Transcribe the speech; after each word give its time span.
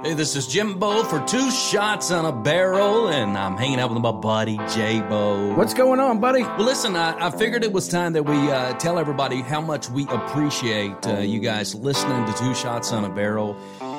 Hey, 0.00 0.14
this 0.14 0.36
is 0.36 0.46
Jimbo 0.46 1.02
for 1.02 1.18
Two 1.26 1.50
Shots 1.50 2.12
on 2.12 2.24
a 2.24 2.30
Barrel, 2.30 3.08
and 3.08 3.36
I'm 3.36 3.56
hanging 3.56 3.80
out 3.80 3.90
with 3.90 4.00
my 4.00 4.12
buddy 4.12 4.56
J-Bo. 4.72 5.54
What's 5.56 5.74
going 5.74 5.98
on, 5.98 6.20
buddy? 6.20 6.42
Well, 6.42 6.62
listen, 6.62 6.94
I, 6.94 7.26
I 7.26 7.30
figured 7.32 7.64
it 7.64 7.72
was 7.72 7.88
time 7.88 8.12
that 8.12 8.22
we 8.22 8.36
uh, 8.36 8.74
tell 8.74 9.00
everybody 9.00 9.40
how 9.40 9.60
much 9.60 9.90
we 9.90 10.04
appreciate 10.04 11.04
uh, 11.04 11.18
you 11.18 11.40
guys 11.40 11.74
listening 11.74 12.24
to 12.26 12.32
Two 12.38 12.54
Shots 12.54 12.92
on 12.92 13.06
a 13.06 13.08
Barrel. 13.08 13.56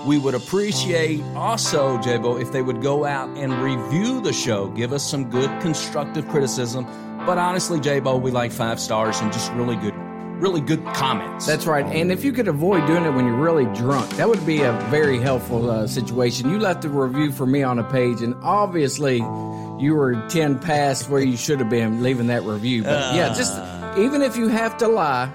We 0.08 0.18
would 0.18 0.36
appreciate 0.36 1.22
also, 1.36 1.98
J-Bo, 1.98 2.38
if 2.38 2.54
they 2.54 2.62
would 2.62 2.82
go 2.82 3.04
out 3.04 3.38
and 3.38 3.52
review 3.62 4.22
the 4.22 4.32
show, 4.32 4.70
give 4.70 4.94
us 4.94 5.04
some 5.04 5.30
good 5.30 5.50
constructive 5.60 6.30
criticism. 6.30 6.86
But 7.26 7.38
honestly, 7.38 7.82
J-Bo, 7.82 8.16
we 8.20 8.32
like 8.32 8.54
five 8.54 8.80
stars 8.80 9.20
and 9.20 9.34
just 9.34 9.52
really 9.52 9.76
good 9.76 9.99
really 10.40 10.62
good 10.62 10.84
comments. 10.94 11.46
That's 11.46 11.66
right. 11.66 11.86
And 11.86 12.12
if 12.12 12.24
you 12.24 12.32
could 12.32 12.48
avoid 12.48 12.86
doing 12.88 13.06
it 13.06 13.12
when 13.12 13.26
you're 13.26 13.36
really 13.36 13.66
drunk, 13.76 14.10
that 14.18 14.28
would 14.28 14.46
be 14.46 14.62
a 14.62 14.72
very 14.90 15.20
helpful 15.20 15.70
uh, 15.70 15.88
situation. 15.88 16.50
You 16.50 16.60
left 16.60 16.86
a 16.86 16.90
review 16.90 17.32
for 17.32 17.46
me 17.46 17.64
on 17.64 17.80
a 17.80 17.84
page, 17.84 18.22
and 18.22 18.36
obviously 18.42 19.18
you 19.18 19.96
were 19.96 20.26
10 20.30 20.60
past 20.60 21.10
where 21.10 21.22
you 21.22 21.38
should 21.38 21.60
have 21.60 21.70
been 21.70 22.04
leaving 22.04 22.28
that 22.28 22.44
review. 22.44 22.84
But 22.84 22.92
uh, 22.92 23.12
yeah, 23.16 23.34
just 23.34 23.54
even 23.98 24.22
if 24.22 24.36
you 24.38 24.48
have 24.48 24.78
to 24.78 24.88
lie, 24.88 25.32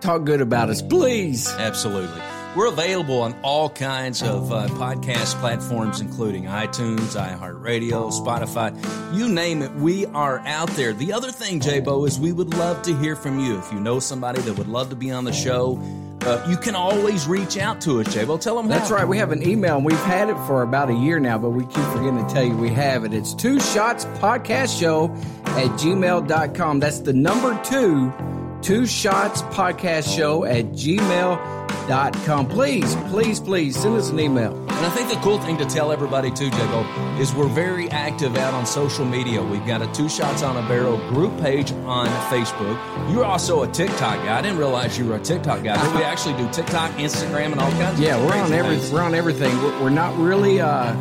talk 0.00 0.24
good 0.24 0.40
about 0.40 0.70
us, 0.70 0.82
please. 0.82 1.48
Absolutely. 1.48 2.20
We're 2.56 2.68
available 2.68 3.20
on 3.22 3.34
all 3.42 3.68
kinds 3.68 4.22
of 4.22 4.52
uh, 4.52 4.68
podcast 4.68 5.34
platforms, 5.40 6.00
including 6.00 6.44
iTunes, 6.44 7.16
iHeartRadio, 7.16 8.12
Spotify, 8.12 8.72
you 9.12 9.28
name 9.28 9.60
it. 9.62 9.72
We 9.72 10.06
are 10.06 10.38
out 10.40 10.68
there. 10.70 10.92
The 10.92 11.12
other 11.12 11.32
thing, 11.32 11.58
J-Bo, 11.58 12.04
is 12.04 12.20
we 12.20 12.30
would 12.32 12.54
love 12.54 12.82
to 12.82 12.96
hear 12.96 13.16
from 13.16 13.40
you. 13.40 13.58
If 13.58 13.72
you 13.72 13.80
know 13.80 13.98
somebody 13.98 14.40
that 14.42 14.56
would 14.56 14.68
love 14.68 14.90
to 14.90 14.96
be 14.96 15.10
on 15.10 15.24
the 15.24 15.32
show, 15.32 15.80
uh, 16.22 16.46
you 16.48 16.56
can 16.56 16.76
always 16.76 17.26
reach 17.26 17.58
out 17.58 17.80
to 17.82 18.00
us, 18.00 18.14
J-Bo. 18.14 18.38
Tell 18.38 18.56
them 18.56 18.68
That's 18.68 18.88
how. 18.88 18.96
right. 18.96 19.08
We 19.08 19.18
have 19.18 19.32
an 19.32 19.42
email, 19.46 19.76
and 19.76 19.84
we've 19.84 19.98
had 20.04 20.28
it 20.28 20.36
for 20.46 20.62
about 20.62 20.90
a 20.90 20.94
year 20.94 21.18
now, 21.18 21.38
but 21.38 21.50
we 21.50 21.64
keep 21.64 21.84
forgetting 21.86 22.24
to 22.24 22.32
tell 22.32 22.44
you 22.44 22.56
we 22.56 22.70
have 22.70 23.04
it. 23.04 23.12
It's 23.12 23.34
two 23.34 23.58
shots 23.58 24.04
podcast 24.20 24.78
show 24.78 25.06
at 25.58 25.70
gmail.com. 25.80 26.78
That's 26.78 27.00
the 27.00 27.12
number 27.12 27.60
two, 27.64 28.12
two 28.62 28.86
shots 28.86 29.42
podcast 29.42 30.16
show 30.16 30.44
at 30.44 30.66
gmail.com 30.66 31.63
com. 31.88 32.46
Please, 32.46 32.94
please, 33.10 33.40
please 33.40 33.76
send 33.76 33.96
us 33.96 34.10
an 34.10 34.20
email. 34.20 34.54
And 34.56 34.86
I 34.86 34.90
think 34.90 35.08
the 35.08 35.16
cool 35.16 35.38
thing 35.38 35.56
to 35.58 35.64
tell 35.64 35.92
everybody 35.92 36.30
too, 36.30 36.46
Jago, 36.48 36.82
is 37.18 37.32
we're 37.34 37.48
very 37.48 37.88
active 37.90 38.36
out 38.36 38.54
on 38.54 38.66
social 38.66 39.04
media. 39.04 39.42
We've 39.42 39.66
got 39.66 39.82
a 39.82 39.86
Two 39.92 40.08
Shots 40.08 40.42
on 40.42 40.56
a 40.56 40.68
Barrel 40.68 40.98
group 41.10 41.38
page 41.40 41.72
on 41.72 42.08
Facebook. 42.28 42.76
You're 43.12 43.24
also 43.24 43.62
a 43.62 43.68
TikTok 43.68 44.24
guy. 44.24 44.38
I 44.38 44.42
didn't 44.42 44.58
realize 44.58 44.98
you 44.98 45.06
were 45.06 45.16
a 45.16 45.20
TikTok 45.20 45.62
guy, 45.62 45.76
but 45.76 45.94
we 45.96 46.02
actually 46.02 46.36
do 46.36 46.50
TikTok, 46.50 46.90
Instagram, 46.92 47.52
and 47.52 47.60
all 47.60 47.70
kinds. 47.72 48.00
Yeah, 48.00 48.18
we're 48.24 48.36
on 48.36 48.52
every, 48.52 48.78
we're 48.92 49.02
on 49.02 49.14
everything. 49.14 49.56
We're, 49.62 49.82
we're 49.82 49.90
not 49.90 50.16
really. 50.18 50.60
Uh, 50.60 50.94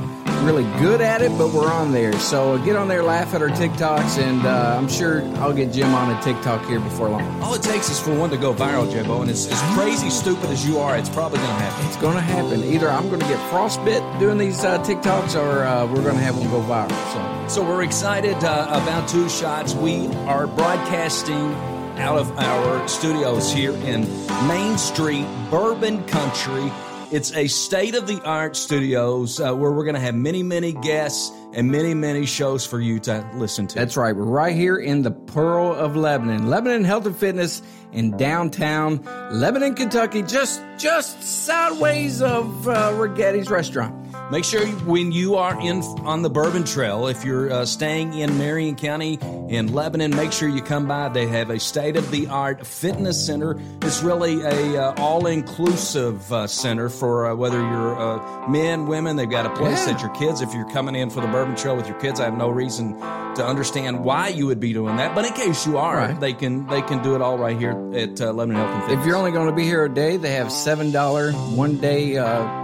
really 0.43 0.63
good 0.79 1.01
at 1.01 1.21
it, 1.21 1.29
but 1.37 1.53
we're 1.53 1.71
on 1.71 1.91
there. 1.91 2.13
So 2.19 2.57
get 2.59 2.75
on 2.75 2.87
there, 2.87 3.03
laugh 3.03 3.33
at 3.33 3.41
our 3.41 3.49
TikToks, 3.49 4.21
and 4.21 4.45
uh, 4.45 4.75
I'm 4.77 4.89
sure 4.89 5.23
I'll 5.37 5.53
get 5.53 5.71
Jim 5.71 5.93
on 5.93 6.15
a 6.15 6.21
TikTok 6.21 6.65
here 6.65 6.79
before 6.79 7.09
long. 7.09 7.41
All 7.41 7.53
it 7.53 7.63
takes 7.63 7.89
is 7.89 7.99
for 7.99 8.13
one 8.13 8.29
to 8.31 8.37
go 8.37 8.53
viral, 8.53 8.91
Jimbo, 8.91 9.21
and 9.21 9.31
as, 9.31 9.47
as 9.51 9.61
crazy 9.73 10.09
stupid 10.09 10.49
as 10.49 10.67
you 10.67 10.79
are, 10.79 10.97
it's 10.97 11.09
probably 11.09 11.37
going 11.39 11.49
to 11.49 11.63
happen. 11.63 11.87
It's 11.87 11.97
going 11.97 12.15
to 12.15 12.21
happen. 12.21 12.63
Either 12.63 12.89
I'm 12.89 13.07
going 13.07 13.21
to 13.21 13.27
get 13.27 13.39
frostbit 13.51 14.19
doing 14.19 14.37
these 14.37 14.63
uh, 14.63 14.79
TikToks, 14.83 15.35
or 15.35 15.63
uh, 15.63 15.85
we're 15.87 16.03
going 16.03 16.15
to 16.15 16.21
have 16.21 16.37
one 16.37 16.49
go 16.49 16.61
viral. 16.61 17.47
So, 17.47 17.61
so 17.61 17.67
we're 17.67 17.83
excited 17.83 18.35
uh, 18.43 18.67
about 18.69 19.07
Two 19.07 19.29
Shots. 19.29 19.73
We 19.73 20.07
are 20.25 20.47
broadcasting 20.47 21.53
out 21.97 22.17
of 22.17 22.37
our 22.37 22.87
studios 22.87 23.53
here 23.53 23.73
in 23.73 24.01
Main 24.47 24.77
Street, 24.77 25.27
Bourbon 25.49 26.03
Country. 26.05 26.71
It's 27.13 27.31
a 27.33 27.45
state 27.45 27.93
of 27.93 28.07
the 28.07 28.19
art 28.23 28.55
studios 28.55 29.39
uh, 29.39 29.53
where 29.53 29.71
we're 29.71 29.83
going 29.83 29.93
to 29.93 30.01
have 30.01 30.15
many, 30.15 30.41
many 30.41 30.73
guests 30.73 31.31
and 31.53 31.71
many, 31.71 31.93
many 31.93 32.25
shows 32.25 32.65
for 32.65 32.81
you 32.81 32.99
to 33.01 33.23
listen 33.35 33.67
to. 33.67 33.75
That's 33.75 33.95
right. 33.95 34.15
We're 34.15 34.23
right 34.23 34.55
here 34.55 34.77
in 34.77 35.03
the 35.03 35.11
Pearl 35.11 35.75
of 35.75 35.95
Lebanon, 35.95 36.49
Lebanon 36.49 36.83
Health 36.83 37.05
and 37.05 37.15
Fitness 37.15 37.61
in 37.91 38.17
downtown 38.17 39.03
Lebanon, 39.31 39.75
Kentucky, 39.75 40.23
just 40.23 40.63
just 40.79 41.21
sideways 41.21 42.23
of 42.23 42.67
uh, 42.67 42.89
Rigetti's 42.93 43.51
restaurant. 43.51 44.02
Make 44.33 44.45
sure 44.45 44.65
when 44.65 45.11
you 45.11 45.35
are 45.35 45.61
in 45.61 45.83
on 46.05 46.23
the 46.23 46.29
Bourbon 46.31 46.63
Trail, 46.63 47.05
if 47.05 47.23
you're 47.23 47.53
uh, 47.53 47.65
staying 47.67 48.17
in 48.17 48.35
Marion 48.39 48.73
County 48.75 49.19
in 49.21 49.71
Lebanon, 49.71 50.09
make 50.09 50.31
sure 50.31 50.49
you 50.49 50.63
come 50.63 50.87
by. 50.87 51.09
They 51.09 51.27
have 51.27 51.51
a 51.51 51.59
state 51.59 51.95
of 51.97 52.09
the 52.09 52.25
art 52.25 52.65
fitness 52.65 53.23
center. 53.23 53.61
It's 53.83 54.01
really 54.01 54.41
a 54.41 54.85
uh, 54.85 54.95
all 54.97 55.27
inclusive 55.27 56.33
uh, 56.33 56.47
center 56.47 56.89
for 56.89 57.27
uh, 57.27 57.35
whether 57.35 57.59
you're 57.59 57.95
uh, 57.95 58.47
men, 58.49 58.87
women. 58.87 59.17
They've 59.17 59.29
got 59.29 59.45
a 59.45 59.51
place 59.51 59.85
yeah. 59.85 59.93
that 59.93 60.01
your 60.01 60.09
kids. 60.15 60.41
If 60.41 60.51
you're 60.51 60.67
coming 60.71 60.95
in 60.95 61.11
for 61.11 61.21
the 61.21 61.27
Bourbon 61.27 61.55
Trail 61.55 61.75
with 61.75 61.87
your 61.87 61.99
kids, 61.99 62.19
I 62.19 62.25
have 62.25 62.35
no 62.35 62.49
reason 62.49 62.99
to 62.99 63.45
understand 63.45 64.03
why 64.03 64.29
you 64.29 64.47
would 64.47 64.59
be 64.59 64.73
doing 64.73 64.95
that. 64.95 65.13
But 65.13 65.25
in 65.25 65.33
case 65.33 65.67
you 65.67 65.77
are, 65.77 65.97
right. 65.97 66.19
they 66.19 66.33
can 66.33 66.65
they 66.65 66.81
can 66.81 67.03
do 67.03 67.13
it 67.13 67.21
all 67.21 67.37
right 67.37 67.55
here 67.55 67.73
at 67.93 68.19
uh, 68.19 68.33
Lebanon 68.33 68.55
Health 68.55 68.73
and 68.73 68.83
Fitness. 68.85 68.99
If 68.99 69.05
you're 69.05 69.15
only 69.15 69.31
going 69.31 69.49
to 69.51 69.55
be 69.55 69.65
here 69.65 69.85
a 69.85 69.93
day, 69.93 70.17
they 70.17 70.31
have 70.31 70.51
seven 70.51 70.91
dollar 70.91 71.33
one 71.33 71.77
day 71.77 72.15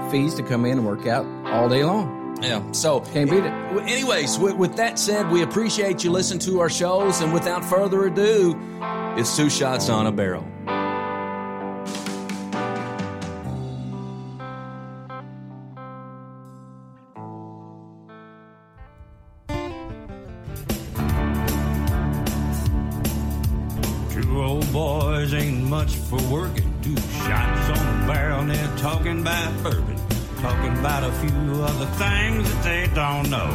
fees 0.09 0.34
to 0.34 0.41
come 0.41 0.66
in 0.66 0.80
and 0.80 0.88
work 0.88 1.06
out 1.06 1.38
all 1.51 1.67
day 1.67 1.83
long. 1.83 2.37
Yeah, 2.41 2.71
so 2.71 3.01
can't 3.01 3.29
beat 3.29 3.43
it. 3.43 3.51
Anyways, 3.51 4.39
with, 4.39 4.55
with, 4.55 4.75
that 4.77 4.97
said, 4.97 5.29
we 5.29 5.41
appreciate 5.41 6.03
you 6.05 6.11
listening 6.11 6.39
to 6.41 6.61
our 6.61 6.69
shows, 6.69 7.19
and 7.19 7.33
without 7.33 7.65
further 7.65 8.05
ado, 8.05 8.57
it's 9.17 9.35
two 9.35 9.49
shots 9.49 9.89
on 9.89 10.07
a 10.07 10.11
barrel. 10.11 10.45
Two 24.13 24.41
old 24.41 24.71
boys 24.71 25.33
ain't 25.33 25.63
much 25.63 25.95
for 25.95 26.21
working. 26.31 26.73
Two 26.81 26.95
shots 26.95 27.77
on 27.77 28.03
a 28.03 28.07
barrel, 28.07 28.39
and 28.39 28.51
they're 28.51 28.77
talking 28.77 29.19
about 29.19 29.61
bourbon 29.61 29.97
talking 30.41 30.77
about 30.77 31.03
a 31.03 31.11
few 31.13 31.63
other 31.63 31.85
things 31.97 32.50
that 32.50 32.63
they 32.63 32.88
don't 32.95 33.29
know. 33.29 33.50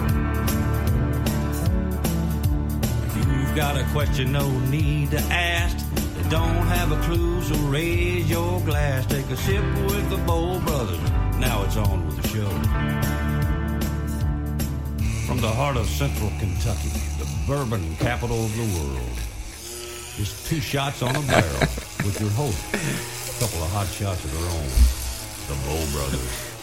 If 3.06 3.17
you've 3.17 3.56
got 3.56 3.78
a 3.78 3.84
question, 3.93 4.33
no 4.33 4.50
need 4.69 5.12
to 5.12 5.21
ask. 5.31 5.78
They 5.95 6.28
don't 6.28 6.67
have 6.67 6.93
a 6.93 7.00
clue, 7.03 7.41
so 7.43 7.55
raise 7.69 8.28
your 8.28 8.61
glass. 8.61 9.06
Take 9.06 9.31
a 9.31 9.37
sip 9.37 9.65
with 9.87 10.11
the 10.11 10.19
Bow 10.27 10.59
Brothers. 10.61 11.00
Now 11.39 11.65
it's 11.65 11.77
on 11.78 12.06
with 12.06 12.21
the 12.21 12.28
show. 12.28 12.50
From 15.27 15.41
the 15.41 15.49
heart 15.51 15.78
of 15.78 15.87
central 15.87 16.31
Kentucky, 16.39 16.91
the 17.19 17.28
bourbon 17.47 17.97
capital 17.97 18.45
of 18.45 18.55
the 18.56 18.78
world, 18.78 19.19
it's 20.19 20.47
two 20.47 20.61
shots 20.61 21.03
on 21.03 21.16
a 21.16 21.22
barrel 21.22 21.61
with 22.05 22.21
your 22.21 22.31
host, 22.31 22.62
a 22.75 23.41
couple 23.41 23.65
of 23.65 23.71
hot 23.71 23.87
shots 23.87 24.22
of 24.22 24.33
their 24.33 24.49
own, 24.51 24.69
the 25.49 25.55
Bow 25.66 25.99
Brothers. 25.99 26.53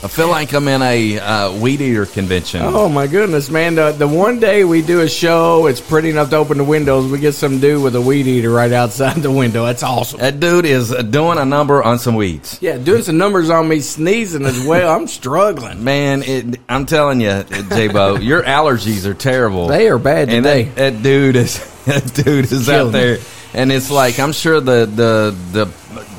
I 0.00 0.06
feel 0.06 0.28
like 0.28 0.52
I'm 0.52 0.68
in 0.68 0.80
a 0.80 1.18
uh, 1.18 1.52
weed 1.58 1.80
eater 1.80 2.06
convention. 2.06 2.62
Oh 2.62 2.88
my 2.88 3.08
goodness, 3.08 3.50
man! 3.50 3.74
The, 3.74 3.90
the 3.90 4.06
one 4.06 4.38
day 4.38 4.62
we 4.62 4.80
do 4.80 5.00
a 5.00 5.08
show, 5.08 5.66
it's 5.66 5.80
pretty 5.80 6.10
enough 6.10 6.30
to 6.30 6.36
open 6.36 6.56
the 6.58 6.64
windows. 6.64 7.10
We 7.10 7.18
get 7.18 7.34
some 7.34 7.58
dude 7.58 7.82
with 7.82 7.96
a 7.96 8.00
weed 8.00 8.28
eater 8.28 8.48
right 8.50 8.70
outside 8.70 9.16
the 9.16 9.30
window. 9.32 9.64
That's 9.66 9.82
awesome. 9.82 10.20
That 10.20 10.38
dude 10.38 10.66
is 10.66 10.90
doing 11.10 11.38
a 11.38 11.44
number 11.44 11.82
on 11.82 11.98
some 11.98 12.14
weeds. 12.14 12.58
Yeah, 12.62 12.78
doing 12.78 13.02
some 13.02 13.18
numbers 13.18 13.50
on 13.50 13.68
me 13.68 13.80
sneezing 13.80 14.46
as 14.46 14.64
well. 14.64 14.94
I'm 14.96 15.08
struggling, 15.08 15.82
man. 15.82 16.22
It, 16.22 16.60
I'm 16.68 16.86
telling 16.86 17.20
you, 17.20 17.42
J 17.70 17.88
Bo, 17.88 18.16
your 18.18 18.44
allergies 18.44 19.04
are 19.04 19.14
terrible. 19.14 19.66
They 19.66 19.88
are 19.88 19.98
bad 19.98 20.28
and 20.28 20.44
today. 20.44 20.62
That, 20.64 20.76
that 20.94 21.02
dude 21.02 21.34
is 21.34 21.58
that 21.86 22.14
dude 22.14 22.52
is 22.52 22.66
Killing 22.66 22.86
out 22.86 22.92
there, 22.92 23.16
me. 23.18 23.22
and 23.54 23.72
it's 23.72 23.90
like 23.90 24.20
I'm 24.20 24.32
sure 24.32 24.60
the 24.60 24.86
the 24.86 25.36
the 25.50 25.66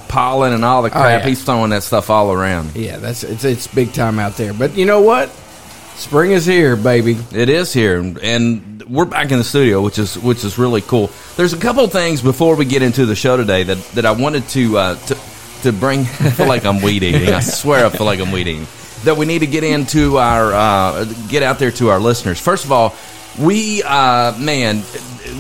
pollen 0.10 0.52
and 0.52 0.66
all 0.66 0.82
the 0.82 0.90
oh, 0.90 0.92
crap. 0.92 1.06
Oh, 1.06 1.08
yeah. 1.08 1.26
He's 1.26 1.42
throwing 1.44 1.70
that 1.70 1.84
stuff 1.84 2.10
all 2.10 2.34
around. 2.34 2.76
Yeah, 2.76 2.98
that's 2.98 3.24
it's 3.24 3.46
it's 3.46 3.68
big 3.68 3.94
time 3.94 4.20
out 4.20 4.36
there. 4.36 4.54
But 4.54 4.76
you 4.76 4.86
know 4.86 5.00
what? 5.00 5.30
Spring 5.96 6.32
is 6.32 6.46
here, 6.46 6.76
baby. 6.76 7.18
It 7.32 7.50
is 7.50 7.72
here, 7.72 8.00
and 8.00 8.84
we're 8.90 9.06
back 9.06 9.32
in 9.32 9.38
the 9.38 9.44
studio, 9.44 9.82
which 9.82 10.00
is 10.00 10.18
which 10.18 10.44
is 10.44 10.58
really 10.58 10.82
cool. 10.82 11.12
There's 11.38 11.54
a 11.54 11.58
couple 11.58 11.84
of 11.84 11.92
things 11.92 12.22
before 12.22 12.56
we 12.56 12.66
get 12.66 12.82
into 12.82 13.06
the 13.06 13.16
show 13.16 13.38
today 13.38 13.64
that, 13.64 13.78
that 13.92 14.06
I 14.06 14.12
wanted 14.12 14.48
to 14.50 14.78
uh, 14.78 14.96
to 14.96 15.18
to 15.64 15.74
bring. 15.74 16.00
I 16.02 16.32
feel 16.32 16.48
like 16.48 16.66
I'm 16.66 16.82
weed 16.82 17.04
eating. 17.04 17.30
I 17.30 17.40
swear, 17.42 17.86
I 17.86 17.90
feel 17.90 18.06
like 18.06 18.20
I'm 18.20 18.32
weed 18.32 18.48
eating. 18.48 18.68
That 19.04 19.16
we 19.16 19.26
need 19.26 19.40
to 19.40 19.48
get 19.48 19.64
into 19.64 20.18
our 20.18 20.54
uh, 20.54 21.06
get 21.28 21.44
out 21.44 21.60
there 21.60 21.72
to 21.72 21.90
our 21.90 22.00
listeners. 22.00 22.40
First 22.40 22.66
of 22.66 22.72
all, 22.72 22.96
we 23.38 23.84
uh, 23.84 24.38
man 24.40 24.84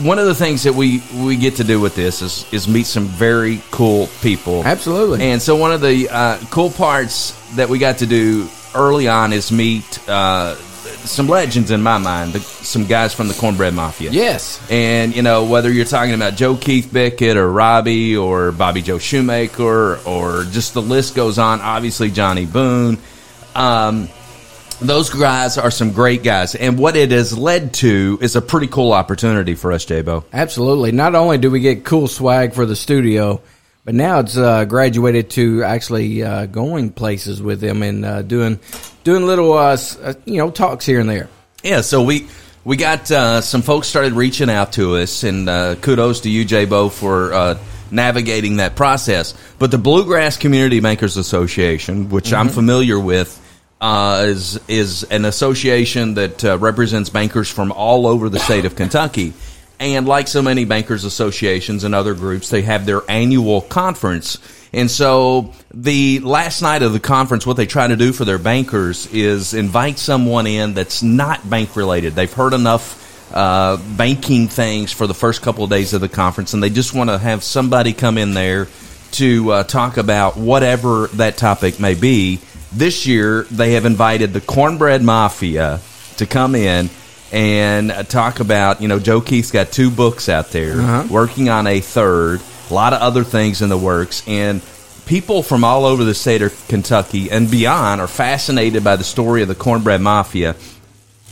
one 0.04 0.20
of 0.20 0.26
the 0.26 0.36
things 0.36 0.64
that 0.64 0.74
we 0.74 1.02
we 1.16 1.36
get 1.36 1.56
to 1.56 1.64
do 1.64 1.80
with 1.80 1.96
this 1.96 2.22
is 2.22 2.46
is 2.54 2.68
meet 2.68 2.86
some 2.86 3.06
very 3.06 3.62
cool 3.72 4.08
people. 4.22 4.64
Absolutely. 4.64 5.22
And 5.24 5.42
so 5.42 5.56
one 5.56 5.72
of 5.72 5.82
the 5.82 6.10
uh, 6.10 6.40
cool 6.50 6.70
parts 6.70 7.32
that 7.56 7.70
we 7.70 7.80
got 7.80 7.98
to 8.00 8.06
do 8.06 8.48
early 8.76 9.08
on 9.08 9.34
is 9.34 9.52
meet 9.52 10.08
uh, 10.08 10.56
some 10.56 11.28
legends 11.28 11.72
in 11.72 11.82
my 11.82 11.98
mind. 11.98 12.34
The, 12.34 12.40
some 12.40 12.86
guys 12.86 13.14
from 13.14 13.28
the 13.28 13.34
Cornbread 13.34 13.74
Mafia. 13.74 14.12
Yes. 14.12 14.62
And 14.70 15.16
you 15.16 15.22
know 15.22 15.46
whether 15.46 15.72
you're 15.72 15.86
talking 15.86 16.14
about 16.14 16.36
Joe 16.36 16.56
Keith 16.56 16.92
Bickett 16.92 17.38
or 17.38 17.52
Robbie 17.52 18.16
or 18.16 18.52
Bobby 18.52 18.82
Joe 18.82 19.00
Shoemaker 19.00 20.00
or 20.06 20.44
just 20.46 20.74
the 20.74 20.82
list 20.82 21.16
goes 21.16 21.38
on. 21.38 21.62
Obviously 21.62 22.12
Johnny 22.12 22.46
Boone. 22.46 22.98
Um, 23.56 24.10
those 24.82 25.10
guys 25.10 25.58
are 25.58 25.72
some 25.72 25.92
great 25.92 26.24
guys, 26.24 26.56
and 26.56 26.78
what 26.78 26.96
it 26.96 27.12
has 27.12 27.38
led 27.38 27.74
to 27.76 28.18
is 28.22 28.36
a 28.36 28.42
pretty 28.42 28.68
cool 28.68 28.94
opportunity 28.94 29.56
for 29.56 29.72
us, 29.72 29.86
J-Bo. 29.86 30.26
Absolutely. 30.32 30.92
Not 30.92 31.16
only 31.16 31.38
do 31.38 31.52
we 31.52 31.60
get 31.60 31.84
cool 31.84 32.08
swag 32.08 32.54
for 32.54 32.66
the 32.66 32.76
studio, 32.76 33.42
but 33.86 33.96
now 33.96 34.20
it's 34.20 34.38
uh, 34.38 34.66
graduated 34.66 35.32
to 35.32 35.64
actually 35.64 36.24
uh, 36.24 36.46
going 36.46 36.92
places 36.92 37.42
with 37.42 37.60
them 37.60 37.84
and 37.84 38.06
uh, 38.06 38.22
doing 38.22 38.60
doing 39.04 39.26
little 39.26 39.54
uh, 39.54 39.78
uh, 40.02 40.14
you 40.26 40.38
know 40.38 40.52
talks 40.52 40.86
here 40.86 41.00
and 41.00 41.10
there. 41.10 41.30
Yeah, 41.64 41.82
so 41.82 42.04
we 42.04 42.28
we 42.64 42.78
got 42.78 43.10
uh, 43.12 43.42
some 43.42 43.62
folks 43.62 43.88
started 43.88 44.14
reaching 44.14 44.50
out 44.50 44.74
to 44.74 44.98
us, 44.98 45.24
and 45.24 45.50
uh, 45.50 45.76
kudos 45.76 46.22
to 46.22 46.30
you, 46.30 46.46
J-Bo, 46.46 46.90
for 46.90 47.34
uh, 47.34 47.58
navigating 47.92 48.58
that 48.58 48.76
process. 48.76 49.34
But 49.58 49.72
the 49.72 49.78
Bluegrass 49.78 50.38
Community 50.38 50.80
Bankers 50.80 51.18
Association, 51.18 52.10
which 52.10 52.32
I'm 52.34 52.50
familiar 52.50 53.00
with, 53.00 53.42
uh, 53.82 54.24
is 54.26 54.60
is 54.68 55.04
an 55.04 55.26
association 55.26 56.16
that 56.16 56.44
uh, 56.44 56.58
represents 56.58 57.10
bankers 57.10 57.50
from 57.50 57.72
all 57.72 58.08
over 58.08 58.30
the 58.30 58.40
state 58.40 58.66
of 58.66 58.76
Kentucky. 58.76 59.34
And 59.80 60.06
like 60.06 60.28
so 60.28 60.42
many 60.42 60.66
bankers 60.66 61.06
associations 61.06 61.86
and 61.86 61.96
other 61.96 62.14
groups, 62.14 62.50
they 62.50 62.64
have 62.64 62.86
their 62.86 63.02
annual 63.10 63.62
conference. 63.62 64.38
And 64.74 64.92
so 64.92 65.54
the 65.74 66.20
last 66.20 66.62
night 66.62 66.84
of 66.84 66.92
the 66.92 67.00
conference, 67.00 67.48
what 67.48 67.56
they 67.56 67.66
try 67.66 67.88
to 67.88 67.96
do 67.96 68.12
for 68.12 68.26
their 68.26 68.38
bankers 68.38 69.08
is 69.14 69.54
invite 69.54 69.98
someone 69.98 70.48
in 70.48 70.74
that's 70.74 71.02
not 71.02 71.50
bank 71.50 71.78
related. 71.78 72.14
They've 72.14 72.32
heard 72.32 72.54
enough 72.54 73.34
uh, 73.34 73.78
banking 73.96 74.48
things 74.48 74.92
for 74.92 75.08
the 75.08 75.14
first 75.14 75.42
couple 75.42 75.64
of 75.64 75.70
days 75.70 75.94
of 75.94 76.02
the 76.02 76.10
conference, 76.10 76.54
and 76.54 76.62
they 76.62 76.70
just 76.70 76.94
want 76.94 77.10
to 77.10 77.18
have 77.18 77.44
somebody 77.44 77.94
come 77.94 78.18
in 78.18 78.34
there 78.34 78.68
to 79.12 79.52
uh, 79.52 79.64
talk 79.64 79.98
about 79.98 80.36
whatever 80.36 81.08
that 81.14 81.38
topic 81.38 81.80
may 81.80 81.96
be. 81.96 82.40
This 82.72 83.08
year, 83.08 83.44
they 83.50 83.74
have 83.74 83.86
invited 83.86 84.32
the 84.34 84.42
Cornbread 84.42 85.02
Mafia 85.02 85.80
to 86.18 86.26
come 86.26 86.54
in 86.56 86.90
and 87.32 87.92
uh, 87.92 88.04
talk 88.04 88.40
about, 88.40 88.82
you 88.82 88.88
know, 88.88 89.00
Joe 89.00 89.22
Keith's 89.22 89.52
got 89.52 89.72
two 89.72 89.90
books 89.90 90.30
out 90.30 90.50
there, 90.52 91.08
working 91.10 91.50
on 91.50 91.66
a 91.68 91.80
third, 91.80 92.42
a 92.70 92.74
lot 92.74 92.94
of 92.94 93.02
other 93.02 93.24
things 93.24 93.62
in 93.62 93.70
the 93.70 93.78
works, 93.78 94.24
and 94.28 94.62
people 95.06 95.42
from 95.42 95.64
all 95.64 95.86
over 95.86 96.04
the 96.04 96.14
state 96.14 96.42
of 96.44 96.68
Kentucky 96.68 97.32
and 97.32 97.50
beyond 97.50 98.02
are 98.02 98.08
fascinated 98.08 98.84
by 98.84 98.96
the 98.96 99.04
story 99.04 99.42
of 99.42 99.48
the 99.48 99.56
Cornbread 99.56 100.02
Mafia. 100.02 100.56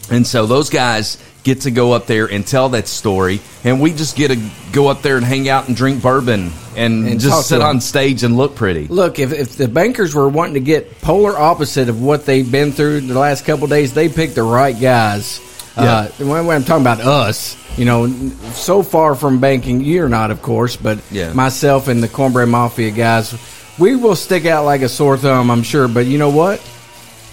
And 0.09 0.25
so 0.25 0.45
those 0.45 0.69
guys 0.69 1.17
get 1.43 1.61
to 1.61 1.71
go 1.71 1.93
up 1.93 2.07
there 2.07 2.25
and 2.25 2.45
tell 2.45 2.69
that 2.69 2.87
story, 2.87 3.39
and 3.63 3.79
we 3.81 3.93
just 3.93 4.15
get 4.15 4.29
to 4.31 4.39
go 4.71 4.87
up 4.87 5.01
there 5.01 5.17
and 5.17 5.25
hang 5.25 5.47
out 5.49 5.67
and 5.67 5.75
drink 5.77 6.01
bourbon 6.01 6.51
and, 6.75 7.07
And 7.07 7.19
just 7.19 7.47
sit 7.49 7.61
on 7.61 7.79
stage 7.81 8.23
and 8.23 8.35
look 8.37 8.55
pretty. 8.55 8.87
Look, 8.87 9.17
if, 9.19 9.31
if 9.33 9.55
the 9.57 9.67
bankers 9.67 10.13
were 10.13 10.27
wanting 10.29 10.55
to 10.55 10.59
get 10.59 11.01
polar 11.01 11.37
opposite 11.37 11.89
of 11.89 12.01
what 12.01 12.25
they've 12.25 12.49
been 12.49 12.71
through 12.71 13.01
the 13.01 13.17
last 13.17 13.45
couple 13.45 13.63
of 13.65 13.69
days, 13.69 13.93
they 13.93 14.09
picked 14.09 14.35
the 14.35 14.43
right 14.43 14.79
guys. 14.79 15.41
Uh, 15.75 16.07
when, 16.17 16.45
when 16.47 16.55
I'm 16.55 16.63
talking 16.63 16.83
about 16.83 17.01
us, 17.01 17.55
you 17.77 17.85
know, 17.85 18.07
so 18.53 18.81
far 18.83 19.13
from 19.15 19.39
banking, 19.39 19.81
you're 19.81 20.09
not, 20.09 20.31
of 20.31 20.41
course, 20.41 20.75
but 20.75 20.99
Yeah. 21.11 21.33
myself 21.33 21.87
and 21.87 22.01
the 22.01 22.07
Cornbread 22.07 22.49
Mafia 22.49 22.91
guys, 22.91 23.35
we 23.77 23.95
will 23.95 24.15
stick 24.15 24.45
out 24.45 24.65
like 24.65 24.81
a 24.81 24.89
sore 24.89 25.17
thumb, 25.17 25.51
I'm 25.51 25.63
sure. 25.63 25.87
But 25.87 26.05
you 26.07 26.17
know 26.17 26.29
what? 26.31 26.59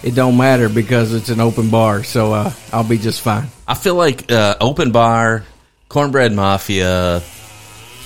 It 0.05 0.13
don't 0.13 0.37
matter 0.37 0.69
because 0.69 1.13
it's 1.13 1.29
an 1.29 1.39
open 1.39 1.71
bar, 1.71 2.03
so 2.03 2.31
uh, 2.31 2.53
I'll 2.71 2.87
be 2.87 2.99
just 2.99 3.21
fine. 3.21 3.47
I 3.67 3.73
feel 3.73 3.95
like 3.95 4.31
uh, 4.31 4.55
open 4.61 4.91
bar, 4.91 5.43
Cornbread 5.89 6.31
Mafia. 6.31 7.23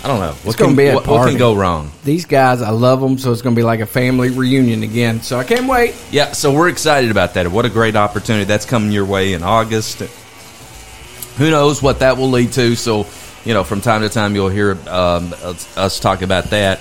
I 0.02 0.08
don't 0.08 0.22
know. 0.22 0.32
What 0.44 0.56
gonna 0.56 0.70
can, 0.70 0.76
be 0.78 0.88
a 0.88 0.96
what, 0.96 1.08
what 1.08 1.28
can 1.28 1.38
go 1.38 1.56
wrong? 1.56 1.92
These 2.06 2.24
guys, 2.24 2.62
I 2.62 2.70
love 2.70 3.02
them, 3.02 3.18
so 3.18 3.34
it's 3.34 3.42
going 3.42 3.54
to 3.54 3.60
be 3.60 3.66
like 3.66 3.82
a 3.82 3.86
family 3.86 4.30
reunion 4.30 4.82
again. 4.84 5.22
So 5.22 5.38
I 5.38 5.44
can't 5.44 5.68
wait. 5.68 5.94
Yeah, 6.10 6.32
so 6.32 6.54
we're 6.54 6.70
excited 6.70 7.12
about 7.12 7.34
that. 7.34 7.50
What 7.50 7.66
a 7.66 7.70
great 7.70 7.98
opportunity. 7.98 8.46
That's 8.46 8.66
coming 8.66 8.94
your 8.94 9.04
way 9.04 9.34
in 9.34 9.44
August. 9.44 10.00
Who 10.00 11.52
knows 11.52 11.84
what 11.84 12.00
that 12.00 12.16
will 12.16 12.30
lead 12.30 12.54
to? 12.54 12.78
So, 12.78 13.08
you 13.44 13.54
know, 13.54 13.66
from 13.66 13.82
time 13.82 14.04
to 14.04 14.10
time 14.10 14.36
you'll 14.36 14.48
hear 14.48 14.78
um, 14.88 15.34
us, 15.34 15.78
us 15.78 16.00
talk 16.00 16.22
about 16.22 16.46
that. 16.46 16.80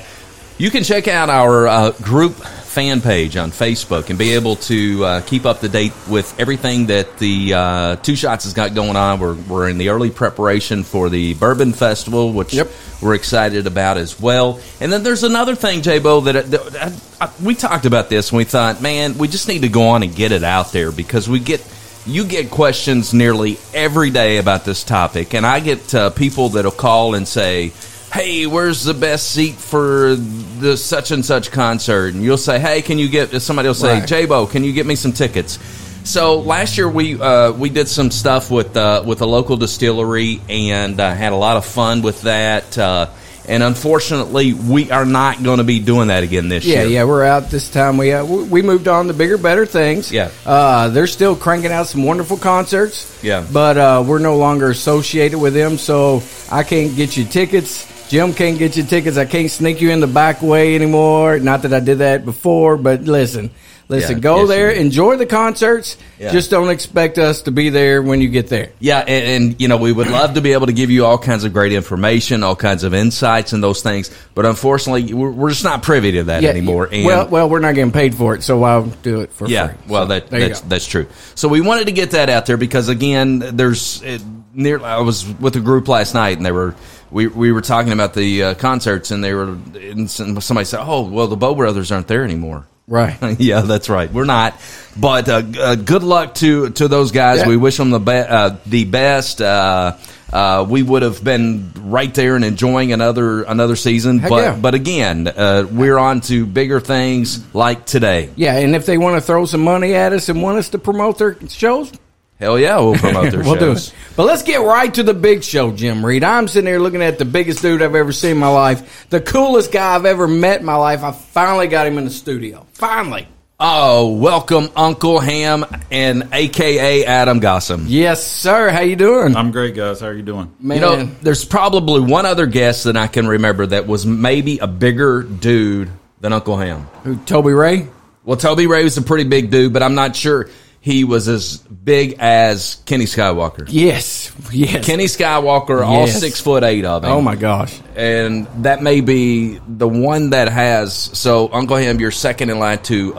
You 0.59 0.71
can 0.71 0.85
check 0.85 1.09
out 1.09 1.29
our 1.29 1.67
uh, 1.67 1.91
group 1.91 2.37
fan 2.79 3.01
page 3.01 3.37
on 3.37 3.51
Facebook 3.51 4.09
and 4.09 4.17
be 4.17 4.35
able 4.35 4.55
to 4.55 5.05
uh, 5.05 5.21
keep 5.23 5.45
up 5.45 5.59
to 5.59 5.69
date 5.69 5.93
with 6.09 6.39
everything 6.39 6.87
that 6.87 7.19
the 7.19 7.53
uh, 7.53 7.97
Two 7.97 8.15
Shots 8.15 8.45
has 8.45 8.55
got 8.55 8.73
going 8.73 8.95
on. 8.95 9.19
We're, 9.19 9.35
we're 9.35 9.69
in 9.69 9.79
the 9.79 9.89
early 9.89 10.13
preparation 10.13 10.85
for 10.85 11.09
the 11.09 11.35
Bourbon 11.35 11.73
Festival, 11.73 12.33
which 12.33 12.55
Yep. 12.55 12.69
we're 13.03 13.17
excited 13.17 13.67
about 13.67 13.97
as 13.97 14.21
well. 14.21 14.61
And 14.81 14.93
then 14.93 15.03
there's 15.03 15.25
another 15.25 15.57
thing, 15.57 15.83
J-Bo, 15.83 16.21
that, 16.21 16.53
that 16.53 16.97
I, 17.21 17.25
I, 17.27 17.33
we 17.43 17.57
talked 17.57 17.85
about 17.85 18.11
this 18.11 18.31
and 18.31 18.37
we 18.37 18.45
thought, 18.45 18.81
man, 18.81 19.19
we 19.19 19.27
just 19.27 19.49
need 19.49 19.63
to 19.63 19.69
go 19.69 19.89
on 19.89 20.05
and 20.05 20.15
get 20.15 20.31
it 20.31 20.45
out 20.45 20.71
there 20.71 20.93
because 20.93 21.29
we 21.29 21.41
get 21.41 21.61
you 22.07 22.25
get 22.25 22.49
questions 22.49 23.13
nearly 23.13 23.59
every 23.75 24.11
day 24.11 24.39
about 24.39 24.65
this 24.65 24.85
topic, 24.85 25.35
and 25.35 25.45
I 25.45 25.59
get 25.59 25.93
uh, 25.97 26.11
people 26.11 26.51
that'll 26.51 26.71
call 26.71 27.17
and 27.17 27.27
say. 27.27 27.73
Hey, 28.13 28.47
where's 28.47 28.85
the 28.85 28.95
best 28.95 29.31
seat 29.31 29.55
for 29.57 30.15
the 30.15 30.77
such 30.77 31.11
and 31.11 31.25
such 31.25 31.51
concert? 31.51 32.15
And 32.15 32.23
you'll 32.23 32.39
say, 32.39 32.59
"Hey, 32.59 32.81
can 32.83 32.99
you 32.99 33.09
get?" 33.09 33.39
Somebody 33.43 33.69
will 33.69 33.75
say, 33.75 34.01
Right. 34.01 34.07
"J-Bo, 34.09 34.47
can 34.47 34.65
you 34.65 34.73
get 34.73 34.87
me 34.87 34.95
some 34.95 35.13
tickets?" 35.13 35.59
So 36.05 36.41
last 36.41 36.79
year 36.79 36.89
we 36.89 37.21
uh, 37.21 37.53
we 37.53 37.69
did 37.69 37.87
some 37.87 38.11
stuff 38.11 38.51
with 38.51 38.77
uh, 38.79 39.03
with 39.05 39.21
a 39.21 39.27
local 39.27 39.59
distillery 39.59 40.41
and 40.49 40.99
uh, 40.99 41.15
had 41.15 41.33
a 41.33 41.37
lot 41.37 41.59
of 41.59 41.67
fun 41.67 42.01
with 42.01 42.23
that. 42.23 42.79
Uh, 42.79 43.09
and 43.47 43.63
unfortunately, 43.63 44.53
we 44.55 44.91
are 44.91 45.05
not 45.07 45.43
going 45.43 45.57
to 45.59 45.65
be 45.65 45.79
doing 45.81 46.09
that 46.09 46.23
again 46.23 46.49
this 46.51 46.65
Yeah, 46.67 46.81
year. 46.81 46.83
yeah, 46.85 46.89
yeah, 47.01 47.05
we're 47.05 47.25
out 47.25 47.51
this 47.51 47.71
time. 47.71 47.99
We 47.99 48.13
uh, 48.13 48.25
we 48.25 48.43
we 48.45 48.63
moved 48.63 48.89
on 48.89 49.07
to 49.09 49.13
bigger, 49.15 49.37
better 49.37 49.67
things. 49.67 50.11
Yeah. 50.11 50.31
uh, 50.47 50.89
they're 50.89 51.07
still 51.07 51.37
cranking 51.37 51.73
out 51.73 51.87
some 51.89 52.05
wonderful 52.05 52.39
concerts. 52.39 53.23
Yeah. 53.23 53.45
but 53.53 53.77
uh, 53.77 54.03
we're 54.07 54.19
no 54.19 54.39
longer 54.39 54.71
associated 54.71 55.39
with 55.39 55.53
them, 55.53 55.77
so 55.77 56.23
I 56.51 56.63
can't 56.63 56.97
get 56.97 57.17
you 57.19 57.25
tickets. 57.27 57.87
Jim 58.09 58.33
can't 58.33 58.59
get 58.59 58.77
you 58.77 58.83
tickets. 58.85 59.17
I 59.17 59.25
can't 59.27 59.51
sneak 59.51 59.81
you 59.81 59.91
in 59.91 60.01
the 60.01 60.07
back 60.07 60.43
way 60.43 60.75
anymore. 60.75 61.39
Not 61.39 61.63
that 61.63 61.73
I 61.73 61.81
did 61.81 61.99
that 61.99 62.25
before, 62.25 62.77
but 62.77 63.03
listen, 63.03 63.51
listen, 63.89 64.17
Yeah, 64.17 64.21
go 64.21 64.39
yes, 64.41 64.49
there, 64.49 64.71
enjoy 64.71 65.17
the 65.17 65.27
concerts. 65.27 65.97
Yeah. 66.19 66.33
Just 66.33 66.51
don't 66.51 66.71
expect 66.71 67.19
us 67.19 67.43
to 67.43 67.51
be 67.51 67.69
there 67.69 68.03
when 68.03 68.21
you 68.21 68.29
get 68.29 68.49
there. 68.49 68.71
Yeah, 68.81 69.01
and, 69.01 69.45
and 69.53 69.61
you 69.61 69.69
know 69.69 69.77
we 69.77 69.93
would 69.93 70.09
love 70.09 70.35
to 70.35 70.41
be 70.41 70.53
able 70.55 70.67
to 70.67 70.73
give 70.73 70.91
you 70.91 71.05
all 71.05 71.19
kinds 71.19 71.45
of 71.45 71.53
great 71.53 71.73
information, 71.73 72.43
all 72.43 72.57
kinds 72.57 72.83
of 72.83 72.95
insights, 72.95 73.53
and 73.53 73.63
those 73.63 73.83
things. 73.83 74.11
But 74.35 74.47
unfortunately, 74.47 75.13
we're, 75.13 75.31
we're 75.31 75.51
just 75.51 75.65
not 75.65 75.83
privy 75.83 76.13
to 76.13 76.25
that 76.25 76.43
anymore. 76.45 76.89
And 76.91 77.05
well, 77.05 77.29
well, 77.29 77.49
we're 77.51 77.61
not 77.61 77.75
getting 77.75 77.93
paid 77.93 78.15
for 78.15 78.35
it, 78.35 78.43
so 78.43 78.63
I'll 78.65 78.87
do 78.87 79.21
it 79.21 79.33
for 79.33 79.45
free. 79.47 79.55
yeah, 79.55 79.69
free. 79.69 79.79
well, 79.87 80.05
So, 80.05 80.09
that 80.09 80.31
that's 80.31 80.61
that's 80.63 80.87
true. 80.87 81.07
So 81.35 81.49
we 81.49 81.61
wanted 81.61 81.87
to 81.87 81.93
get 81.93 82.13
that 82.13 82.31
out 82.31 82.47
there 82.47 82.57
because 82.57 82.89
again, 82.89 83.39
there's 83.57 84.03
it, 84.03 84.23
near. 84.55 84.83
I 84.83 85.01
was 85.01 85.27
with 85.39 85.57
a 85.57 85.61
group 85.61 85.89
last 85.89 86.15
night, 86.15 86.37
and 86.39 86.45
they 86.47 86.53
were 86.53 86.75
we 87.11 87.27
we 87.27 87.53
were 87.53 87.61
talking 87.61 87.93
about 87.93 88.15
the 88.15 88.43
uh, 88.43 88.55
concerts, 88.55 89.11
and 89.11 89.23
they 89.23 89.35
were 89.35 89.57
and 89.75 90.11
somebody 90.11 90.65
said, 90.65 90.81
"Oh, 90.81 91.03
well, 91.09 91.27
the 91.27 91.37
Bow 91.37 91.55
Brothers 91.55 91.93
aren't 91.93 92.09
there 92.09 92.25
anymore." 92.25 92.67
right. 92.89 93.19
yeah, 93.39 93.61
that's 93.61 93.89
right. 93.89 94.13
We're 94.13 94.25
not, 94.25 94.59
but 94.97 95.29
uh, 95.29 95.43
uh, 95.59 95.75
good 95.77 96.03
luck 96.03 96.35
to 96.37 96.71
to 96.71 96.89
those 96.89 97.13
guys. 97.13 97.41
Yeah. 97.41 97.49
We 97.49 97.57
wish 97.57 97.77
them 97.77 97.91
the 97.91 98.01
be- 98.01 98.13
uh, 98.13 98.57
the 98.67 98.85
best. 98.85 99.41
Uh, 99.41 99.97
uh, 100.33 100.67
we 100.69 100.83
would 100.83 101.03
have 101.03 101.25
been 101.25 101.73
right 101.75 102.13
there 102.15 102.37
and 102.37 102.45
enjoying 102.45 102.93
another 102.93 103.45
another 103.45 103.77
season, 103.77 104.19
Heck 104.19 104.31
but 104.31 104.43
yeah. 104.43 104.57
but 104.57 104.75
again, 104.75 105.29
uh, 105.29 105.67
we're 105.71 105.97
on 105.97 106.21
to 106.23 106.45
bigger 106.45 106.81
things 106.81 107.55
like 107.55 107.87
today. 107.87 108.31
Yeah, 108.37 108.57
and 108.59 108.75
if 108.75 108.85
they 108.85 108.99
want 108.99 109.17
to 109.17 109.21
throw 109.21 109.47
some 109.47 109.63
money 109.63 109.95
at 109.95 110.13
us 110.13 110.29
and 110.29 110.43
want 110.43 110.59
us 110.59 110.71
to 110.71 110.79
promote 110.79 111.19
their 111.19 111.37
shows, 111.49 111.93
Hell 112.39 112.59
yeah, 112.59 112.79
we'll 112.79 112.95
promote 112.95 113.33
their 113.33 113.41
we'll 113.45 113.55
do 113.55 113.75
shows. 113.75 113.89
it. 113.89 113.95
But 114.17 114.27
let's 114.27 114.43
get 114.45 114.61
right 114.61 114.93
to 114.95 115.03
the 115.03 115.15
big 115.15 115.43
show, 115.43 115.73
Jim 115.73 116.07
Reed. 116.07 116.23
I'm 116.23 116.47
sitting 116.47 116.69
here 116.69 116.79
looking 116.79 117.03
at 117.03 117.19
the 117.19 117.25
biggest 117.25 117.63
dude 117.63 117.83
I've 117.83 117.97
ever 117.97 118.13
seen 118.13 118.33
in 118.33 118.39
my 118.39 118.49
life, 118.49 119.09
the 119.11 119.21
coolest 119.21 119.73
guy 119.73 119.95
I've 119.97 120.05
ever 120.07 120.29
met 120.29 120.61
in 120.61 120.67
my 120.67 120.77
life. 120.77 121.03
I 121.03 121.11
finally 121.11 121.67
got 121.67 121.87
him 121.89 121.99
in 121.99 122.05
the 122.05 122.11
studio. 122.11 122.65
Finally. 122.75 123.27
Oh, 123.61 124.15
welcome 124.15 124.69
Uncle 124.77 125.19
Ham 125.19 125.67
and 125.91 126.29
AKA 126.33 127.05
Adam 127.07 127.41
Gossam. 127.41 127.87
Yes, 127.89 128.25
sir. 128.25 128.71
How 128.71 128.83
you 128.83 128.95
doing? 128.95 129.35
I'm 129.35 129.51
great, 129.51 129.75
guys. 129.75 129.99
How 129.99 130.07
are 130.07 130.15
you 130.15 130.23
doing? 130.23 130.55
Man, 130.61 130.77
You 130.77 130.81
know, 130.81 131.05
there's 131.23 131.45
probably 131.45 132.01
one 132.01 132.25
other 132.25 132.47
guest 132.47 132.85
that 132.85 132.97
I 132.97 133.09
can 133.09 133.27
remember 133.27 133.67
that 133.67 133.89
was 133.89 134.07
maybe 134.07 134.59
a 134.59 134.69
bigger 134.69 135.23
dude 135.25 135.91
than 136.21 136.33
Uncle 136.33 136.57
Ham. 136.57 136.83
who, 137.03 137.17
Toby 137.17 137.53
Ray? 137.53 137.89
Well, 138.25 138.37
Toby 138.37 138.69
Ray 138.69 138.85
was 138.85 138.97
a 138.97 139.03
pretty 139.03 139.25
big 139.25 139.51
dude, 139.51 139.73
but 139.73 139.83
I'm 139.83 139.97
not 139.97 140.15
sure 140.15 140.49
he 140.81 141.05
was 141.05 141.29
as 141.29 141.59
big 141.59 142.17
as 142.19 142.77
Kenny 142.87 143.05
Skywalker. 143.05 143.67
Yes, 143.69 144.33
yes. 144.53 144.85
Kenny 144.87 145.05
Skywalker, 145.05 145.85
all 145.85 146.07
Yes. 146.07 146.21
six 146.21 146.41
foot 146.41 146.63
eight 146.65 146.85
of 146.85 147.05
him. 147.05 147.11
Oh 147.11 147.21
my 147.21 147.35
gosh. 147.37 147.79
And 147.97 148.47
that 148.63 148.83
may 148.83 149.01
be 149.01 149.59
the 149.67 149.89
one 149.89 150.31
that 150.31 150.49
has. 150.49 150.95
So, 150.95 151.51
Uncle 151.53 151.77
Ham, 151.77 151.99
you're 152.01 152.11
second 152.11 152.51
in 152.51 152.59
line 152.59 152.79
to 152.85 153.15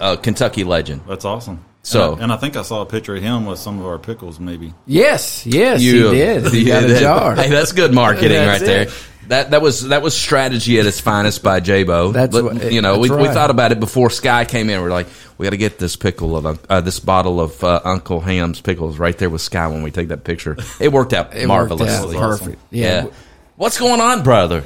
a, 0.00 0.12
a 0.12 0.16
Kentucky 0.16 0.64
legend. 0.64 1.02
That's 1.08 1.24
awesome. 1.24 1.64
So 1.86 2.16
and 2.16 2.32
I 2.32 2.38
think 2.38 2.56
I 2.56 2.62
saw 2.62 2.80
a 2.80 2.86
picture 2.86 3.14
of 3.14 3.22
him 3.22 3.44
with 3.44 3.58
some 3.58 3.78
of 3.78 3.84
our 3.86 3.98
pickles, 3.98 4.40
maybe. 4.40 4.72
Yes, 4.86 5.44
yes, 5.44 5.82
you 5.82 6.08
he 6.08 6.14
did. 6.16 6.46
He 6.46 6.58
you 6.60 6.66
got 6.66 6.84
a 6.84 6.86
did. 6.88 6.98
jar. 7.00 7.36
Hey, 7.36 7.50
that's 7.50 7.72
good 7.72 7.92
marketing 7.92 8.30
That's 8.30 8.62
right 8.62 8.66
there. 8.66 8.86
It. 9.24 9.28
That 9.30 9.50
that 9.50 9.62
was 9.62 9.88
that 9.88 10.02
was 10.02 10.16
strategy 10.16 10.78
at 10.78 10.86
its 10.86 11.00
finest 11.00 11.42
by 11.42 11.60
J-Bo. 11.60 12.12
That's 12.12 12.32
But, 12.32 12.44
what- 12.44 12.72
you 12.72 12.80
know. 12.82 12.98
We, 12.98 13.08
that's 13.08 13.20
we 13.20 13.26
right. 13.28 13.34
thought 13.34 13.50
about 13.50 13.72
it 13.72 13.80
before 13.80 14.10
Sky 14.10 14.44
came 14.44 14.70
in. 14.70 14.80
We're 14.80 14.90
like, 14.90 15.06
we 15.38 15.44
got 15.44 15.50
to 15.50 15.56
get 15.56 15.78
this 15.78 15.96
pickle 15.96 16.36
of 16.36 16.64
uh, 16.68 16.80
this 16.80 17.00
bottle 17.00 17.40
of 17.40 17.62
uh, 17.64 17.80
Uncle 17.84 18.20
Ham's 18.20 18.60
pickles 18.60 18.98
right 18.98 19.16
there 19.18 19.30
with 19.30 19.40
Sky 19.40 19.66
when 19.68 19.82
we 19.82 19.90
take 19.90 20.08
that 20.08 20.24
picture. 20.24 20.56
It 20.80 20.92
worked 20.92 21.12
out 21.12 21.34
It 21.34 21.48
worked 21.48 21.72
out 21.72 21.78
marvelously. 21.78 22.16
perfect. 22.16 22.58
Yeah. 22.70 23.04
Yeah. 23.04 23.10
What's 23.56 23.78
going 23.78 24.00
on, 24.00 24.22
brother? 24.22 24.64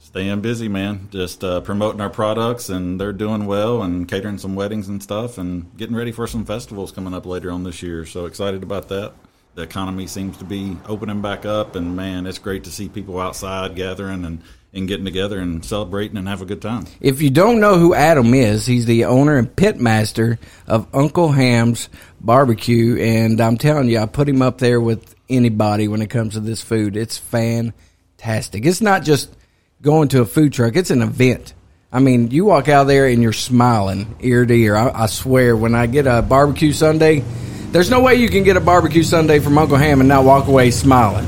Staying 0.00 0.40
busy, 0.40 0.66
man. 0.66 1.06
Just 1.12 1.44
uh, 1.44 1.60
promoting 1.60 2.00
our 2.00 2.10
products, 2.10 2.68
and 2.68 3.00
they're 3.00 3.12
doing 3.12 3.46
well, 3.46 3.82
and 3.82 4.08
catering 4.08 4.38
some 4.38 4.56
weddings 4.56 4.88
and 4.88 5.00
stuff, 5.00 5.38
and 5.38 5.70
getting 5.76 5.94
ready 5.94 6.10
for 6.10 6.26
some 6.26 6.44
festivals 6.44 6.90
coming 6.90 7.14
up 7.14 7.26
later 7.26 7.50
on 7.52 7.62
this 7.62 7.80
year. 7.80 8.04
So 8.04 8.26
excited 8.26 8.62
about 8.64 8.88
that. 8.88 9.12
The 9.54 9.62
economy 9.62 10.06
seems 10.06 10.36
to 10.38 10.44
be 10.44 10.76
opening 10.86 11.22
back 11.22 11.44
up, 11.44 11.74
and 11.74 11.96
man, 11.96 12.26
it's 12.26 12.38
great 12.38 12.64
to 12.64 12.70
see 12.70 12.88
people 12.88 13.20
outside 13.20 13.74
gathering 13.74 14.24
and, 14.24 14.42
and 14.72 14.86
getting 14.86 15.04
together 15.04 15.40
and 15.40 15.64
celebrating 15.64 16.16
and 16.16 16.28
have 16.28 16.40
a 16.40 16.44
good 16.44 16.62
time. 16.62 16.86
If 17.00 17.20
you 17.20 17.30
don't 17.30 17.60
know 17.60 17.76
who 17.76 17.92
Adam 17.92 18.32
is, 18.32 18.64
he's 18.64 18.86
the 18.86 19.06
owner 19.06 19.36
and 19.36 19.54
pit 19.54 19.80
master 19.80 20.38
of 20.68 20.86
Uncle 20.94 21.32
Ham's 21.32 21.88
Barbecue, 22.20 22.96
and 23.00 23.40
I'm 23.40 23.58
telling 23.58 23.88
you, 23.88 23.98
I 23.98 24.06
put 24.06 24.28
him 24.28 24.40
up 24.40 24.58
there 24.58 24.80
with 24.80 25.16
anybody 25.28 25.88
when 25.88 26.00
it 26.00 26.10
comes 26.10 26.34
to 26.34 26.40
this 26.40 26.62
food. 26.62 26.96
It's 26.96 27.18
fantastic. 27.18 28.64
It's 28.64 28.80
not 28.80 29.02
just 29.02 29.34
going 29.82 30.08
to 30.08 30.20
a 30.20 30.26
food 30.26 30.52
truck; 30.52 30.76
it's 30.76 30.90
an 30.90 31.02
event. 31.02 31.54
I 31.92 31.98
mean, 31.98 32.30
you 32.30 32.44
walk 32.44 32.68
out 32.68 32.84
there 32.84 33.08
and 33.08 33.20
you're 33.20 33.32
smiling 33.32 34.14
ear 34.20 34.46
to 34.46 34.54
ear. 34.54 34.76
I, 34.76 35.02
I 35.02 35.06
swear, 35.06 35.56
when 35.56 35.74
I 35.74 35.86
get 35.86 36.06
a 36.06 36.22
barbecue 36.22 36.72
Sunday, 36.72 37.24
there's 37.72 37.90
no 37.90 38.00
way 38.00 38.16
you 38.16 38.28
can 38.28 38.42
get 38.44 38.56
a 38.56 38.60
barbecue 38.60 39.02
Sunday 39.02 39.38
from 39.38 39.56
Uncle 39.58 39.76
Ham 39.76 40.00
and 40.00 40.08
not 40.08 40.24
walk 40.24 40.48
away 40.48 40.70
smiling. 40.70 41.26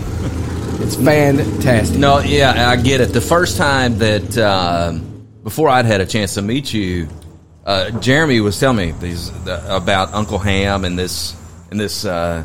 It's 0.81 0.97
fantastic. 0.97 1.99
No, 1.99 2.19
yeah, 2.19 2.69
I 2.69 2.77
get 2.77 3.01
it. 3.01 3.13
The 3.13 3.21
first 3.21 3.57
time 3.57 3.99
that 3.99 4.37
um, 4.39 5.27
before 5.45 5.69
I'd 5.69 5.85
had 5.85 6.01
a 6.01 6.07
chance 6.07 6.35
to 6.35 6.43
meet 6.43 6.73
you, 6.75 7.09
uh, 7.65 7.91
Jeremy 8.01 8.41
was 8.41 8.59
telling 8.59 8.77
me 8.77 8.91
these 8.99 9.31
uh, 9.47 9.67
about 9.71 10.13
Uncle 10.13 10.39
Ham 10.39 10.85
and 10.85 10.99
this 10.99 11.37
and 11.71 11.79
this 11.79 12.05
uh, 12.05 12.43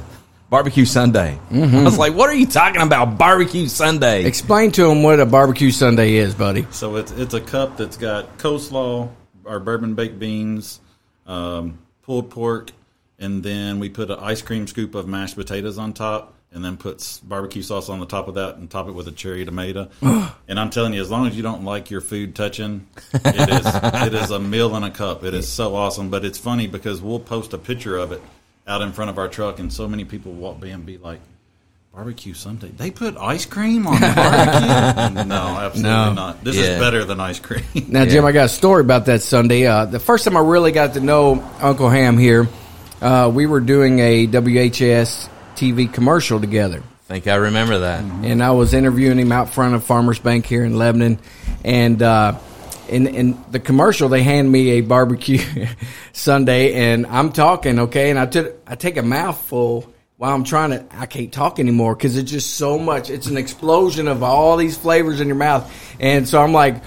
barbecue 0.51 0.85
Sunday. 0.85 1.39
I 1.51 1.83
was 1.83 1.97
like, 1.97 2.13
"What 2.13 2.29
are 2.29 2.35
you 2.35 2.45
talking 2.45 2.81
about, 2.81 3.17
barbecue 3.17 3.67
Sunday?" 3.67 4.25
Explain 4.25 4.71
to 4.73 4.85
him 4.89 5.01
what 5.01 5.19
a 5.19 5.25
barbecue 5.25 5.71
Sunday 5.71 6.13
is, 6.13 6.35
buddy. 6.35 6.67
So 6.69 6.97
it's 6.97 7.11
it's 7.13 7.33
a 7.33 7.41
cup 7.41 7.77
that's 7.77 7.97
got 7.97 8.37
coleslaw, 8.37 9.09
our 9.47 9.59
bourbon 9.59 9.95
baked 9.95 10.19
beans, 10.19 10.79
um, 11.25 11.79
pulled 12.03 12.29
pork, 12.29 12.71
and 13.19 13.43
then 13.43 13.79
we 13.79 13.89
put 13.89 14.09
an 14.11 14.19
ice 14.19 14.41
cream 14.41 14.67
scoop 14.67 14.95
of 14.95 15.07
mashed 15.07 15.35
potatoes 15.35 15.77
on 15.77 15.93
top, 15.93 16.33
and 16.51 16.63
then 16.63 16.77
puts 16.77 17.19
barbecue 17.19 17.61
sauce 17.61 17.89
on 17.89 17.99
the 17.99 18.05
top 18.05 18.27
of 18.27 18.35
that, 18.35 18.55
and 18.55 18.69
top 18.69 18.87
it 18.87 18.93
with 18.93 19.07
a 19.07 19.11
cherry 19.11 19.43
tomato. 19.45 19.89
and 20.01 20.59
I'm 20.59 20.69
telling 20.69 20.93
you, 20.93 21.01
as 21.01 21.09
long 21.11 21.27
as 21.27 21.35
you 21.35 21.43
don't 21.43 21.63
like 21.65 21.91
your 21.91 22.01
food 22.01 22.35
touching, 22.35 22.87
it 23.13 23.49
is 23.49 23.65
it 24.07 24.13
is 24.13 24.31
a 24.31 24.39
meal 24.39 24.75
in 24.75 24.83
a 24.83 24.91
cup. 24.91 25.23
It 25.23 25.33
is 25.33 25.47
so 25.47 25.75
awesome. 25.75 26.09
But 26.09 26.23
it's 26.25 26.37
funny 26.37 26.67
because 26.67 27.01
we'll 27.01 27.19
post 27.19 27.53
a 27.53 27.57
picture 27.57 27.97
of 27.97 28.11
it 28.11 28.21
out 28.67 28.81
in 28.81 28.91
front 28.93 29.09
of 29.09 29.17
our 29.17 29.27
truck, 29.27 29.59
and 29.59 29.71
so 29.71 29.87
many 29.87 30.05
people 30.05 30.31
walk 30.33 30.59
by 30.59 30.67
and 30.67 30.85
be 30.85 30.97
like. 30.97 31.19
Barbecue 31.93 32.35
Sunday. 32.35 32.67
They 32.67 32.91
put 32.91 33.17
ice 33.17 33.47
cream 33.47 33.87
on 33.87 33.99
the 33.99 34.13
barbecue? 34.15 35.23
no, 35.25 35.35
absolutely 35.57 35.81
No. 35.81 36.13
not. 36.13 36.43
This 36.43 36.55
Yeah. 36.55 36.61
is 36.75 36.79
better 36.79 37.03
than 37.03 37.19
ice 37.19 37.39
cream. 37.39 37.63
Now, 37.87 38.05
Jim, 38.05 38.23
I 38.23 38.31
got 38.33 38.45
a 38.45 38.49
story 38.49 38.81
about 38.81 39.07
that 39.07 39.23
Sunday. 39.23 39.65
Uh, 39.65 39.85
the 39.85 39.99
first 39.99 40.23
time 40.23 40.37
I 40.37 40.41
really 40.41 40.71
got 40.71 40.93
to 40.93 40.99
know 40.99 41.43
Uncle 41.59 41.89
Ham 41.89 42.19
here, 42.19 42.47
uh, 43.01 43.31
we 43.33 43.45
were 43.45 43.59
doing 43.59 43.99
a 43.99 44.27
WHS 44.27 45.29
TV 45.55 45.91
commercial 45.91 46.39
together. 46.39 46.81
I 46.81 47.07
think 47.07 47.27
I 47.27 47.35
remember 47.35 47.79
that. 47.79 48.03
and 48.03 48.43
I 48.43 48.51
was 48.51 48.73
interviewing 48.73 49.17
him 49.17 49.31
out 49.31 49.49
front 49.53 49.75
of 49.75 49.83
Farmers 49.83 50.19
Bank 50.19 50.45
here 50.45 50.65
in 50.65 50.77
Lebanon, 50.77 51.19
and 51.63 52.01
uh, 52.01 52.37
in 52.89 53.07
in 53.07 53.43
the 53.51 53.59
commercial 53.59 54.09
they 54.09 54.23
hand 54.23 54.51
me 54.51 54.71
a 54.71 54.81
barbecue 54.81 55.39
Sunday, 56.13 56.73
and 56.73 57.05
I'm 57.07 57.31
talking 57.31 57.79
okay, 57.79 58.09
and 58.09 58.19
I 58.19 58.25
took 58.25 58.55
I 58.67 58.75
take 58.75 58.97
a 58.97 59.03
mouthful 59.03 59.91
while 60.17 60.33
I'm 60.35 60.43
trying 60.43 60.71
to 60.71 60.85
I 60.91 61.05
can't 61.05 61.31
talk 61.31 61.59
anymore 61.59 61.95
because 61.95 62.17
it's 62.17 62.29
just 62.31 62.55
so 62.55 62.77
much. 62.77 63.09
It's 63.09 63.27
an 63.27 63.37
explosion 63.37 64.07
of 64.09 64.21
all 64.23 64.57
these 64.57 64.77
flavors 64.77 65.21
in 65.21 65.27
your 65.27 65.37
mouth, 65.37 65.71
and 65.99 66.27
so 66.27 66.41
I'm 66.41 66.53
like. 66.53 66.83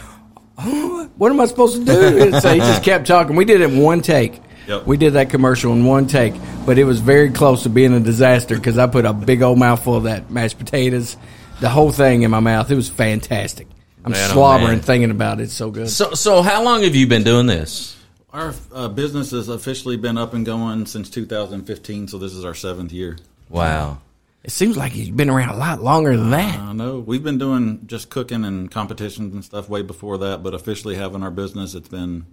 "Oh, 0.62 1.08
What 1.16 1.32
am 1.32 1.40
I 1.40 1.46
supposed 1.46 1.76
to 1.78 1.84
do? 1.86 2.18
And 2.22 2.34
so 2.42 2.52
he 2.52 2.58
just 2.58 2.82
kept 2.90 3.06
talking. 3.06 3.34
We 3.36 3.46
did 3.46 3.62
it 3.62 3.70
in 3.70 3.78
one 3.80 4.02
take. 4.02 4.42
Yep. 4.70 4.86
We 4.86 4.96
did 4.96 5.14
that 5.14 5.30
commercial 5.30 5.72
in 5.72 5.84
one 5.84 6.06
take, 6.06 6.32
but 6.64 6.78
it 6.78 6.84
was 6.84 7.00
very 7.00 7.30
close 7.30 7.64
to 7.64 7.68
being 7.68 7.92
a 7.92 7.98
disaster 7.98 8.54
because 8.54 8.78
I 8.78 8.86
put 8.86 9.04
a 9.04 9.12
big 9.12 9.42
old 9.42 9.58
mouthful 9.58 9.96
of 9.96 10.04
that 10.04 10.30
mashed 10.30 10.58
potatoes, 10.58 11.16
the 11.58 11.68
whole 11.68 11.90
thing 11.90 12.22
in 12.22 12.30
my 12.30 12.38
mouth. 12.38 12.70
It 12.70 12.76
was 12.76 12.88
fantastic. 12.88 13.66
I'm 14.04 14.12
Man, 14.12 14.30
oh, 14.30 14.34
slobbering 14.34 14.74
man. 14.74 14.80
thinking 14.80 15.10
about 15.10 15.40
it. 15.40 15.44
It's 15.44 15.52
so 15.54 15.72
good. 15.72 15.90
So, 15.90 16.12
so 16.12 16.40
how 16.42 16.62
long 16.62 16.84
have 16.84 16.94
you 16.94 17.08
been 17.08 17.24
doing 17.24 17.46
this? 17.46 17.96
Our 18.32 18.54
uh, 18.72 18.86
business 18.86 19.32
has 19.32 19.48
officially 19.48 19.96
been 19.96 20.16
up 20.16 20.34
and 20.34 20.46
going 20.46 20.86
since 20.86 21.10
2015, 21.10 22.06
so 22.06 22.18
this 22.18 22.32
is 22.32 22.44
our 22.44 22.54
seventh 22.54 22.92
year. 22.92 23.18
Wow. 23.48 23.98
It 24.42 24.52
seems 24.52 24.74
like 24.74 24.92
he's 24.92 25.10
been 25.10 25.28
around 25.28 25.50
a 25.50 25.56
lot 25.56 25.82
longer 25.82 26.16
than 26.16 26.30
that. 26.30 26.58
I 26.58 26.72
know 26.72 26.98
we've 26.98 27.22
been 27.22 27.36
doing 27.36 27.86
just 27.86 28.08
cooking 28.08 28.44
and 28.46 28.70
competitions 28.70 29.34
and 29.34 29.44
stuff 29.44 29.68
way 29.68 29.82
before 29.82 30.16
that, 30.18 30.42
but 30.42 30.54
officially 30.54 30.94
having 30.94 31.22
our 31.22 31.30
business, 31.30 31.74
it's 31.74 31.88
been 31.88 32.24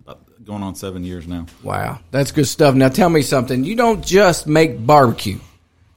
going 0.46 0.64
on 0.64 0.76
seven 0.76 1.04
years 1.04 1.28
now. 1.28 1.48
Wow, 1.64 2.00
that's 2.12 2.32
good 2.32 2.48
stuff. 2.48 2.76
Now 2.76 2.88
tell 2.88 3.10
me 3.10 3.22
something. 3.22 3.66
You 3.66 3.76
don't 3.76 4.06
just 4.06 4.48
make 4.48 4.86
barbecue. 4.86 5.40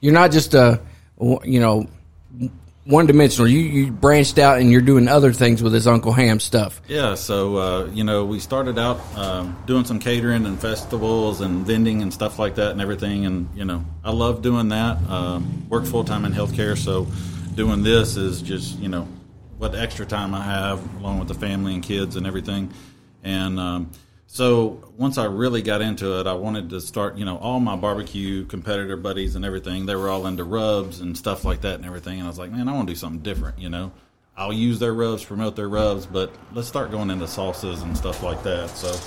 You're 0.00 0.12
not 0.12 0.33
just 0.33 0.55
a, 0.55 0.81
you 1.21 1.61
know, 1.61 1.88
one 2.84 3.06
dimensional. 3.06 3.49
You 3.49 3.60
you 3.60 3.92
branched 3.92 4.38
out 4.38 4.58
and 4.58 4.70
you're 4.70 4.80
doing 4.80 5.08
other 5.08 5.32
things 5.32 5.62
with 5.62 5.72
this 5.72 5.87
Uncle 5.87 6.12
Ham 6.12 6.40
stuff. 6.40 6.80
Yeah, 6.88 7.14
so 7.14 7.56
uh, 7.56 7.84
you 7.92 8.04
know, 8.04 8.25
we 8.25 8.40
started 8.40 8.78
out 8.78 9.00
um, 9.16 9.56
doing 9.66 9.84
some 9.84 9.99
catering 9.99 10.46
and 10.46 10.60
festivals 10.60 11.40
and 11.40 11.66
vending 11.66 12.02
and 12.02 12.12
stuff 12.12 12.38
like 12.38 12.54
that 12.56 12.72
and 12.72 12.80
everything, 12.80 13.26
and 13.26 13.49
you 13.54 13.64
know, 13.64 13.84
I 14.04 14.12
love 14.12 14.42
doing 14.42 14.68
that. 14.68 14.99
Um, 15.08 15.68
work 15.68 15.84
full 15.84 16.04
time 16.04 16.25
in 16.25 16.32
healthcare, 16.32 16.76
so 16.76 17.06
doing 17.54 17.82
this 17.82 18.16
is 18.16 18.42
just 18.42 18.78
you 18.78 18.88
know 18.88 19.06
what 19.58 19.75
extra 19.75 20.06
time 20.06 20.34
I 20.34 20.42
have 20.42 21.00
along 21.00 21.18
with 21.18 21.28
the 21.28 21.34
family 21.34 21.75
and 21.75 21.82
kids 21.82 22.16
and 22.16 22.26
everything, 22.26 22.72
and 23.22 23.60
um, 23.60 23.90
so 24.32 24.92
once 24.96 25.18
I 25.18 25.25
really 25.25 25.60
got 25.60 25.82
into 25.82 26.20
it, 26.20 26.28
I 26.28 26.34
wanted 26.34 26.70
to 26.70 26.80
start. 26.80 27.18
You 27.18 27.25
know, 27.25 27.37
all 27.37 27.58
my 27.58 27.75
barbecue 27.75 28.44
competitor 28.44 28.96
buddies 28.96 29.34
and 29.34 29.44
everything, 29.44 29.87
they 29.87 29.96
were 29.96 30.08
all 30.08 30.25
into 30.28 30.44
rubs 30.44 31.00
and 31.00 31.18
stuff 31.18 31.44
like 31.44 31.62
that 31.62 31.75
and 31.75 31.84
everything, 31.84 32.20
and 32.20 32.26
I 32.26 32.28
was 32.28 32.38
like, 32.38 32.52
man, 32.52 32.68
I 32.68 32.72
want 32.72 32.87
to 32.87 32.94
do 32.94 32.96
something 32.96 33.22
different. 33.22 33.58
You 33.58 33.70
know. 33.70 33.92
I'll 34.37 34.52
use 34.52 34.78
their 34.78 34.94
rubs, 34.94 35.22
promote 35.22 35.54
their 35.56 35.68
rubs, 35.68 36.06
but 36.06 36.32
let's 36.54 36.66
start 36.66 36.90
going 36.90 37.10
into 37.10 37.26
sauces 37.28 37.82
and 37.82 37.94
stuff 37.94 38.22
like 38.22 38.42
that. 38.44 38.70
So 38.70 38.99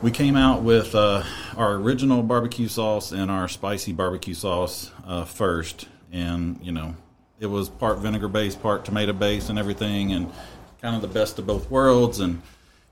we 0.00 0.10
came 0.10 0.36
out 0.36 0.62
with 0.62 0.94
uh, 0.94 1.22
our 1.56 1.74
original 1.74 2.22
barbecue 2.22 2.68
sauce 2.68 3.12
and 3.12 3.30
our 3.30 3.48
spicy 3.48 3.92
barbecue 3.92 4.34
sauce 4.34 4.90
uh, 5.04 5.24
first, 5.24 5.88
and 6.12 6.58
you 6.62 6.72
know 6.72 6.94
it 7.40 7.46
was 7.46 7.68
part 7.68 7.98
vinegar 7.98 8.28
based, 8.28 8.62
part 8.62 8.84
tomato 8.84 9.12
based, 9.12 9.50
and 9.50 9.58
everything, 9.58 10.12
and 10.12 10.32
kind 10.80 10.94
of 10.96 11.02
the 11.02 11.08
best 11.08 11.38
of 11.38 11.46
both 11.46 11.70
worlds, 11.70 12.20
and 12.20 12.40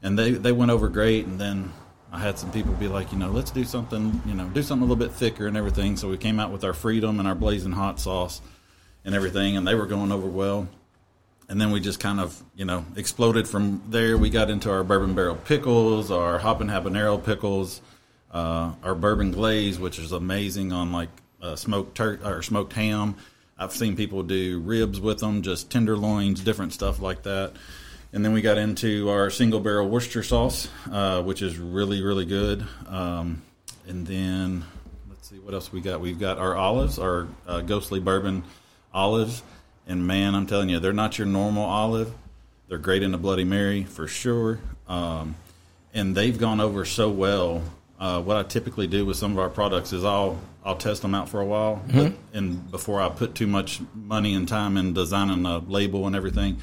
and 0.02 0.18
they 0.18 0.32
they 0.32 0.52
went 0.52 0.70
over 0.70 0.88
great, 0.88 1.26
and 1.26 1.40
then. 1.40 1.72
I 2.14 2.18
had 2.18 2.38
some 2.38 2.52
people 2.52 2.74
be 2.74 2.88
like, 2.88 3.10
you 3.10 3.16
know, 3.16 3.30
let's 3.30 3.50
do 3.50 3.64
something, 3.64 4.20
you 4.26 4.34
know, 4.34 4.46
do 4.48 4.62
something 4.62 4.86
a 4.86 4.92
little 4.92 5.02
bit 5.02 5.16
thicker 5.16 5.46
and 5.46 5.56
everything. 5.56 5.96
So 5.96 6.10
we 6.10 6.18
came 6.18 6.38
out 6.38 6.52
with 6.52 6.62
our 6.62 6.74
freedom 6.74 7.18
and 7.18 7.26
our 7.26 7.34
blazing 7.34 7.72
hot 7.72 7.98
sauce 7.98 8.42
and 9.02 9.14
everything, 9.14 9.56
and 9.56 9.66
they 9.66 9.74
were 9.74 9.86
going 9.86 10.12
over 10.12 10.26
well 10.26 10.68
and 11.52 11.60
then 11.60 11.70
we 11.70 11.80
just 11.80 12.00
kind 12.00 12.18
of 12.18 12.42
you 12.56 12.64
know 12.64 12.84
exploded 12.96 13.46
from 13.46 13.82
there. 13.88 14.16
We 14.16 14.30
got 14.30 14.48
into 14.48 14.70
our 14.70 14.82
bourbon 14.82 15.14
barrel 15.14 15.36
pickles, 15.36 16.10
our 16.10 16.38
hoppin' 16.38 16.68
habanero 16.68 17.22
pickles, 17.22 17.82
uh, 18.30 18.72
our 18.82 18.94
bourbon 18.94 19.32
glaze, 19.32 19.78
which 19.78 19.98
is 19.98 20.12
amazing 20.12 20.72
on 20.72 20.92
like 20.92 21.10
uh, 21.42 21.54
smoked 21.54 21.94
tur- 21.94 22.20
or 22.24 22.42
smoked 22.42 22.72
ham. 22.72 23.16
I've 23.58 23.72
seen 23.72 23.96
people 23.96 24.22
do 24.22 24.60
ribs 24.60 24.98
with 24.98 25.18
them, 25.18 25.42
just 25.42 25.70
tenderloins, 25.70 26.40
different 26.40 26.72
stuff 26.72 27.00
like 27.00 27.22
that. 27.24 27.52
And 28.14 28.22
then 28.24 28.32
we 28.32 28.42
got 28.42 28.58
into 28.58 29.08
our 29.08 29.30
single 29.30 29.58
barrel 29.58 29.88
Worcester 29.88 30.22
sauce, 30.22 30.68
uh, 30.90 31.22
which 31.22 31.40
is 31.40 31.58
really 31.58 32.02
really 32.02 32.26
good. 32.26 32.66
Um, 32.86 33.42
and 33.86 34.06
then 34.06 34.64
let's 35.08 35.28
see 35.30 35.38
what 35.38 35.54
else 35.54 35.72
we 35.72 35.80
got. 35.80 36.00
We've 36.00 36.20
got 36.20 36.38
our 36.38 36.54
olives, 36.54 36.98
our 36.98 37.26
uh, 37.46 37.62
ghostly 37.62 38.00
bourbon 38.00 38.44
olives. 38.92 39.42
And 39.86 40.06
man, 40.06 40.34
I'm 40.34 40.46
telling 40.46 40.68
you, 40.68 40.78
they're 40.78 40.92
not 40.92 41.18
your 41.18 41.26
normal 41.26 41.64
olive. 41.64 42.12
They're 42.68 42.78
great 42.78 43.02
in 43.02 43.14
a 43.14 43.18
Bloody 43.18 43.44
Mary 43.44 43.84
for 43.84 44.06
sure. 44.06 44.60
Um, 44.86 45.34
and 45.94 46.14
they've 46.14 46.38
gone 46.38 46.60
over 46.60 46.84
so 46.84 47.10
well. 47.10 47.62
Uh, 47.98 48.20
what 48.20 48.36
I 48.36 48.42
typically 48.42 48.86
do 48.86 49.06
with 49.06 49.16
some 49.16 49.32
of 49.32 49.38
our 49.38 49.48
products 49.48 49.92
is 49.92 50.04
I'll 50.04 50.38
I'll 50.64 50.76
test 50.76 51.02
them 51.02 51.14
out 51.14 51.28
for 51.28 51.40
a 51.40 51.44
while, 51.44 51.82
but, 51.92 52.12
and 52.32 52.70
before 52.70 53.00
I 53.02 53.08
put 53.08 53.34
too 53.34 53.48
much 53.48 53.80
money 53.94 54.34
and 54.34 54.46
time 54.46 54.76
in 54.76 54.92
designing 54.92 55.44
a 55.44 55.58
label 55.58 56.06
and 56.06 56.14
everything, 56.14 56.58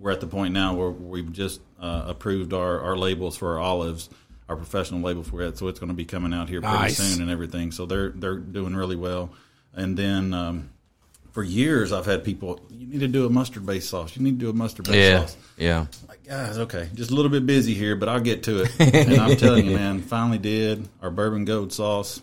we're 0.00 0.10
at 0.10 0.20
the 0.20 0.26
point 0.26 0.52
now 0.54 0.74
where 0.74 0.90
we've 0.90 1.30
just 1.32 1.60
uh, 1.80 2.04
approved 2.08 2.52
our, 2.52 2.80
our 2.80 2.96
labels 2.96 3.36
for 3.36 3.52
our 3.52 3.58
olives. 3.60 4.08
our 4.48 4.56
professional 4.56 5.00
label 5.00 5.22
for 5.22 5.42
it. 5.42 5.56
So 5.58 5.68
it's 5.68 5.78
going 5.78 5.90
to 5.90 5.94
be 5.94 6.04
coming 6.06 6.34
out 6.34 6.48
here 6.48 6.60
pretty 6.60 6.74
Nice. 6.76 6.96
soon 6.96 7.22
and 7.22 7.30
everything. 7.30 7.70
So 7.70 7.86
they're 7.86 8.08
they're 8.08 8.38
doing 8.38 8.74
really 8.74 8.96
well. 8.96 9.30
And 9.74 9.96
then 9.96 10.34
um, 10.34 10.70
for 11.30 11.44
years, 11.44 11.92
I've 11.92 12.06
had 12.06 12.24
people. 12.24 12.58
You 12.70 12.86
need 12.88 12.98
to 13.00 13.06
do 13.08 13.26
a 13.26 13.30
mustard 13.30 13.64
based 13.64 13.88
sauce. 13.90 14.16
You 14.16 14.22
need 14.24 14.40
to 14.40 14.44
do 14.46 14.50
a 14.50 14.52
mustard 14.52 14.86
based 14.86 14.96
Yeah, 14.98 15.20
sauce. 15.20 15.36
yeah. 15.56 15.86
Like, 16.08 16.24
guys, 16.26 16.58
okay, 16.58 16.88
just 16.94 17.12
a 17.12 17.14
little 17.14 17.30
bit 17.30 17.46
busy 17.46 17.74
here, 17.74 17.94
but 17.94 18.08
I'll 18.08 18.18
get 18.20 18.42
to 18.44 18.62
it. 18.64 18.72
and 18.80 19.20
I'm 19.20 19.36
telling 19.36 19.66
you, 19.66 19.76
man, 19.76 20.00
finally 20.02 20.38
did 20.38 20.88
our 21.00 21.10
bourbon 21.12 21.44
goat 21.44 21.72
sauce. 21.72 22.20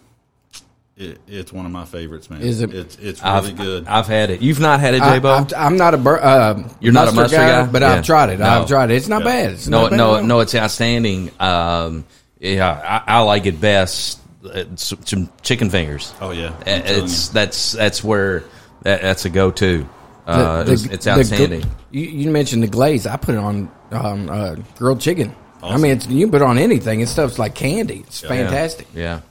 It, 1.00 1.20
it's 1.27 1.54
one 1.54 1.66
of 1.68 1.72
my 1.72 1.86
favorites, 1.86 2.27
man. 2.30 2.42
Is 2.42 2.62
it- 2.62 2.74
It's 2.74 2.96
it's 2.98 3.22
really 3.24 3.50
I've, 3.51 3.56
good. 3.56 3.88
I've 3.88 4.08
had 4.08 4.32
it. 4.32 4.42
You've 4.42 4.60
not 4.60 4.80
had 4.80 4.96
it, 4.96 5.01
I, 5.01 5.13
J-Bo? 5.18 5.32
I'm, 5.32 5.48
I'm 5.56 5.77
not 5.77 5.94
a 5.94 5.98
bur- 5.98 6.20
uh, 6.22 6.68
You're 6.80 6.92
not 6.94 7.08
a 7.08 7.12
mustard 7.12 7.38
guy? 7.39 7.66
but 7.68 7.84
Yeah. 7.84 7.94
I've 7.94 8.06
tried 8.06 8.30
it. 8.32 8.39
No. 8.39 8.46
I've 8.46 8.68
tried 8.68 8.89
it. 8.89 8.96
It's 8.96 9.08
not 9.08 9.20
Yeah. 9.22 9.25
bad. 9.25 9.51
It's 9.51 9.68
no, 9.68 9.82
not 9.84 9.89
bad 9.92 9.98
no, 9.98 10.16
at 10.16 10.25
no. 10.25 10.39
It's 10.39 10.56
outstanding. 10.56 11.30
Um, 11.39 12.06
yeah, 12.39 13.01
I, 13.08 13.18
I 13.18 13.20
like 13.22 13.46
it 13.46 13.62
best. 13.62 14.20
It's 14.44 14.94
some 15.06 15.30
chicken 15.44 15.70
fingers. 15.70 16.13
oh 16.22 16.32
yeah, 16.32 16.56
I'm 16.66 16.82
it's 16.86 17.30
that's 17.30 17.74
that's 17.74 18.04
where 18.04 18.44
that, 18.84 19.01
that's 19.01 19.25
a 19.25 19.30
go 19.30 19.51
to. 19.51 19.88
Uh, 20.25 20.63
it's, 20.68 20.86
it's 20.86 21.06
the 21.06 21.12
gl- 21.12 21.20
outstanding. 21.20 21.63
you, 21.92 22.01
you 22.01 22.32
mentioned 22.32 22.63
the 22.63 22.68
glaze. 22.68 23.06
I 23.06 23.18
put 23.18 23.36
it 23.36 23.39
on 23.39 23.70
um, 23.92 24.30
uh, 24.30 24.56
grilled 24.77 25.01
chicken. 25.01 25.36
I 25.62 25.77
mean, 25.77 25.94
it's, 25.94 26.08
you 26.08 26.25
can 26.25 26.32
put 26.32 26.42
it 26.42 26.46
on 26.46 26.58
anything. 26.58 27.01
It's 27.01 27.12
stuff's 27.12 27.38
like 27.39 27.56
candy. 27.56 28.00
It's 28.08 28.22
Yeah. 28.24 28.30
fantastic. 28.30 28.88
Yeah. 28.94 29.22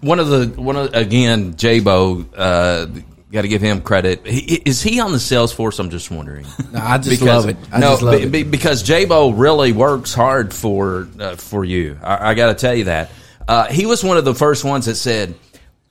One 0.00 0.18
of 0.20 0.28
the 0.28 0.60
one 0.60 0.76
of 0.76 0.94
again, 0.94 1.56
J-Bo, 1.56 2.24
uh, 2.36 2.86
got 3.32 3.42
to 3.42 3.48
give 3.48 3.62
him 3.62 3.80
credit. 3.80 4.26
He, 4.26 4.56
is 4.56 4.82
he 4.82 5.00
on 5.00 5.12
the 5.12 5.20
sales 5.20 5.52
force? 5.52 5.78
I'm 5.78 5.90
just 5.90 6.10
wondering. 6.10 6.46
No, 6.72 6.78
I 6.80 6.98
just 6.98 7.20
love 7.22 7.48
it. 7.48 7.56
I 7.72 7.80
no, 7.80 7.90
just 7.90 8.02
love 8.02 8.30
be- 8.30 8.40
it. 8.42 8.50
because 8.50 8.84
J-Bo 8.84 9.30
really 9.30 9.72
works 9.72 10.14
hard 10.14 10.54
for 10.54 11.08
uh, 11.18 11.34
for 11.36 11.64
you. 11.64 11.98
I, 12.02 12.30
I 12.30 12.34
got 12.34 12.46
to 12.48 12.54
tell 12.54 12.74
you 12.74 12.84
that. 12.84 13.10
Uh, 13.48 13.66
he 13.66 13.86
was 13.86 14.04
one 14.04 14.16
of 14.18 14.24
the 14.24 14.34
first 14.36 14.62
ones 14.64 14.86
that 14.86 14.94
said, 14.94 15.34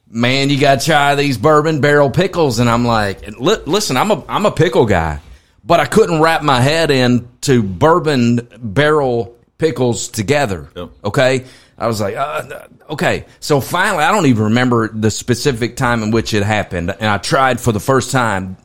"Man, 0.09 0.50
you 0.50 0.57
got 0.59 0.79
to 0.79 0.86
try 0.86 1.15
these 1.15 1.38
bourbon 1.38 1.81
barrel 1.81 2.09
pickles." 2.09 2.59
And 2.59 2.69
I'm 2.69 2.86
like, 2.86 3.27
"Listen, 3.39 3.98
I'm 3.98 4.12
a 4.12 4.24
I'm 4.29 4.45
a 4.45 4.51
pickle 4.51 4.86
guy, 4.86 5.19
but 5.65 5.81
I 5.81 5.86
couldn't 5.86 6.21
wrap 6.21 6.43
my 6.43 6.62
head 6.62 6.91
into 6.91 7.62
bourbon 7.63 8.48
barrel 8.57 9.36
pickles 9.57 10.07
together." 10.07 10.69
Yep. 10.75 10.89
Okay. 11.03 11.45
I 11.79 11.88
was 11.88 12.01
like, 12.01 12.15
uh, 12.15 12.67
okay. 12.89 13.25
So 13.39 13.62
finally, 13.62 14.03
I 14.03 14.12
don't 14.12 14.25
even 14.25 14.43
remember 14.45 14.89
the 14.89 15.09
specific 15.09 15.77
time 15.77 16.03
in 16.03 16.12
which 16.12 16.33
it 16.33 16.43
happened. 16.43 16.91
And 16.91 17.05
I 17.05 17.17
tried 17.17 17.62
for 17.62 17.71
the 17.71 17.79
first 17.79 18.12
time 18.12 18.57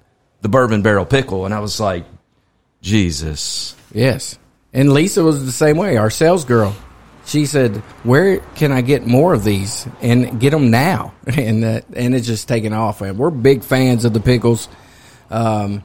the 0.42 0.48
bourbon 0.48 0.82
barrel 0.82 1.06
pickle, 1.06 1.46
and 1.46 1.54
I 1.54 1.60
was 1.60 1.78
like, 1.78 2.04
Jesus. 2.82 3.76
Yes. 3.92 4.38
And 4.72 4.92
Lisa 4.92 5.22
was 5.22 5.46
the 5.46 5.52
same 5.52 5.76
way. 5.76 5.96
Our 5.96 6.10
sales 6.10 6.44
girl. 6.44 6.76
She 7.26 7.46
said, 7.46 7.76
"Where 8.02 8.40
can 8.56 8.70
I 8.70 8.82
get 8.82 9.06
more 9.06 9.32
of 9.32 9.44
these 9.44 9.86
and 10.02 10.38
get 10.38 10.50
them 10.50 10.70
now?" 10.70 11.14
And 11.26 11.64
uh, 11.64 11.80
and 11.94 12.14
it's 12.14 12.26
just 12.26 12.48
taken 12.48 12.74
off. 12.74 13.00
And 13.00 13.16
we're 13.16 13.30
big 13.30 13.64
fans 13.64 14.04
of 14.04 14.12
the 14.12 14.20
pickles. 14.20 14.68
Um, 15.30 15.84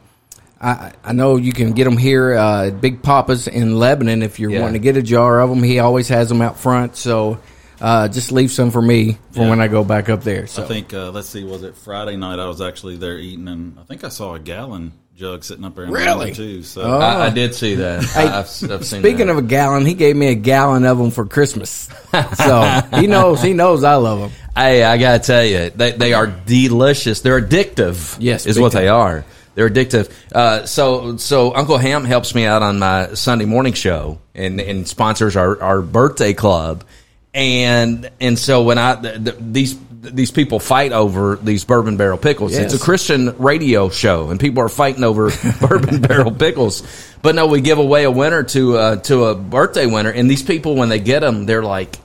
I 0.61 0.91
I 1.03 1.13
know 1.13 1.37
you 1.37 1.53
can 1.53 1.71
get 1.73 1.85
them 1.85 1.97
here 1.97 2.35
uh, 2.35 2.67
at 2.67 2.81
Big 2.81 3.01
Papa's 3.01 3.47
in 3.47 3.77
Lebanon 3.79 4.21
if 4.21 4.39
you're 4.39 4.51
Yeah. 4.51 4.59
wanting 4.61 4.73
to 4.73 4.79
get 4.79 4.97
a 4.97 5.01
jar 5.01 5.39
of 5.39 5.49
them. 5.49 5.63
He 5.63 5.79
always 5.79 6.07
has 6.09 6.29
them 6.29 6.41
out 6.41 6.59
front. 6.59 6.95
So 6.97 7.39
uh, 7.81 8.09
just 8.09 8.31
leave 8.31 8.51
some 8.51 8.71
for 8.71 8.81
me 8.81 9.17
for 9.31 9.43
Yeah. 9.43 9.49
when 9.49 9.61
I 9.61 9.67
go 9.69 9.83
back 9.85 10.09
up 10.09 10.23
there. 10.23 10.47
So 10.47 10.63
I 10.63 10.67
think 10.67 10.93
uh, 10.93 11.11
let's 11.11 11.29
see, 11.29 11.43
was 11.45 11.63
it 11.63 11.75
Friday 11.77 12.17
night? 12.17 12.39
I 12.39 12.47
was 12.47 12.59
actually 12.61 12.97
there 12.97 13.17
eating, 13.17 13.47
and 13.47 13.77
I 13.79 13.83
think 13.83 14.03
I 14.03 14.09
saw 14.09 14.33
a 14.35 14.39
gallon 14.39 14.91
jug 15.15 15.43
sitting 15.45 15.63
up 15.65 15.75
there 15.75 15.85
in 15.85 15.91
Really? 15.91 16.29
the 16.31 16.35
too. 16.35 16.63
So 16.63 16.81
Oh. 16.81 16.99
I, 16.99 17.27
I 17.27 17.29
did 17.29 17.53
see 17.55 17.75
that. 17.75 18.03
I, 18.17 18.23
I've, 18.39 18.39
I've 18.39 18.49
seen 18.49 19.01
Speaking 19.01 19.27
that. 19.27 19.29
of 19.29 19.37
a 19.37 19.41
gallon, 19.41 19.85
he 19.85 19.93
gave 19.93 20.15
me 20.15 20.27
a 20.27 20.35
gallon 20.35 20.85
of 20.85 20.97
them 20.97 21.11
for 21.11 21.25
Christmas. 21.25 21.89
So 22.35 22.81
he 22.95 23.05
knows 23.07 23.41
he 23.41 23.53
knows 23.53 23.83
I 23.83 23.95
love 23.95 24.19
them. 24.19 24.31
Hey, 24.55 24.83
I 24.83 24.97
gotta 24.97 25.19
tell 25.19 25.45
you, 25.45 25.69
they 25.69 25.91
they 25.91 26.13
are 26.13 26.25
delicious. 26.27 27.21
They're 27.21 27.39
addictive. 27.41 28.17
Yes, 28.19 28.45
is 28.45 28.59
what 28.59 28.71
time. 28.73 28.81
they 28.81 28.87
are. 28.89 29.23
They're 29.59 29.69
addictive. 29.69 30.09
Uh, 30.33 30.65
so 30.65 31.17
so 31.17 31.53
Uncle 31.53 31.77
Ham 31.77 32.05
helps 32.05 32.33
me 32.33 32.45
out 32.45 32.61
on 32.61 32.79
my 32.79 33.13
Sunday 33.13 33.43
morning 33.43 33.73
show 33.73 34.19
and 34.33 34.61
and 34.61 34.87
sponsors 34.87 35.35
our 35.35 35.61
our 35.61 35.81
birthday 35.81 36.33
club. 36.33 36.85
And 37.33 38.09
and 38.21 38.39
so 38.39 38.63
when 38.63 38.77
I 38.77 38.95
th- 38.95 39.21
th- 39.21 39.35
these 39.37 39.77
these 40.01 40.31
people 40.31 40.61
fight 40.61 40.93
over 40.93 41.35
these 41.35 41.65
bourbon 41.65 41.97
barrel 41.97 42.17
pickles. 42.17 42.55
It's 42.55 42.73
a 42.73 42.79
Christian 42.79 43.35
radio 43.37 43.89
show, 43.89 44.29
and 44.29 44.39
people 44.39 44.63
are 44.63 44.69
fighting 44.69 45.03
over 45.03 45.29
bourbon 45.59 45.99
barrel 45.99 46.31
pickles. 46.31 46.83
But 47.21 47.35
no, 47.35 47.47
we 47.47 47.59
give 47.59 47.79
away 47.79 48.05
a 48.05 48.11
winner 48.11 48.43
to 48.43 48.77
uh, 48.77 48.95
to 48.95 49.25
a 49.25 49.35
birthday 49.35 49.87
winner, 49.87 50.09
and 50.09 50.31
these 50.31 50.41
people 50.41 50.77
when 50.77 50.87
they 50.87 50.99
get 51.01 51.19
them, 51.19 51.45
they're 51.45 51.63
like, 51.63 51.97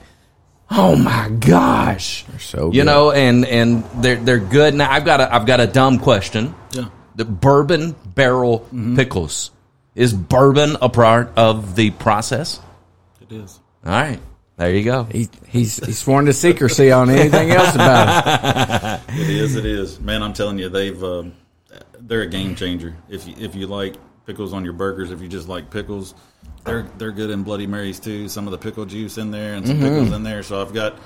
"Oh 0.69 0.97
my 0.97 1.29
gosh!" 1.29 2.25
so 2.39 2.67
you 2.67 2.81
good. 2.81 2.85
know, 2.85 3.11
and 3.11 3.45
and 3.45 3.85
they're 4.03 4.17
they're 4.17 4.39
good. 4.39 4.75
Now 4.75 4.91
I've 4.91 5.05
got 5.05 5.21
a 5.21 5.33
I've 5.33 5.45
got 5.45 5.61
a 5.61 5.67
dumb 5.67 5.99
question. 5.99 6.53
yeah, 6.71 6.89
The 7.15 7.25
bourbon 7.25 7.95
barrel 8.05 8.59
Mm-hmm. 8.59 8.95
pickles 8.95 9.51
is 9.95 10.13
bourbon 10.13 10.75
a 10.81 10.89
part 10.89 11.31
of 11.37 11.75
the 11.75 11.91
process? 11.91 12.59
it 13.21 13.31
is. 13.31 13.59
All 13.85 13.91
right, 13.91 14.19
there 14.57 14.71
you 14.73 14.83
go. 14.83 15.03
He, 15.05 15.29
he's 15.47 15.77
he's 15.85 15.97
sworn 15.99 16.25
to 16.25 16.33
secrecy 16.33 16.91
on 16.91 17.09
anything 17.09 17.51
else 17.51 17.73
about 17.75 18.25
it. 18.27 19.01
It 19.19 19.29
is. 19.29 19.55
It 19.55 19.65
is. 19.65 19.99
Man, 19.99 20.21
I'm 20.23 20.33
telling 20.33 20.59
you, 20.59 20.69
they've 20.69 21.01
uh, 21.03 21.23
they're 21.99 22.21
a 22.23 22.27
game 22.27 22.55
changer. 22.55 22.95
If 23.09 23.27
you 23.27 23.35
if 23.37 23.55
you 23.55 23.67
like 23.67 23.95
pickles 24.25 24.53
on 24.53 24.63
your 24.65 24.73
burgers, 24.73 25.11
if 25.11 25.21
you 25.21 25.27
just 25.27 25.47
like 25.47 25.69
pickles, 25.71 26.13
they're 26.65 26.87
they're 26.97 27.11
good 27.11 27.29
in 27.29 27.43
Bloody 27.43 27.67
Marys 27.67 27.99
too. 27.99 28.27
Some 28.27 28.47
of 28.47 28.51
the 28.51 28.57
pickle 28.57 28.85
juice 28.85 29.17
in 29.17 29.31
there 29.31 29.53
and 29.53 29.65
some 29.65 29.79
pickles 29.79 30.11
in 30.11 30.23
there. 30.23 30.43
So 30.43 30.61
I've 30.61 30.73
got 30.73 30.97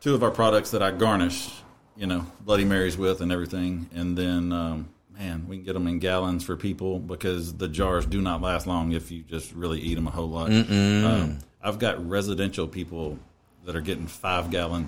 two 0.00 0.14
of 0.14 0.22
our 0.22 0.30
products 0.30 0.70
that 0.72 0.82
I 0.82 0.90
garnish, 0.90 1.50
you 1.96 2.06
know, 2.06 2.26
Bloody 2.40 2.64
Marys 2.64 2.96
with 2.98 3.20
and 3.20 3.30
everything, 3.30 3.88
and 3.94 4.16
then. 4.18 4.52
Um, 4.52 4.88
Man, 5.18 5.46
we 5.48 5.56
can 5.56 5.64
get 5.64 5.72
them 5.72 5.86
in 5.88 5.98
gallons 5.98 6.44
for 6.44 6.56
people 6.56 7.00
because 7.00 7.52
the 7.54 7.66
jars 7.68 8.06
do 8.06 8.20
not 8.20 8.40
last 8.40 8.66
long 8.68 8.92
if 8.92 9.10
you 9.10 9.22
just 9.22 9.52
really 9.52 9.80
eat 9.80 9.96
them 9.96 10.06
a 10.06 10.10
whole 10.10 10.28
lot. 10.28 10.50
Um, 10.50 11.38
I've 11.60 11.78
got 11.80 12.08
residential 12.08 12.68
people 12.68 13.18
that 13.64 13.74
are 13.74 13.80
getting 13.80 14.06
five 14.06 14.50
gallon 14.50 14.86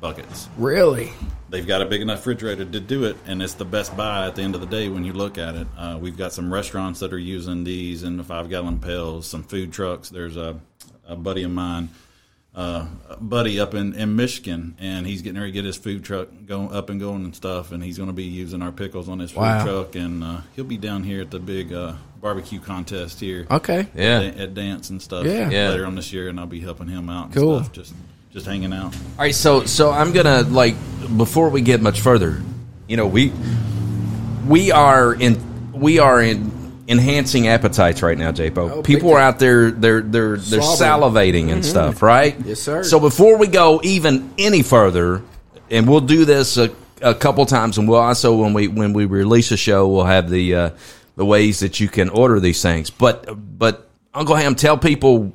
buckets 0.00 0.48
Really? 0.56 1.12
they've 1.50 1.66
got 1.66 1.82
a 1.82 1.84
big 1.84 2.00
enough 2.00 2.20
refrigerator 2.26 2.64
to 2.64 2.80
do 2.80 3.04
it, 3.04 3.16
and 3.26 3.42
it's 3.42 3.54
the 3.54 3.64
best 3.66 3.94
buy 3.96 4.26
at 4.26 4.34
the 4.34 4.42
end 4.42 4.54
of 4.54 4.60
the 4.62 4.66
day 4.66 4.88
when 4.88 5.04
you 5.04 5.12
look 5.12 5.36
at 5.36 5.54
it. 5.54 5.66
Uh, 5.76 5.98
we've 6.00 6.16
got 6.16 6.32
some 6.32 6.52
restaurants 6.52 7.00
that 7.00 7.12
are 7.12 7.18
using 7.18 7.64
these 7.64 8.02
in 8.02 8.16
the 8.16 8.24
five 8.24 8.48
gallon 8.48 8.78
pails, 8.78 9.26
some 9.26 9.42
food 9.42 9.72
trucks. 9.72 10.08
There's 10.08 10.36
a, 10.36 10.58
a 11.06 11.16
buddy 11.16 11.42
of 11.42 11.50
mine, 11.50 11.88
uh, 12.54 12.84
buddy 13.20 13.60
up 13.60 13.74
in, 13.74 13.94
in 13.94 14.16
Michigan, 14.16 14.74
and 14.80 15.06
he's 15.06 15.22
getting 15.22 15.38
ready 15.40 15.52
to 15.52 15.54
get 15.54 15.64
his 15.64 15.76
food 15.76 16.04
truck 16.04 16.28
going 16.46 16.72
up 16.72 16.90
and 16.90 16.98
going 17.00 17.24
and 17.24 17.34
stuff, 17.34 17.70
and 17.72 17.82
he's 17.82 17.96
going 17.96 18.08
to 18.08 18.12
be 18.14 18.24
using 18.24 18.60
our 18.62 18.72
pickles 18.72 19.08
on 19.08 19.18
his 19.20 19.30
food 19.30 19.40
Wow. 19.40 19.64
truck, 19.64 19.94
and 19.94 20.24
uh, 20.24 20.40
he'll 20.56 20.64
be 20.64 20.76
down 20.76 21.04
here 21.04 21.20
at 21.20 21.30
the 21.30 21.38
big 21.38 21.72
uh, 21.72 21.92
barbecue 22.20 22.58
contest 22.60 23.20
here 23.20 23.46
Okay. 23.50 23.86
Yeah. 23.94 24.20
at, 24.22 24.36
at 24.38 24.54
dance 24.54 24.90
and 24.90 25.00
stuff 25.00 25.24
Yeah. 25.26 25.48
Yeah. 25.48 25.68
later 25.70 25.86
on 25.86 25.94
this 25.94 26.12
year, 26.12 26.28
and 26.28 26.40
I'll 26.40 26.46
be 26.46 26.60
helping 26.60 26.88
him 26.88 27.08
out. 27.08 27.26
And 27.26 27.34
Cool. 27.34 27.60
stuff, 27.60 27.72
just 27.72 27.94
just 28.32 28.46
hanging 28.46 28.72
out. 28.72 28.94
All 28.94 29.00
right, 29.18 29.34
so 29.34 29.64
so 29.64 29.90
I'm 29.90 30.12
gonna 30.12 30.42
like 30.42 30.74
before 31.16 31.48
we 31.50 31.62
get 31.62 31.80
much 31.80 32.00
further, 32.00 32.40
you 32.88 32.96
know, 32.96 33.06
we 33.06 33.32
we 34.46 34.70
are 34.72 35.14
in 35.14 35.70
we 35.72 35.98
are 35.98 36.20
in 36.20 36.49
enhancing 36.90 37.46
appetites 37.48 38.02
right 38.02 38.18
now, 38.18 38.32
J-Bo. 38.32 38.70
Oh, 38.70 38.82
People 38.82 39.12
are 39.12 39.20
out 39.20 39.38
there 39.38 39.70
they're 39.70 40.00
they're 40.02 40.36
they're 40.36 40.60
Slobbering. 40.60 41.12
salivating 41.48 41.52
and 41.52 41.64
stuff, 41.64 42.02
right? 42.02 42.36
Yes, 42.44 42.60
sir. 42.60 42.82
So 42.82 42.98
before 43.00 43.38
we 43.38 43.46
go 43.46 43.80
even 43.84 44.34
any 44.36 44.62
further, 44.62 45.22
and 45.70 45.88
we'll 45.88 46.00
do 46.00 46.24
this 46.24 46.56
a, 46.58 46.70
a 47.00 47.14
couple 47.14 47.46
times, 47.46 47.78
and 47.78 47.88
we'll 47.88 48.00
also 48.00 48.34
when 48.34 48.52
we 48.52 48.68
when 48.68 48.92
we 48.92 49.04
release 49.06 49.52
a 49.52 49.56
show, 49.56 49.88
we'll 49.88 50.04
have 50.04 50.28
the 50.28 50.54
uh, 50.54 50.70
the 51.16 51.24
ways 51.24 51.60
that 51.60 51.78
you 51.80 51.88
can 51.88 52.08
order 52.10 52.40
these 52.40 52.60
things. 52.60 52.90
But 52.90 53.58
but 53.58 53.88
Uncle 54.12 54.34
Ham, 54.34 54.54
tell 54.56 54.76
people 54.76 55.32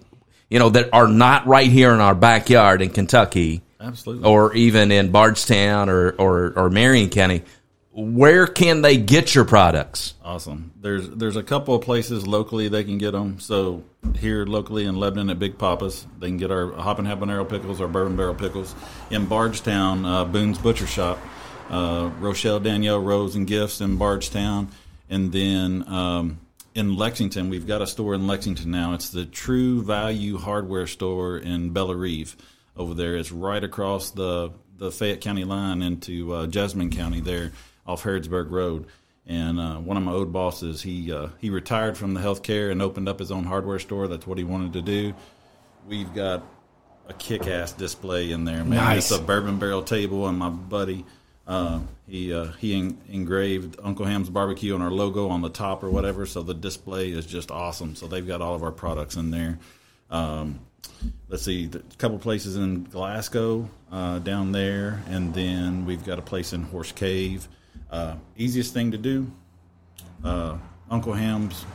you 0.49 0.59
know 0.59 0.69
that 0.69 0.89
are 0.93 1.07
not 1.07 1.47
right 1.47 1.69
here 1.71 1.93
in 1.93 2.01
our 2.01 2.13
backyard 2.15 2.81
in 2.81 2.89
Kentucky 2.89 3.61
Absolutely. 3.79 4.27
or 4.29 4.53
even 4.55 4.91
in 4.91 5.11
Bardstown 5.11 5.89
or, 5.89 6.11
or, 6.11 6.53
or 6.55 6.69
Marion 6.69 7.09
County, 7.09 7.43
where 7.95 8.45
can 8.45 8.81
they 8.81 8.97
get 8.97 9.33
your 9.33 9.45
products? 9.45 10.15
Awesome. 10.21 10.73
There's 10.81 11.09
there's 11.09 11.37
a 11.37 11.43
couple 11.43 11.75
of 11.75 11.81
places 11.81 12.27
locally 12.27 12.67
they 12.67 12.83
can 12.83 12.97
get 12.97 13.11
them. 13.11 13.39
So 13.39 13.85
here 14.17 14.45
locally 14.45 14.83
in 14.83 14.97
Lebanon 14.97 15.29
at 15.29 15.39
Big 15.39 15.57
Papa's, 15.57 16.05
they 16.19 16.27
can 16.27 16.35
get 16.35 16.51
our 16.51 16.73
Hoppin' 16.73 17.05
Habanero 17.05 17.47
pickles, 17.47 17.79
our 17.79 17.87
Bourbon 17.87 18.17
Barrel 18.17 18.35
pickles. 18.35 18.75
In 19.11 19.27
Bardstown, 19.27 20.03
uh, 20.03 20.25
Boone's 20.25 20.57
Butcher 20.57 20.87
Shop, 20.87 21.17
uh, 21.69 22.11
Rochelle 22.19 22.59
Danielle 22.59 22.99
Rose 22.99 23.35
and 23.35 23.47
Gifts 23.47 23.79
in 23.79 23.95
Bardstown, 23.95 24.67
and 25.09 25.31
then 25.31 25.87
um, 25.87 26.41
in 26.73 26.97
Lexington, 26.97 27.47
we've 27.49 27.65
got 27.65 27.81
a 27.81 27.87
store 27.87 28.13
in 28.13 28.27
Lexington 28.27 28.71
now. 28.71 28.93
It's 28.93 29.07
the 29.07 29.25
True 29.25 29.81
Value 29.81 30.37
Hardware 30.37 30.87
Store 30.87 31.37
in 31.37 31.69
Bella 31.69 31.95
Reeve. 31.95 32.35
Over 32.75 32.93
there, 32.93 33.15
it's 33.15 33.31
right 33.31 33.63
across 33.63 34.11
the 34.11 34.51
the 34.77 34.91
Fayette 34.91 35.21
County 35.21 35.45
line 35.45 35.81
into 35.81 36.33
uh, 36.33 36.47
Jessamine 36.47 36.91
County 36.91 37.21
there 37.21 37.53
off 37.85 38.03
Harrodsburg 38.03 38.49
Road. 38.51 38.87
And 39.27 39.59
uh, 39.59 39.77
one 39.77 39.97
of 39.97 40.03
my 40.03 40.11
old 40.11 40.31
bosses, 40.31 40.83
he 40.83 41.11
uh, 41.11 41.29
he 41.39 41.49
retired 41.49 41.97
from 41.97 42.13
the 42.13 42.21
healthcare 42.21 42.71
and 42.71 42.81
opened 42.81 43.09
up 43.09 43.17
his 43.17 43.31
own 43.31 43.43
hardware 43.43 43.79
store. 43.79 44.07
That's 44.07 44.27
what 44.27 44.37
he 44.37 44.43
wanted 44.43 44.73
to 44.73 44.81
do. 44.83 45.15
We've 45.87 46.13
got 46.13 46.43
a 47.07 47.13
kick-ass 47.13 47.71
display 47.73 48.31
in 48.31 48.45
there, 48.45 48.63
man. 48.63 48.77
Nice. 48.77 49.11
It's 49.11 49.19
a 49.19 49.23
bourbon 49.23 49.57
barrel 49.57 49.83
table, 49.83 50.27
and 50.27 50.37
my 50.37 50.49
buddy, 50.49 51.05
uh, 51.47 51.79
he 52.07 52.33
uh, 52.33 52.51
he 52.59 52.75
en- 52.75 53.01
engraved 53.09 53.79
Uncle 53.81 54.05
Ham's 54.05 54.29
barbecue 54.29 54.75
on 54.75 54.81
our 54.83 54.91
logo 54.91 55.29
on 55.29 55.41
the 55.41 55.49
top 55.49 55.83
or 55.83 55.89
whatever. 55.89 56.27
So 56.27 56.43
the 56.43 56.53
display 56.53 57.09
is 57.09 57.25
just 57.25 57.49
awesome. 57.49 57.95
So 57.95 58.07
they've 58.07 58.27
got 58.27 58.41
all 58.41 58.53
of 58.53 58.61
our 58.61 58.71
products 58.71 59.15
in 59.15 59.31
there. 59.31 59.57
Um, 60.11 60.59
let's 61.29 61.43
see, 61.43 61.69
a 61.73 61.95
couple 61.97 62.19
places 62.19 62.57
in 62.57 62.83
Glasgow 62.83 63.67
uh, 63.91 64.19
down 64.19 64.51
there, 64.51 65.01
and 65.07 65.33
then 65.33 65.85
we've 65.85 66.05
got 66.05 66.19
a 66.19 66.21
place 66.21 66.53
in 66.53 66.61
Horse 66.61 66.91
Cave. 66.91 67.47
Uh, 67.95 68.15
easiest 68.35 68.73
thing 68.73 68.91
to 68.91 68.97
do, 68.97 69.25
uh, 70.25 70.57
Uncle 70.89 71.13
Ham's 71.13 71.65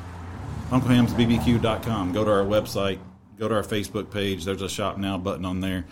UncleHamsBBQ.com. 0.68 2.12
Go 2.12 2.24
to 2.24 2.30
our 2.30 2.44
website. 2.44 2.98
Go 3.38 3.48
to 3.48 3.54
our 3.54 3.62
Facebook 3.62 4.10
page. 4.10 4.44
There's 4.44 4.60
a 4.60 4.68
shop 4.68 4.98
now 4.98 5.16
button 5.16 5.46
on 5.46 5.60
there. 5.60 5.86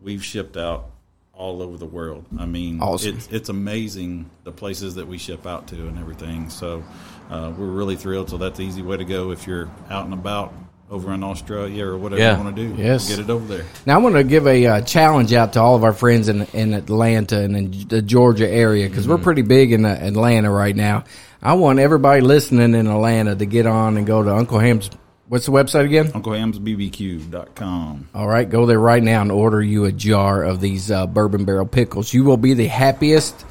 We've 0.00 0.24
shipped 0.24 0.56
out 0.56 0.88
all 1.34 1.60
over 1.60 1.76
the 1.76 1.84
world. 1.84 2.24
I 2.38 2.46
mean, 2.46 2.80
Awesome. 2.80 3.16
it's 3.18 3.28
it's 3.28 3.48
amazing 3.50 4.30
the 4.44 4.52
places 4.52 4.94
that 4.94 5.06
we 5.06 5.18
ship 5.18 5.46
out 5.46 5.66
to 5.68 5.76
and 5.76 5.98
everything. 5.98 6.48
So 6.48 6.82
uh, 7.28 7.52
we're 7.54 7.66
really 7.66 7.96
thrilled. 7.96 8.30
So 8.30 8.38
that's 8.38 8.56
the 8.56 8.64
easy 8.64 8.80
way 8.80 8.96
to 8.96 9.04
go 9.04 9.30
if 9.30 9.46
you're 9.46 9.68
out 9.90 10.06
and 10.06 10.14
about 10.14 10.54
over 10.90 11.12
in 11.12 11.24
Australia 11.24 11.84
or 11.86 11.98
whatever 11.98 12.20
Yeah. 12.22 12.36
you 12.38 12.44
want 12.44 12.56
to 12.56 12.68
do. 12.68 12.82
Yes. 12.82 13.08
get 13.08 13.18
it 13.18 13.28
over 13.30 13.46
there. 13.56 13.64
Now 13.86 13.94
I 13.94 13.98
want 13.98 14.14
to 14.14 14.24
give 14.24 14.46
a 14.46 14.66
uh, 14.66 14.80
challenge 14.82 15.32
out 15.32 15.54
to 15.54 15.60
all 15.60 15.74
of 15.74 15.82
our 15.84 15.92
friends 15.92 16.28
in 16.28 16.42
in 16.52 16.74
Atlanta 16.74 17.40
and 17.40 17.56
in 17.56 17.88
the 17.88 18.02
Georgia 18.02 18.48
area 18.48 18.88
because 18.88 19.08
we're 19.08 19.18
pretty 19.18 19.42
big 19.42 19.72
in 19.72 19.84
uh, 19.84 19.88
Atlanta 19.88 20.50
right 20.50 20.76
now. 20.76 21.04
I 21.42 21.54
want 21.54 21.78
everybody 21.80 22.20
listening 22.22 22.74
in 22.74 22.86
Atlanta 22.86 23.34
to 23.36 23.46
get 23.46 23.66
on 23.66 23.96
and 23.96 24.06
go 24.06 24.22
to 24.22 24.34
Uncle 24.34 24.58
Ham's. 24.58 24.90
What's 25.28 25.46
the 25.46 25.52
website 25.52 25.86
again? 25.86 26.06
UncleHamsBBQ.com. 26.12 28.08
All 28.14 28.26
right, 28.28 28.48
go 28.48 28.66
there 28.66 28.78
right 28.78 29.02
now 29.02 29.22
and 29.22 29.32
order 29.32 29.62
you 29.62 29.84
a 29.84 29.92
jar 29.92 30.42
of 30.44 30.60
these 30.60 30.90
uh, 30.90 31.06
bourbon 31.06 31.44
barrel 31.44 31.66
pickles. 31.66 32.12
You 32.14 32.24
will 32.24 32.36
be 32.36 32.54
the 32.54 32.66
happiest 32.66 33.44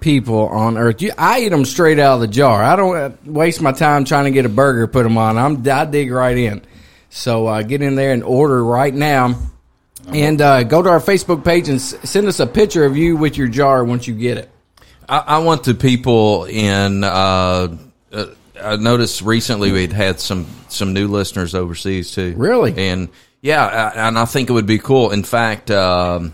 people 0.00 0.48
on 0.48 0.76
earth. 0.76 1.00
You, 1.00 1.12
I 1.16 1.40
eat 1.42 1.50
them 1.50 1.64
straight 1.64 1.98
out 1.98 2.14
of 2.16 2.20
the 2.22 2.26
jar. 2.28 2.62
I 2.62 2.74
don't 2.76 2.96
uh, 2.96 3.10
waste 3.24 3.62
my 3.62 3.72
time 3.72 4.04
trying 4.04 4.24
to 4.24 4.30
get 4.32 4.44
a 4.46 4.48
burger, 4.48 4.86
put 4.88 5.04
them 5.04 5.16
on. 5.16 5.38
I'm 5.38 5.66
I 5.68 5.84
dig 5.84 6.10
right 6.10 6.36
in. 6.36 6.62
So 7.14 7.46
uh, 7.46 7.62
get 7.62 7.82
in 7.82 7.94
there 7.94 8.12
and 8.12 8.24
order 8.24 8.64
right 8.64 8.92
now, 8.94 9.38
and 10.08 10.40
uh, 10.40 10.62
go 10.64 10.80
to 10.82 10.88
our 10.88 10.98
Facebook 10.98 11.44
page 11.44 11.68
and 11.68 11.76
s- 11.76 11.94
send 12.08 12.26
us 12.26 12.40
a 12.40 12.46
picture 12.46 12.86
of 12.86 12.96
you 12.96 13.16
with 13.18 13.36
your 13.36 13.48
jar 13.48 13.84
once 13.84 14.06
you 14.08 14.14
get 14.14 14.38
it. 14.38 14.50
I, 15.08 15.18
I 15.18 15.38
want 15.40 15.64
the 15.64 15.74
people 15.74 16.46
in. 16.46 17.04
Uh, 17.04 17.76
uh, 18.12 18.26
I 18.60 18.76
noticed 18.76 19.20
recently 19.22 19.72
we'd 19.72 19.92
had 19.92 20.20
some 20.20 20.46
some 20.68 20.94
new 20.94 21.06
listeners 21.06 21.54
overseas 21.54 22.12
too. 22.12 22.32
Really? 22.36 22.74
And 22.90 23.10
yeah, 23.42 23.64
I- 23.94 24.08
and 24.08 24.18
I 24.18 24.24
think 24.24 24.48
it 24.48 24.54
would 24.54 24.66
be 24.66 24.78
cool. 24.78 25.10
In 25.10 25.22
fact, 25.22 25.70
um, 25.70 26.32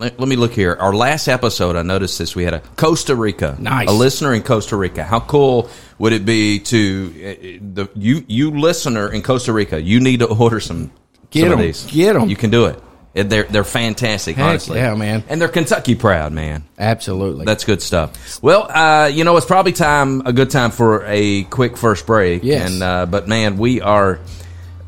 let, 0.00 0.18
let 0.18 0.28
me 0.28 0.36
look 0.36 0.52
here. 0.52 0.76
Our 0.80 0.94
last 0.94 1.28
episode, 1.28 1.76
I 1.76 1.82
noticed 1.82 2.18
this. 2.18 2.34
We 2.34 2.44
had 2.44 2.54
a 2.54 2.60
Costa 2.76 3.14
Rica, 3.14 3.56
Nice. 3.60 3.88
a 3.88 3.92
listener 3.92 4.34
in 4.34 4.42
Costa 4.42 4.76
Rica. 4.76 5.04
How 5.04 5.20
cool 5.20 5.70
would 5.98 6.12
it 6.12 6.24
be 6.24 6.58
to 6.60 7.12
uh, 7.14 7.58
the 7.74 7.88
you 7.94 8.24
you 8.26 8.50
listener 8.58 9.12
in 9.12 9.22
Costa 9.22 9.52
Rica? 9.52 9.80
You 9.80 10.00
need 10.00 10.20
to 10.20 10.26
order 10.26 10.58
some. 10.60 10.90
Get 11.30 11.42
some 11.44 11.52
of 11.52 11.58
'em. 11.60 11.64
these. 11.66 11.86
Get 11.86 12.16
'em. 12.16 12.28
You 12.28 12.34
can 12.36 12.50
do 12.50 12.66
it. 12.66 12.82
They're 13.12 13.42
they're 13.44 13.64
fantastic, 13.64 14.36
Heck 14.36 14.44
honestly. 14.46 14.78
yeah, 14.78 14.94
man. 14.94 15.24
And 15.28 15.40
they're 15.40 15.48
Kentucky 15.48 15.96
proud, 15.96 16.32
man. 16.32 16.62
Absolutely. 16.78 17.44
That's 17.44 17.64
good 17.64 17.82
stuff. 17.82 18.40
Well, 18.42 18.70
uh, 18.70 19.06
you 19.08 19.24
know, 19.24 19.36
it's 19.36 19.46
probably 19.46 19.72
time 19.72 20.22
a 20.26 20.32
good 20.32 20.50
time 20.50 20.70
for 20.70 21.04
a 21.06 21.42
quick 21.44 21.76
first 21.76 22.06
break. 22.06 22.44
Yes. 22.44 22.70
And 22.70 22.82
uh, 22.82 23.06
but 23.06 23.26
man, 23.28 23.58
we 23.58 23.80
are 23.80 24.20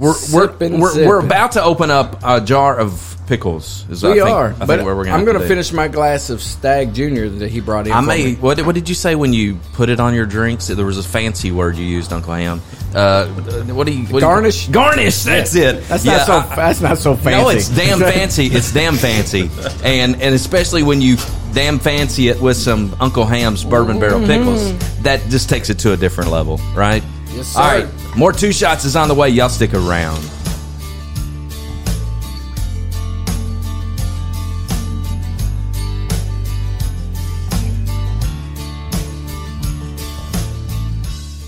we're 0.03 0.15
we're, 0.33 0.79
we're, 0.79 1.07
we're 1.07 1.21
about 1.25 1.53
to 1.53 1.63
open 1.63 1.91
up 1.91 2.21
a 2.25 2.41
jar 2.41 2.77
of 2.77 3.17
pickles. 3.27 3.87
Is 3.89 4.03
I 4.03 4.09
we 4.09 4.15
think, 4.15 4.29
are, 4.29 4.47
I 4.49 4.53
think 4.53 4.67
but 4.67 4.85
where 4.85 4.97
we're 4.97 5.05
gonna 5.05 5.17
I'm 5.17 5.25
going 5.25 5.39
to 5.39 5.47
finish 5.47 5.73
my 5.73 5.89
glass 5.89 6.29
of 6.29 6.43
Stagg 6.43 6.93
Junior 6.93 7.29
that 7.29 7.51
he 7.51 7.61
brought 7.61 7.87
in. 7.87 7.93
I 7.93 8.01
may. 8.01 8.35
What, 8.35 8.61
what 8.67 8.75
did 8.75 8.89
you 8.89 8.95
say 8.95 9.15
when 9.15 9.33
you 9.33 9.59
put 9.75 9.89
it 9.89 10.01
on 10.01 10.13
your 10.13 10.27
drinks? 10.27 10.67
There 10.67 10.85
was 10.85 10.99
a 10.99 11.03
fancy 11.03 11.53
word 11.53 11.77
you 11.77 11.85
used, 11.85 12.13
Uncle 12.13 12.35
Ham. 12.35 12.61
Uh, 12.95 13.27
what 13.29 13.87
do 13.87 13.93
you 13.93 14.03
what 14.07 14.09
do 14.09 14.15
you- 14.17 14.21
Garnish? 14.21 14.69
garnish. 14.69 15.23
That's 15.23 15.55
it. 15.55 15.85
That's 15.85 16.05
Yeah, 16.05 16.17
not 16.17 16.27
so. 16.27 16.33
I- 16.35 16.57
that's 16.57 16.81
not 16.81 16.99
so 16.99 17.15
fancy. 17.15 17.43
No, 17.43 17.49
it's 17.49 17.69
damn 17.69 18.01
fancy. 18.01 18.47
It's 18.47 18.73
damn 18.73 18.97
fancy, 18.97 19.51
and 19.85 20.21
and 20.21 20.35
especially 20.35 20.83
when 20.83 21.01
you 21.01 21.17
damn 21.55 21.79
fancy 21.79 22.29
it 22.29 22.41
with 22.41 22.57
some 22.57 22.95
Uncle 23.01 23.25
Ham's 23.25 23.65
bourbon 23.65 24.01
barrel 24.01 24.27
pickles, 24.27 24.77
that 25.03 25.21
just 25.31 25.49
takes 25.49 25.71
it 25.71 25.79
to 25.81 25.93
a 25.93 25.97
different 25.97 26.31
level, 26.31 26.59
right? 26.75 27.03
Yes, 27.35 27.49
sir. 27.49 27.61
All 27.61 27.67
right, 27.67 28.17
more 28.17 28.33
two 28.33 28.53
shots 28.53 28.85
is 28.85 28.95
on 28.95 29.09
the 29.09 29.15
way. 29.15 29.31
Y'all 29.31 29.49
stick 29.49 29.73
around. 29.75 30.23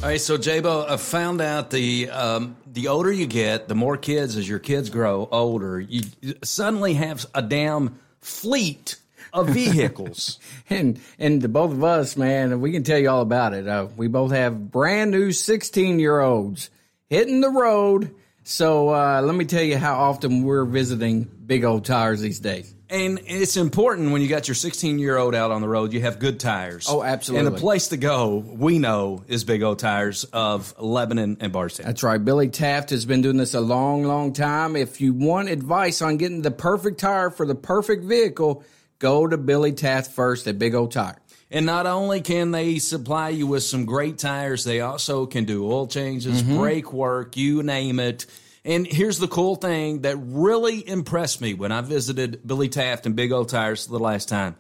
All 0.03 0.11
right, 0.11 0.21
so 0.21 0.37
J-Bo, 0.37 0.87
I 0.87 0.99
found 0.99 1.41
out 1.41 1.71
the 1.71 2.11
um, 2.11 2.57
the 2.67 2.89
older 2.89 3.11
you 3.11 3.27
get, 3.27 3.69
the 3.69 3.75
more 3.75 3.97
kids 3.97 4.37
as 4.37 4.49
your 4.49 4.59
kids 4.59 4.91
grow 4.91 5.29
older, 5.31 5.81
you 5.81 6.03
suddenly 6.43 6.95
have 6.95 7.25
a 7.35 7.41
damn 7.41 7.99
fleet 8.21 8.97
of 9.35 9.49
vehicles. 9.49 10.39
and 10.71 10.99
and 11.19 11.43
the 11.43 11.49
both 11.49 11.73
of 11.73 11.85
us, 11.85 12.17
man, 12.17 12.61
we 12.61 12.73
can 12.73 12.85
tell 12.85 12.99
you 12.99 13.11
all 13.11 13.21
about 13.21 13.53
it. 13.53 13.67
Uh, 13.69 13.89
we 13.97 14.07
both 14.07 14.31
have 14.31 14.71
brand 14.71 15.11
new 15.11 15.33
16 15.33 15.99
year 15.99 16.21
olds 16.21 16.71
hitting 17.11 17.41
the 17.41 17.51
road. 17.51 18.15
So 18.45 18.91
uh, 18.91 19.23
let 19.23 19.35
me 19.35 19.47
tell 19.47 19.63
you 19.63 19.79
how 19.79 19.95
often 19.95 20.43
we're 20.43 20.67
visiting 20.67 21.25
Big 21.25 21.65
O 21.65 21.81
Tires 21.81 22.21
these 22.21 22.41
days. 22.41 22.75
and 22.91 23.19
it's 23.25 23.57
important 23.57 24.13
when 24.13 24.21
you 24.21 24.29
got 24.29 24.47
your 24.47 24.55
16 24.55 24.99
year 24.99 25.17
old 25.17 25.35
out 25.35 25.51
on 25.51 25.63
the 25.63 25.69
road, 25.69 25.95
you 25.95 26.03
have 26.03 26.19
good 26.19 26.39
tires. 26.39 26.87
Oh, 26.89 27.03
absolutely. 27.03 27.47
And 27.47 27.57
the 27.57 27.61
place 27.61 27.89
to 27.89 27.97
go, 27.97 28.37
we 28.37 28.79
know, 28.79 29.25
is 29.29 29.45
Big 29.45 29.63
O 29.63 29.75
Tires 29.75 30.25
of 30.25 30.79
Lebanon 30.79 31.39
and 31.41 31.55
Bardstown. 31.55 31.87
That's 31.87 32.03
right. 32.03 32.23
Billy 32.23 32.49
Taft 32.49 32.91
has 32.91 33.07
been 33.07 33.23
doing 33.23 33.39
this 33.39 33.55
a 33.55 33.61
long, 33.61 34.05
long 34.05 34.35
time. 34.35 34.77
If 34.77 35.01
you 35.01 35.15
want 35.15 35.49
advice 35.49 36.03
on 36.03 36.19
getting 36.19 36.43
the 36.43 36.51
perfect 36.51 37.01
tire 37.01 37.31
for 37.31 37.47
the 37.47 37.55
perfect 37.55 38.05
vehicle, 38.05 38.63
go 38.99 39.27
to 39.27 39.37
Billy 39.37 39.73
Taft 39.73 40.11
first 40.11 40.47
at 40.47 40.59
Big 40.59 40.75
O 40.75 40.87
Tire. 40.87 41.19
And 41.51 41.67
not 41.67 41.87
only 41.87 42.21
can 42.21 42.51
they 42.51 42.79
supply 42.79 43.29
you 43.29 43.47
with 43.47 43.63
some 43.63 43.85
great 43.85 44.19
tires, 44.19 44.65
they 44.65 44.81
also 44.81 45.27
can 45.27 45.45
do 45.45 45.65
oil 45.71 45.87
changes, 45.87 46.43
brake 46.43 46.93
work, 46.93 47.37
you 47.37 47.63
name 47.63 48.01
it. 48.01 48.27
And 48.65 48.87
here's 48.87 49.19
the 49.19 49.29
cool 49.29 49.57
thing 49.57 50.01
that 50.01 50.17
really 50.17 50.89
impressed 50.89 51.41
me 51.41 51.55
when 51.55 51.71
I 51.71 51.83
visited 51.83 52.41
Billy 52.47 52.69
Taft 52.69 53.07
and 53.07 53.15
Big 53.15 53.31
O 53.31 53.45
Tires 53.45 53.87
the 53.87 53.99
last 53.99 54.29
time. 54.29 54.57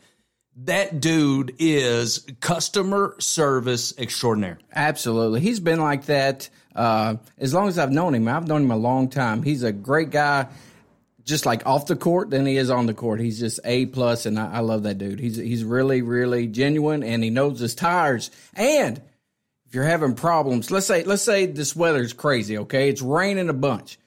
That 0.56 1.00
dude 1.00 1.56
is 1.58 2.24
customer 2.40 3.16
service 3.18 3.98
extraordinaire. 3.98 4.58
Absolutely. 4.72 5.40
He's 5.40 5.58
been 5.58 5.80
like 5.80 6.04
that 6.06 6.48
uh, 6.76 7.16
as 7.38 7.52
long 7.52 7.66
as 7.66 7.78
I've 7.78 7.90
known 7.90 8.14
him. 8.14 8.28
I've 8.28 8.46
known 8.46 8.62
him 8.62 8.70
a 8.70 8.76
long 8.76 9.08
time. 9.08 9.42
He's 9.42 9.64
a 9.64 9.72
great 9.72 10.10
guy, 10.10 10.46
just 11.24 11.46
like 11.46 11.66
off 11.66 11.86
the 11.86 11.96
court 11.96 12.30
than 12.30 12.46
he 12.46 12.56
is 12.56 12.70
on 12.70 12.86
the 12.86 12.94
court. 12.94 13.20
He's 13.20 13.38
just 13.40 13.60
A 13.64 13.86
plus, 13.86 14.26
and 14.26 14.38
I, 14.38 14.54
I 14.54 14.60
love 14.60 14.82
that 14.84 14.98
dude. 14.98 15.18
He's 15.20 15.36
he's 15.36 15.64
really 15.64 16.02
really 16.02 16.46
genuine, 16.46 17.02
and 17.02 17.24
he 17.24 17.30
knows 17.30 17.58
his 17.60 17.74
tires. 17.74 18.30
And 18.54 19.00
if 19.66 19.74
you're 19.74 19.84
having 19.84 20.14
problems, 20.14 20.70
let's 20.70 20.86
say 20.86 21.04
let's 21.04 21.22
say 21.22 21.46
this 21.46 21.74
weather's 21.74 22.12
crazy. 22.12 22.58
Okay, 22.58 22.88
it's 22.88 23.02
raining 23.02 23.48
a 23.48 23.54
bunch. 23.54 23.98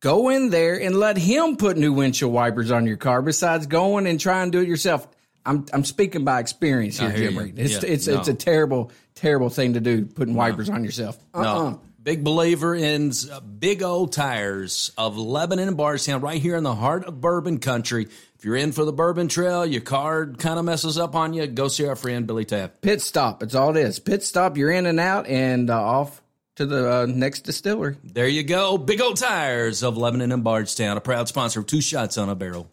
Go 0.00 0.30
in 0.30 0.48
there 0.48 0.80
and 0.80 0.96
let 0.96 1.18
him 1.18 1.56
put 1.56 1.76
new 1.76 1.92
windshield 1.92 2.32
wipers 2.32 2.70
on 2.70 2.86
your 2.86 2.96
car. 2.96 3.20
Besides 3.20 3.66
going 3.66 4.06
and 4.06 4.18
trying 4.18 4.50
to 4.50 4.58
do 4.58 4.62
it 4.62 4.68
yourself. 4.68 5.06
I'm 5.44 5.64
I'm 5.72 5.84
speaking 5.84 6.22
by 6.24 6.38
experience 6.40 6.98
here, 6.98 7.12
Jim. 7.12 7.38
Reed. 7.38 7.58
It's 7.58 7.82
Yeah, 7.82 7.90
it's 7.90 8.06
no. 8.06 8.18
it's 8.18 8.28
a 8.28 8.34
terrible 8.34 8.92
terrible 9.14 9.48
thing 9.48 9.72
to 9.72 9.80
do 9.80 10.04
putting 10.04 10.34
wipers 10.34 10.68
on 10.68 10.84
yourself. 10.84 11.18
Uh-uh. 11.34 11.42
No. 11.42 11.80
Big 12.02 12.24
believer 12.24 12.74
in 12.74 13.12
uh, 13.30 13.40
Big 13.40 13.82
O 13.82 14.06
Tires 14.06 14.90
of 14.96 15.18
Lebanon 15.18 15.68
and 15.68 15.76
Bardstown, 15.76 16.22
right 16.22 16.40
here 16.40 16.56
in 16.56 16.64
the 16.64 16.74
heart 16.74 17.04
of 17.04 17.20
bourbon 17.20 17.58
country. 17.58 18.08
If 18.38 18.44
you're 18.44 18.56
in 18.56 18.72
for 18.72 18.86
the 18.86 18.92
bourbon 18.92 19.28
trail, 19.28 19.66
your 19.66 19.82
car 19.82 20.26
kind 20.26 20.58
of 20.58 20.64
messes 20.64 20.96
up 20.96 21.14
on 21.14 21.34
you, 21.34 21.46
go 21.46 21.68
see 21.68 21.86
our 21.86 21.96
friend 21.96 22.26
Billy 22.26 22.46
Taft. 22.46 22.80
Pit 22.80 23.02
stop. 23.02 23.42
It's 23.42 23.54
all 23.54 23.76
it 23.76 23.80
is. 23.80 23.98
Pit 23.98 24.22
stop. 24.22 24.56
You're 24.56 24.70
in 24.70 24.86
and 24.86 24.98
out 24.98 25.26
and 25.26 25.68
uh, 25.68 25.78
off 25.78 26.22
to 26.56 26.64
the 26.64 26.90
uh, 26.90 27.06
next 27.06 27.40
distillery. 27.40 27.96
There 28.02 28.28
you 28.28 28.44
go. 28.44 28.78
Big 28.78 29.02
O 29.02 29.12
Tires 29.12 29.82
of 29.82 29.98
Lebanon 29.98 30.32
and 30.32 30.42
Bardstown, 30.42 30.96
a 30.96 31.02
proud 31.02 31.28
sponsor 31.28 31.60
of 31.60 31.66
Two 31.66 31.82
Shots 31.82 32.16
on 32.16 32.30
a 32.30 32.34
Barrel. 32.34 32.70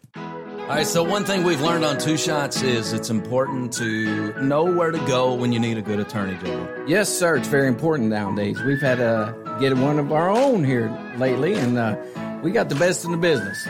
All 0.68 0.74
right, 0.74 0.86
so 0.86 1.02
one 1.02 1.24
thing 1.24 1.44
we've 1.44 1.62
learned 1.62 1.82
on 1.82 1.96
Two 1.96 2.18
Shots 2.18 2.60
is 2.60 2.92
it's 2.92 3.08
important 3.08 3.72
to 3.78 4.38
know 4.42 4.64
where 4.64 4.90
to 4.90 4.98
go 5.06 5.32
when 5.32 5.50
you 5.50 5.58
need 5.58 5.78
a 5.78 5.82
good 5.82 5.98
attorney, 5.98 6.36
Joe. 6.44 6.84
Yes, 6.86 7.08
sir. 7.08 7.36
It's 7.36 7.48
very 7.48 7.68
important 7.68 8.10
nowadays. 8.10 8.60
We've 8.60 8.78
had 8.82 8.98
to 8.98 9.34
get 9.60 9.74
one 9.78 9.98
of 9.98 10.12
our 10.12 10.28
own 10.28 10.64
here 10.64 10.90
lately, 11.16 11.54
and 11.54 11.78
uh, 11.78 11.96
we 12.42 12.50
got 12.50 12.68
the 12.68 12.74
best 12.74 13.06
in 13.06 13.12
the 13.12 13.16
business. 13.16 13.66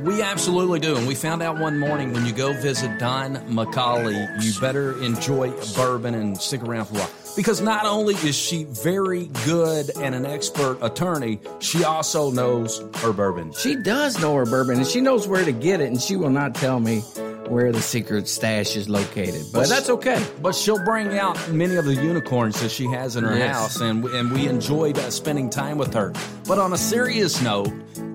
We 0.00 0.22
absolutely 0.22 0.80
do. 0.80 0.96
And 0.96 1.06
we 1.06 1.14
found 1.14 1.42
out 1.42 1.58
one 1.58 1.78
morning 1.78 2.14
when 2.14 2.24
you 2.24 2.32
go 2.32 2.54
visit 2.54 2.98
Dawn 2.98 3.36
McCauley, 3.48 4.42
you 4.42 4.58
better 4.58 4.98
enjoy 5.02 5.50
bourbon 5.76 6.14
and 6.14 6.34
stick 6.38 6.62
around 6.62 6.86
for 6.86 6.94
a 6.94 7.00
while. 7.00 7.10
Because 7.38 7.60
not 7.60 7.86
only 7.86 8.14
is 8.16 8.36
she 8.36 8.64
very 8.64 9.26
good 9.46 9.92
and 9.98 10.12
an 10.12 10.26
expert 10.26 10.76
attorney, 10.82 11.38
she 11.60 11.84
also 11.84 12.32
knows 12.32 12.82
her 12.96 13.12
bourbon. 13.12 13.52
She 13.52 13.76
does 13.76 14.20
know 14.20 14.34
her 14.34 14.44
bourbon, 14.44 14.78
and 14.78 14.84
she 14.86 15.00
knows 15.00 15.28
where 15.28 15.44
to 15.44 15.52
get 15.52 15.80
it, 15.80 15.86
and 15.86 16.02
she 16.02 16.16
will 16.16 16.30
not 16.30 16.56
tell 16.56 16.80
me 16.80 16.98
where 17.46 17.70
the 17.70 17.80
secret 17.80 18.26
stash 18.26 18.74
is 18.74 18.88
located. 18.88 19.46
But 19.52 19.68
that's 19.68 19.88
okay. 19.88 20.20
But 20.42 20.56
she'll 20.56 20.84
bring 20.84 21.16
out 21.16 21.38
many 21.52 21.76
of 21.76 21.84
the 21.84 21.94
unicorns 21.94 22.60
that 22.60 22.72
she 22.72 22.86
has 22.86 23.14
in 23.14 23.22
her 23.22 23.38
Yes. 23.38 23.54
house, 23.54 23.80
and 23.82 24.04
and 24.06 24.32
we 24.32 24.48
enjoyed 24.48 24.98
uh, 24.98 25.08
spending 25.08 25.48
time 25.48 25.78
with 25.78 25.94
her. 25.94 26.12
But 26.48 26.58
on 26.58 26.72
a 26.72 26.76
serious 26.76 27.40
note, 27.40 27.72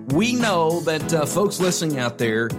we 0.08 0.36
know 0.36 0.80
that 0.82 1.14
uh, 1.14 1.26
folks 1.26 1.60
listening 1.60 2.00
out 2.00 2.18
there 2.18 2.50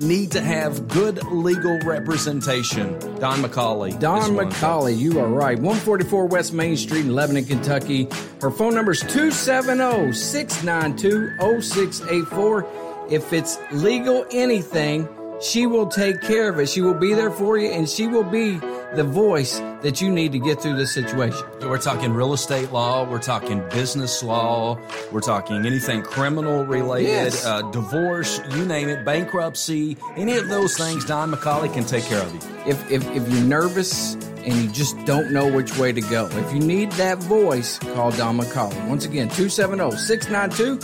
need 0.00 0.30
to 0.32 0.40
have 0.40 0.88
good 0.88 1.22
legal 1.26 1.78
representation. 1.80 2.98
Dawn 3.18 3.38
McCauley. 3.38 3.98
Dawn. 3.98 4.32
McCauley, 4.32 4.96
you 4.98 5.18
are 5.20 5.28
right. 5.28 5.56
144 5.56 6.26
West 6.26 6.52
Main 6.52 6.76
Street 6.76 7.06
in 7.06 7.14
Lebanon, 7.14 7.44
Kentucky. 7.44 8.08
Her 8.40 8.50
phone 8.50 8.74
number 8.74 8.92
is 8.92 9.00
270 9.00 10.12
692 10.12 11.60
0684. 11.62 12.66
If 13.10 13.32
it's 13.32 13.58
legal 13.72 14.26
anything, 14.32 15.08
she 15.40 15.66
will 15.66 15.86
take 15.86 16.20
care 16.22 16.48
of 16.48 16.58
it. 16.58 16.68
She 16.68 16.80
will 16.80 16.94
be 16.94 17.14
there 17.14 17.30
for 17.30 17.58
you, 17.58 17.68
and 17.68 17.88
she 17.88 18.06
will 18.06 18.24
be 18.24 18.58
the 18.96 19.04
voice 19.04 19.58
that 19.82 20.00
you 20.00 20.10
need 20.10 20.32
to 20.32 20.38
get 20.38 20.60
through 20.60 20.76
this 20.76 20.92
situation. 20.92 21.42
We're 21.60 21.78
talking 21.78 22.12
real 22.12 22.32
estate 22.32 22.70
law. 22.72 23.04
We're 23.08 23.20
talking 23.20 23.60
business 23.70 24.22
law. 24.22 24.78
We're 25.12 25.20
talking 25.20 25.64
anything 25.66 26.02
criminal 26.02 26.64
related, 26.64 27.08
Yes. 27.08 27.44
uh, 27.44 27.62
divorce, 27.70 28.40
you 28.54 28.64
name 28.64 28.88
it, 28.88 29.04
bankruptcy, 29.04 29.96
any 30.16 30.36
of 30.36 30.48
those 30.48 30.76
things. 30.76 31.04
Dawn 31.04 31.30
McCauley 31.32 31.72
can 31.72 31.84
take 31.84 32.04
care 32.04 32.22
of 32.22 32.32
you. 32.32 32.40
If, 32.66 32.90
if, 32.90 33.06
if 33.14 33.28
you're 33.28 33.42
nervous 33.44 34.14
and 34.14 34.54
you 34.54 34.68
just 34.70 34.96
don't 35.04 35.32
know 35.32 35.50
which 35.50 35.76
way 35.78 35.92
to 35.92 36.00
go, 36.02 36.26
if 36.32 36.52
you 36.52 36.60
need 36.60 36.90
that 36.92 37.18
voice, 37.18 37.78
call 37.78 38.10
Dawn 38.12 38.38
McCauley. 38.38 38.88
Once 38.88 39.04
again, 39.04 39.28
270 39.28 39.96
692 39.96 40.80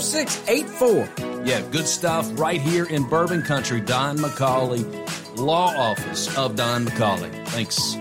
0684. 0.00 1.44
Yeah, 1.44 1.62
good 1.70 1.86
stuff 1.86 2.28
right 2.38 2.60
here 2.60 2.84
in 2.86 3.08
Bourbon 3.08 3.42
Country. 3.42 3.80
Dawn 3.80 4.18
McCauley, 4.18 4.84
Law 5.40 5.74
Office 5.74 6.36
of 6.36 6.54
Dawn 6.54 6.84
McCauley. 6.84 7.32
Thanks. 7.48 7.96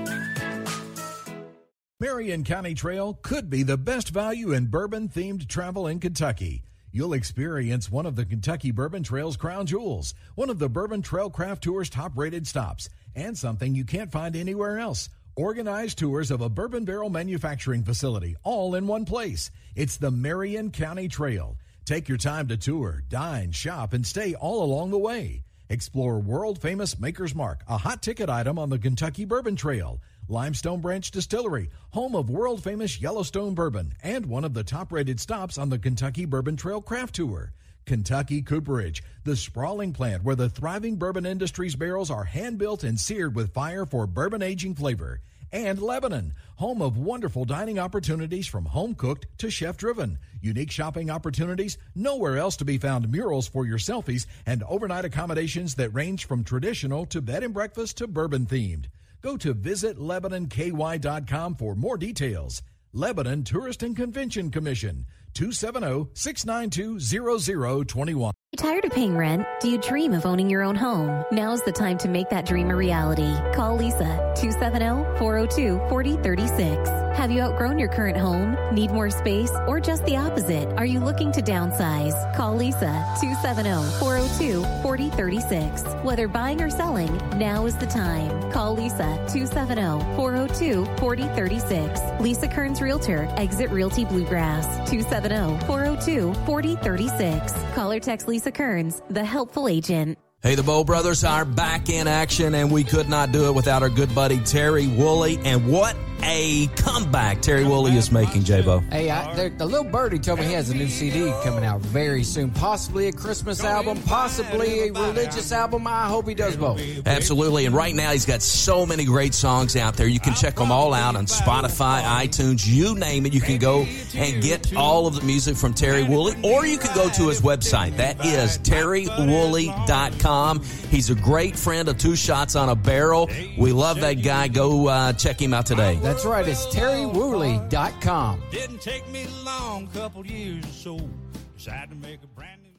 Marion 2.01 2.43
County 2.43 2.73
Trail 2.73 3.17
could 3.21 3.49
be 3.49 3.63
the 3.63 3.77
best 3.77 4.09
value 4.09 4.51
in 4.51 4.67
bourbon 4.67 5.07
themed 5.07 5.47
travel 5.47 5.87
in 5.87 5.99
Kentucky. 5.99 6.63
You'll 6.91 7.13
experience 7.13 7.89
one 7.89 8.05
of 8.05 8.17
the 8.17 8.25
Kentucky 8.25 8.71
Bourbon 8.71 9.03
Trail's 9.03 9.37
crown 9.37 9.67
jewels, 9.67 10.13
one 10.35 10.49
of 10.49 10.59
the 10.59 10.69
Bourbon 10.69 11.01
Trail 11.01 11.29
Craft 11.29 11.63
Tour's 11.63 11.89
top 11.89 12.11
rated 12.17 12.45
stops, 12.45 12.89
and 13.15 13.37
something 13.37 13.73
you 13.73 13.85
can't 13.85 14.11
find 14.11 14.35
anywhere 14.35 14.77
else. 14.77 15.09
Organized 15.35 15.97
tours 15.97 16.31
of 16.31 16.41
a 16.41 16.49
bourbon 16.49 16.83
barrel 16.83 17.09
manufacturing 17.09 17.83
facility, 17.83 18.35
all 18.43 18.75
in 18.75 18.85
one 18.85 19.05
place. 19.05 19.49
It's 19.75 19.95
the 19.97 20.11
Marion 20.11 20.71
County 20.71 21.07
Trail. 21.07 21.57
Take 21.85 22.09
your 22.09 22.17
time 22.17 22.49
to 22.49 22.57
tour, 22.57 23.01
dine, 23.07 23.51
shop, 23.51 23.93
and 23.93 24.05
stay 24.05 24.35
all 24.35 24.63
along 24.63 24.91
the 24.91 24.97
way. 24.97 25.43
Explore 25.71 26.17
world 26.19 26.59
famous 26.59 26.99
Maker's 26.99 27.35
Mark, 27.35 27.61
a 27.67 27.77
hot 27.77 28.01
ticket 28.01 28.27
item 28.27 28.57
on 28.57 28.71
the 28.71 28.79
Kentucky 28.79 29.23
Bourbon 29.23 29.55
Trail. 29.55 30.01
Limestone 30.27 30.81
Branch 30.81 31.11
Distillery, 31.11 31.69
home 31.91 32.15
of 32.15 32.27
world 32.27 32.63
famous 32.63 32.99
Yellowstone 32.99 33.53
bourbon, 33.53 33.93
and 34.01 34.25
one 34.25 34.43
of 34.43 34.55
the 34.55 34.63
top 34.63 34.91
rated 34.91 35.19
stops 35.19 35.59
on 35.59 35.69
the 35.69 35.77
Kentucky 35.77 36.25
Bourbon 36.25 36.57
Trail 36.57 36.81
Craft 36.81 37.13
Tour. 37.13 37.53
Kentucky 37.85 38.41
Cooperage, 38.41 39.03
the 39.25 39.35
sprawling 39.35 39.93
plant 39.93 40.23
where 40.23 40.35
the 40.35 40.49
thriving 40.49 40.95
bourbon 40.95 41.27
industry's 41.27 41.75
barrels 41.75 42.09
are 42.09 42.23
hand 42.23 42.57
built 42.57 42.83
and 42.83 42.99
seared 42.99 43.35
with 43.35 43.53
fire 43.53 43.85
for 43.85 44.07
bourbon 44.07 44.41
aging 44.41 44.73
flavor. 44.73 45.21
And 45.51 45.81
Lebanon, 45.81 46.33
home 46.55 46.81
of 46.81 46.97
wonderful 46.97 47.45
dining 47.45 47.79
opportunities 47.79 48.47
from 48.47 48.65
home 48.65 48.93
cooked 48.93 49.25
to 49.39 49.49
chef 49.49 49.77
driven. 49.77 50.19
Unique 50.41 50.71
shopping 50.71 51.09
opportunities, 51.09 51.77
nowhere 51.95 52.37
else 52.37 52.55
to 52.57 52.65
be 52.65 52.77
found 52.77 53.11
murals 53.11 53.47
for 53.47 53.65
your 53.65 53.79
selfies, 53.79 54.27
and 54.45 54.63
overnight 54.63 55.05
accommodations 55.05 55.75
that 55.75 55.89
range 55.89 56.25
from 56.25 56.43
traditional 56.43 57.05
to 57.07 57.21
bed 57.21 57.43
and 57.43 57.53
breakfast 57.53 57.97
to 57.97 58.07
bourbon 58.07 58.45
themed. 58.45 58.85
Go 59.21 59.37
to 59.37 59.55
visitlebanonky.com 59.55 61.55
for 61.55 61.75
more 61.75 61.97
details. 61.97 62.61
Lebanon 62.93 63.43
Tourist 63.43 63.83
and 63.83 63.95
Convention 63.95 64.49
Commission, 64.49 65.05
oh, 65.07 65.13
270 65.33 66.09
692 66.13 67.85
0021. 67.85 68.33
Tired 68.59 68.83
of 68.83 68.91
paying 68.91 69.15
rent? 69.15 69.47
Do 69.61 69.69
you 69.69 69.77
dream 69.77 70.13
of 70.13 70.25
owning 70.25 70.49
your 70.49 70.63
own 70.63 70.75
home? 70.75 71.23
Now's 71.31 71.63
the 71.63 71.71
time 71.71 71.97
to 71.99 72.09
make 72.09 72.29
that 72.29 72.45
dream 72.45 72.71
a 72.71 72.75
reality. 72.75 73.33
Call 73.53 73.77
Lisa 73.77 74.33
270-402-4036. 74.35 77.15
Have 77.15 77.31
you 77.31 77.39
outgrown 77.41 77.79
your 77.79 77.87
current 77.87 78.17
home? 78.17 78.57
Need 78.73 78.91
more 78.91 79.09
space? 79.09 79.49
Or 79.65 79.79
just 79.79 80.03
the 80.05 80.17
opposite? 80.17 80.67
Are 80.77 80.85
you 80.85 80.99
looking 80.99 81.31
to 81.33 81.41
downsize? 81.41 82.13
Call 82.35 82.57
Lisa 82.57 83.05
270-402-4036. 83.21 86.03
Whether 86.03 86.27
buying 86.27 86.61
or 86.61 86.69
selling, 86.69 87.17
now 87.37 87.65
is 87.65 87.77
the 87.77 87.87
time. 87.87 88.51
Call 88.51 88.75
Lisa 88.75 89.17
270-402-4036. 89.29 92.19
Lisa 92.19 92.49
Kearns 92.49 92.81
Realtor, 92.81 93.25
Exit 93.37 93.69
Realty 93.69 94.03
Bluegrass 94.03 94.67
270-402-4036. 94.89 97.73
Call 97.73 97.93
or 97.93 97.99
text 97.99 98.27
Lisa 98.27 98.48
Kearns, 98.51 99.01
the 99.09 99.25
helpful 99.25 99.67
agent. 99.67 100.17
Hey, 100.41 100.55
the 100.55 100.63
Bow 100.63 100.85
Brothers 100.85 101.25
are 101.25 101.43
back 101.43 101.89
in 101.89 102.07
action, 102.07 102.55
and 102.55 102.71
we 102.71 102.85
could 102.85 103.09
not 103.09 103.33
do 103.33 103.47
it 103.47 103.55
without 103.55 103.83
our 103.83 103.89
good 103.89 104.15
buddy 104.15 104.39
Terry 104.39 104.87
Woolley. 104.87 105.37
And 105.43 105.67
what 105.67 105.97
a 106.23 106.67
comeback 106.75 107.41
Terry 107.41 107.63
Woolley 107.63 107.97
is 107.97 108.11
making, 108.11 108.43
J-Bo. 108.43 108.79
Hey, 108.91 109.09
I, 109.09 109.49
the, 109.49 109.65
little 109.65 109.89
birdie 109.89 110.19
told 110.19 110.39
me 110.39 110.45
he 110.45 110.53
has 110.53 110.69
a 110.69 110.75
new 110.75 110.87
CD 110.87 111.31
coming 111.43 111.65
out 111.65 111.81
very 111.81 112.23
soon. 112.23 112.51
Possibly 112.51 113.07
a 113.07 113.11
Christmas 113.11 113.63
album, 113.63 114.01
possibly 114.03 114.87
a 114.87 114.91
religious 114.91 115.51
album. 115.51 115.87
I 115.87 116.07
hope 116.07 116.27
he 116.27 116.33
does 116.33 116.55
both. 116.55 116.81
Absolutely. 117.05 117.65
And 117.65 117.75
right 117.75 117.95
now, 117.95 118.11
he's 118.11 118.25
got 118.25 118.41
so 118.41 118.85
many 118.85 119.05
great 119.05 119.33
songs 119.33 119.75
out 119.75 119.95
there. 119.95 120.07
You 120.07 120.19
can 120.19 120.33
check 120.33 120.55
them 120.55 120.71
all 120.71 120.93
out 120.93 121.15
on 121.15 121.25
Spotify, 121.25 122.01
iTunes, 122.01 122.67
you 122.67 122.95
name 122.95 123.25
it. 123.25 123.33
You 123.33 123.41
can 123.41 123.57
go 123.57 123.85
and 124.15 124.41
get 124.41 124.75
all 124.75 125.07
of 125.07 125.15
the 125.15 125.21
music 125.21 125.55
from 125.55 125.73
Terry 125.73 126.03
Woolley, 126.03 126.35
or 126.43 126.65
you 126.65 126.77
can 126.77 126.93
go 126.95 127.09
to 127.09 127.27
his 127.27 127.41
website. 127.41 127.97
That 127.97 128.25
is 128.25 128.57
terrywoolley.com. 128.59 130.63
He's 130.89 131.09
a 131.09 131.15
great 131.15 131.57
friend 131.57 131.87
of 131.87 131.97
Two 131.97 132.15
Shots 132.15 132.55
on 132.55 132.69
a 132.69 132.75
Barrel. 132.75 133.29
We 133.57 133.71
love 133.71 134.01
that 134.01 134.23
guy. 134.23 134.47
Go 134.47 134.87
uh, 134.87 135.13
check 135.13 135.41
him 135.41 135.53
out 135.53 135.65
today. 135.65 135.99
That's 136.09 136.25
right, 136.25 136.47
it's 136.47 136.65
terrywoolley.com. 136.65 138.41
Didn't 138.49 138.81
take 138.81 139.07
me 139.09 139.27
long, 139.45 139.85
couple 139.89 140.25
years 140.25 140.65
or 140.65 140.97
so. 140.97 141.09
Decided 141.55 141.91
to 141.91 141.95
make 141.97 142.23
a 142.23 142.27
brand 142.27 142.63
new. 142.63 142.69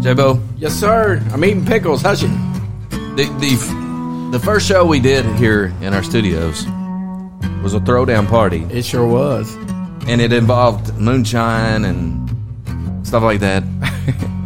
J-Bo, 0.00 0.40
Yes, 0.56 0.74
sir. 0.74 1.20
I'm 1.32 1.44
eating 1.44 1.66
pickles. 1.66 2.02
Hush 2.02 2.22
it. 2.22 2.28
the, 2.90 3.24
the, 3.40 4.30
the 4.38 4.38
first 4.38 4.66
show 4.68 4.84
we 4.84 5.00
did 5.00 5.24
here 5.36 5.74
in 5.82 5.92
our 5.92 6.02
studios 6.04 6.64
was 7.62 7.74
a 7.74 7.80
throwdown 7.80 8.28
party, 8.28 8.62
It 8.70 8.84
sure 8.84 9.06
was. 9.06 9.52
and 10.06 10.20
it 10.20 10.32
involved 10.32 10.94
moonshine 10.98 11.84
and 11.84 13.06
stuff 13.06 13.22
like 13.24 13.40
that. 13.40 13.64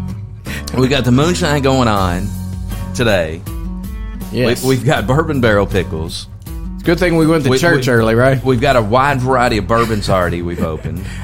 we 0.79 0.89
got 0.89 1.05
the 1.05 1.13
moonshine 1.13 1.63
going 1.63 1.89
on 1.89 2.27
today. 2.95 3.43
Yes. 4.33 4.63
We, 4.63 4.71
we've 4.71 4.85
got 4.85 5.07
bourbon 5.07 5.41
barrel 5.41 5.67
pickles. 5.67 6.27
it's 6.47 6.83
a 6.83 6.85
good 6.87 6.99
thing 6.99 7.17
we 7.17 7.27
went 7.27 7.45
to 7.45 7.51
We- 7.51 7.59
church 7.59 7.87
we- 7.87 7.93
early, 7.93 8.15
right? 8.15 8.43
We've 8.43 8.61
got 8.61 8.77
a 8.77 8.83
wide 8.83 9.21
variety 9.21 9.59
of 9.59 9.67
bourbons 9.69 10.09
already 10.09 10.43
we've 10.43 10.63
opened. 10.63 11.05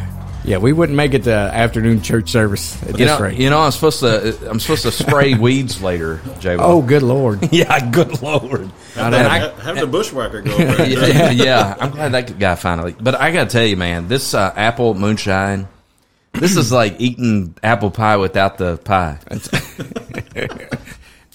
Yeah, 0.44 0.56
we 0.56 0.72
wouldn't 0.72 0.96
make 0.96 1.12
it 1.12 1.24
to 1.24 1.30
afternoon 1.32 2.00
church 2.00 2.30
service 2.30 2.80
at 2.84 2.92
You 2.92 3.04
this 3.04 3.06
know, 3.08 3.20
rate. 3.20 3.38
you 3.38 3.50
know, 3.50 3.60
I'm 3.60 3.70
supposed 3.70 4.00
to 4.00 4.48
I'm 4.48 4.58
supposed 4.60 4.82
to 4.84 4.90
spray 4.92 5.34
weeds 5.38 5.82
later, 5.82 6.22
J. 6.40 6.56
oh, 6.58 6.80
good 6.80 7.02
lord. 7.02 7.46
Yeah, 7.52 7.90
good 7.90 8.22
Lord. 8.22 8.70
And 8.96 9.14
I- 9.14 9.40
Have, 9.40 9.58
have 9.58 9.76
the 9.78 9.86
bushwhacker 9.86 10.40
go 10.40 10.52
over 10.54 10.86
yeah, 10.86 11.30
yeah, 11.32 11.76
I'm 11.78 11.90
glad 11.90 12.12
that 12.12 12.38
guy 12.38 12.54
finally. 12.54 12.96
But 12.98 13.16
I 13.16 13.30
got 13.30 13.50
to 13.50 13.50
tell 13.50 13.66
you, 13.66 13.76
man, 13.76 14.08
this 14.08 14.32
uh, 14.32 14.50
apple 14.56 14.94
moonshine, 14.94 15.68
this 16.38 16.56
is 16.56 16.72
like 16.72 16.96
eating 17.00 17.54
apple 17.62 17.90
pie 17.90 18.16
without 18.16 18.58
the 18.58 18.76
pie. 18.78 19.18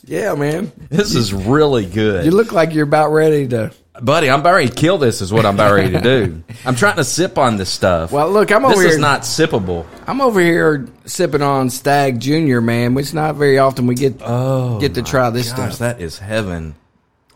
Yeah, 0.05 0.35
man. 0.35 0.69
This 0.89 1.15
is 1.15 1.33
really 1.33 1.85
good, 1.85 2.25
You 2.25 2.31
look 2.31 2.51
like 2.51 2.73
you're 2.73 2.83
about 2.83 3.11
ready 3.13 3.47
to. 3.47 3.71
buddy. 4.01 4.29
I'm 4.29 4.41
about 4.41 4.55
ready 4.55 4.67
to 4.67 4.75
kill 4.75 4.97
this. 4.97 5.21
Is 5.21 5.31
what 5.31 5.45
I'm 5.45 5.53
about 5.55 5.73
ready 5.73 5.91
to 5.93 6.01
do. 6.01 6.43
I'm 6.65 6.75
trying 6.75 6.97
to 6.97 7.05
sip 7.05 7.37
on 7.37 7.55
this 7.55 7.69
stuff. 7.69 8.11
Well, 8.11 8.29
look, 8.29 8.51
I'm 8.51 8.65
over 8.65 8.73
here 8.75 8.83
this 8.83 8.93
is 8.95 8.99
not 8.99 9.21
sippable. 9.21 9.85
I'm 10.05 10.19
over 10.19 10.41
here 10.41 10.89
sipping 11.05 11.41
on 11.41 11.69
Stagg 11.69 12.19
Junior, 12.19 12.59
man. 12.59 12.97
It's 12.97 13.13
not 13.13 13.35
very 13.35 13.59
often 13.59 13.87
we 13.87 13.95
get 13.95 14.15
Oh, 14.21 14.77
get 14.81 14.95
to 14.95 15.03
try 15.03 15.29
this 15.29 15.53
Gosh, 15.53 15.75
stuff. 15.75 15.79
that 15.79 16.01
is 16.01 16.17
heaven. 16.19 16.75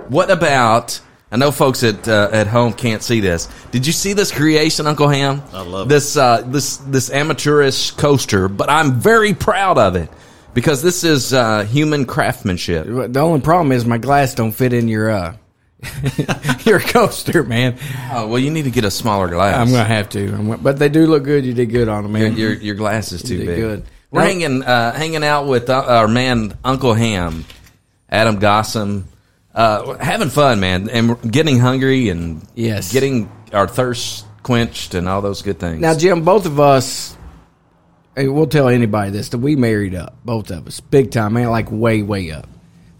What 0.10 0.30
about? 0.30 1.00
I 1.32 1.36
know 1.38 1.52
folks 1.52 1.84
at 1.84 2.08
uh, 2.08 2.30
at 2.32 2.48
home 2.48 2.72
can't 2.74 3.04
see 3.04 3.20
this. 3.20 3.50
Did 3.72 3.86
you 3.86 3.92
see 3.94 4.14
this 4.14 4.32
creation, 4.32 4.88
Uncle 4.88 5.10
Ham? 5.10 5.42
I 5.52 5.62
love 5.62 5.88
it. 5.88 5.90
this 5.90 6.16
uh, 6.16 6.42
this 6.46 6.78
this 6.78 7.12
amateurish 7.12 7.92
coaster, 7.92 8.48
but 8.48 8.70
I'm 8.70 9.00
very 9.00 9.34
proud 9.34 9.78
of 9.78 9.96
it 9.98 10.10
because 10.54 10.82
this 10.82 11.04
is 11.04 11.34
uh, 11.34 11.64
human 11.66 12.06
craftsmanship. 12.06 12.86
The 12.88 13.20
only 13.20 13.42
problem 13.42 13.72
is 13.74 13.86
my 13.86 13.98
glass 13.98 14.36
don't 14.36 14.54
fit 14.54 14.72
in 14.72 14.88
your 14.88 15.10
uh 15.12 15.36
your 16.66 16.80
coaster, 16.80 17.44
man. 17.44 17.78
Oh 18.12 18.28
well, 18.28 18.40
you 18.40 18.50
need 18.50 18.64
to 18.64 18.72
get 18.72 18.84
a 18.86 18.92
smaller 18.92 19.28
glass. 19.28 19.56
I'm 19.56 19.68
gonna 19.72 19.84
have 19.84 20.10
to. 20.10 20.28
I'm 20.34 20.46
gonna- 20.48 20.58
but 20.58 20.80
they 20.80 20.90
do 20.90 21.06
look 21.08 21.24
good. 21.24 21.46
You 21.46 21.54
did 21.54 21.70
good 21.70 21.88
on 21.90 22.04
them, 22.04 22.14
man. 22.14 22.36
your 22.38 22.54
your 22.54 22.76
glass 22.76 23.12
is 23.12 23.22
too 23.22 23.34
You 23.34 23.40
did 23.40 23.48
big. 23.48 23.58
good. 23.58 23.84
We're 24.12 24.22
Now- 24.22 24.28
hanging 24.28 24.64
uh, 24.64 24.94
hanging 24.94 25.24
out 25.24 25.48
with 25.48 25.70
uh, 25.70 25.84
our 25.86 26.08
man 26.08 26.58
Uncle 26.64 26.94
Ham, 26.94 27.46
Adam 28.10 28.40
Gossam, 28.40 29.04
uh, 29.58 29.98
having 29.98 30.30
fun, 30.30 30.60
man, 30.62 30.90
and 30.90 31.20
getting 31.30 31.60
hungry 31.60 32.08
and 32.10 32.42
Yes. 32.56 32.94
getting 32.94 33.30
our 33.52 33.68
thirst 33.68 34.26
quenched 34.44 34.94
and 34.94 35.10
all 35.10 35.22
those 35.22 35.42
good 35.42 35.60
things. 35.60 35.82
Now, 35.82 35.96
Jim, 35.96 36.24
both 36.24 36.46
of 36.46 36.60
us, 36.60 37.18
hey, 38.16 38.28
we'll 38.30 38.48
tell 38.48 38.70
anybody 38.70 39.12
this 39.12 39.30
that 39.30 39.40
we 39.40 39.56
married 39.58 39.96
up, 39.96 40.16
both 40.24 40.52
of 40.52 40.68
us, 40.68 40.80
big 40.80 41.12
time, 41.12 41.34
man, 41.34 41.50
like 41.50 41.70
way, 41.72 42.02
way 42.04 42.32
up. 42.32 42.48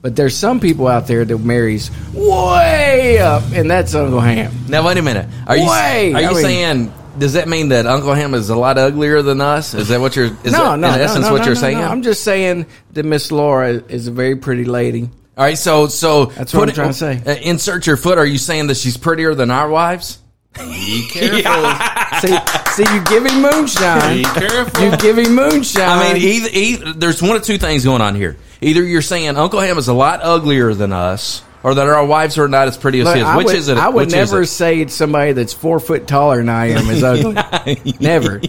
But 0.02 0.16
there's 0.16 0.36
some 0.36 0.60
people 0.60 0.88
out 0.88 1.08
there 1.08 1.26
that 1.26 1.38
marries 1.38 1.90
way 2.14 3.20
up, 3.20 3.44
and 3.54 3.70
that's 3.70 3.94
Uncle 3.96 4.20
Ham. 4.20 4.52
now 4.68 4.86
wait 4.86 4.98
a 4.98 5.02
minute. 5.02 5.28
Are 5.48 5.58
you 5.58 5.68
Way! 5.70 6.14
are 6.14 6.22
you 6.22 6.28
I 6.30 6.34
mean- 6.34 6.42
saying? 6.44 6.94
Does 7.18 7.34
that 7.34 7.48
mean 7.48 7.70
that 7.70 7.88
Uncle 7.88 8.14
Ham 8.14 8.36
is 8.36 8.52
a 8.52 8.56
lot 8.56 8.78
uglier 8.78 9.24
than 9.24 9.42
us? 9.42 9.74
Is 9.74 9.88
that 9.88 10.00
what 10.00 10.16
you're? 10.16 10.26
Is 10.44 10.52
no, 10.52 10.52
that, 10.52 10.64
no, 10.66 10.74
in 10.74 10.82
no, 10.82 10.90
essence 10.90 11.26
no, 11.26 11.32
what 11.32 11.40
no, 11.40 11.46
you're 11.46 11.56
no, 11.56 11.62
saying? 11.62 11.78
no. 11.80 11.88
I'm 11.88 12.04
just 12.04 12.24
saying 12.24 12.68
that 12.94 13.06
Miss 13.06 13.32
Laura 13.32 13.72
is 13.72 14.06
a 14.08 14.12
very 14.12 14.36
pretty 14.36 14.66
lady. 14.66 15.10
All 15.38 15.44
right, 15.46 15.58
so 15.58 15.88
so 15.88 16.26
That's 16.26 16.54
what 16.54 16.64
I'm 16.64 16.70
it- 16.70 16.76
trying 16.76 16.88
to 16.90 16.94
say. 16.94 17.22
uh, 17.26 17.36
insert 17.42 17.86
your 17.86 17.98
foot. 17.98 18.18
Are 18.18 18.26
you 18.26 18.38
saying 18.40 18.68
that 18.68 18.78
she's 18.78 18.98
prettier 18.98 19.36
than 19.36 19.52
our 19.52 19.70
wives? 19.70 20.18
Be 20.56 21.08
careful. 21.12 21.72
See, 22.22 22.36
see, 22.84 22.96
you 22.96 23.04
give 23.04 23.24
him 23.28 23.44
moonshine. 23.44 24.18
Be 24.18 24.24
careful. 24.24 24.84
You 24.84 24.98
give 24.98 25.20
him 25.20 25.36
moonshine. 25.36 25.88
I 25.88 26.14
mean, 26.14 26.22
either, 26.24 26.50
either 26.52 26.94
there's 26.94 27.22
one 27.22 27.36
of 27.36 27.44
two 27.44 27.60
things 27.60 27.84
going 27.86 28.02
on 28.02 28.16
here. 28.16 28.38
Either 28.62 28.82
you're 28.84 29.04
saying 29.04 29.38
Uncle 29.38 29.60
Ham 29.60 29.78
is 29.78 29.88
a 29.88 29.94
lot 29.94 30.22
uglier 30.24 30.74
than 30.74 30.94
us, 30.94 31.44
or 31.62 31.76
that 31.76 31.88
our 31.88 32.04
wives 32.04 32.40
are 32.40 32.48
not 32.48 32.68
as 32.68 32.76
pretty 32.76 33.02
as 33.02 33.06
Look, 33.06 33.18
his. 33.18 33.24
I 33.26 33.38
Which 33.38 33.46
would, 33.48 33.56
is 33.56 33.68
it? 33.68 33.78
I 33.78 33.90
would 33.90 34.08
Which 34.08 34.16
never 34.16 34.42
Is 34.42 34.52
say 34.52 34.88
somebody 34.88 35.34
that's 35.34 35.54
four 35.54 35.80
foot 35.80 36.08
taller 36.08 36.38
than 36.38 36.50
I 36.50 36.70
am 36.72 36.90
is 36.90 37.04
ugly. 37.04 37.94
never. 38.00 38.42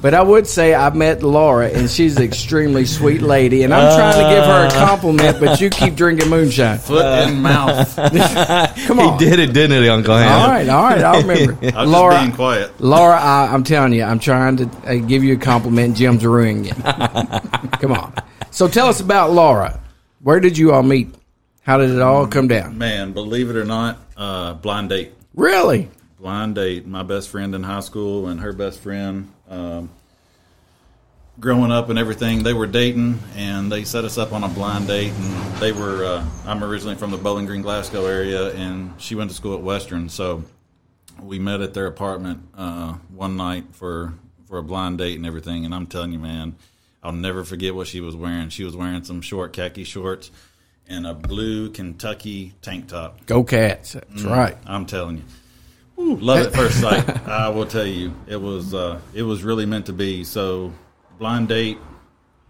But 0.00 0.14
I 0.14 0.22
would 0.22 0.46
say 0.46 0.76
I 0.76 0.90
met 0.90 1.24
Laura 1.24 1.68
and 1.68 1.90
she's 1.90 2.16
an 2.16 2.22
extremely 2.22 2.84
sweet 2.84 3.20
lady, 3.20 3.64
and 3.64 3.74
I'm 3.74 3.96
trying 3.96 4.22
to 4.22 4.34
give 4.34 4.44
her 4.44 4.66
a 4.66 4.70
compliment, 4.70 5.40
but 5.40 5.60
you 5.60 5.70
keep 5.70 5.96
drinking 5.96 6.30
moonshine. 6.30 6.78
Foot 6.88 7.28
in 7.28 7.42
mouth. 7.42 7.96
Come 8.86 9.00
on. 9.00 9.18
He 9.18 9.24
did 9.24 9.40
it, 9.40 9.52
didn't 9.52 9.82
he, 9.82 9.88
Uncle 9.88 10.16
Ham? 10.16 10.40
All 10.40 10.48
right, 10.48 10.68
all 10.68 10.84
right, 10.84 11.02
I'll 11.02 11.22
remember. 11.26 11.58
I 11.76 11.82
was 11.82 11.90
Laura, 11.90 12.14
just 12.14 12.24
being 12.24 12.36
quiet. 12.36 12.80
Laura, 12.80 13.18
I, 13.18 13.52
I'm 13.52 13.64
telling 13.64 13.92
you, 13.92 14.04
I'm 14.04 14.20
trying 14.20 14.56
to 14.58 14.70
uh, 14.86 14.94
give 14.94 15.24
you 15.24 15.34
a 15.34 15.38
compliment. 15.38 15.96
Jim's 15.96 16.24
ruining 16.24 16.66
it. 16.66 16.76
Come 17.80 17.92
on. 17.92 18.14
So 18.52 18.68
tell 18.68 18.86
us 18.86 19.00
about 19.00 19.32
Laura. 19.32 19.80
Where 20.22 20.38
did 20.38 20.56
you 20.56 20.72
all 20.72 20.84
meet? 20.84 21.12
How 21.62 21.76
did 21.76 21.90
it 21.90 22.00
all 22.00 22.26
come 22.28 22.46
down? 22.46 22.78
Man, 22.78 23.12
believe 23.12 23.50
it 23.50 23.56
or 23.56 23.64
not, 23.64 23.98
uh, 24.16 24.54
blind 24.54 24.90
date. 24.90 25.12
Really? 25.34 25.90
blind 26.20 26.56
date. 26.56 26.86
My 26.86 27.02
best 27.02 27.28
friend 27.28 27.54
in 27.54 27.62
high 27.62 27.80
school 27.80 28.28
and 28.28 28.40
her 28.40 28.52
best 28.52 28.80
friend, 28.80 29.32
um, 29.48 29.90
growing 31.40 31.70
up 31.70 31.88
and 31.88 31.98
everything, 31.98 32.42
they 32.42 32.52
were 32.52 32.66
dating 32.66 33.18
and 33.36 33.70
they 33.70 33.84
set 33.84 34.04
us 34.04 34.18
up 34.18 34.32
on 34.32 34.44
a 34.44 34.48
blind 34.48 34.88
date. 34.88 35.12
And 35.12 35.56
they 35.56 35.72
were, 35.72 36.04
uh, 36.04 36.24
I'm 36.46 36.62
originally 36.64 36.96
from 36.96 37.10
the 37.10 37.16
Bowling 37.16 37.46
Green, 37.46 37.62
Glasgow 37.62 38.06
area, 38.06 38.52
and 38.54 39.00
she 39.00 39.14
went 39.14 39.30
to 39.30 39.36
school 39.36 39.54
at 39.54 39.62
Western. 39.62 40.08
So 40.08 40.44
we 41.20 41.38
met 41.38 41.60
at 41.60 41.74
their 41.74 41.86
apartment 41.86 42.40
uh, 42.56 42.94
one 43.14 43.36
night 43.36 43.64
for 43.72 44.14
for 44.46 44.58
a 44.58 44.62
blind 44.62 44.96
date 44.96 45.16
and 45.16 45.26
everything. 45.26 45.66
And 45.66 45.74
I'm 45.74 45.86
telling 45.86 46.10
you, 46.12 46.18
man, 46.18 46.56
I'll 47.02 47.12
never 47.12 47.44
forget 47.44 47.74
what 47.74 47.86
she 47.86 48.00
was 48.00 48.16
wearing. 48.16 48.48
She 48.48 48.64
was 48.64 48.74
wearing 48.74 49.04
some 49.04 49.20
short 49.20 49.52
khaki 49.52 49.84
shorts 49.84 50.30
and 50.88 51.06
a 51.06 51.14
blue 51.14 51.70
Kentucky 51.70 52.54
tank 52.62 52.88
top. 52.88 53.26
Go 53.26 53.44
Cats. 53.44 53.92
That's 53.92 54.24
right. 54.24 54.56
I'm 54.66 54.86
telling 54.86 55.18
you. 55.18 55.22
Ooh, 55.98 56.16
love 56.16 56.46
at 56.46 56.52
first 56.54 56.80
sight. 56.80 57.26
I 57.28 57.48
will 57.48 57.66
tell 57.66 57.86
you, 57.86 58.14
it 58.26 58.40
was 58.40 58.74
uh, 58.74 59.00
it 59.14 59.22
was 59.22 59.42
really 59.42 59.66
meant 59.66 59.86
to 59.86 59.92
be. 59.92 60.24
So, 60.24 60.72
blind 61.18 61.48
date. 61.48 61.78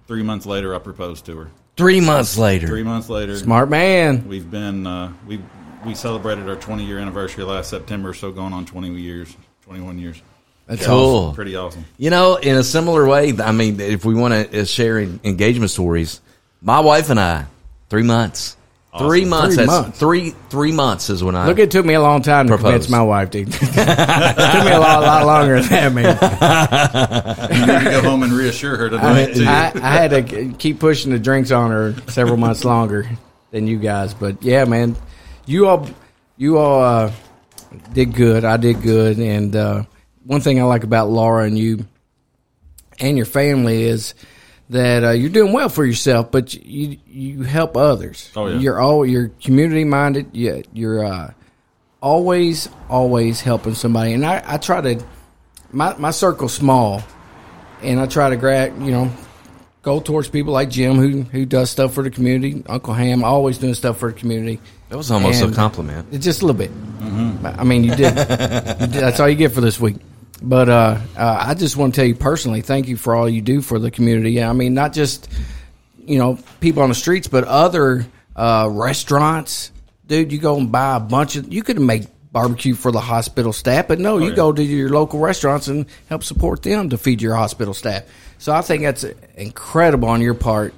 Three 0.07 0.23
months 0.23 0.47
later, 0.47 0.75
I 0.75 0.79
proposed 0.79 1.27
to 1.27 1.37
her. 1.37 1.51
Three 1.77 2.01
months 2.01 2.39
later. 2.39 2.67
Three 2.67 2.83
months 2.83 3.09
later, 3.09 3.37
Smart 3.37 3.69
man. 3.69 4.27
we've 4.27 4.51
been 4.51 4.87
uh, 4.87 5.13
we 5.27 5.41
we 5.85 5.95
celebrated 5.95 6.49
our 6.49 6.57
20 6.57 6.85
year 6.85 6.99
anniversary 6.99 7.45
last 7.45 7.71
September. 7.71 8.13
So 8.15 8.33
going 8.33 8.53
on 8.53 8.65
20 8.67 8.91
years, 9.01 9.37
21 9.63 9.99
years. 9.99 10.21
That's 10.67 10.85
Cool. 10.85 11.33
Pretty 11.33 11.57
awesome. 11.57 11.87
You 11.97 12.11
know, 12.11 12.37
in 12.37 12.57
a 12.57 12.63
similar 12.63 13.07
way, 13.07 13.33
I 13.41 13.53
mean, 13.53 13.81
if 13.81 14.05
we 14.05 14.15
want 14.15 14.51
to 14.53 14.67
share 14.67 14.99
engagement 14.99 15.71
stories, 15.71 16.21
my 16.61 16.81
wife 16.81 17.09
and 17.09 17.19
I, 17.19 17.47
three 17.89 18.03
months. 18.03 18.58
Three 18.97 19.27
months. 19.27 19.55
Three 19.55 19.67
that's 19.67 19.83
months. 19.83 19.99
three 19.99 20.31
three 20.49 20.73
months 20.73 21.11
is 21.11 21.23
when 21.23 21.37
I 21.37 21.47
Look, 21.47 21.59
it 21.59 21.71
took 21.71 21.85
me 21.85 21.93
a 21.95 22.01
long 22.01 22.23
time 22.23 22.47
to 22.47 22.53
Propose. 22.55 22.71
convince 22.73 22.89
my 22.89 23.03
wife, 23.03 23.31
dude. 23.31 23.49
it 23.53 23.55
took 23.55 24.65
me 24.65 24.73
a 24.73 24.81
lot, 24.81 25.03
lot 25.03 25.27
longer 25.27 25.61
than 25.61 25.69
that, 25.69 25.93
man. 25.93 27.51
You 27.55 27.67
need 27.67 27.85
to 27.85 27.91
go 27.91 28.03
home 28.03 28.23
and 28.23 28.33
reassure 28.33 28.77
her 28.77 28.89
tonight 28.89 29.35
too. 29.35 29.45
I, 29.45 29.73
I 29.75 29.95
had 29.95 30.11
to 30.29 30.53
keep 30.55 30.81
pushing 30.81 31.13
the 31.13 31.19
drinks 31.19 31.51
on 31.51 31.71
her 31.71 31.95
several 32.09 32.39
months 32.39 32.65
longer 32.65 33.09
than 33.51 33.67
you 33.67 33.79
guys. 33.79 34.15
But 34.15 34.43
yeah, 34.43 34.65
man, 34.65 34.97
you 35.45 35.67
all, 35.69 35.87
you 36.39 36.57
all 36.59 36.81
uh, 36.83 37.13
did 37.93 38.15
good. 38.15 38.45
I 38.45 38.57
did 38.57 38.81
good. 38.83 39.19
And 39.19 39.55
uh, 39.55 39.85
one 40.25 40.41
thing 40.41 40.61
I 40.61 40.65
like 40.65 40.85
about 40.85 41.11
Laura 41.11 41.45
and 41.45 41.59
you 41.59 41.87
and 42.99 43.17
your 43.17 43.27
family 43.27 43.83
is 43.85 44.15
that 44.71 45.05
uh, 45.05 45.11
you're 45.11 45.31
doing 45.31 45.53
well 45.53 45.69
for 45.69 45.85
yourself, 45.85 46.31
but 46.31 46.55
you 46.55 46.99
you 47.07 47.43
help 47.43 47.77
others. 47.77 48.31
Oh, 48.37 48.47
yeah. 48.49 48.59
You're 48.59 48.81
all 48.81 49.07
you're 49.07 49.29
community 49.43 49.85
minded. 49.85 50.31
You, 50.37 50.63
you're 50.73 51.05
uh, 51.05 51.33
always 52.01 52.69
always 52.89 53.41
helping 53.41 53.75
somebody. 53.75 54.13
And 54.15 54.25
I, 54.25 54.43
I 54.47 54.57
try 54.59 54.81
to 54.81 55.05
my 55.73 55.97
my 55.97 56.11
circle's 56.11 56.53
small, 56.55 57.03
and 57.83 58.01
I 58.01 58.07
try 58.07 58.31
to 58.31 58.37
grab 58.37 58.81
you 58.81 58.91
know 58.91 59.11
go 59.83 60.01
towards 60.01 60.29
people 60.29 60.53
like 60.53 60.69
Jim 60.71 60.97
who 60.97 61.23
who 61.23 61.47
does 61.47 61.71
stuff 61.71 61.95
for 61.95 62.03
the 62.03 62.11
community. 62.11 62.63
Uncle 62.69 62.95
Ham 62.95 63.25
always 63.25 63.59
doing 63.59 63.75
stuff 63.75 63.99
for 63.99 64.13
the 64.13 64.19
community. 64.19 64.61
that 64.91 64.97
was 64.97 65.11
almost 65.11 65.43
And- 65.43 65.53
a 65.53 65.57
compliment. 65.57 66.09
It's 66.13 66.25
just 66.25 66.43
a 66.43 66.47
little 66.47 66.59
bit. 66.59 66.71
I 67.45 67.65
mean, 67.65 67.85
you 67.85 67.95
did. 67.95 68.17
you 68.81 68.87
did. 68.87 68.93
That's 68.93 69.19
all 69.21 69.29
you 69.29 69.37
get 69.37 69.53
for 69.53 69.61
this 69.61 69.81
week. 69.81 69.97
But 70.43 70.69
uh, 70.69 70.99
uh, 71.17 71.45
I 71.47 71.55
just 71.55 71.77
want 71.77 71.95
to 71.95 72.01
tell 72.01 72.09
you 72.09 72.15
personally, 72.15 72.61
thank 72.61 72.89
you 72.89 72.97
for 72.97 73.15
all 73.15 73.29
you 73.29 73.43
do 73.43 73.61
for 73.61 73.79
the 73.79 73.91
community. 73.91 74.43
I 74.43 74.53
mean, 74.53 74.75
not 74.75 74.93
just 74.93 75.29
you 76.05 76.19
know 76.19 76.39
people 76.61 76.83
on 76.83 76.89
the 76.89 76.95
streets, 76.95 77.29
but 77.29 77.45
other 77.45 78.07
uh, 78.37 78.69
restaurants. 78.71 79.73
Dude, 80.07 80.33
you 80.33 80.39
go 80.39 80.57
and 80.57 80.71
buy 80.71 80.97
a 80.97 81.01
bunch 81.01 81.37
of. 81.37 81.53
You 81.53 81.63
could 81.63 81.81
make 81.81 82.05
barbecue 82.31 82.75
for 82.75 82.93
the 82.93 83.01
hospital 83.01 83.53
staff, 83.53 83.89
but 83.89 83.99
no, 83.99 84.19
you 84.19 84.31
yeah. 84.31 84.37
go 84.37 84.53
to 84.53 84.63
your 84.63 84.91
local 84.91 85.19
restaurants 85.19 85.69
and 85.69 85.87
help 86.09 86.23
support 86.23 86.63
them 86.63 86.91
to 86.91 86.99
feed 86.99 87.21
your 87.21 87.35
hospital 87.35 87.75
staff. 87.75 88.05
So 88.39 88.53
I 88.53 88.63
think 88.63 88.83
that's 88.83 89.05
incredible 89.35 90.09
on 90.09 90.21
your 90.21 90.35
part 90.35 90.75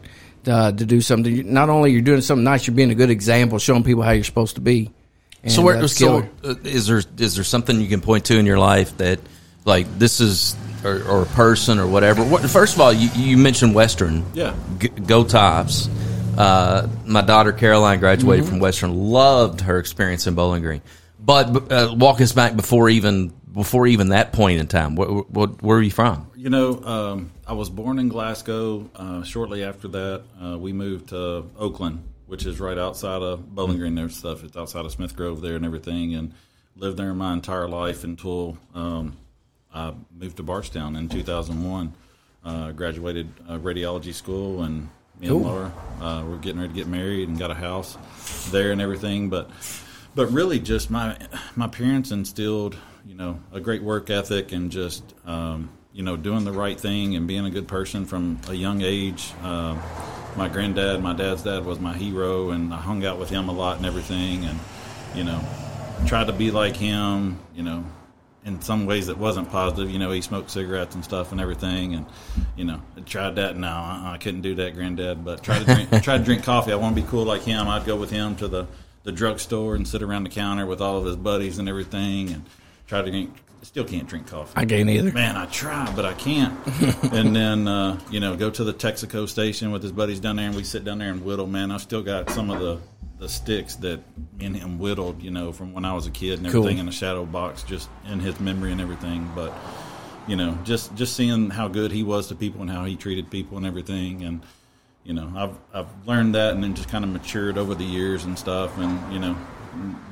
uh, 0.46 0.72
to 0.72 0.86
do 0.86 1.00
something. 1.00 1.52
Not 1.52 1.68
only 1.68 1.92
you're 1.92 2.00
doing 2.00 2.22
something 2.22 2.44
nice, 2.44 2.66
you're 2.66 2.76
being 2.76 2.90
a 2.90 2.94
good 2.94 3.10
example, 3.10 3.58
showing 3.58 3.84
people 3.84 4.02
how 4.02 4.12
you're 4.12 4.24
supposed 4.24 4.54
to 4.54 4.60
be. 4.60 4.90
And 5.42 5.52
So, 5.52 5.62
where, 5.62 5.86
so 5.88 6.28
uh, 6.44 6.54
is 6.64 6.86
there 6.86 7.02
is 7.18 7.34
there 7.34 7.44
something 7.44 7.80
you 7.80 7.88
can 7.88 8.00
point 8.00 8.26
to 8.26 8.38
in 8.38 8.46
your 8.46 8.58
life 8.58 8.96
that 8.98 9.20
like 9.70 9.98
this 9.98 10.20
is 10.20 10.54
or, 10.84 11.02
or 11.04 11.22
a 11.22 11.26
person 11.26 11.78
or 11.78 11.86
whatever? 11.86 12.22
What, 12.24 12.42
first 12.50 12.74
of 12.74 12.80
all, 12.82 12.92
you, 12.92 13.08
you 13.14 13.36
mentioned 13.38 13.74
Western. 13.74 14.24
Yeah. 14.34 14.54
G- 14.78 14.88
go 14.88 15.24
Tops. 15.24 15.88
Uh, 16.36 16.88
my 17.06 17.20
daughter 17.22 17.52
Caroline 17.52 17.98
graduated 18.00 18.44
Mm-hmm. 18.44 18.50
from 18.50 18.60
Western. 18.60 18.94
Loved 18.94 19.62
her 19.62 19.78
experience 19.78 20.26
in 20.26 20.34
Bowling 20.34 20.62
Green. 20.62 20.82
But 21.18 21.70
uh, 21.70 21.94
walk 21.96 22.20
us 22.20 22.32
back 22.32 22.56
before 22.56 22.88
even 22.88 23.32
before 23.52 23.86
even 23.86 24.10
that 24.10 24.32
point 24.32 24.60
in 24.60 24.66
time. 24.68 24.94
What, 24.94 25.28
what, 25.30 25.60
where 25.62 25.76
are 25.78 25.82
you 25.82 25.90
from? 25.90 26.30
You 26.36 26.50
know, 26.50 26.82
um, 26.84 27.32
I 27.46 27.52
was 27.52 27.68
born 27.68 27.98
in 27.98 28.08
Glasgow. 28.08 28.88
Uh, 28.94 29.22
shortly 29.24 29.64
after 29.64 29.88
that, 29.88 30.22
uh, 30.42 30.56
we 30.56 30.72
moved 30.72 31.08
to 31.08 31.44
Oakland, 31.58 32.04
which 32.26 32.46
is 32.46 32.60
right 32.60 32.78
outside 32.78 33.22
of 33.22 33.52
Bowling 33.54 33.76
Green. 33.78 33.96
There's 33.96 34.16
stuff. 34.16 34.44
It's 34.44 34.56
outside 34.56 34.84
of 34.84 34.92
Smith 34.92 35.16
Grove 35.16 35.40
there 35.42 35.56
and 35.56 35.64
everything, 35.66 36.14
and 36.14 36.32
lived 36.76 36.96
there 36.96 37.12
my 37.12 37.32
entire 37.32 37.68
life 37.68 38.04
until 38.04 38.56
um, 38.74 39.16
I 39.74 39.94
moved 40.16 40.36
to 40.38 40.42
Bardstown 40.42 40.96
in 40.96 41.08
2001. 41.08 41.92
Uh, 42.42 42.72
graduated 42.72 43.28
uh, 43.48 43.58
radiology 43.58 44.14
school, 44.14 44.62
and 44.62 44.88
me 45.18 45.28
and 45.28 45.42
Laura 45.42 45.72
uh, 46.00 46.24
were 46.26 46.38
getting 46.38 46.58
ready 46.58 46.72
to 46.72 46.78
get 46.78 46.86
married 46.86 47.28
and 47.28 47.38
got 47.38 47.50
a 47.50 47.54
house 47.54 47.98
there 48.50 48.72
and 48.72 48.80
everything. 48.80 49.28
But 49.28 49.50
but 50.14 50.26
really 50.32 50.58
just 50.58 50.90
my 50.90 51.16
my 51.54 51.66
parents 51.66 52.10
instilled 52.10 52.76
you 53.06 53.14
know 53.14 53.40
a 53.52 53.60
great 53.60 53.82
work 53.82 54.10
ethic 54.10 54.52
and 54.52 54.70
just 54.70 55.02
um, 55.24 55.70
you 55.92 56.02
know 56.02 56.16
doing 56.16 56.44
the 56.44 56.52
right 56.52 56.78
thing 56.78 57.16
and 57.16 57.26
being 57.26 57.44
a 57.44 57.50
good 57.50 57.68
person 57.68 58.06
from 58.06 58.40
a 58.48 58.54
young 58.54 58.82
age 58.82 59.32
um, 59.42 59.80
my 60.36 60.48
granddad 60.48 61.02
my 61.02 61.12
dad's 61.12 61.42
dad 61.42 61.64
was 61.64 61.80
my 61.80 61.92
hero 61.92 62.50
and 62.50 62.72
i 62.72 62.76
hung 62.76 63.04
out 63.04 63.18
with 63.18 63.30
him 63.30 63.48
a 63.48 63.52
lot 63.52 63.76
and 63.76 63.86
everything 63.86 64.44
and 64.44 64.58
you 65.14 65.24
know 65.24 65.40
tried 66.06 66.26
to 66.26 66.32
be 66.32 66.50
like 66.50 66.76
him 66.76 67.38
you 67.54 67.62
know 67.62 67.84
in 68.44 68.60
some 68.62 68.86
ways 68.86 69.08
it 69.08 69.18
wasn't 69.18 69.50
positive. 69.50 69.90
You 69.90 69.98
know, 69.98 70.10
he 70.10 70.20
smoked 70.20 70.50
cigarettes 70.50 70.94
and 70.94 71.04
stuff 71.04 71.32
and 71.32 71.40
everything, 71.40 71.94
and 71.94 72.06
you 72.56 72.64
know, 72.64 72.80
I 72.96 73.00
tried 73.00 73.36
that. 73.36 73.56
No, 73.56 73.68
I, 73.68 74.12
I 74.14 74.18
couldn't 74.18 74.40
do 74.42 74.54
that, 74.56 74.74
granddad. 74.74 75.24
But 75.24 75.42
try 75.42 75.58
to 75.58 75.64
drink, 75.64 75.90
try 76.02 76.18
to 76.18 76.24
drink 76.24 76.44
coffee. 76.44 76.72
I 76.72 76.76
want 76.76 76.96
to 76.96 77.02
be 77.02 77.08
cool 77.08 77.24
like 77.24 77.42
him. 77.42 77.68
I'd 77.68 77.84
go 77.84 77.96
with 77.96 78.10
him 78.10 78.36
to 78.36 78.48
the 78.48 78.66
the 79.02 79.12
drugstore 79.12 79.74
and 79.74 79.88
sit 79.88 80.02
around 80.02 80.24
the 80.24 80.30
counter 80.30 80.66
with 80.66 80.80
all 80.80 80.98
of 80.98 81.04
his 81.04 81.16
buddies 81.16 81.58
and 81.58 81.68
everything, 81.68 82.30
and 82.30 82.44
try 82.86 83.02
to 83.02 83.10
drink. 83.10 83.34
Still 83.62 83.84
can't 83.84 84.08
drink 84.08 84.26
coffee. 84.26 84.52
I 84.56 84.64
can't 84.64 84.88
either. 84.88 85.12
Man, 85.12 85.36
I 85.36 85.46
try, 85.46 85.92
but 85.94 86.04
I 86.04 86.14
can't. 86.14 86.58
and 87.12 87.36
then, 87.36 87.68
uh, 87.68 88.00
you 88.10 88.18
know, 88.20 88.34
go 88.36 88.50
to 88.50 88.64
the 88.64 88.72
Texaco 88.72 89.28
station 89.28 89.70
with 89.70 89.82
his 89.82 89.92
buddies 89.92 90.18
down 90.20 90.36
there, 90.36 90.46
and 90.46 90.56
we 90.56 90.64
sit 90.64 90.84
down 90.84 90.98
there 90.98 91.10
and 91.10 91.24
whittle. 91.24 91.46
Man, 91.46 91.70
I've 91.70 91.82
still 91.82 92.02
got 92.02 92.30
some 92.30 92.50
of 92.50 92.60
the, 92.60 92.78
the 93.18 93.28
sticks 93.28 93.74
that 93.76 94.00
me 94.38 94.46
and 94.46 94.56
him 94.56 94.78
whittled, 94.78 95.22
you 95.22 95.30
know, 95.30 95.52
from 95.52 95.72
when 95.74 95.84
I 95.84 95.92
was 95.92 96.06
a 96.06 96.10
kid 96.10 96.38
and 96.38 96.46
everything 96.46 96.76
Cool. 96.76 96.80
in 96.80 96.88
a 96.88 96.92
shadow 96.92 97.26
box, 97.26 97.62
just 97.62 97.90
in 98.10 98.18
his 98.20 98.40
memory 98.40 98.72
and 98.72 98.80
everything. 98.80 99.30
But, 99.34 99.52
you 100.26 100.36
know, 100.36 100.56
just 100.64 100.94
just 100.94 101.14
seeing 101.14 101.50
how 101.50 101.68
good 101.68 101.92
he 101.92 102.02
was 102.02 102.28
to 102.28 102.34
people 102.34 102.62
and 102.62 102.70
how 102.70 102.84
he 102.86 102.96
treated 102.96 103.30
people 103.30 103.56
and 103.58 103.66
everything, 103.66 104.22
and 104.22 104.40
you 105.04 105.12
know, 105.12 105.30
I've 105.36 105.56
I've 105.74 106.06
learned 106.08 106.34
that 106.34 106.54
and 106.54 106.62
then 106.64 106.74
just 106.74 106.88
kind 106.88 107.04
of 107.04 107.10
matured 107.10 107.58
over 107.58 107.74
the 107.74 107.84
years 107.84 108.24
and 108.24 108.38
stuff, 108.38 108.76
and 108.78 109.12
you 109.12 109.18
know. 109.18 109.36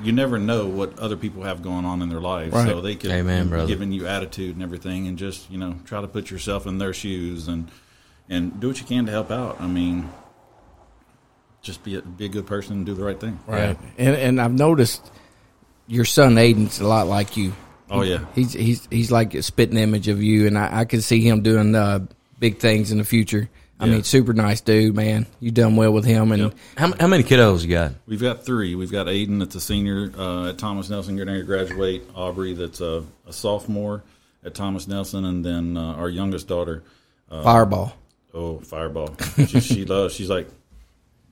You 0.03 0.13
never 0.13 0.39
know 0.39 0.67
what 0.67 0.99
other 0.99 1.17
people 1.17 1.43
have 1.43 1.63
going 1.63 1.85
on 1.85 2.03
in 2.03 2.09
their 2.09 2.21
lives, 2.21 2.53
Right. 2.55 2.69
so 2.69 2.81
they 2.81 2.95
could 2.95 3.11
Amen, 3.11 3.51
be 3.51 3.67
giving 3.67 3.93
you 3.93 4.07
attitude 4.07 4.55
and 4.55 4.63
everything, 4.63 5.07
and 5.07 5.19
just 5.19 5.51
you 5.51 5.59
know 5.59 5.77
try 5.85 6.01
to 6.01 6.07
put 6.09 6.31
yourself 6.31 6.67
in 6.67 6.79
their 6.79 6.93
shoes 6.93 7.49
and 7.49 7.69
and 8.29 8.61
do 8.61 8.69
what 8.69 8.79
you 8.81 8.87
can 8.87 9.07
to 9.07 9.13
help 9.13 9.31
out. 9.31 9.61
I 9.61 9.67
mean, 9.67 10.09
just 11.63 11.83
be 11.83 11.97
a, 11.97 12.03
be 12.03 12.27
a 12.27 12.29
good 12.29 12.47
person 12.47 12.75
and 12.77 12.87
do 12.87 12.95
the 12.95 13.03
right 13.05 13.19
thing. 13.19 13.39
Right. 13.47 13.77
And 13.97 14.17
and 14.17 14.41
I've 14.41 14.53
noticed 14.53 15.11
your 15.87 16.05
son 16.05 16.37
Aiden's 16.37 16.81
a 16.81 16.87
lot 16.87 17.07
like 17.07 17.37
you. 17.37 17.53
Oh 17.91 18.03
yeah, 18.03 18.27
He's 18.35 18.53
he's 18.53 18.87
he's 18.91 19.11
like 19.11 19.35
a 19.35 19.43
spitting 19.43 19.79
image 19.79 20.09
of 20.09 20.23
you, 20.23 20.47
and 20.47 20.59
I, 20.59 20.81
I 20.81 20.85
can 20.85 21.01
see 21.01 21.21
him 21.21 21.43
doing 21.43 21.75
uh, 21.75 22.07
big 22.39 22.59
things 22.59 22.93
in 22.93 22.99
the 22.99 23.05
future. 23.05 23.49
I 23.81 23.87
Yeah. 23.87 23.93
mean, 23.93 24.03
super 24.03 24.33
nice 24.33 24.61
dude, 24.61 24.95
man. 24.97 25.26
You 25.41 25.51
done 25.53 25.76
well 25.76 25.93
with 25.93 26.05
him, 26.05 26.33
and 26.33 26.43
Yep. 26.43 26.55
How, 26.76 26.93
how 27.01 27.07
many 27.07 27.22
kiddos 27.22 27.62
you 27.62 27.68
got? 27.70 27.93
we've 28.07 28.20
got 28.20 28.45
three. 28.45 28.74
We've 28.74 28.91
got 28.91 29.07
Aiden 29.07 29.39
that's 29.39 29.55
a 29.55 29.61
senior 29.61 30.11
uh, 30.18 30.49
at 30.49 30.59
Thomas 30.59 30.91
Nelson, 30.91 31.16
getting 31.16 31.29
ready 31.33 31.43
to 31.43 31.47
graduate. 31.47 32.03
Aubrey 32.14 32.55
that's 32.55 32.81
a, 32.81 33.05
a 33.26 33.33
sophomore 33.33 34.03
at 34.45 34.55
Thomas 34.55 34.89
Nelson, 34.89 35.24
and 35.24 35.45
then 35.45 35.76
uh, 35.76 35.95
our 35.95 36.09
youngest 36.09 36.49
daughter, 36.49 36.83
Fireball. 37.31 37.95
oh 38.35 38.59
Fireball. 38.61 39.14
she, 39.47 39.61
she 39.61 39.85
loves. 39.87 40.14
She's 40.14 40.31
like, 40.31 40.49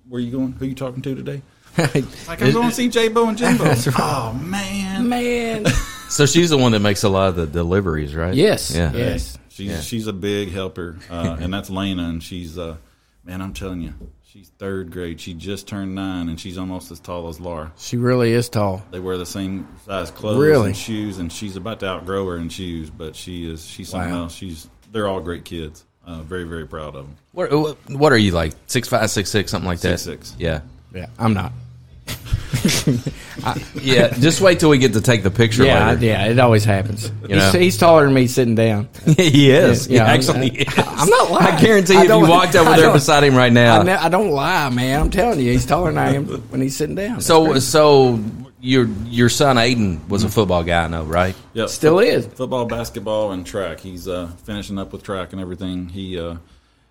"Where 0.09 0.21
you 0.21 0.31
going? 0.31 0.53
Who 0.53 0.67
you 0.67 0.75
talking 0.75 1.03
to 1.03 1.15
today?" 1.15 1.43
Like 1.79 2.41
I'm 2.43 2.53
going 2.53 2.69
to 2.71 2.75
see 2.75 2.89
J-Bo 2.89 3.29
and 3.29 3.37
Jimbo. 3.37 3.65
Oh 3.99 4.33
man, 4.43 5.09
man. 5.11 5.67
So 6.09 6.25
she's 6.25 6.49
the 6.49 6.57
one 6.57 6.73
that 6.73 6.79
makes 6.81 7.03
a 7.03 7.09
lot 7.11 7.29
of 7.29 7.37
the 7.37 7.47
deliveries, 7.47 8.15
right? 8.15 8.33
yes. 8.35 8.75
Yeah. 8.75 8.93
Yes. 8.93 9.37
She's 9.57 9.71
Yeah. 9.71 9.81
she's 9.81 10.07
a 10.07 10.13
big 10.13 10.51
helper, 10.53 10.97
uh, 11.11 11.37
and 11.41 11.53
that's 11.53 11.71
Lena, 11.71 12.05
and 12.09 12.23
she's 12.23 12.59
uh, 12.59 12.77
man, 13.25 13.41
I'm 13.41 13.55
telling 13.55 13.81
you, 13.81 13.95
she's 14.31 14.51
third 14.59 14.91
grade. 14.93 15.19
She 15.21 15.33
just 15.33 15.67
turned 15.67 15.95
nine, 15.95 16.29
and 16.29 16.39
she's 16.39 16.59
almost 16.59 16.91
as 16.91 17.01
tall 17.01 17.29
as 17.29 17.41
Laura. 17.41 17.73
She 17.79 17.97
really 17.97 18.33
is 18.33 18.51
tall. 18.51 18.85
They 18.91 19.01
wear 19.01 19.17
the 19.17 19.25
same 19.25 19.67
size 19.87 20.11
clothes 20.11 20.39
Really? 20.39 20.67
and 20.69 20.77
shoes, 20.77 21.17
and 21.19 21.33
she's 21.33 21.57
about 21.57 21.81
to 21.81 21.87
outgrow 21.87 22.27
her 22.27 22.37
in 22.37 22.51
shoes, 22.51 22.91
but 22.91 23.17
she 23.17 23.51
is 23.51 23.65
she's 23.67 23.89
something 23.89 24.13
Wow. 24.13 24.25
else. 24.25 24.35
She's 24.35 24.69
they're 24.93 25.09
all 25.09 25.21
great 25.21 25.45
kids. 25.47 25.85
Uh, 26.07 26.21
very 26.23 26.45
very 26.45 26.67
proud 26.67 26.89
of 26.95 27.07
them. 27.07 27.17
What, 27.33 27.51
what 27.51 27.77
what 27.91 28.13
are 28.13 28.19
you 28.19 28.33
like? 28.33 28.53
Six 28.67 28.89
five, 28.89 29.11
six 29.11 29.31
six, 29.31 29.51
something 29.51 29.67
like 29.67 29.81
that. 29.81 29.99
Six, 30.01 30.29
six. 30.29 30.37
Yeah. 30.39 30.61
Yeah. 30.95 31.07
I'm 31.19 31.33
not. 31.35 31.53
Yeah. 33.81 34.09
Just 34.19 34.41
wait 34.41 34.59
till 34.59 34.71
we 34.71 34.79
get 34.79 34.95
to 34.95 35.01
take 35.01 35.23
the 35.23 35.31
picture 35.31 35.65
Yeah. 35.65 35.91
Later. 35.91 36.05
yeah. 36.05 36.27
It 36.27 36.39
always 36.39 36.65
happens. 36.65 37.11
You 37.29 37.37
know? 37.37 37.51
He's, 37.51 37.61
he's 37.61 37.79
taller 37.79 38.05
than 38.05 38.15
me 38.15 38.27
sitting 38.27 38.55
down. 38.57 38.89
he 39.17 39.51
is. 39.51 39.87
Yeah, 39.87 39.97
Yeah, 39.99 40.05
I'm- 40.07 40.15
actually, 40.19 40.51
I- 40.67 40.73
is. 40.73 40.79
I'm 40.79 41.09
not 41.09 41.31
lying. 41.31 41.55
I 41.55 41.61
guarantee 41.61 41.97
I 41.97 42.03
if 42.05 42.09
you 42.09 42.21
walked 42.29 42.57
over 42.57 42.75
there 42.75 42.93
beside 42.93 43.23
him 43.23 43.37
right 43.37 43.53
now. 43.53 43.81
I, 43.81 43.83
ne- 43.85 43.93
I 43.93 44.09
don't 44.09 44.31
lie, 44.31 44.69
man. 44.71 45.01
I'm 45.01 45.11
telling 45.11 45.39
you, 45.41 45.53
he's 45.53 45.67
taller 45.67 45.91
than 45.93 45.99
I 45.99 46.15
am 46.15 46.27
when 46.27 46.61
he's 46.61 46.75
sitting 46.77 46.97
down. 46.97 47.15
That's 47.15 47.27
so 47.27 47.45
crazy. 47.47 47.61
so 47.61 48.21
your 48.61 48.87
your 49.07 49.29
son 49.29 49.57
Aiden 49.57 50.09
was 50.09 50.25
a 50.25 50.29
football 50.29 50.65
guy, 50.65 50.85
I 50.85 50.89
know, 50.89 51.05
right? 51.05 51.37
Yep. 51.53 51.69
still 51.69 51.99
is. 52.01 52.27
football, 52.27 52.65
basketball, 52.65 53.31
and 53.33 53.47
track. 53.47 53.79
He's 53.81 54.09
uh, 54.09 54.29
finishing 54.45 54.79
up 54.79 54.93
with 54.93 55.03
track 55.05 55.33
and 55.33 55.41
everything. 55.41 55.89
He 55.89 56.19
uh, 56.19 56.37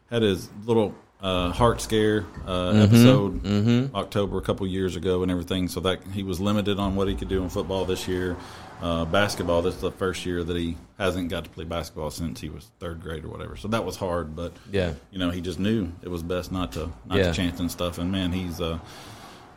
had 0.10 0.22
his 0.22 0.48
little 0.66 0.96
uh, 1.26 1.52
heart 1.52 1.82
scare 1.82 2.24
uh, 2.48 2.70
episode 2.76 3.92
October 3.96 4.38
a 4.38 4.42
couple 4.42 4.68
years 4.68 4.96
ago 4.96 5.24
and 5.24 5.32
everything. 5.32 5.68
So 5.68 5.80
that 5.82 6.04
he 6.14 6.22
was 6.24 6.40
limited 6.40 6.78
on 6.80 6.96
what 6.96 7.08
he 7.08 7.16
could 7.16 7.30
do 7.30 7.42
in 7.44 7.50
football 7.50 7.84
this 7.86 8.08
year. 8.08 8.36
Uh, 8.82 9.06
basketball. 9.06 9.62
This 9.62 9.74
is 9.76 9.82
the 9.82 9.92
first 9.92 10.26
year 10.26 10.44
that 10.44 10.56
he 10.58 10.76
hasn't 11.00 11.30
got 11.30 11.46
to 11.46 11.50
play 11.50 11.64
basketball 11.64 12.12
since 12.12 12.42
he 12.42 12.50
was 12.50 12.70
third 12.80 13.02
grade 13.02 13.24
or 13.24 13.30
whatever. 13.30 13.56
So 13.56 13.70
that 13.70 13.86
was 13.86 13.96
hard, 13.96 14.36
but 14.36 14.52
Yeah. 14.72 14.94
you 15.12 15.18
know 15.18 15.30
he 15.32 15.40
just 15.42 15.60
knew 15.60 15.92
it 16.04 16.10
was 16.10 16.22
best 16.22 16.52
not 16.52 16.74
to 16.74 16.92
not 17.08 17.18
Yeah. 17.18 17.28
to 17.30 17.34
chance 17.34 17.60
and 17.60 17.72
stuff. 17.72 17.98
And 17.98 18.12
man, 18.12 18.34
he's 18.34 18.60
uh, 18.62 18.80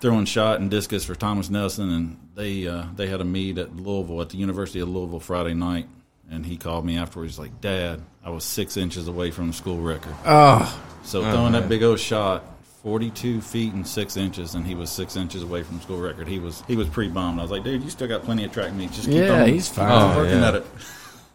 throwing 0.01 0.25
shot 0.25 0.61
and 0.61 0.71
discus 0.71 1.05
for 1.05 1.16
Thomas 1.16 1.51
Nelson, 1.51 1.91
and 1.91 2.16
they 2.37 2.66
uh, 2.69 2.85
they 2.97 3.09
had 3.09 3.21
a 3.21 3.25
meet 3.25 3.59
at 3.59 3.75
Louisville 3.77 4.23
at 4.23 4.29
the 4.31 4.37
University 4.39 4.79
of 4.81 4.89
Louisville 4.89 5.21
Friday 5.21 5.53
night, 5.55 5.89
and 6.31 6.45
he 6.47 6.57
called 6.57 6.85
me 6.85 6.97
afterwards. 6.99 7.39
Like, 7.39 7.61
"Dad, 7.61 8.01
I 8.24 8.31
was 8.31 8.45
six 8.45 8.76
inches 8.76 9.09
away 9.09 9.31
from 9.31 9.49
the 9.49 9.53
school 9.53 9.81
record." 9.81 10.14
Oh, 10.26 10.81
So 11.05 11.22
throwing 11.22 11.53
that 11.53 11.68
big 11.68 11.83
old 11.83 11.99
shot, 12.01 12.45
forty-two 12.83 13.41
feet 13.41 13.72
and 13.72 13.87
six 13.87 14.16
inches, 14.16 14.55
and 14.55 14.66
he 14.66 14.74
was 14.74 14.91
six 14.91 15.16
inches 15.16 15.43
away 15.43 15.62
from 15.62 15.81
school 15.81 16.01
record. 16.01 16.29
He 16.29 16.39
was 16.39 16.62
he 16.68 16.76
was 16.76 16.89
pretty 16.89 17.11
bummed. 17.11 17.39
I 17.39 17.43
was 17.43 17.51
like, 17.51 17.64
"Dude, 17.64 17.83
you 17.83 17.91
still 17.91 18.09
got 18.09 18.22
plenty 18.24 18.45
of 18.45 18.53
track 18.53 18.72
meets. 18.74 18.97
Just 18.97 19.09
keep 19.09 19.16
Yeah, 19.18 19.43
on, 19.43 19.49
he's 19.49 19.68
fine. 19.68 19.87
keep 19.89 19.95
on 19.97 20.14
Oh, 20.14 20.16
working 20.18 20.41
yeah. 20.41 20.49
at 20.49 20.55
it." 20.57 20.66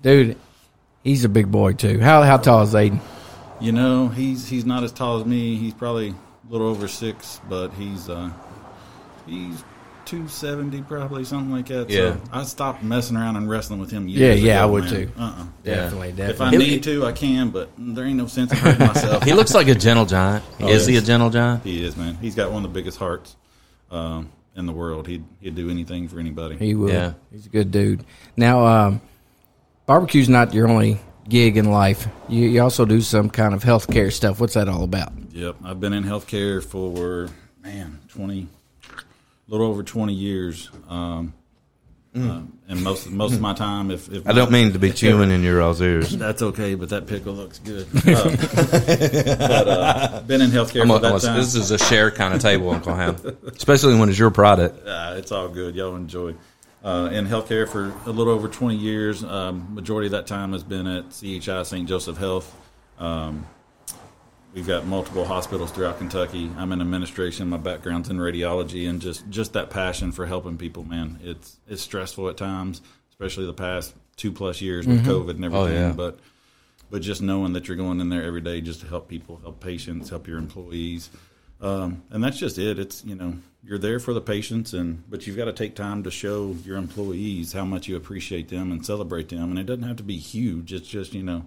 dude, 0.01 0.37
he's 1.03 1.23
a 1.25 1.29
big 1.29 1.51
boy 1.51 1.73
too. 1.73 1.99
How 1.99 2.21
how 2.23 2.37
tall 2.37 2.61
is 2.63 2.73
Aiden? 2.73 2.99
You 3.61 3.71
know, 3.71 4.09
he's 4.09 4.47
he's 4.47 4.65
not 4.65 4.83
as 4.83 4.91
tall 4.91 5.19
as 5.19 5.25
me. 5.25 5.55
He's 5.55 5.73
probably 5.73 6.09
a 6.09 6.51
little 6.51 6.67
over 6.67 6.87
six, 6.87 7.39
but 7.49 7.69
he's 7.73 8.09
uh, 8.09 8.29
he's 9.25 9.63
two 10.13 10.27
seventy, 10.27 10.81
probably 10.81 11.23
something 11.23 11.51
like 11.51 11.65
that. 11.67 11.89
Yeah. 11.89 12.15
So 12.15 12.21
I 12.31 12.43
stopped 12.43 12.83
messing 12.83 13.17
around 13.17 13.35
and 13.35 13.49
wrestling 13.49 13.79
with 13.79 13.89
him. 13.91 14.07
Yeah, 14.07 14.27
Years 14.27 14.41
yeah, 14.41 14.53
ago, 14.53 14.61
I 14.61 14.65
would 14.65 14.83
man. 14.83 14.93
too. 14.93 15.11
Uh-uh. 15.17 15.45
Definitely, 15.63 16.23
If 16.23 16.41
I 16.41 16.51
need 16.51 16.83
to, 16.83 17.05
I 17.05 17.11
can, 17.11 17.49
but 17.49 17.69
there 17.77 18.05
ain't 18.05 18.17
no 18.17 18.27
sense 18.27 18.51
in 18.51 18.57
hurting 18.57 18.87
myself. 18.87 19.23
He 19.33 19.33
looks 19.33 19.53
like 19.53 19.67
a 19.67 19.75
gentle 19.75 20.05
giant. 20.05 20.43
Oh, 20.59 20.67
is 20.67 20.85
he 20.85 20.97
a 20.97 21.01
gentle 21.01 21.29
giant? 21.29 21.63
He 21.63 21.83
is, 21.83 21.97
man. 21.97 22.15
He's 22.15 22.35
got 22.35 22.51
one 22.51 22.63
of 22.63 22.71
the 22.71 22.79
biggest 22.79 22.97
hearts 22.97 23.35
um, 23.89 24.31
in 24.55 24.65
the 24.65 24.73
world. 24.73 25.07
He'd 25.07 25.23
he'd 25.39 25.55
do 25.55 25.69
anything 25.69 26.07
for 26.07 26.19
anybody. 26.19 26.57
He 26.57 26.75
will. 26.75 26.89
Yeah. 26.91 27.13
He's 27.31 27.45
a 27.45 27.49
good 27.49 27.71
dude. 27.71 28.03
Now, 28.37 28.65
um, 28.65 29.01
barbecue's 29.85 30.29
not 30.29 30.53
your 30.53 30.67
only 30.67 30.99
gig 31.27 31.57
in 31.57 31.71
life. 31.71 32.07
You, 32.27 32.47
you 32.47 32.61
also 32.61 32.85
do 32.85 33.01
some 33.01 33.29
kind 33.29 33.53
of 33.53 33.63
healthcare 33.63 34.11
stuff. 34.11 34.39
What's 34.39 34.53
that 34.53 34.67
all 34.69 34.83
about? 34.83 35.13
Yep, 35.31 35.55
I've 35.63 35.79
been 35.79 35.93
in 35.93 36.03
healthcare 36.03 36.63
for 36.63 37.29
man 37.63 37.99
twenty, 38.09 38.41
a 38.41 38.62
little 39.47 39.67
over 39.67 39.83
twenty 39.83 40.13
years, 40.13 40.69
um, 40.89 41.33
uh, 42.15 42.41
and 42.69 42.83
most 42.83 43.09
most 43.09 43.33
of 43.33 43.41
my 43.41 43.53
time, 43.53 43.91
if, 43.91 44.11
if 44.11 44.23
Mm. 44.23 44.29
I 44.29 44.33
don't 44.33 44.51
mean 44.51 44.73
to 44.73 44.79
be 44.79 44.91
chewing 45.01 45.31
in 45.31 45.41
your 45.43 45.61
all's 45.61 45.81
ears. 45.81 46.15
that's 46.15 46.41
okay, 46.41 46.75
but 46.75 46.89
that 46.89 47.07
pickle 47.07 47.33
looks 47.33 47.59
good. 47.59 47.87
Uh, 48.05 48.35
but 48.77 49.67
uh, 49.67 50.21
been 50.21 50.41
in 50.41 50.49
healthcare 50.51 50.85
for 50.87 50.95
a- 50.97 50.99
that 50.99 51.15
a- 51.15 51.19
time. 51.25 51.37
this 51.37 51.55
is 51.55 51.71
a 51.71 51.77
share 51.77 52.11
kind 52.11 52.33
of 52.33 52.41
table, 52.41 52.69
Uncle 52.69 52.93
Ham, 52.95 53.15
especially 53.55 53.95
when 53.97 54.09
it's 54.09 54.17
your 54.19 54.31
product. 54.31 54.85
Uh, 54.87 55.15
it's 55.17 55.31
all 55.31 55.49
good. 55.49 55.75
Y'all 55.75 55.95
enjoy. 55.95 56.33
Uh, 56.83 57.09
in 57.13 57.25
healthcare 57.25 57.67
for 57.67 57.93
a 58.05 58.11
little 58.11 58.33
over 58.33 58.49
20 58.49 58.75
years. 58.75 59.23
Um, 59.23 59.73
majority 59.73 60.07
of 60.07 60.11
that 60.11 60.27
time 60.27 60.51
has 60.51 60.63
been 60.65 60.85
at 60.85 61.11
CHI 61.11 61.63
St. 61.63 61.87
Joseph 61.87 62.17
Health. 62.17 62.53
Um, 62.99 63.45
we've 64.53 64.67
got 64.67 64.85
multiple 64.85 65.25
hospitals 65.25 65.71
throughout 65.71 65.97
Kentucky. 65.97 66.49
I'm 66.57 66.71
in 66.71 66.81
administration. 66.81 67.49
My 67.49 67.57
background's 67.57 68.09
in 68.09 68.17
radiology, 68.17 68.87
and 68.87 69.01
just 69.01 69.27
just 69.29 69.53
that 69.53 69.69
passion 69.69 70.11
for 70.11 70.25
helping 70.25 70.57
people. 70.57 70.83
Man, 70.83 71.19
it's 71.23 71.57
it's 71.67 71.81
stressful 71.81 72.29
at 72.29 72.37
times, 72.37 72.81
especially 73.09 73.45
the 73.45 73.53
past 73.53 73.95
two 74.15 74.31
plus 74.31 74.61
years 74.61 74.85
with 74.87 75.05
COVID 75.05 75.31
and 75.31 75.45
everything. 75.45 75.77
Oh, 75.77 75.87
yeah. 75.87 75.91
But 75.91 76.19
but 76.89 77.01
just 77.01 77.21
knowing 77.21 77.53
that 77.53 77.67
you're 77.67 77.77
going 77.77 77.99
in 77.99 78.09
there 78.09 78.23
every 78.23 78.41
day 78.41 78.61
just 78.61 78.81
to 78.81 78.87
help 78.87 79.07
people, 79.07 79.39
help 79.41 79.59
patients, 79.59 80.09
help 80.09 80.27
your 80.27 80.37
employees, 80.37 81.09
um, 81.61 82.03
and 82.11 82.23
that's 82.23 82.37
just 82.37 82.57
it. 82.57 82.77
It's 82.79 83.03
you 83.03 83.15
know 83.15 83.35
you're 83.63 83.79
there 83.79 83.99
for 83.99 84.13
the 84.13 84.21
patients, 84.21 84.73
and 84.73 85.03
but 85.09 85.25
you've 85.25 85.37
got 85.37 85.45
to 85.45 85.53
take 85.53 85.75
time 85.75 86.03
to 86.03 86.11
show 86.11 86.55
your 86.63 86.77
employees 86.77 87.53
how 87.53 87.65
much 87.65 87.87
you 87.87 87.95
appreciate 87.95 88.49
them 88.49 88.71
and 88.71 88.85
celebrate 88.85 89.29
them. 89.29 89.49
And 89.49 89.59
it 89.59 89.65
doesn't 89.65 89.83
have 89.83 89.97
to 89.97 90.03
be 90.03 90.17
huge. 90.17 90.73
It's 90.73 90.87
just 90.87 91.13
you 91.13 91.23
know 91.23 91.45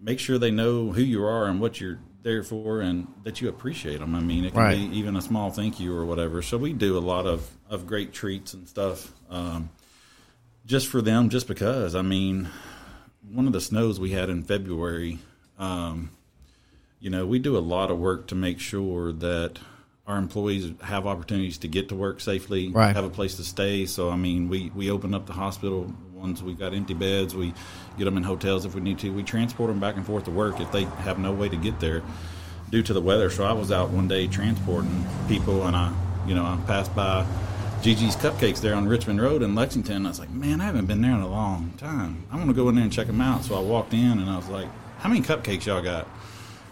make 0.00 0.18
sure 0.18 0.38
they 0.38 0.50
know 0.50 0.92
who 0.92 1.02
you 1.02 1.24
are 1.24 1.46
and 1.46 1.60
what 1.60 1.80
you're 1.80 1.98
there 2.22 2.42
for, 2.42 2.80
and 2.80 3.06
that 3.24 3.40
you 3.40 3.48
appreciate 3.48 3.98
them. 4.00 4.14
I 4.14 4.20
mean, 4.20 4.44
it 4.44 4.52
can 4.52 4.60
Right. 4.62 4.90
be 4.90 4.96
even 4.98 5.14
a 5.16 5.20
small 5.22 5.50
thank 5.50 5.78
you 5.78 5.94
or 5.94 6.06
whatever. 6.06 6.40
So 6.42 6.56
we 6.56 6.72
do 6.72 6.96
a 6.96 7.00
lot 7.00 7.26
of 7.26 7.50
of 7.68 7.86
great 7.86 8.12
treats 8.12 8.54
and 8.54 8.68
stuff. 8.68 9.12
Um, 9.30 9.70
just 10.66 10.86
for 10.88 11.02
them, 11.02 11.28
just 11.28 11.46
because. 11.48 11.94
I 11.94 12.02
mean, 12.02 12.48
one 13.32 13.46
of 13.46 13.52
the 13.52 13.60
snows 13.60 13.98
we 14.00 14.10
had 14.12 14.30
in 14.30 14.42
February, 14.42 15.18
um, 15.58 16.10
you 17.00 17.10
know, 17.10 17.26
we 17.26 17.38
do 17.38 17.56
a 17.56 17.60
lot 17.60 17.90
of 17.90 17.98
work 17.98 18.26
to 18.28 18.34
make 18.34 18.60
sure 18.60 19.12
that 19.12 19.58
our 20.06 20.16
employees 20.18 20.72
have 20.82 21.06
opportunities 21.06 21.58
to 21.58 21.68
get 21.68 21.88
to 21.88 21.94
work 21.94 22.20
safely, 22.20 22.68
Right. 22.68 22.94
have 22.94 23.04
a 23.04 23.10
place 23.10 23.36
to 23.36 23.42
stay. 23.44 23.86
So, 23.86 24.10
I 24.10 24.16
mean, 24.16 24.48
we, 24.48 24.70
we 24.74 24.90
opened 24.90 25.14
up 25.14 25.26
the 25.26 25.32
hospital 25.32 25.92
ones. 26.24 26.42
We 26.42 26.54
got 26.54 26.74
empty 26.74 26.94
beds. 26.94 27.34
We 27.34 27.52
get 27.98 28.04
them 28.04 28.16
in 28.16 28.22
hotels 28.22 28.64
if 28.64 28.74
we 28.74 28.80
need 28.80 28.98
to. 29.00 29.10
We 29.10 29.22
transport 29.22 29.68
them 29.68 29.78
back 29.78 29.96
and 29.96 30.04
forth 30.04 30.24
to 30.24 30.30
work 30.30 30.58
if 30.58 30.72
they 30.72 30.84
have 30.84 31.18
no 31.18 31.32
way 31.32 31.48
to 31.48 31.56
get 31.56 31.78
there 31.80 32.02
due 32.70 32.82
to 32.82 32.92
the 32.92 33.00
weather. 33.00 33.30
So 33.30 33.44
I 33.44 33.52
was 33.52 33.70
out 33.70 33.90
one 33.90 34.08
day 34.08 34.26
transporting 34.26 35.06
people, 35.28 35.66
and 35.66 35.76
I, 35.76 35.92
you 36.26 36.34
know, 36.34 36.44
I 36.44 36.58
passed 36.66 36.94
by 36.96 37.26
Gigi's 37.82 38.16
Cupcakes 38.16 38.60
there 38.60 38.74
on 38.74 38.88
Richmond 38.88 39.20
Road 39.20 39.42
in 39.42 39.54
Lexington. 39.54 40.06
I 40.06 40.08
was 40.08 40.18
like, 40.18 40.30
man, 40.30 40.60
I 40.60 40.64
haven't 40.64 40.86
been 40.86 41.02
there 41.02 41.12
in 41.12 41.20
a 41.20 41.28
long 41.28 41.74
time. 41.76 42.24
I 42.30 42.36
want 42.36 42.48
to 42.48 42.54
go 42.54 42.68
in 42.70 42.74
there 42.74 42.84
and 42.84 42.92
check 42.92 43.06
them 43.06 43.20
out. 43.20 43.44
So 43.44 43.54
I 43.54 43.60
walked 43.60 43.92
in, 43.92 44.18
and 44.18 44.30
I 44.30 44.36
was 44.36 44.48
like, 44.48 44.68
how 44.98 45.10
many 45.10 45.20
cupcakes 45.20 45.66
y'all 45.66 45.82
got? 45.82 46.08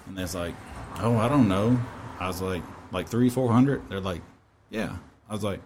And 0.07 0.17
they're 0.17 0.27
like, 0.29 0.55
oh, 1.01 1.19
I 1.19 1.29
don't 1.29 1.49
know. 1.49 1.79
I 2.19 2.27
was 2.27 2.41
like, 2.41 2.63
like 2.91 3.09
three, 3.09 3.29
four 3.29 3.53
hundred. 3.53 3.89
They're 3.91 4.01
like, 4.01 4.23
yeah. 4.71 4.97
I 5.29 5.33
was 5.35 5.45
like, 5.45 5.61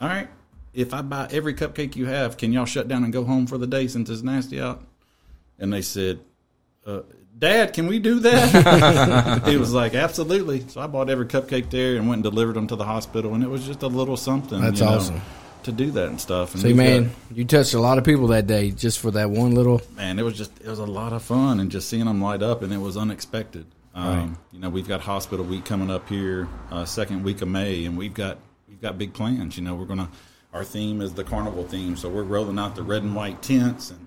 all 0.00 0.08
right. 0.08 0.28
If 0.78 0.94
I 0.94 1.02
buy 1.02 1.26
every 1.32 1.54
cupcake 1.54 1.96
you 1.96 2.06
have, 2.06 2.36
can 2.36 2.52
y'all 2.52 2.64
shut 2.64 2.86
down 2.86 3.02
and 3.02 3.12
go 3.12 3.24
home 3.24 3.46
for 3.48 3.58
the 3.58 3.66
day 3.66 3.88
since 3.88 4.08
it's 4.10 4.22
nasty 4.22 4.60
out? 4.60 4.80
And 5.58 5.72
they 5.72 5.82
said, 5.82 6.20
uh, 6.86 7.00
Dad, 7.36 7.72
can 7.72 7.88
we 7.88 7.98
do 7.98 8.20
that? 8.20 9.42
he 9.46 9.56
was 9.56 9.72
like, 9.72 9.94
absolutely. 9.94 10.68
So 10.68 10.80
I 10.80 10.86
bought 10.86 11.10
every 11.10 11.26
cupcake 11.26 11.70
there 11.70 11.96
and 11.96 12.08
went 12.08 12.18
and 12.18 12.22
delivered 12.22 12.54
them 12.54 12.68
to 12.68 12.76
the 12.76 12.84
hospital, 12.84 13.34
and 13.34 13.42
it 13.42 13.48
was 13.48 13.66
just 13.66 13.82
a 13.82 13.88
little 13.88 14.16
something. 14.16 14.60
That's 14.60 14.78
you 14.80 14.86
know, 14.86 14.92
awesome. 14.92 15.20
to 15.64 15.72
do 15.72 15.90
that 15.92 16.08
and 16.10 16.20
stuff. 16.20 16.54
And 16.54 16.62
See, 16.62 16.72
man, 16.72 17.04
got- 17.04 17.36
you 17.38 17.44
touched 17.44 17.74
a 17.74 17.80
lot 17.80 17.98
of 17.98 18.04
people 18.04 18.28
that 18.28 18.46
day 18.46 18.70
just 18.70 19.00
for 19.00 19.10
that 19.12 19.30
one 19.30 19.54
little. 19.56 19.82
man, 19.96 20.18
it 20.18 20.22
was 20.22 20.36
just 20.36 20.52
it 20.60 20.68
was 20.68 20.78
a 20.78 20.86
lot 20.86 21.12
of 21.12 21.22
fun 21.22 21.58
and 21.60 21.70
just 21.72 21.88
seeing 21.88 22.04
them 22.04 22.20
light 22.20 22.42
up, 22.42 22.62
and 22.62 22.72
it 22.72 22.78
was 22.78 22.96
unexpected. 22.96 23.66
Um, 23.94 24.38
You 24.52 24.60
know, 24.60 24.70
we've 24.70 24.86
got 24.86 25.00
hospital 25.00 25.44
week 25.44 25.64
coming 25.64 25.90
up 25.90 26.08
here, 26.08 26.46
uh, 26.70 26.84
second 26.84 27.24
week 27.24 27.42
of 27.42 27.48
May, 27.48 27.84
and 27.84 27.98
we've 27.98 28.14
got 28.14 28.38
we've 28.68 28.80
got 28.80 28.96
big 28.96 29.12
plans. 29.12 29.56
You 29.56 29.64
know, 29.64 29.74
we're 29.74 29.86
gonna 29.86 30.08
our 30.52 30.64
theme 30.64 31.00
is 31.00 31.12
the 31.14 31.24
carnival 31.24 31.64
theme, 31.64 31.96
so 31.96 32.08
we're 32.08 32.22
rolling 32.22 32.58
out 32.58 32.74
the 32.76 32.82
red 32.82 33.02
and 33.02 33.14
white 33.14 33.42
tents, 33.42 33.90
and 33.90 34.06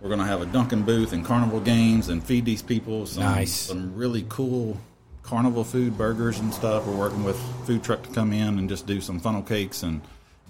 we're 0.00 0.08
gonna 0.10 0.26
have 0.26 0.40
a 0.42 0.46
Dunkin' 0.46 0.82
booth 0.82 1.12
and 1.12 1.24
carnival 1.24 1.60
games, 1.60 2.08
and 2.08 2.22
feed 2.22 2.44
these 2.44 2.62
people 2.62 3.06
some 3.06 3.22
Nice. 3.24 3.52
some 3.52 3.94
really 3.94 4.24
cool 4.28 4.78
carnival 5.22 5.64
food, 5.64 5.96
burgers 5.96 6.38
and 6.38 6.52
stuff. 6.52 6.86
We're 6.86 6.96
working 6.96 7.24
with 7.24 7.38
food 7.66 7.82
truck 7.82 8.02
to 8.02 8.10
come 8.10 8.32
in 8.32 8.58
and 8.58 8.68
just 8.68 8.86
do 8.86 9.00
some 9.00 9.18
funnel 9.20 9.42
cakes 9.42 9.82
and 9.82 10.00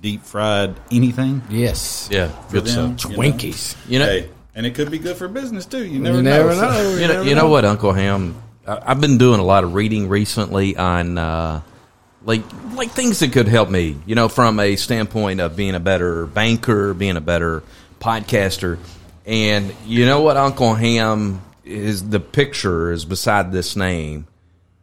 deep 0.03 0.23
fried 0.25 0.75
anything. 0.91 1.43
Yes. 1.49 2.09
Yeah, 2.11 2.29
for 2.29 2.55
good 2.55 2.65
them, 2.67 2.99
stuff. 2.99 3.11
you 3.13 3.17
know. 3.17 3.23
Twinkies. 3.23 3.77
You 3.89 3.99
know, 4.01 4.07
Hey, 4.07 4.29
and 4.55 4.67
it 4.67 4.75
could 4.75 4.91
be 4.91 4.99
good 4.99 5.17
for 5.17 5.29
business 5.29 5.65
too. 5.67 5.85
You 5.87 5.99
never 6.01 6.17
You 6.19 6.23
know. 6.25 6.31
never 6.31 6.55
So- 6.55 6.61
know. 6.61 6.97
you 6.97 7.09
know, 7.09 7.23
you 7.23 7.35
know 7.35 7.49
what, 7.49 7.65
Uncle 7.65 7.93
Ham? 7.93 8.35
I- 8.67 8.81
I've 8.87 9.01
been 9.01 9.19
doing 9.19 9.39
a 9.41 9.45
lot 9.45 9.63
of 9.65 9.75
reading 9.75 10.09
recently 10.09 10.77
on 10.77 11.19
uh, 11.19 11.61
like 12.25 12.43
like 12.75 12.91
things 12.91 13.21
that 13.21 13.33
could 13.33 13.49
help 13.49 13.71
me. 13.71 13.97
You 14.07 14.15
know, 14.15 14.29
from 14.29 14.59
a 14.61 14.77
standpoint 14.77 15.41
of 15.41 15.57
being 15.57 15.75
a 15.75 15.81
better 15.81 16.27
banker, 16.27 16.95
being 16.95 17.17
a 17.17 17.21
better 17.21 17.63
podcaster, 18.01 18.79
and 19.27 19.75
you 19.87 20.07
know 20.07 20.23
what, 20.23 20.37
Uncle 20.37 20.75
Ham 20.75 21.43
is 21.65 22.09
the 22.09 22.21
picture 22.21 22.93
is 22.93 23.05
beside 23.05 23.53
this 23.53 23.77
name. 23.77 24.27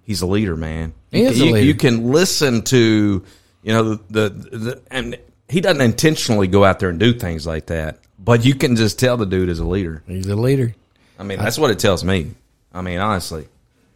He's 0.03 0.21
a 0.21 0.27
leader, 0.27 0.55
man. 0.55 0.93
He 1.11 1.21
is 1.23 1.39
a 1.39 1.45
you, 1.45 1.53
leader. 1.53 1.65
you 1.65 1.75
can 1.75 2.11
listen 2.11 2.63
to 2.63 3.23
you 3.63 3.73
know 3.73 3.95
the, 3.95 3.99
the 4.09 4.29
the 4.29 4.81
and 4.89 5.17
he 5.49 5.61
doesn't 5.61 5.81
intentionally 5.81 6.47
go 6.47 6.63
out 6.63 6.79
there 6.79 6.89
and 6.89 6.99
do 6.99 7.13
things 7.13 7.45
like 7.45 7.67
that, 7.67 7.99
but 8.17 8.45
you 8.45 8.55
can 8.55 8.75
just 8.75 8.99
tell 8.99 9.17
the 9.17 9.25
dude 9.25 9.49
is 9.49 9.59
a 9.59 9.65
leader. 9.65 10.03
He's 10.07 10.27
a 10.27 10.35
leader. 10.35 10.73
I 11.19 11.23
mean, 11.23 11.37
that's 11.37 11.59
what 11.59 11.71
it 11.71 11.79
tells 11.79 12.03
me. 12.03 12.31
I 12.73 12.81
mean, 12.81 12.99
honestly. 12.99 13.47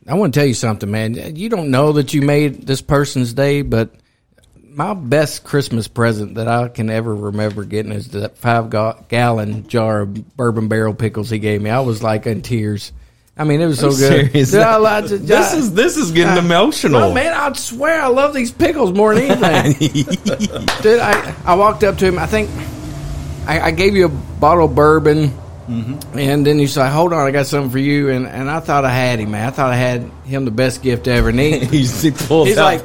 I 0.08 0.14
want 0.16 0.34
to 0.34 0.40
tell 0.40 0.48
you 0.48 0.54
something, 0.54 0.90
man. 0.90 1.36
You 1.36 1.50
don't 1.50 1.72
know 1.72 1.94
that 1.94 2.14
you 2.14 2.22
made 2.22 2.68
this 2.68 2.82
person's 2.82 3.34
day, 3.34 3.64
but 3.64 3.90
my 4.70 4.94
best 4.94 5.44
Christmas 5.44 5.88
present 5.88 6.36
that 6.36 6.48
I 6.48 6.68
can 6.68 6.90
ever 6.90 7.16
remember 7.16 7.64
getting 7.64 7.92
is 7.92 8.10
that 8.10 8.38
five 8.38 8.70
ga- 8.70 9.00
gallon 9.08 9.68
jar 9.68 10.02
of 10.02 10.38
bourbon 10.38 10.68
barrel 10.68 10.94
pickles 10.94 11.30
he 11.30 11.40
gave 11.40 11.62
me. 11.62 11.70
I 11.70 11.80
was 11.80 12.04
like 12.04 12.28
in 12.28 12.42
tears. 12.42 12.92
I 13.38 13.44
mean, 13.44 13.60
it 13.62 13.66
was 13.66 13.80
so 13.80 13.90
good. 13.90 14.32
serious? 14.32 14.54
Yeah, 14.54 14.78
I 14.82 15.02
to- 15.02 15.18
This 15.18 15.54
is 15.54 15.74
this 15.74 15.98
is 15.98 16.12
getting 16.12 16.38
emotional. 16.44 17.00
No, 17.00 17.14
man, 17.14 17.34
I 17.34 17.52
swear 17.54 18.02
I 18.02 18.08
love 18.08 18.34
these 18.34 18.52
pickles 18.52 18.94
more 18.94 19.14
than 19.16 19.44
anything. 19.44 19.90
Dude, 20.82 21.00
I, 21.00 21.36
I 21.46 21.56
walked 21.56 21.84
up 21.84 21.98
to 21.98 22.06
him. 22.06 22.18
I 22.20 22.28
think 22.28 22.50
I, 23.46 23.60
I 23.60 23.72
gave 23.72 23.96
you 23.96 24.06
a 24.06 24.10
bottle 24.10 24.66
of 24.66 24.76
bourbon, 24.76 25.34
Mm-hmm. 25.68 26.20
and 26.20 26.46
then 26.46 26.60
you 26.60 26.68
said, 26.68 26.90
"Hold 26.92 27.12
on, 27.12 27.26
I 27.26 27.32
got 27.32 27.48
something 27.48 27.72
for 27.72 27.80
you." 27.80 28.10
And, 28.10 28.28
and 28.28 28.50
I 28.52 28.60
thought 28.60 28.86
I 28.86 28.92
had 28.94 29.20
him, 29.20 29.32
man. 29.32 29.48
I 29.48 29.52
thought 29.52 29.72
I 29.72 29.76
had 29.76 30.04
him 30.26 30.46
the 30.46 30.52
best 30.52 30.84
gift 30.84 31.08
ever. 31.08 31.30
And 31.30 31.40
he, 31.40 31.60
he 31.86 32.12
pulls 32.12 32.50
he's 32.50 32.58
like, 32.58 32.84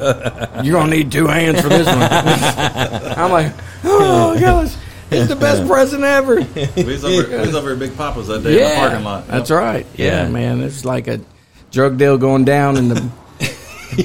"You're 0.64 0.78
gonna 0.80 0.90
need 0.90 1.12
two 1.12 1.26
hands 1.26 1.60
for 1.60 1.68
this 1.68 1.86
one." 1.86 1.98
I'm 3.18 3.30
like, 3.30 3.52
"Oh 3.84 4.34
gosh, 4.40 4.74
it's 5.10 5.28
the 5.28 5.36
best 5.36 5.66
present 5.66 6.04
ever." 6.04 6.36
We 6.76 6.84
was 6.84 7.04
over, 7.04 7.28
we 7.30 7.38
was 7.38 7.54
over 7.54 7.72
at 7.72 7.78
Big 7.78 7.96
Papa's 7.96 8.28
that 8.28 8.42
day 8.42 8.62
in 8.62 8.68
the 8.70 8.74
parking 8.76 9.04
lot. 9.04 9.26
That's 9.28 9.50
right. 9.50 9.86
Yeah, 9.96 10.22
Yeah. 10.24 10.28
man, 10.30 10.60
it's 10.62 10.84
like 10.86 11.06
a 11.06 11.20
drug 11.70 11.98
deal 11.98 12.16
going 12.18 12.44
down 12.44 12.76
in 12.78 12.88
the 12.88 13.10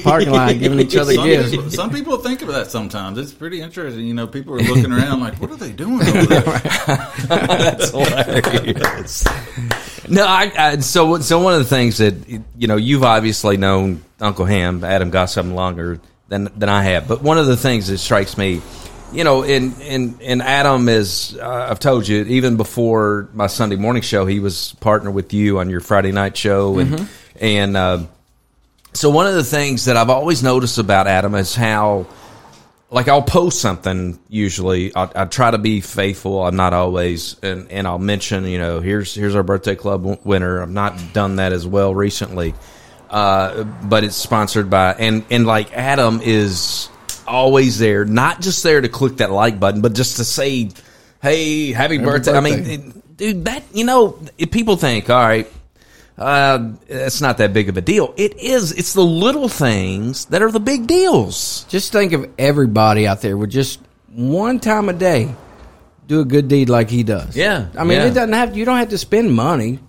parking 0.02 0.30
lot, 0.30 0.58
giving 0.58 0.80
each 0.80 0.96
other 0.96 1.14
Some 1.14 1.26
gifts. 1.26 1.50
people, 1.50 1.70
some 1.70 1.90
people 1.90 2.16
think 2.18 2.42
of 2.42 2.48
that 2.48 2.70
sometimes. 2.70 3.18
It's 3.18 3.32
pretty 3.32 3.60
interesting. 3.60 4.06
You 4.06 4.14
know, 4.14 4.26
people 4.26 4.54
are 4.54 4.58
looking 4.58 4.92
around 4.92 5.20
like, 5.20 5.40
what 5.40 5.50
are 5.50 5.56
they 5.56 5.72
doing 5.72 6.00
over 6.02 6.22
there? 6.26 6.42
That's 7.28 7.90
hilarious. 7.90 9.24
no, 10.08 10.24
I, 10.26 10.52
I 10.56 10.76
so 10.78 11.18
so 11.20 11.40
one 11.40 11.54
of 11.54 11.58
the 11.60 11.64
things 11.64 11.98
that 11.98 12.14
you 12.28 12.66
know 12.66 12.76
you've 12.76 13.04
obviously 13.04 13.56
known 13.56 14.02
Uncle 14.20 14.44
Ham, 14.44 14.82
Adam 14.84 15.10
Gossam 15.10 15.54
longer 15.54 16.00
than 16.28 16.48
than 16.56 16.68
I 16.68 16.82
have, 16.82 17.08
but 17.08 17.22
one 17.22 17.38
of 17.38 17.46
the 17.46 17.56
things 17.56 17.88
that 17.88 17.98
strikes 17.98 18.36
me, 18.38 18.60
you 19.12 19.24
know, 19.24 19.42
in 19.42 19.80
in 19.80 20.18
and 20.22 20.42
Adam 20.42 20.88
is 20.88 21.36
uh, 21.40 21.68
I've 21.70 21.80
told 21.80 22.06
you 22.08 22.24
even 22.24 22.56
before 22.56 23.28
my 23.34 23.46
Sunday 23.46 23.76
morning 23.76 24.02
show, 24.02 24.26
he 24.26 24.40
was 24.40 24.72
partner 24.80 25.10
with 25.10 25.32
you 25.32 25.58
on 25.58 25.70
your 25.70 25.80
Friday 25.80 26.12
night 26.12 26.36
show, 26.36 26.78
and 26.78 27.08
and. 27.40 27.76
Uh, 27.76 28.06
so 28.96 29.10
one 29.10 29.26
of 29.26 29.34
the 29.34 29.44
things 29.44 29.84
that 29.84 29.96
I've 29.96 30.10
always 30.10 30.42
noticed 30.42 30.78
about 30.78 31.06
Adam 31.06 31.34
is 31.34 31.54
how, 31.54 32.06
like, 32.90 33.08
I'll 33.08 33.22
post 33.22 33.60
something. 33.60 34.18
Usually, 34.28 34.94
I, 34.94 35.08
I 35.14 35.24
try 35.26 35.50
to 35.50 35.58
be 35.58 35.80
faithful. 35.80 36.44
I'm 36.46 36.56
not 36.56 36.72
always, 36.72 37.36
and, 37.42 37.70
and 37.70 37.86
I'll 37.86 37.98
mention, 37.98 38.44
you 38.44 38.58
know, 38.58 38.80
here's 38.80 39.14
here's 39.14 39.34
our 39.34 39.42
birthday 39.42 39.74
club 39.76 40.20
winner. 40.24 40.62
I've 40.62 40.70
not 40.70 41.12
done 41.12 41.36
that 41.36 41.52
as 41.52 41.66
well 41.66 41.94
recently, 41.94 42.54
uh, 43.10 43.64
but 43.64 44.04
it's 44.04 44.16
sponsored 44.16 44.70
by 44.70 44.94
and 44.94 45.24
and 45.30 45.46
like 45.46 45.72
Adam 45.76 46.20
is 46.22 46.88
always 47.26 47.78
there, 47.78 48.04
not 48.04 48.40
just 48.40 48.62
there 48.62 48.80
to 48.80 48.88
click 48.88 49.16
that 49.18 49.30
like 49.30 49.58
button, 49.60 49.80
but 49.82 49.92
just 49.94 50.16
to 50.16 50.24
say, 50.24 50.70
hey, 51.20 51.72
happy, 51.72 51.98
birthday. 51.98 52.32
I 52.32 52.40
mean, 52.40 52.66
it- 52.66 53.16
dude, 53.16 53.44
that 53.46 53.62
you 53.74 53.84
know, 53.84 54.18
people 54.50 54.76
think, 54.76 55.10
all 55.10 55.16
right, 55.20 55.50
uh, 56.18 56.72
it's 56.88 57.20
not 57.20 57.38
that 57.38 57.52
big 57.52 57.68
of 57.68 57.76
a 57.76 57.80
deal. 57.80 58.14
It 58.16 58.38
is. 58.38 58.72
It's 58.72 58.94
the 58.94 59.04
little 59.04 59.48
things 59.48 60.26
that 60.26 60.42
are 60.42 60.50
the 60.50 60.60
big 60.60 60.86
deals. 60.86 61.64
Just 61.68 61.92
think 61.92 62.12
of 62.12 62.30
everybody 62.38 63.06
out 63.06 63.20
there 63.20 63.36
with 63.36 63.50
just 63.50 63.80
one 64.08 64.60
time 64.60 64.88
a 64.88 64.92
day 64.92 65.34
do 66.06 66.20
a 66.20 66.24
good 66.24 66.48
deed 66.48 66.68
like 66.68 66.88
he 66.88 67.02
does. 67.02 67.36
Yeah, 67.36 67.68
I 67.76 67.84
mean, 67.84 67.98
yeah. 67.98 68.06
it 68.06 68.14
doesn't 68.14 68.32
have. 68.32 68.56
You 68.56 68.64
don't 68.64 68.78
have 68.78 68.90
to 68.90 68.98
spend 68.98 69.34
money. 69.34 69.80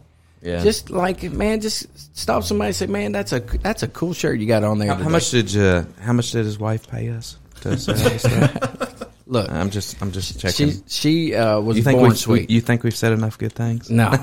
Yeah. 0.42 0.64
Just 0.64 0.90
like 0.90 1.24
man, 1.24 1.62
just 1.62 2.18
stop 2.18 2.44
somebody 2.44 2.68
and 2.68 2.76
say, 2.76 2.88
"Man, 2.88 3.12
that's 3.12 3.34
a 3.34 3.40
that's 3.40 3.84
a 3.84 3.88
cool 3.88 4.14
shirt 4.14 4.40
you 4.40 4.48
got 4.48 4.64
on 4.64 4.80
there." 4.80 4.90
how, 4.90 5.04
how 5.04 5.10
much 5.10 5.32
did 5.32 5.52
you, 5.52 5.86
How 6.00 6.14
much 6.14 6.32
did 6.32 6.46
his 6.46 6.60
wife 6.60 6.88
pay 6.88 7.10
us 7.10 7.38
to 7.62 7.78
say 7.78 8.42
all? 8.42 8.88
Look, 9.30 9.52
I'm 9.52 9.70
just. 9.70 10.02
I'm 10.02 10.12
just 10.12 10.40
checking. 10.40 10.72
she 10.72 10.82
she 10.88 11.36
uh, 11.36 11.60
was 11.60 11.76
you 11.76 11.84
think 11.84 11.98
born 11.98 12.10
we've 12.10 12.18
sweet. 12.18 12.50
You 12.50 12.62
think 12.62 12.84
we've 12.84 12.96
said 12.96 13.12
enough 13.12 13.38
good 13.38 13.52
things? 13.52 13.90
no, 13.90 14.10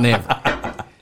never, 0.00 0.40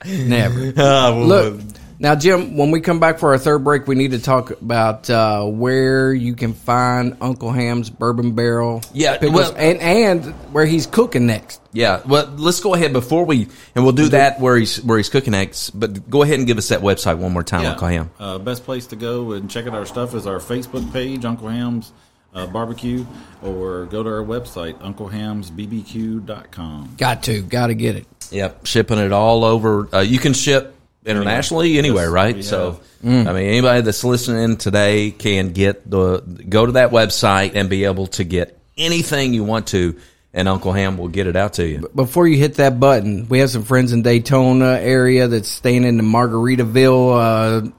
never. 0.07 0.73
Ah, 0.77 1.13
Look, 1.15 1.61
now, 1.99 2.13
Jim, 2.13 2.57
when 2.57 2.69
we 2.69 2.79
come 2.81 2.99
back 2.99 3.17
for 3.17 3.31
our 3.31 3.39
third 3.39 3.63
break, 3.63 3.87
we 3.87 3.95
need 3.95 4.11
to 4.11 4.19
talk 4.21 4.51
about 4.51 5.09
uh, 5.09 5.43
where 5.45 6.13
you 6.13 6.35
can 6.35 6.53
find 6.53 7.17
Uncle 7.21 7.51
Ham's 7.51 7.89
Bourbon 7.89 8.33
Barrel. 8.33 8.83
Yeah, 8.93 9.17
pickles, 9.17 9.35
well- 9.35 9.55
and 9.57 9.79
and 9.79 10.25
where 10.53 10.65
he's 10.67 10.85
cooking 10.85 11.25
next. 11.25 11.59
Yeah. 11.73 12.01
Well, 12.05 12.27
let's 12.37 12.59
go 12.59 12.75
ahead 12.75 12.93
before 12.93 13.25
we, 13.25 13.47
and 13.75 13.83
we'll 13.83 13.93
do 13.93 14.09
that 14.09 14.39
where 14.39 14.55
he's 14.57 14.79
where 14.83 14.97
he's 14.97 15.09
cooking 15.09 15.31
next. 15.31 15.71
But 15.71 16.07
go 16.09 16.21
ahead 16.21 16.37
and 16.37 16.45
give 16.47 16.59
us 16.59 16.67
that 16.69 16.81
website 16.81 17.17
one 17.17 17.33
more 17.33 17.41
time, 17.43 17.65
Uncle 17.65 17.87
Ham. 17.87 18.11
Uh, 18.19 18.37
best 18.37 18.63
place 18.63 18.85
to 18.87 18.95
go 18.95 19.31
and 19.31 19.49
check 19.49 19.65
out 19.65 19.73
our 19.73 19.85
stuff 19.87 20.13
is 20.13 20.27
our 20.27 20.37
Facebook 20.39 20.91
page, 20.93 21.25
Uncle 21.25 21.47
Ham's 21.49 21.91
uh, 22.35 22.45
Barbecue, 22.45 23.05
or 23.41 23.85
go 23.87 24.03
to 24.03 24.09
our 24.09 24.23
website, 24.23 24.75
unclehamsbbq.com. 24.81 26.95
Got 26.97 27.23
to, 27.23 27.41
got 27.41 27.67
to 27.67 27.73
get 27.75 27.95
it. 27.95 28.05
Yep, 28.31 28.65
shipping 28.65 28.97
it 28.99 29.11
all 29.11 29.43
over. 29.43 29.87
Uh, 29.93 29.99
you 29.99 30.19
can 30.19 30.33
ship 30.33 30.73
internationally 31.05 31.77
anywhere, 31.77 32.05
Yes, 32.05 32.13
right? 32.13 32.35
we 32.35 32.41
So, 32.41 32.79
Mm. 33.05 33.27
I 33.27 33.33
mean, 33.33 33.47
anybody 33.49 33.81
that's 33.81 34.03
listening 34.03 34.57
today 34.57 35.11
can 35.11 35.51
get 35.53 35.87
the 35.89 36.17
go 36.49 36.65
to 36.65 36.71
that 36.73 36.89
website 36.89 37.51
and 37.53 37.69
be 37.69 37.83
able 37.85 38.07
to 38.07 38.23
get 38.23 38.57
anything 38.75 39.35
you 39.35 39.43
want 39.43 39.67
to, 39.67 39.95
and 40.33 40.47
Uncle 40.47 40.73
Ham 40.73 40.97
will 40.97 41.07
get 41.07 41.27
it 41.27 41.35
out 41.35 41.53
to 41.53 41.67
you. 41.67 41.87
Before 41.93 42.27
you 42.27 42.37
hit 42.37 42.55
that 42.55 42.79
button, 42.79 43.27
we 43.29 43.37
have 43.39 43.51
some 43.51 43.61
friends 43.63 43.93
in 43.93 44.01
Daytona 44.01 44.79
area 44.81 45.27
that's 45.27 45.47
staying 45.47 45.83
in 45.83 45.97
the 45.97 46.03
Margaritaville. 46.03 47.71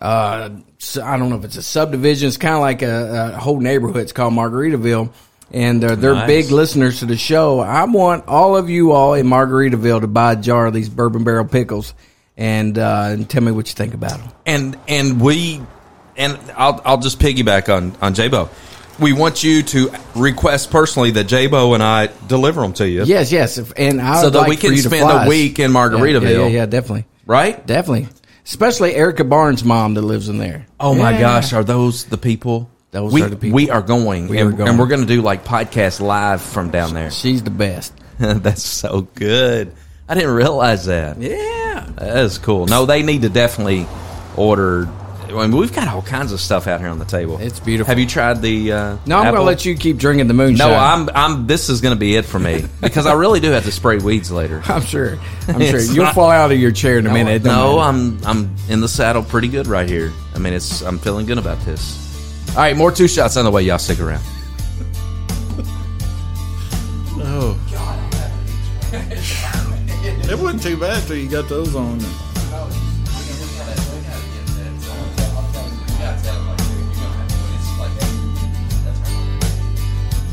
Uh, 0.00 0.04
uh, 0.04 0.50
I 1.02 1.16
don't 1.16 1.30
know 1.30 1.36
if 1.36 1.44
it's 1.44 1.56
a 1.56 1.62
subdivision. 1.62 2.26
It's 2.28 2.36
kind 2.36 2.54
of 2.56 2.60
like 2.60 2.82
a, 2.82 3.32
a 3.34 3.38
whole 3.38 3.60
neighborhood. 3.60 4.02
It's 4.02 4.12
called 4.12 4.34
Margaritaville. 4.34 5.12
And 5.52 5.84
uh, 5.84 5.94
they're 5.94 6.14
Nice. 6.14 6.26
big 6.26 6.50
listeners 6.50 6.98
to 7.00 7.06
the 7.06 7.16
show. 7.16 7.60
I 7.60 7.84
want 7.84 8.26
all 8.26 8.56
of 8.56 8.68
you 8.70 8.92
all 8.92 9.14
in 9.14 9.26
Margaritaville 9.26 10.00
to 10.00 10.06
buy 10.08 10.32
a 10.32 10.36
jar 10.36 10.66
of 10.66 10.74
these 10.74 10.88
bourbon 10.88 11.22
barrel 11.22 11.44
pickles 11.44 11.94
and, 12.36 12.76
uh, 12.76 13.08
and 13.10 13.30
tell 13.30 13.42
me 13.42 13.52
what 13.52 13.68
you 13.68 13.74
think 13.74 13.94
about 13.94 14.18
them. 14.18 14.28
and 14.46 14.78
and 14.88 15.20
we 15.20 15.60
and 16.16 16.38
I'll 16.56 16.80
I'll 16.84 16.98
just 16.98 17.20
piggyback 17.20 17.72
on 17.72 17.94
on 18.02 18.14
J-Bo. 18.14 18.48
We 18.98 19.12
want 19.12 19.42
you 19.44 19.62
to 19.64 19.92
request 20.16 20.70
personally 20.70 21.10
that 21.12 21.24
J-Bo 21.24 21.74
and 21.74 21.82
I 21.82 22.08
deliver 22.28 22.60
them 22.62 22.72
to 22.74 22.88
you, 22.88 23.04
Yes, 23.04 23.30
yes, 23.32 23.58
and 23.76 24.00
I 24.00 24.22
So 24.22 24.30
that 24.30 24.38
like 24.38 24.48
we 24.48 24.56
can 24.56 24.76
spend 24.76 25.08
a 25.10 25.28
week 25.28 25.58
in 25.58 25.70
Margaritaville. 25.72 26.22
Yeah, 26.22 26.30
yeah, 26.42 26.46
yeah, 26.46 26.66
definitely, 26.66 27.04
right? 27.26 27.64
definitely. 27.66 28.08
Especially 28.44 28.94
Erica 28.94 29.24
Barnes' 29.24 29.64
mom 29.64 29.94
that 29.94 30.02
lives 30.02 30.28
in 30.28 30.38
there. 30.38 30.66
Oh 30.78 30.94
my 30.94 31.18
gosh, 31.18 31.52
are 31.52 31.64
those 31.64 32.04
the 32.04 32.18
people? 32.18 32.70
Those 32.94 33.12
we, 33.12 33.22
are 33.22 33.28
the 33.28 33.34
people. 33.34 33.56
We 33.56 33.70
are 33.70 33.82
going, 33.82 34.28
We 34.28 34.38
and, 34.38 34.50
are 34.54 34.56
going. 34.56 34.68
and 34.68 34.78
we're 34.78 34.86
going 34.86 35.00
to 35.00 35.06
do 35.06 35.20
like 35.20 35.44
podcast 35.44 36.00
live 36.00 36.40
from 36.40 36.70
down 36.70 36.94
there. 36.94 37.10
She's 37.10 37.42
the 37.42 37.50
best. 37.50 37.92
That's 38.18 38.62
so 38.62 39.00
good. 39.16 39.72
I 40.08 40.14
didn't 40.14 40.30
realize 40.30 40.86
that. 40.86 41.20
Yeah. 41.20 41.90
That 41.96 42.18
is 42.18 42.38
cool. 42.38 42.66
No, 42.66 42.86
they 42.86 43.02
need 43.02 43.22
to 43.22 43.28
definitely 43.28 43.88
order. 44.36 44.86
I 45.26 45.32
mean, 45.48 45.56
we've 45.56 45.72
got 45.74 45.88
all 45.88 46.02
kinds 46.02 46.30
of 46.30 46.40
stuff 46.40 46.68
out 46.68 46.78
here 46.78 46.88
on 46.88 47.00
the 47.00 47.04
table. 47.04 47.38
It's 47.40 47.58
beautiful. 47.58 47.88
Have 47.90 47.98
you 47.98 48.06
tried 48.06 48.40
the? 48.40 48.70
Uh, 48.72 48.96
No, 49.06 49.18
I'm 49.18 49.24
going 49.24 49.34
to 49.34 49.42
let 49.42 49.64
you 49.64 49.74
keep 49.74 49.96
drinking 49.96 50.28
the 50.28 50.34
moonshine. 50.34 50.68
No, 50.68 50.76
I'm. 50.76 51.10
I'm. 51.16 51.46
This 51.48 51.68
is 51.68 51.80
going 51.80 51.96
to 51.96 51.98
be 51.98 52.14
it 52.14 52.24
for 52.24 52.38
me 52.38 52.64
because 52.80 53.06
I 53.06 53.14
really 53.14 53.40
do 53.40 53.50
have 53.50 53.64
to 53.64 53.72
spray 53.72 53.96
weeds 53.98 54.30
later. 54.30 54.62
I'm 54.66 54.82
sure. 54.82 55.18
I'm 55.48 55.60
sure 55.60 55.80
you'll 55.80 56.04
not- 56.04 56.14
fall 56.14 56.30
out 56.30 56.52
of 56.52 56.60
your 56.60 56.70
chair 56.70 56.98
in 56.98 57.08
a 57.08 57.12
minute. 57.12 57.42
No, 57.42 57.78
matter. 57.78 58.24
I'm. 58.24 58.24
I'm 58.24 58.56
in 58.68 58.80
the 58.80 58.88
saddle 58.88 59.24
pretty 59.24 59.48
good 59.48 59.66
right 59.66 59.88
here. 59.88 60.12
I 60.32 60.38
mean, 60.38 60.52
it's. 60.52 60.82
I'm 60.82 61.00
feeling 61.00 61.26
good 61.26 61.38
about 61.38 61.58
this. 61.64 62.03
All 62.54 62.60
right, 62.60 62.76
more 62.76 62.92
two 62.92 63.08
shots 63.08 63.36
on 63.36 63.44
the 63.44 63.50
way. 63.50 63.62
Y'all 63.62 63.78
stick 63.78 63.98
around. 63.98 64.22
Oh. 67.18 67.58
It 68.92 70.38
wasn't 70.38 70.62
too 70.62 70.76
bad 70.76 71.04
till 71.04 71.16
you 71.16 71.28
got 71.28 71.48
those 71.48 71.74
on. 71.74 71.98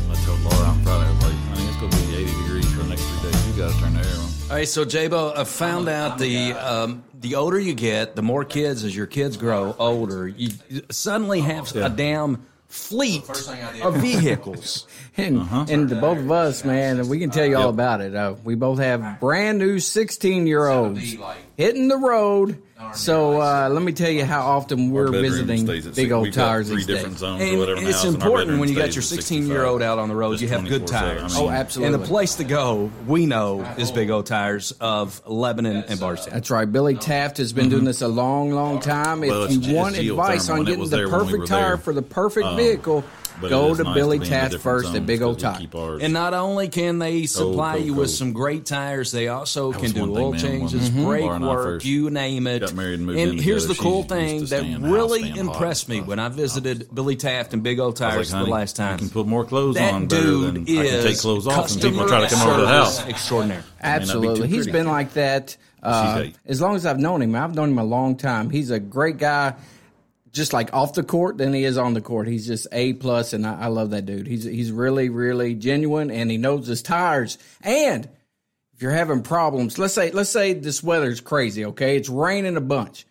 I 0.08 0.14
told 0.24 0.40
Laura 0.42 0.68
on 0.68 0.80
Friday, 0.84 1.04
I 1.04 1.10
was 1.10 1.22
like, 1.24 1.34
honey, 1.34 1.66
it's 1.66 1.76
going 1.78 1.90
to 1.90 1.98
be 2.06 2.16
80 2.18 2.24
degrees 2.24 2.72
for 2.72 2.82
the 2.84 2.88
next 2.90 3.02
three 3.02 3.32
days. 3.32 3.48
You 3.48 3.54
got 3.60 3.72
to 3.72 3.80
turn 3.80 3.94
the 3.94 3.98
air 3.98 4.14
on. 4.14 4.30
All 4.48 4.56
right, 4.56 4.68
so 4.68 4.84
J-Bo, 4.84 5.34
I 5.36 5.42
found 5.42 5.88
out 5.88 6.18
the 6.18 6.52
um, 6.52 7.02
the 7.22 7.36
older 7.36 7.58
you 7.58 7.74
get, 7.74 8.14
the 8.16 8.22
more 8.22 8.44
kids 8.44 8.84
as 8.84 8.94
your 8.94 9.06
kids 9.06 9.36
grow 9.36 9.74
older, 9.78 10.28
you 10.28 10.50
suddenly 10.90 11.40
have 11.40 11.74
a 11.76 11.88
damn 11.88 12.44
fleet 12.68 13.28
of 13.82 13.96
vehicles. 13.96 14.86
And, 15.14 15.40
Uh-huh. 15.40 15.66
and 15.68 15.90
the 15.90 15.96
both 15.96 16.16
of 16.16 16.30
us, 16.32 16.64
man, 16.64 17.06
we 17.06 17.18
can 17.18 17.28
tell 17.30 17.44
you 17.44 17.58
all 17.58 17.68
about 17.68 18.00
it. 18.00 18.14
Uh, 18.14 18.34
we 18.44 18.54
both 18.54 18.78
have 18.78 19.20
brand 19.20 19.58
new 19.58 19.78
16 19.78 20.46
year 20.46 20.66
olds 20.68 21.16
hitting 21.58 21.88
the 21.88 21.98
road. 21.98 22.62
So 22.94 23.40
uh, 23.40 23.68
let 23.70 23.82
me 23.82 23.92
tell 23.92 24.10
you 24.10 24.24
how 24.24 24.42
often 24.42 24.90
we're 24.90 25.10
visiting 25.10 25.64
big 25.66 26.12
old 26.12 26.24
we've 26.24 26.34
tires 26.34 26.68
three 26.68 26.76
these 26.78 26.86
different 26.86 27.14
days. 27.14 27.20
zones 27.20 27.42
And 27.42 27.58
whatever 27.58 27.78
in 27.78 27.84
the 27.84 27.90
it's 27.90 27.98
house, 28.02 28.14
and 28.14 28.22
our 28.22 28.28
important 28.28 28.60
when 28.60 28.68
you 28.68 28.74
got 28.74 28.94
your 28.94 29.02
16 29.02 29.46
year 29.46 29.64
old 29.64 29.82
out 29.82 29.98
on 29.98 30.08
the 30.08 30.14
road, 30.14 30.40
you 30.40 30.48
have 30.48 30.66
good 30.66 30.86
tires. 30.86 31.34
I 31.34 31.40
mean, 31.40 31.48
Oh, 31.48 31.50
absolutely. 31.50 31.94
And 31.94 32.02
the 32.02 32.06
place 32.06 32.34
to 32.36 32.44
go, 32.44 32.90
we 33.06 33.24
know, 33.26 33.62
is 33.78 33.90
Big 33.90 34.10
O 34.10 34.20
Tires 34.22 34.72
of 34.80 35.22
Lebanon 35.26 35.84
and 35.88 35.98
Bardstown. 35.98 36.34
That's 36.34 36.50
right. 36.50 36.70
Billy 36.70 36.94
Taft 36.94 37.38
has 37.38 37.52
been 37.52 37.68
doing 37.68 37.84
this 37.84 38.02
a 38.02 38.08
long, 38.08 38.50
long 38.52 38.78
time. 38.80 39.20
Well, 39.20 39.44
If 39.44 39.52
it's- 39.52 39.66
you 39.66 39.74
want 39.74 39.96
advice 39.96 40.48
on 40.48 40.64
getting 40.64 40.84
the 40.84 40.88
there 40.96 41.06
we 41.08 41.12
perfect 41.12 41.46
tire 41.46 41.68
there. 41.70 41.76
for 41.78 41.94
the 41.94 42.02
perfect 42.02 42.46
Um, 42.46 42.56
vehicle, 42.56 43.04
But 43.40 43.50
go 43.50 43.74
to 43.74 43.82
nice 43.82 43.94
Billy 43.94 44.18
be 44.18 44.24
in 44.26 44.30
Taft 44.30 44.54
first 44.58 44.94
at 44.94 45.04
Big 45.04 45.20
O 45.22 45.34
'cause 45.34 45.58
we 45.60 45.66
Tire. 45.66 45.98
And 46.00 46.12
not 46.12 46.32
only 46.34 46.68
can 46.68 46.98
they 47.00 47.26
supply 47.26 47.74
cold, 47.74 47.84
you 47.86 47.94
with 47.94 48.08
cold. 48.08 48.16
some 48.16 48.32
great 48.32 48.66
tires, 48.66 49.10
they 49.10 49.28
also 49.28 49.72
can 49.72 49.90
do 49.90 50.02
one 50.02 50.10
oil 50.10 50.30
man, 50.32 50.40
changes, 50.40 50.90
when 50.90 51.04
brake 51.04 51.22
Laura 51.22 51.34
and 51.36 51.44
I 51.44 51.48
work, 51.48 51.84
you 51.84 52.10
name 52.10 52.46
it. 52.46 52.60
got 52.60 52.74
married 52.74 52.98
and 52.98 53.06
moved 53.06 53.18
and 53.18 53.32
in 53.32 53.38
here's 53.38 53.66
the 53.66 53.74
cool 53.74 54.02
she 54.02 54.08
thing 54.08 54.40
that 54.40 54.46
stay 54.46 54.58
in 54.72 54.80
the 54.82 54.88
house, 54.88 54.94
really 54.94 55.18
staying 55.20 55.32
hot 55.34 55.40
and 55.40 55.48
impressed 55.50 55.88
me 55.88 56.00
when 56.02 56.18
I 56.18 56.28
visited 56.28 56.88
Billy 56.94 57.16
Taft 57.16 57.52
and 57.52 57.62
Big 57.62 57.80
O 57.80 57.84
I 57.84 57.86
was 57.88 57.98
Tires 57.98 58.16
like, 58.16 58.28
the 58.30 58.36
honey, 58.38 58.50
last 58.52 58.78
I 58.80 58.88
time. 58.90 58.98
can 58.98 59.08
put 59.10 59.26
more 59.26 59.44
clothes 59.44 59.76
on 59.76 60.06
dude 60.06 60.54
than 60.54 60.66
is 60.68 60.78
I 60.78 60.86
can 60.88 61.02
take 61.02 61.18
clothes 61.18 61.46
off 61.46 61.70
and 61.72 61.82
people 61.82 62.06
try 62.06 62.20
to 62.26 62.34
come 62.34 62.48
over 62.48 62.56
to 62.60 62.62
the 62.62 62.68
service 62.68 62.98
house. 62.98 63.08
extraordinary. 63.08 63.62
Absolutely. 63.82 64.48
He's 64.48 64.66
been 64.68 64.86
like 64.86 65.14
that 65.14 65.56
uh, 65.82 66.26
as 66.46 66.60
long 66.60 66.76
as 66.76 66.86
I've 66.86 66.98
known 67.00 67.22
him. 67.22 67.34
I've 67.34 67.54
known 67.56 67.70
him 67.70 67.78
a 67.78 67.84
long 67.84 68.16
time. 68.16 68.50
He's 68.50 68.70
a 68.70 68.78
great 68.78 69.18
guy, 69.18 69.54
just 70.32 70.52
like 70.52 70.72
off 70.72 70.94
the 70.94 71.02
court 71.02 71.38
than 71.38 71.52
he 71.52 71.64
is 71.64 71.76
on 71.78 71.94
the 71.94 72.00
court. 72.00 72.26
He's 72.26 72.46
just 72.46 72.66
A 72.72 72.94
plus, 72.94 73.32
and 73.32 73.46
I, 73.46 73.62
I 73.62 73.66
love 73.66 73.90
that 73.90 74.06
dude. 74.06 74.26
He's 74.26 74.44
he's 74.44 74.72
really 74.72 75.08
really 75.08 75.54
genuine, 75.54 76.10
and 76.10 76.30
he 76.30 76.38
knows 76.38 76.66
his 76.66 76.82
tires. 76.82 77.38
And 77.62 78.08
if 78.74 78.82
you're 78.82 78.92
having 78.92 79.22
problems, 79.22 79.78
let's 79.78 79.94
say 79.94 80.10
let's 80.10 80.30
say 80.30 80.54
this 80.54 80.82
weather's 80.82 81.20
crazy. 81.20 81.66
Okay, 81.66 81.96
it's 81.96 82.08
raining 82.08 82.56
a 82.56 82.62
bunch. 82.62 83.06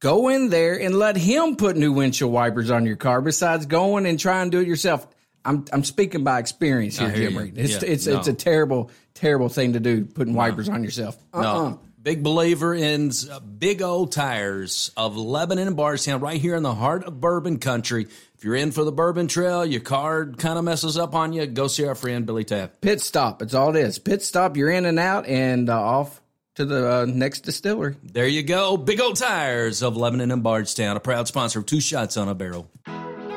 Go 0.00 0.28
in 0.28 0.48
there 0.48 0.80
and 0.80 0.98
let 0.98 1.16
him 1.16 1.56
put 1.56 1.76
new 1.76 1.92
windshield 1.92 2.32
wipers 2.32 2.70
on 2.70 2.86
your 2.86 2.96
car. 2.96 3.20
Besides 3.20 3.66
going 3.66 4.06
and 4.06 4.18
trying 4.18 4.50
to 4.50 4.56
do 4.56 4.62
it 4.62 4.68
yourself. 4.68 5.06
I'm 5.42 5.64
I'm 5.72 5.84
speaking 5.84 6.22
by 6.22 6.38
experience 6.38 6.98
here, 6.98 7.10
Jim. 7.10 7.36
Reed. 7.36 7.56
It's 7.56 7.82
Yeah, 7.82 7.88
it's 7.88 8.06
no. 8.06 8.18
it's 8.18 8.28
a 8.28 8.34
terrible 8.34 8.90
terrible 9.14 9.48
thing 9.48 9.72
to 9.72 9.80
do, 9.80 10.04
putting 10.04 10.34
wipers 10.34 10.68
on 10.68 10.84
yourself. 10.84 11.16
Uh-uh. 11.32 11.42
No. 11.42 11.80
Big 12.02 12.22
believer 12.22 12.74
in 12.74 13.10
uh, 13.30 13.40
Big 13.40 13.82
O 13.82 14.06
Tires 14.06 14.90
of 14.96 15.18
Lebanon 15.18 15.66
and 15.66 15.76
Bardstown, 15.76 16.20
right 16.20 16.40
here 16.40 16.56
in 16.56 16.62
the 16.62 16.74
heart 16.74 17.04
of 17.04 17.20
bourbon 17.20 17.58
country. 17.58 18.06
If 18.34 18.42
you're 18.44 18.54
in 18.54 18.72
for 18.72 18.84
the 18.84 18.92
bourbon 18.92 19.28
trail, 19.28 19.66
your 19.66 19.82
car 19.82 20.26
kind 20.26 20.58
of 20.58 20.64
messes 20.64 20.96
up 20.96 21.14
on 21.14 21.34
you, 21.34 21.44
go 21.46 21.66
see 21.66 21.84
our 21.84 21.94
friend 21.94 22.24
Billy 22.24 22.44
Taft. 22.44 22.80
Pit 22.80 23.02
stop. 23.02 23.42
It's 23.42 23.52
all 23.52 23.76
it 23.76 23.80
is. 23.80 23.98
Pit 23.98 24.22
stop. 24.22 24.56
You're 24.56 24.70
in 24.70 24.86
and 24.86 24.98
out, 24.98 25.26
and 25.26 25.68
uh, 25.68 25.78
off 25.78 26.22
to 26.54 26.64
the 26.64 26.90
uh, 26.90 27.04
next 27.04 27.40
distillery. 27.40 27.96
There 28.02 28.26
you 28.26 28.44
go. 28.44 28.78
Big 28.78 29.00
O 29.00 29.12
Tires 29.12 29.82
of 29.82 29.98
Lebanon 29.98 30.30
and 30.30 30.42
Bardstown, 30.42 30.96
a 30.96 31.00
proud 31.00 31.28
sponsor 31.28 31.58
of 31.58 31.66
Two 31.66 31.82
Shots 31.82 32.16
on 32.16 32.28
a 32.30 32.34
Barrel. 32.34 32.70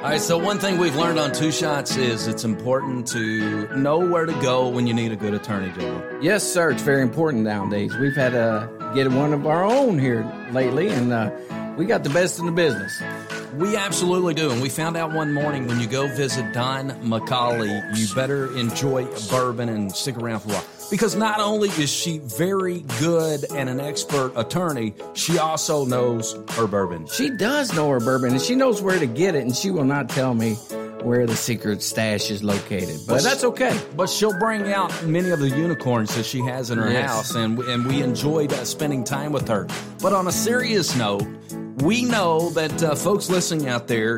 All 0.04 0.10
right, 0.10 0.20
so 0.20 0.38
one 0.38 0.60
thing 0.60 0.80
we've 0.80 0.98
learned 0.98 1.18
on 1.18 1.32
Two 1.32 1.50
Shots 1.50 1.96
is 1.96 2.28
it's 2.28 2.44
important 2.44 3.08
to 3.14 3.74
know 3.78 4.00
where 4.00 4.26
to 4.26 4.34
go 4.42 4.68
when 4.68 4.86
you 4.86 4.94
need 4.94 5.14
a 5.14 5.16
good 5.16 5.34
attorney, 5.34 5.72
Joe. 5.80 6.20
Yes, 6.22 6.44
sir. 6.44 6.72
It's 6.72 6.82
very 6.82 7.02
important 7.02 7.44
nowadays. 7.46 7.96
We've 7.96 8.14
had 8.14 8.34
to 8.34 8.70
get 8.94 9.10
one 9.12 9.32
of 9.32 9.48
our 9.48 9.64
own 9.64 9.98
here 9.98 10.30
lately, 10.52 10.90
and 10.90 11.14
uh, 11.14 11.32
we 11.78 11.86
got 11.86 12.04
the 12.04 12.10
best 12.10 12.38
in 12.38 12.48
the 12.48 12.52
business. 12.52 13.02
We 13.56 13.78
absolutely 13.78 14.34
do. 14.34 14.52
And 14.52 14.62
we 14.62 14.68
found 14.68 14.98
out 14.98 15.14
one 15.14 15.32
morning 15.32 15.68
when 15.68 15.80
you 15.80 15.88
go 15.88 16.06
visit 16.08 16.52
Dawn 16.52 16.90
McCauley, 17.02 17.98
you 17.98 18.14
better 18.14 18.54
enjoy 18.58 19.06
bourbon 19.30 19.70
and 19.70 19.90
stick 19.90 20.18
around 20.18 20.42
for 20.42 20.50
a 20.50 20.54
while. 20.56 20.66
Because 20.90 21.16
not 21.16 21.40
only 21.40 21.70
is 21.70 21.90
she 21.92 22.20
very 22.20 22.82
good 23.00 23.46
and 23.52 23.68
an 23.70 23.80
expert 23.80 24.32
attorney, 24.36 24.94
she 25.14 25.38
also 25.40 25.86
knows 25.86 26.38
her 26.52 26.68
bourbon. 26.68 27.08
She 27.08 27.30
does 27.32 27.74
know 27.74 27.90
her 27.90 28.00
bourbon, 28.00 28.32
and 28.34 28.42
she 28.42 28.56
knows 28.56 28.82
where 28.82 29.00
to 29.00 29.08
get 29.08 29.36
it, 29.36 29.42
and 29.44 29.56
she 29.56 29.72
will 29.72 29.86
not 29.86 30.10
tell 30.10 30.34
me 30.36 30.54
where 31.04 31.26
the 31.26 31.36
secret 31.36 31.82
stash 31.82 32.30
is 32.32 32.44
located. 32.44 33.00
But 33.08 33.24
that's 33.24 33.44
okay. 33.44 33.78
But 33.98 34.10
she'll 34.10 34.38
bring 34.40 34.72
out 34.72 35.04
many 35.06 35.32
of 35.32 35.40
the 35.40 35.50
unicorns 35.50 36.16
that 36.16 36.26
she 36.26 36.40
has 36.42 36.70
in 36.70 36.78
her 36.78 36.90
Yes. 36.92 37.10
house, 37.10 37.36
and 37.36 37.60
and 37.60 37.86
we 37.86 38.02
enjoyed 38.02 38.54
uh, 38.54 38.64
spending 38.64 39.04
time 39.04 39.32
with 39.32 39.48
her. 39.50 39.68
But 40.02 40.14
on 40.14 40.28
a 40.28 40.32
serious 40.32 40.96
note, 40.96 41.24
we 41.82 42.04
know 42.04 42.52
that 42.52 42.84
uh, 42.84 42.96
folks 42.96 43.30
listening 43.30 43.68
out 43.68 43.88
there 43.88 44.18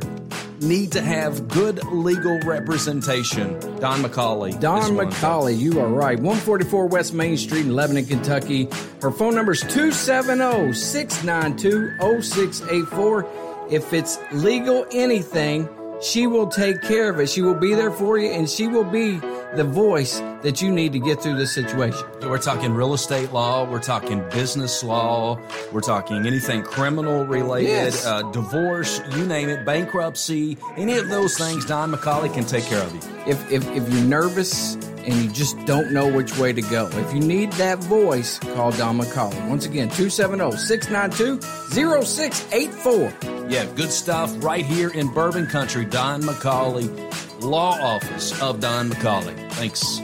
need 0.62 0.92
to 0.94 1.02
have 1.02 1.48
good 1.48 1.84
legal 1.86 2.40
representation. 2.40 3.60
Dawn 3.80 4.02
McCauley. 4.02 4.60
Dawn. 4.60 4.92
McCauley, 4.92 5.58
you 5.58 5.80
are 5.80 5.88
right. 5.88 6.18
144 6.18 6.88
West 6.88 7.14
Main 7.14 7.38
Street 7.38 7.66
in 7.66 7.76
Lebanon, 7.76 8.06
Kentucky. 8.06 8.68
Her 9.02 9.12
phone 9.12 9.36
number 9.36 9.52
is 9.52 9.62
270 9.62 10.74
692 10.74 12.22
0684. 12.22 13.28
If 13.72 13.94
it's 13.94 14.20
legal 14.32 14.86
anything, 14.92 15.68
she 16.02 16.28
will 16.28 16.48
take 16.48 16.82
care 16.82 17.10
of 17.10 17.20
it. 17.20 17.30
She 17.30 17.42
will 17.42 17.56
be 17.56 17.74
there 17.74 17.92
for 17.92 18.18
you, 18.18 18.30
and 18.30 18.50
she 18.50 18.68
will 18.68 18.84
be 18.84 19.20
the 19.56 19.64
voice 19.64 20.20
that 20.42 20.62
you 20.62 20.72
need 20.72 20.94
to 20.94 21.00
get 21.00 21.22
through 21.22 21.36
this 21.38 21.54
situation. 21.54 22.06
We're 22.22 22.38
talking 22.38 22.74
real 22.74 22.94
estate 22.94 23.32
law. 23.32 23.64
We're 23.70 23.80
talking 23.82 24.20
business 24.30 24.84
law. 24.84 25.40
We're 25.72 25.82
talking 25.82 26.26
anything 26.26 26.64
criminal 26.64 27.26
related, 27.26 27.70
Yes. 27.70 28.06
uh, 28.06 28.24
divorce, 28.32 29.02
you 29.16 29.26
name 29.26 29.50
it, 29.50 29.66
bankruptcy, 29.66 30.58
any 30.78 30.98
of 30.98 31.10
those 31.10 31.38
things. 31.38 31.66
Dawn 31.66 31.92
McCauley 31.92 32.34
can 32.34 32.46
take 32.46 32.66
care 32.66 32.82
of 32.84 32.94
you. 32.94 33.00
If, 33.28 33.52
if, 33.52 33.68
if 33.72 33.90
you're 33.92 34.04
nervous 34.04 34.76
and 34.76 35.14
you 35.16 35.30
just 35.32 35.58
don't 35.66 35.92
know 35.92 36.12
which 36.12 36.38
way 36.38 36.52
to 36.54 36.62
go, 36.62 36.88
if 36.94 37.14
you 37.14 37.20
need 37.20 37.52
that 37.54 37.80
voice, 37.80 38.38
call 38.40 38.72
Dawn 38.72 39.00
McCauley. 39.00 39.48
Once 39.50 39.66
again, 39.66 39.88
270 39.90 40.58
692 40.58 41.42
0684. 42.06 43.50
Yeah, 43.50 43.66
good 43.76 43.92
stuff 43.92 44.32
right 44.44 44.66
here 44.66 44.90
in 44.90 45.08
Bourbon 45.14 45.46
Country. 45.48 45.86
Dawn 45.86 46.22
McCauley, 46.24 46.88
Law 47.46 47.80
Office 47.80 48.42
of 48.42 48.60
Dawn 48.60 48.90
McCauley. 48.90 49.52
Thanks. 49.52 50.02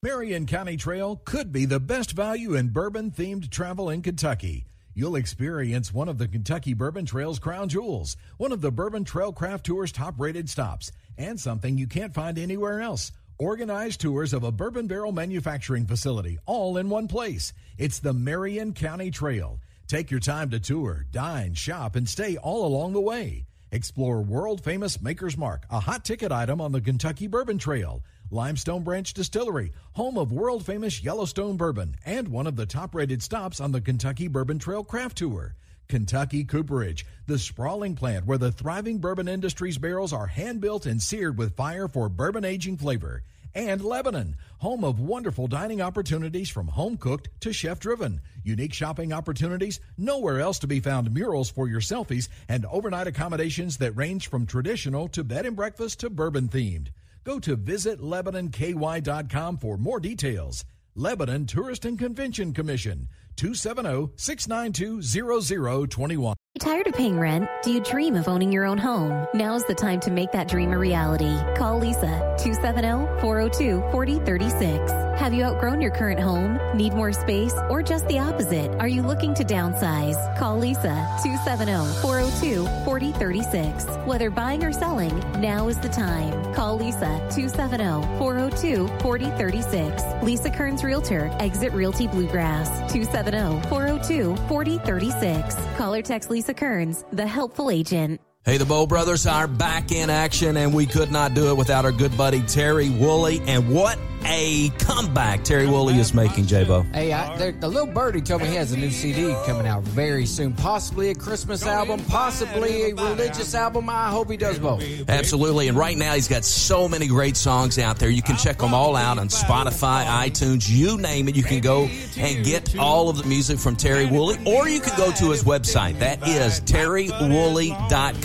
Marion 0.00 0.46
County 0.46 0.76
Trail 0.76 1.20
could 1.24 1.50
be 1.50 1.64
the 1.64 1.80
best 1.80 2.12
value 2.12 2.54
in 2.54 2.68
bourbon 2.68 3.10
themed 3.10 3.50
travel 3.50 3.90
in 3.90 4.02
Kentucky. 4.02 4.66
You'll 4.94 5.16
experience 5.16 5.92
one 5.92 6.08
of 6.08 6.18
the 6.18 6.28
Kentucky 6.28 6.74
Bourbon 6.74 7.06
Trail's 7.06 7.40
crown 7.40 7.68
jewels, 7.68 8.16
one 8.36 8.52
of 8.52 8.60
the 8.60 8.70
Bourbon 8.70 9.02
Trail 9.02 9.32
Craft 9.32 9.66
Tour's 9.66 9.90
top 9.90 10.14
rated 10.18 10.48
stops, 10.48 10.92
and 11.18 11.40
something 11.40 11.76
you 11.76 11.88
can't 11.88 12.14
find 12.14 12.38
anywhere 12.38 12.80
else. 12.80 13.10
Organized 13.38 14.00
tours 14.00 14.32
of 14.32 14.44
a 14.44 14.52
bourbon 14.52 14.86
barrel 14.86 15.10
manufacturing 15.10 15.86
facility, 15.86 16.38
all 16.46 16.76
in 16.76 16.88
one 16.88 17.08
place. 17.08 17.52
It's 17.78 17.98
the 17.98 18.12
Marion 18.12 18.74
County 18.74 19.10
Trail. 19.10 19.58
Take 19.88 20.12
your 20.12 20.20
time 20.20 20.50
to 20.50 20.60
tour, 20.60 21.04
dine, 21.10 21.54
shop, 21.54 21.96
and 21.96 22.08
stay 22.08 22.36
all 22.36 22.64
along 22.64 22.92
the 22.92 23.00
way. 23.00 23.46
Explore 23.72 24.20
world 24.20 24.62
famous 24.62 25.00
Maker's 25.00 25.38
Mark, 25.38 25.64
a 25.70 25.80
hot 25.80 26.04
ticket 26.04 26.30
item 26.30 26.60
on 26.60 26.72
the 26.72 26.80
Kentucky 26.82 27.26
Bourbon 27.26 27.56
Trail. 27.56 28.02
Limestone 28.30 28.82
Branch 28.82 29.10
Distillery, 29.14 29.72
home 29.94 30.18
of 30.18 30.30
world 30.30 30.66
famous 30.66 31.02
Yellowstone 31.02 31.56
bourbon, 31.56 31.96
and 32.04 32.28
one 32.28 32.46
of 32.46 32.54
the 32.54 32.66
top 32.66 32.94
rated 32.94 33.22
stops 33.22 33.60
on 33.60 33.72
the 33.72 33.80
Kentucky 33.80 34.28
Bourbon 34.28 34.58
Trail 34.58 34.84
Craft 34.84 35.16
Tour. 35.16 35.54
Kentucky 35.88 36.44
Cooperage, 36.44 37.06
the 37.26 37.38
sprawling 37.38 37.94
plant 37.94 38.26
where 38.26 38.36
the 38.36 38.52
thriving 38.52 38.98
bourbon 38.98 39.26
industry's 39.26 39.78
barrels 39.78 40.12
are 40.12 40.26
hand 40.26 40.60
built 40.60 40.84
and 40.84 41.00
seared 41.02 41.38
with 41.38 41.56
fire 41.56 41.88
for 41.88 42.10
bourbon 42.10 42.44
aging 42.44 42.76
flavor. 42.76 43.22
And 43.54 43.84
Lebanon, 43.84 44.36
home 44.58 44.82
of 44.82 44.98
wonderful 44.98 45.46
dining 45.46 45.82
opportunities 45.82 46.48
from 46.48 46.68
home 46.68 46.96
cooked 46.96 47.28
to 47.40 47.52
chef 47.52 47.78
driven. 47.78 48.22
Unique 48.44 48.72
shopping 48.72 49.12
opportunities, 49.12 49.78
nowhere 49.98 50.40
else 50.40 50.58
to 50.60 50.66
be 50.66 50.80
found 50.80 51.12
murals 51.12 51.50
for 51.50 51.68
your 51.68 51.80
selfies, 51.80 52.28
and 52.48 52.64
overnight 52.66 53.06
accommodations 53.06 53.76
that 53.76 53.92
range 53.92 54.28
from 54.28 54.46
traditional 54.46 55.06
to 55.08 55.22
bed 55.22 55.44
and 55.44 55.54
breakfast 55.54 56.00
to 56.00 56.08
bourbon 56.08 56.48
themed. 56.48 56.88
Go 57.24 57.38
to 57.40 57.56
visitlebanonky.com 57.56 59.58
for 59.58 59.76
more 59.76 60.00
details. 60.00 60.64
Lebanon 60.94 61.46
Tourist 61.46 61.86
and 61.86 61.98
Convention 61.98 62.52
Commission, 62.52 63.08
270 63.36 64.12
692 64.16 65.86
0021. 65.86 66.36
Tired 66.60 66.86
of 66.86 66.92
paying 66.94 67.18
rent? 67.18 67.48
Do 67.62 67.72
you 67.72 67.80
dream 67.80 68.14
of 68.14 68.28
owning 68.28 68.52
your 68.52 68.66
own 68.66 68.76
home? 68.78 69.26
Now's 69.34 69.64
the 69.64 69.74
time 69.74 70.00
to 70.00 70.10
make 70.10 70.32
that 70.32 70.48
dream 70.48 70.72
a 70.72 70.78
reality. 70.78 71.34
Call 71.56 71.78
Lisa 71.78 72.36
270-402-4036. 72.38 75.11
Have 75.16 75.34
you 75.34 75.44
outgrown 75.44 75.80
your 75.80 75.92
current 75.92 76.18
home? 76.18 76.58
Need 76.76 76.94
more 76.94 77.12
space 77.12 77.54
or 77.68 77.80
just 77.82 78.08
the 78.08 78.18
opposite? 78.18 78.72
Are 78.80 78.88
you 78.88 79.02
looking 79.02 79.34
to 79.34 79.44
downsize? 79.44 80.16
Call 80.38 80.58
Lisa 80.58 81.06
270-402-4036. 81.22 84.06
Whether 84.06 84.30
buying 84.30 84.64
or 84.64 84.72
selling, 84.72 85.16
now 85.40 85.68
is 85.68 85.78
the 85.78 85.88
time. 85.88 86.52
Call 86.54 86.78
Lisa 86.78 87.20
270-402-4036. 87.30 90.22
Lisa 90.22 90.50
Kearns 90.50 90.82
Realtor, 90.82 91.30
Exit 91.38 91.72
Realty 91.72 92.08
Bluegrass 92.08 92.68
270-402-4036. 92.92 95.76
Call 95.76 95.94
or 95.94 96.02
text 96.02 96.30
Lisa 96.30 96.54
Kearns, 96.54 97.04
the 97.12 97.26
helpful 97.26 97.70
agent. 97.70 98.20
Hey, 98.44 98.56
the 98.56 98.64
Bow 98.66 98.86
Brothers 98.88 99.24
are 99.28 99.46
back 99.46 99.92
in 99.92 100.10
action, 100.10 100.56
and 100.56 100.74
we 100.74 100.84
could 100.84 101.12
not 101.12 101.32
do 101.32 101.50
it 101.50 101.56
without 101.56 101.84
our 101.84 101.92
good 101.92 102.16
buddy 102.16 102.42
Terry 102.42 102.90
Woolley. 102.90 103.40
And 103.46 103.68
what 103.72 103.96
a 104.24 104.68
comeback 104.78 105.42
Terry 105.44 105.66
Woolley 105.66 105.98
is 105.98 106.12
making, 106.14 106.46
J-Bo. 106.46 106.82
Hey, 106.92 107.12
I, 107.12 107.36
there- 107.36 107.52
the 107.52 107.68
little 107.68 107.92
birdie 107.92 108.20
told 108.20 108.42
me 108.42 108.48
he 108.48 108.54
has 108.56 108.72
a 108.72 108.76
new 108.76 108.90
CD 108.90 109.32
coming 109.46 109.66
out 109.66 109.82
very 109.84 110.26
soon. 110.26 110.54
Possibly 110.54 111.10
a 111.10 111.14
Christmas 111.14 111.64
album, 111.66 112.04
possibly 112.06 112.90
a 112.90 112.94
religious 112.94 113.54
album. 113.54 113.88
I 113.88 114.08
hope 114.10 114.28
he 114.30 114.36
does 114.36 114.58
both. 114.58 114.82
Absolutely. 115.08 115.68
And 115.68 115.76
right 115.76 115.96
now, 115.96 116.14
he's 116.14 116.28
got 116.28 116.44
so 116.44 116.88
many 116.88 117.06
great 117.08 117.36
songs 117.36 117.78
out 117.78 117.98
there. 118.00 118.10
You 118.10 118.22
can 118.22 118.36
check 118.36 118.58
them 118.58 118.74
all 118.74 118.96
out 118.96 119.18
on 119.18 119.28
Spotify, 119.28 120.04
iTunes, 120.04 120.68
you 120.68 120.98
name 120.98 121.28
it. 121.28 121.36
You 121.36 121.42
can 121.44 121.60
go 121.60 121.88
and 122.16 122.44
get 122.44 122.76
all 122.76 123.08
of 123.08 123.18
the 123.18 123.24
music 123.24 123.58
from 123.58 123.76
Terry 123.76 124.06
Woolley, 124.06 124.38
or 124.46 124.68
you 124.68 124.80
can 124.80 124.96
go 124.96 125.12
to 125.12 125.30
his 125.30 125.44
website. 125.44 125.98
That 126.00 126.26
is 126.28 126.60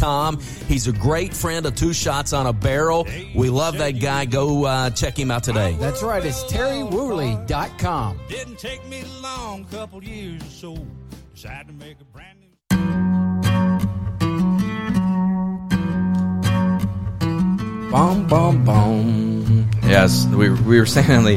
terrywoolley.com. 0.07 0.39
He's 0.67 0.87
a 0.87 0.91
great 0.91 1.33
friend 1.33 1.65
of 1.65 1.75
Two 1.75 1.93
Shots 1.93 2.33
on 2.33 2.47
a 2.47 2.53
Barrel. 2.53 3.07
We 3.35 3.49
love 3.49 3.77
that 3.77 3.91
guy. 3.91 4.25
Go 4.25 4.65
uh, 4.65 4.89
check 4.91 5.17
him 5.17 5.31
out 5.31 5.43
today. 5.43 5.75
That's 5.79 6.03
right, 6.03 6.25
it's 6.25 6.43
terrywoolley.com. 6.43 8.19
Didn't 8.29 8.59
take 8.59 8.85
me 8.87 9.03
long, 9.21 9.65
couple 9.65 10.03
years 10.03 10.41
or 10.41 10.75
so. 10.75 10.85
Decided 11.33 11.67
to 11.67 11.73
make 11.73 11.97
a 12.01 12.05
brand 12.05 12.39
new. 12.39 12.47
Boom, 17.91 18.27
boom, 18.27 18.65
boom. 18.65 19.69
Yes, 19.83 20.25
we, 20.27 20.49
we 20.49 20.79
were 20.79 20.85
saying 20.85 21.23
the, 21.23 21.35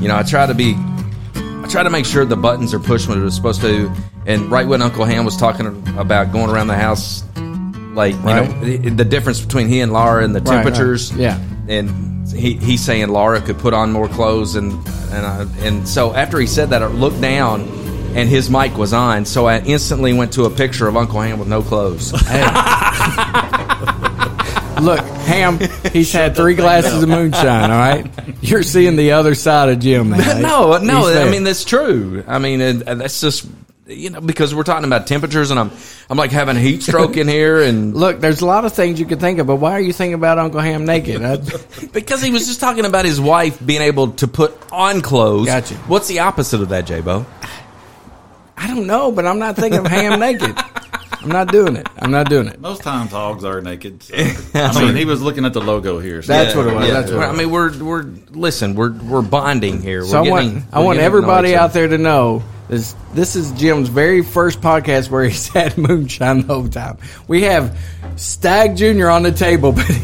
you 0.00 0.08
know, 0.08 0.16
I 0.16 0.24
try 0.24 0.46
to 0.46 0.54
be, 0.54 0.74
I 0.76 1.66
try 1.68 1.84
to 1.84 1.90
make 1.90 2.04
sure 2.04 2.24
the 2.24 2.36
buttons 2.36 2.74
are 2.74 2.80
pushed 2.80 3.08
when 3.08 3.18
it 3.18 3.22
was 3.22 3.36
supposed 3.36 3.60
to. 3.60 3.92
And 4.26 4.50
right 4.50 4.66
when 4.66 4.82
Uncle 4.82 5.04
Ham 5.04 5.24
was 5.24 5.36
talking 5.36 5.66
about 5.96 6.32
going 6.32 6.50
around 6.50 6.68
the 6.68 6.76
house, 6.76 7.22
like 7.94 8.14
you 8.14 8.20
Right. 8.20 8.48
know, 8.48 8.60
the, 8.64 8.76
the 8.90 9.04
difference 9.04 9.40
between 9.40 9.68
he 9.68 9.80
and 9.80 9.92
Laura 9.92 10.24
and 10.24 10.34
the 10.34 10.40
Right, 10.40 10.48
right. 10.48 10.62
temperatures. 10.64 11.12
Yeah. 11.12 11.38
And 11.68 12.28
he, 12.28 12.54
he's 12.54 12.80
saying 12.82 13.08
Laura 13.08 13.40
could 13.40 13.58
put 13.58 13.74
on 13.74 13.92
more 13.92 14.08
clothes, 14.08 14.54
and 14.56 14.72
and 15.12 15.26
I, 15.26 15.46
and 15.66 15.86
so 15.88 16.14
after 16.14 16.38
he 16.38 16.46
said 16.46 16.70
that, 16.70 16.82
I 16.82 16.86
looked 16.86 17.20
down, 17.20 17.60
and 18.14 18.28
his 18.28 18.48
mic 18.50 18.76
was 18.76 18.92
on. 18.92 19.24
So 19.26 19.46
I 19.46 19.58
instantly 19.60 20.12
went 20.12 20.32
to 20.34 20.44
a 20.44 20.50
picture 20.50 20.88
of 20.88 20.96
Uncle 20.96 21.20
Ham 21.20 21.38
with 21.38 21.48
no 21.48 21.62
clothes. 21.62 22.12
Hey. 22.26 22.42
Look, 24.80 25.00
Ham, 25.00 25.60
he's 25.92 26.12
had 26.12 26.34
three 26.34 26.54
glasses 26.54 27.04
of 27.04 27.08
moonshine, 27.08 27.70
all 27.70 27.78
right? 27.78 28.04
You're 28.40 28.64
seeing 28.64 28.96
the 28.96 29.12
other 29.12 29.36
side 29.36 29.68
of 29.68 29.78
Jim 29.78 30.10
now. 30.10 30.38
no, 30.40 30.78
no. 30.78 31.08
I 31.08 31.30
mean, 31.30 31.44
that's 31.44 31.64
true. 31.64 32.24
I 32.26 32.40
mean, 32.40 32.60
and, 32.60 32.82
and 32.88 33.00
that's 33.00 33.20
just 33.20 33.46
you 33.86 34.10
know 34.10 34.20
because 34.20 34.54
we're 34.54 34.62
talking 34.62 34.84
about 34.84 35.06
temperatures, 35.06 35.50
and 35.50 35.58
I'm 35.58 35.70
I'm 36.08 36.16
like 36.16 36.30
having 36.30 36.56
a 36.56 36.60
heat 36.60 36.82
stroke 36.82 37.16
in 37.16 37.28
here, 37.28 37.62
and 37.62 37.94
Look, 38.02 38.20
there's 38.20 38.40
a 38.40 38.46
lot 38.46 38.64
of 38.64 38.72
things 38.72 39.00
you 39.00 39.06
could 39.06 39.20
think 39.20 39.38
of, 39.38 39.46
but 39.46 39.56
why 39.56 39.72
are 39.72 39.80
you 39.80 39.92
thinking 39.92 40.14
about 40.14 40.38
Uncle 40.38 40.60
Ham 40.60 40.84
naked? 40.84 41.22
I, 41.24 41.36
because 41.92 42.22
he 42.22 42.30
was 42.30 42.46
just 42.46 42.60
talking 42.60 42.84
about 42.84 43.04
his 43.04 43.20
wife 43.20 43.64
being 43.64 43.82
able 43.82 44.12
to 44.12 44.28
put 44.28 44.56
on 44.72 45.00
clothes. 45.00 45.46
Gotcha. 45.46 45.74
What's 45.88 46.08
the 46.08 46.20
opposite 46.20 46.60
of 46.60 46.68
that, 46.70 46.86
J-Bo? 46.86 47.26
I 48.56 48.68
don't 48.68 48.86
know, 48.86 49.10
but 49.10 49.26
I'm 49.26 49.38
not 49.38 49.56
thinking 49.56 49.80
of 49.80 49.86
Ham 49.86 50.20
naked. 50.20 50.56
I'm 51.22 51.28
not 51.28 51.52
doing 51.52 51.76
it. 51.76 51.88
I'm 51.98 52.10
not 52.10 52.28
doing 52.28 52.48
it. 52.48 52.60
Most 52.60 52.82
times 52.82 53.12
hogs 53.12 53.44
are 53.44 53.60
naked. 53.60 54.02
So. 54.02 54.14
I 54.54 54.82
mean, 54.84 54.96
he 54.96 55.04
was 55.04 55.22
looking 55.22 55.44
at 55.44 55.52
the 55.52 55.60
logo 55.60 55.98
here. 55.98 56.22
So 56.22 56.32
That's 56.32 56.54
what 56.54 56.66
it 56.66 56.74
was. 56.74 56.86
Yeah, 56.86 56.94
That's 56.94 57.12
what 57.12 57.22
it 57.22 57.26
I 57.28 57.32
mean, 57.32 57.50
we're 57.50 57.82
we're 57.82 58.02
listen, 58.30 58.74
we're 58.74 58.92
we're 58.92 59.22
bonding 59.22 59.80
here. 59.80 60.04
So 60.04 60.18
I 60.18 60.22
we're 60.22 60.30
want 60.30 60.46
getting, 60.46 60.68
I 60.72 60.78
we're 60.80 60.84
want 60.86 60.96
getting 60.98 61.10
to 61.12 61.16
know 61.16 61.16
everybody 61.18 61.56
out 61.56 61.72
there 61.72 61.88
to 61.88 61.98
know 61.98 62.42
this. 62.68 62.94
This 63.14 63.36
is 63.36 63.52
Jim's 63.52 63.88
very 63.88 64.22
first 64.22 64.60
podcast 64.60 65.10
where 65.10 65.24
he's 65.24 65.48
had 65.52 65.78
moonshine 65.78 66.42
the 66.42 66.54
whole 66.54 66.68
time. 66.68 66.98
We 67.28 67.42
have 67.42 67.78
Stagg 68.16 68.76
Junior 68.76 69.08
on 69.08 69.22
the 69.22 69.32
table, 69.32 69.72
but 69.76 69.84
he 69.86 70.02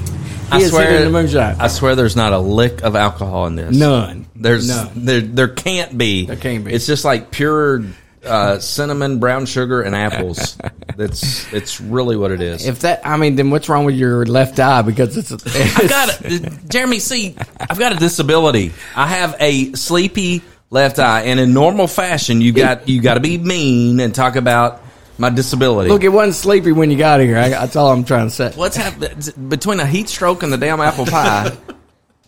I 0.51 0.59
is 0.59 0.71
swear, 0.71 0.89
hitting 0.91 1.13
the 1.13 1.19
moonshine. 1.19 1.57
I 1.59 1.69
swear, 1.69 1.97
there's 1.97 2.17
not 2.17 2.33
a 2.33 2.39
lick 2.39 2.83
of 2.83 2.95
alcohol 2.95 3.47
in 3.47 3.57
this. 3.57 3.77
None. 3.77 4.27
There's 4.37 4.69
None. 4.69 5.05
there 5.05 5.21
there 5.21 5.49
can't 5.49 5.99
be. 5.99 6.27
There 6.27 6.37
can't 6.37 6.65
be. 6.65 6.73
It's 6.73 6.87
just 6.87 7.05
like 7.05 7.31
pure 7.33 7.85
uh, 8.29 8.59
cinnamon, 8.61 9.19
brown 9.19 9.47
sugar, 9.47 9.83
and 9.83 9.97
apples. 9.97 10.57
That's 10.97 11.53
it's 11.53 11.81
really 11.81 12.17
what 12.17 12.31
it 12.33 12.41
is. 12.41 12.67
if 12.67 12.81
that, 12.81 13.07
I 13.07 13.17
mean, 13.17 13.37
then 13.37 13.51
what's 13.51 13.69
wrong 13.69 13.85
with 13.85 13.95
your 13.95 14.27
left 14.27 14.59
eye? 14.61 14.83
Because 14.83 15.17
it's, 15.17 15.31
it's 15.31 15.79
I've 15.79 15.89
got 15.89 16.21
a, 16.21 16.41
Jeremy. 16.69 16.99
See, 16.99 17.37
I've 17.61 17.79
got 17.79 17.93
a 17.93 17.97
disability. 17.97 18.73
I 18.97 19.07
have 19.07 19.37
a 19.41 19.73
sleepy 19.75 20.43
left 20.71 20.99
eye, 20.99 21.23
and 21.23 21.39
in 21.41 21.53
normal 21.55 21.87
fashion, 21.87 22.41
you 22.41 22.53
got 22.53 22.89
you 22.89 23.01
got 23.01 23.15
to 23.15 23.21
be 23.21 23.39
mean 23.39 24.01
and 24.01 24.15
talk 24.15 24.37
about 24.37 24.83
my 25.19 25.31
disability. 25.31 25.91
look. 25.91 26.05
It 26.05 26.11
wasn't 26.11 26.35
sleepy 26.37 26.73
when 26.73 26.91
you 26.91 26.97
got 26.99 27.21
here. 27.21 27.39
I, 27.39 27.49
that's 27.49 27.77
all 27.77 27.91
I'm 27.93 28.05
trying 28.05 28.29
to 28.29 28.35
say. 28.35 28.53
What's 28.55 28.77
happening 28.77 29.49
between 29.49 29.81
a 29.81 29.87
heat 29.87 30.09
stroke 30.09 30.43
and 30.43 30.53
the 30.53 30.57
damn 30.59 30.81
apple 30.81 31.07
pie? 31.07 31.57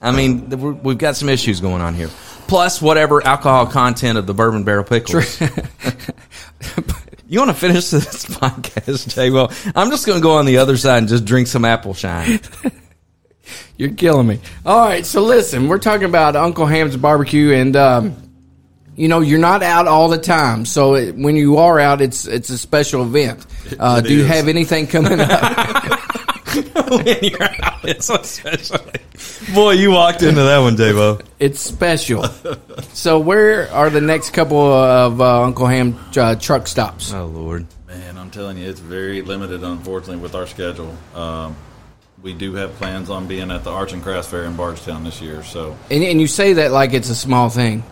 I 0.03 0.13
mean, 0.13 0.49
we're- 0.49 0.79
we've 0.83 0.99
got 0.99 1.15
some 1.17 1.29
issues 1.29 1.61
going 1.61 1.83
on 1.83 1.95
here. 1.95 2.09
Plus, 2.51 2.83
whatever 2.83 3.25
alcohol 3.25 3.67
content 3.67 4.19
of 4.19 4.27
the 4.27 4.35
bourbon 4.35 4.65
barrel 4.65 4.83
pickles. 4.83 5.41
you 7.29 7.39
want 7.39 7.49
to 7.49 7.55
finish 7.57 7.91
this 7.91 8.25
podcast, 8.27 9.15
Jay? 9.15 9.31
Well, 9.31 9.53
I'm 9.77 9.89
just 9.91 10.05
going 10.05 10.19
to 10.19 10.23
go 10.23 10.33
on 10.33 10.47
the 10.47 10.59
other 10.59 10.77
side 10.77 10.99
and 10.99 11.07
just 11.09 11.25
drink 11.25 11.47
some 11.47 11.65
apple 11.65 11.95
shine. 11.95 12.41
You're 13.77 13.93
killing 13.93 14.27
me. 14.27 14.41
All 14.67 14.81
right, 14.85 15.07
so 15.07 15.23
listen, 15.23 15.69
we're 15.69 15.79
talking 15.79 16.07
about 16.07 16.35
Uncle 16.35 16.67
Ham's 16.67 16.97
barbecue, 16.97 17.53
and 17.53 17.77
um, 17.77 18.17
you 18.97 19.07
know 19.07 19.21
you're 19.21 19.39
not 19.39 19.63
out 19.63 19.87
all 19.87 20.09
the 20.09 20.19
time. 20.19 20.65
So 20.67 20.97
it, 20.97 21.15
when 21.15 21.37
you 21.37 21.57
are 21.59 21.79
out, 21.79 22.01
it's 22.01 22.27
it's 22.27 22.51
a 22.51 22.59
special 22.59 23.03
event. 23.05 23.47
Uh, 23.79 24.03
It 24.05 24.09
do 24.09 24.15
you 24.15 24.23
is. 24.23 24.29
have 24.29 24.49
anything 24.49 24.89
coming 24.89 25.21
up? 25.21 26.00
When 26.63 27.19
you're 27.23 27.43
out, 27.63 27.85
it's 27.85 28.07
so 28.07 28.21
special. 28.23 28.79
Boy, 29.55 29.73
you 29.73 29.91
walked 29.91 30.23
into 30.23 30.43
that 30.43 30.59
one, 30.59 30.77
Davo. 30.77 31.23
it's 31.39 31.61
special. 31.61 32.25
So 32.93 33.19
where 33.19 33.71
are 33.73 33.91
the 33.91 34.01
next 34.01 34.31
couple 34.31 34.59
of 34.61 35.21
uh, 35.21 35.43
Uncle 35.43 35.67
Ham 35.67 35.99
uh, 36.17 36.35
truck 36.37 36.67
stops? 36.67 37.13
Oh 37.13 37.27
Lord. 37.27 37.67
Man, 37.89 38.17
I'm 38.19 38.31
telling 38.31 38.57
you, 38.59 38.69
it's 38.69 38.81
very 38.81 39.23
limited, 39.23 39.63
unfortunately, 39.65 40.23
with 40.23 40.35
our 40.35 40.47
schedule. 40.47 40.95
Um, 41.15 41.57
we 42.23 42.35
do 42.35 42.55
have 42.55 42.73
plans 42.75 43.11
on 43.11 43.27
being 43.27 43.51
at 43.51 43.65
the 43.65 43.71
Arts 43.71 43.93
and 43.93 44.03
Crafts 44.03 44.29
Fair 44.29 44.45
in 44.45 44.55
Bardstown 44.57 45.05
this 45.05 45.21
year. 45.23 45.43
So, 45.43 45.77
And, 45.91 46.05
and 46.05 46.21
you 46.21 46.27
say 46.27 46.53
that 46.55 46.71
like 46.71 46.93
it's 46.93 47.09
a 47.11 47.15
small 47.15 47.49
thing. 47.49 47.83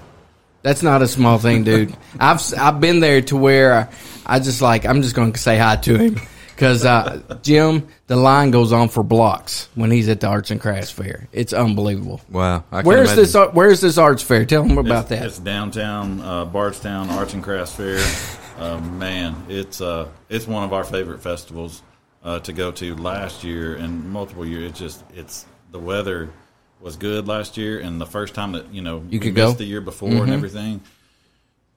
That's 0.62 0.82
not 0.82 1.02
a 1.02 1.08
small 1.08 1.38
thing, 1.38 1.64
dude. 1.64 1.96
I've 2.20 2.36
s- 2.36 2.52
I've 2.52 2.80
been 2.80 3.00
there 3.00 3.22
to 3.22 3.36
where 3.36 3.88
I 4.26 4.38
just 4.40 4.60
like 4.60 4.84
I'm 4.84 5.02
just 5.02 5.14
going 5.14 5.32
to 5.32 5.38
say 5.38 5.56
hi 5.56 5.76
to 5.76 5.96
him 5.96 6.20
because 6.59 6.84
uh, 6.84 7.38
Jim, 7.42 7.86
the 8.09 8.16
line 8.16 8.50
goes 8.50 8.72
on 8.72 8.88
for 8.88 9.04
blocks 9.04 9.68
when 9.76 9.92
he's 9.92 10.09
at 10.09 10.18
the 10.18 10.26
Arts 10.26 10.50
and 10.50 10.61
Crafts 10.61 10.90
Fair. 10.90 11.28
It's 11.30 11.52
unbelievable. 11.52 12.20
Wow. 12.28 12.64
Where's 12.82 13.12
imagine. 13.12 13.16
this? 13.16 13.36
Where's 13.52 13.80
this 13.80 13.96
arts 13.96 14.24
fair? 14.24 14.44
Tell 14.44 14.64
them 14.64 14.76
about 14.76 15.02
it's, 15.02 15.09
that. 15.11 15.24
It's 15.26 15.38
downtown 15.38 16.20
uh, 16.20 16.46
Bardstown 16.46 17.11
Arts 17.11 17.32
and 17.32 17.44
Crafts 17.44 17.76
Fair. 17.76 18.04
uh, 18.59 18.80
man, 18.80 19.36
it's 19.48 19.80
uh, 19.80 20.09
it's 20.28 20.48
one 20.48 20.64
of 20.64 20.72
our 20.72 20.82
favorite 20.82 21.20
festivals 21.20 21.80
uh, 22.24 22.40
to 22.40 22.52
go 22.52 22.72
to. 22.72 22.96
Last 22.96 23.44
year 23.44 23.76
and 23.76 24.11
multiple 24.11 24.44
years, 24.44 24.70
it's 24.70 24.80
just 24.80 25.04
it's 25.14 25.46
the 25.70 25.78
weather 25.78 26.28
was 26.80 26.96
good 26.96 27.28
last 27.28 27.56
year, 27.56 27.78
and 27.78 28.00
the 28.00 28.06
first 28.06 28.34
time 28.34 28.50
that 28.52 28.74
you 28.74 28.82
know 28.82 28.96
You 28.96 29.04
we 29.12 29.18
could 29.20 29.34
missed 29.34 29.54
go? 29.54 29.59
the 29.59 29.64
year 29.64 29.80
before 29.80 30.11
and 30.11 30.32
everything. 30.32 30.80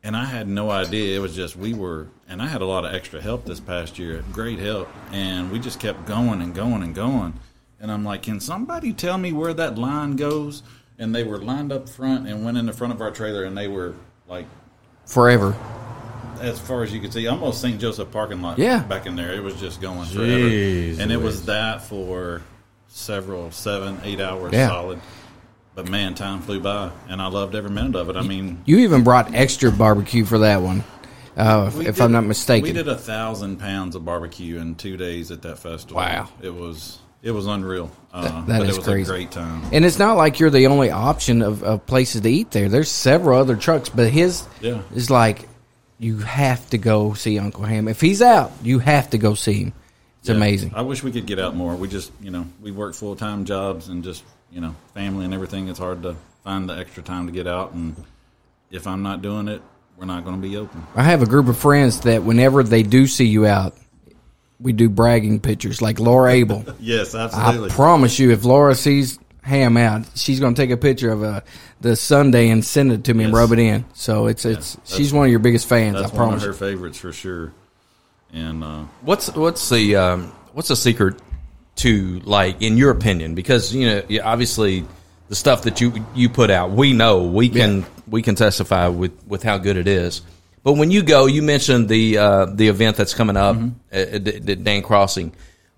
And 0.04 0.16
I 0.16 0.26
had 0.26 0.48
no 0.48 0.72
idea. 0.72 1.16
It 1.16 1.20
was 1.20 1.36
just 1.36 1.56
we 1.56 1.74
were, 1.76 2.08
and 2.28 2.42
I 2.42 2.48
had 2.48 2.62
a 2.62 2.66
lot 2.66 2.86
of 2.86 2.94
extra 2.94 3.22
help 3.22 3.46
this 3.46 3.60
past 3.60 4.00
year, 4.00 4.24
great 4.32 4.58
help, 4.58 4.90
and 5.12 5.52
we 5.52 5.60
just 5.60 5.80
kept 5.80 6.06
going 6.06 6.42
and 6.42 6.56
going 6.56 6.82
and 6.82 6.96
going. 6.96 7.34
And 7.80 7.92
I'm 7.92 8.04
like, 8.04 8.24
can 8.24 8.40
somebody 8.40 8.94
tell 8.94 9.18
me 9.20 9.32
where 9.32 9.54
that 9.54 9.78
line 9.78 10.16
goes? 10.16 10.64
And 10.98 11.14
they 11.16 11.24
were 11.24 11.38
lined 11.40 11.72
up 11.72 11.88
front 11.90 12.28
and 12.28 12.44
went 12.46 12.58
in 12.58 12.66
the 12.66 12.74
front 12.74 12.94
of 12.94 13.02
our 13.02 13.12
trailer, 13.12 13.44
and 13.44 13.56
they 13.58 13.68
were 13.68 13.94
like 14.28 14.46
Forever. 15.06 15.56
as 16.40 16.60
far 16.60 16.82
as 16.84 16.92
you 16.94 17.00
could 17.00 17.14
see, 17.14 17.28
almost 17.28 17.62
St. 17.62 17.80
Joseph 17.80 18.12
parking 18.12 18.42
lot. 18.42 18.58
Yeah. 18.58 18.80
back 18.84 19.06
in 19.06 19.16
there, 19.16 19.34
it 19.34 19.44
was 19.44 19.56
just 19.60 19.82
going 19.82 20.06
forever, 20.08 21.02
and 21.02 21.12
it 21.12 21.22
was 21.22 21.46
that 21.46 21.84
for 21.84 22.42
several, 22.88 23.52
seven, 23.52 24.00
eight 24.04 24.20
hours 24.20 24.52
Yeah. 24.54 24.68
solid. 24.68 25.00
But 25.74 25.90
man, 25.90 26.16
time 26.16 26.42
flew 26.42 26.60
by, 26.60 26.92
and 27.08 27.22
I 27.22 27.28
loved 27.28 27.56
every 27.56 27.70
minute 27.72 27.96
of 27.96 28.10
it. 28.10 28.16
I 28.18 28.22
mean, 28.22 28.62
You 28.66 28.80
even 28.80 29.04
brought 29.04 29.34
extra 29.34 29.72
barbecue 29.72 30.26
for 30.26 30.40
that 30.40 30.62
one, 30.62 30.84
uh, 31.38 31.72
if 31.76 31.96
did- 31.96 32.02
I'm 32.02 32.12
not 32.12 32.26
mistaken. 32.26 32.64
we 32.68 32.74
did 32.74 32.88
a 32.90 32.98
thousand 32.98 33.58
pounds 33.58 33.96
of 33.96 34.04
barbecue 34.04 34.58
in 34.60 34.76
two 34.76 34.98
days 34.98 35.32
at 35.32 35.42
that 35.44 35.60
festival. 35.60 35.98
Wow. 35.98 36.28
it 36.42 36.54
was 36.54 37.00
it 37.24 37.30
was 37.32 37.46
unreal. 37.46 37.92
Uh, 38.12 38.24
That- 38.24 38.48
that 38.48 38.60
but 38.62 38.68
is 38.70 38.76
it 38.76 38.80
was 38.80 38.88
crazy. 38.88 39.12
a 39.12 39.14
great 39.14 39.32
time. 39.32 39.62
And 39.72 39.86
it's 39.86 40.00
not 40.00 40.18
like 40.18 40.40
you're 40.40 40.50
the 40.50 40.66
only 40.68 40.90
option 40.90 41.44
of, 41.44 41.64
of 41.64 41.86
places 41.86 42.22
to 42.22 42.30
eat 42.32 42.50
there. 42.50 42.68
There's 42.68 42.90
several 42.90 43.40
other 43.40 43.56
trucks, 43.56 43.90
but 43.90 44.10
his 44.10 44.44
Yeah. 44.60 44.80
is 44.96 45.12
like 45.12 45.48
you 46.00 46.18
have 46.18 46.68
to 46.72 46.80
go 46.80 47.14
see 47.14 47.38
Uncle 47.38 47.64
Ham. 47.64 47.88
If 47.88 48.02
he's 48.02 48.24
out, 48.24 48.52
you 48.64 48.80
have 48.80 49.12
to 49.12 49.20
go 49.20 49.36
see 49.36 49.66
him. 49.66 49.74
It's 50.22 50.30
Yeah. 50.30 50.36
amazing. 50.36 50.72
I 50.76 50.82
wish 50.82 51.04
we 51.04 51.12
could 51.12 51.28
get 51.28 51.38
out 51.38 51.56
more. 51.56 51.76
We 51.76 51.88
just, 51.88 52.12
you 52.24 52.32
know, 52.32 52.48
we 52.60 52.72
work 52.72 52.96
full 52.96 53.16
time 53.16 53.46
jobs 53.46 53.88
and 53.88 54.04
just, 54.04 54.24
you 54.52 54.62
know, 54.62 54.76
family 54.94 55.26
and 55.26 55.34
everything. 55.34 55.68
It's 55.68 55.80
hard 55.80 56.04
to 56.04 56.16
find 56.44 56.70
the 56.70 56.74
extra 56.78 57.04
time 57.04 57.28
to 57.28 57.32
get 57.34 57.48
out. 57.48 57.74
And 57.74 57.96
if 58.70 58.88
I'm 58.88 59.02
not 59.04 59.22
doing 59.22 59.48
it, 59.48 59.62
we're 59.98 60.06
not 60.06 60.24
going 60.24 60.42
to 60.42 60.48
be 60.48 60.58
open. 60.58 60.86
I 60.96 61.04
have 61.04 61.22
a 61.22 61.26
group 61.28 61.48
of 61.48 61.58
friends 61.58 62.02
that 62.02 62.24
whenever 62.24 62.64
they 62.64 62.84
do 62.84 63.08
see 63.08 63.26
you 63.26 63.46
out, 63.46 63.76
we 64.60 64.74
do 64.74 64.90
bragging 64.90 65.40
pictures 65.40 65.82
like 65.82 66.00
Laura 66.00 66.32
Abel. 66.32 66.66
Yes, 66.80 67.16
absolutely. 67.16 67.72
I 67.72 67.74
promise 67.74 68.18
you, 68.20 68.32
if 68.32 68.44
Laura 68.44 68.76
sees 68.76 69.20
Ham 69.44 69.76
out, 69.78 70.06
she's 70.16 70.40
going 70.40 70.54
to 70.54 70.62
take 70.62 70.70
a 70.70 70.78
picture 70.78 71.12
of 71.12 71.24
uh, 71.24 71.42
the 71.80 71.96
Sunday 71.96 72.50
and 72.50 72.64
send 72.64 72.92
it 72.92 73.04
to 73.06 73.14
me 73.14 73.24
and 73.24 73.34
rub 73.34 73.52
it 73.52 73.58
in. 73.60 73.86
So 73.94 74.28
it's 74.28 74.46
it's 74.46 74.78
she's 74.86 75.12
one 75.14 75.26
of 75.26 75.32
your 75.32 75.40
biggest 75.40 75.68
fans. 75.68 75.96
I 75.96 76.02
That's 76.02 76.14
one 76.14 76.22
of 76.22 76.28
promise. 76.40 76.44
her 76.44 76.50
you. 76.50 76.54
favorites 76.74 77.00
for 77.00 77.12
sure. 77.12 77.52
And 78.34 78.64
uh, 78.64 78.84
What's 79.02 79.32
what's 79.34 79.68
the 79.70 79.96
um, 79.96 80.28
what's 80.54 80.68
the 80.68 80.76
secret 80.76 81.16
to 81.82 82.20
like 82.22 82.62
in 82.62 82.78
your 82.78 82.92
opinion? 82.92 83.36
Because 83.36 83.74
you 83.74 83.88
know, 83.88 84.04
obviously, 84.24 84.86
the 85.30 85.36
stuff 85.36 85.64
that 85.64 85.82
you 85.82 86.06
you 86.16 86.30
put 86.30 86.50
out, 86.50 86.72
we 86.72 86.94
know 86.94 87.24
we 87.24 87.50
can 87.50 87.86
we 88.08 88.22
can 88.22 88.36
testify 88.36 88.88
with 88.88 89.12
with 89.28 89.44
how 89.44 89.58
good 89.58 89.78
it 89.78 89.88
is. 89.88 90.22
But 90.64 90.74
when 90.74 90.92
you 90.92 91.02
go, 91.02 91.26
you 91.26 91.42
mentioned 91.42 91.90
the 91.90 92.18
uh, 92.18 92.46
the 92.46 92.68
event 92.68 92.98
that's 92.98 93.14
coming 93.14 93.38
up 93.38 93.58
at, 93.92 94.28
at, 94.28 94.50
at 94.50 94.64
Dant 94.64 94.86
Crossing. 94.86 95.34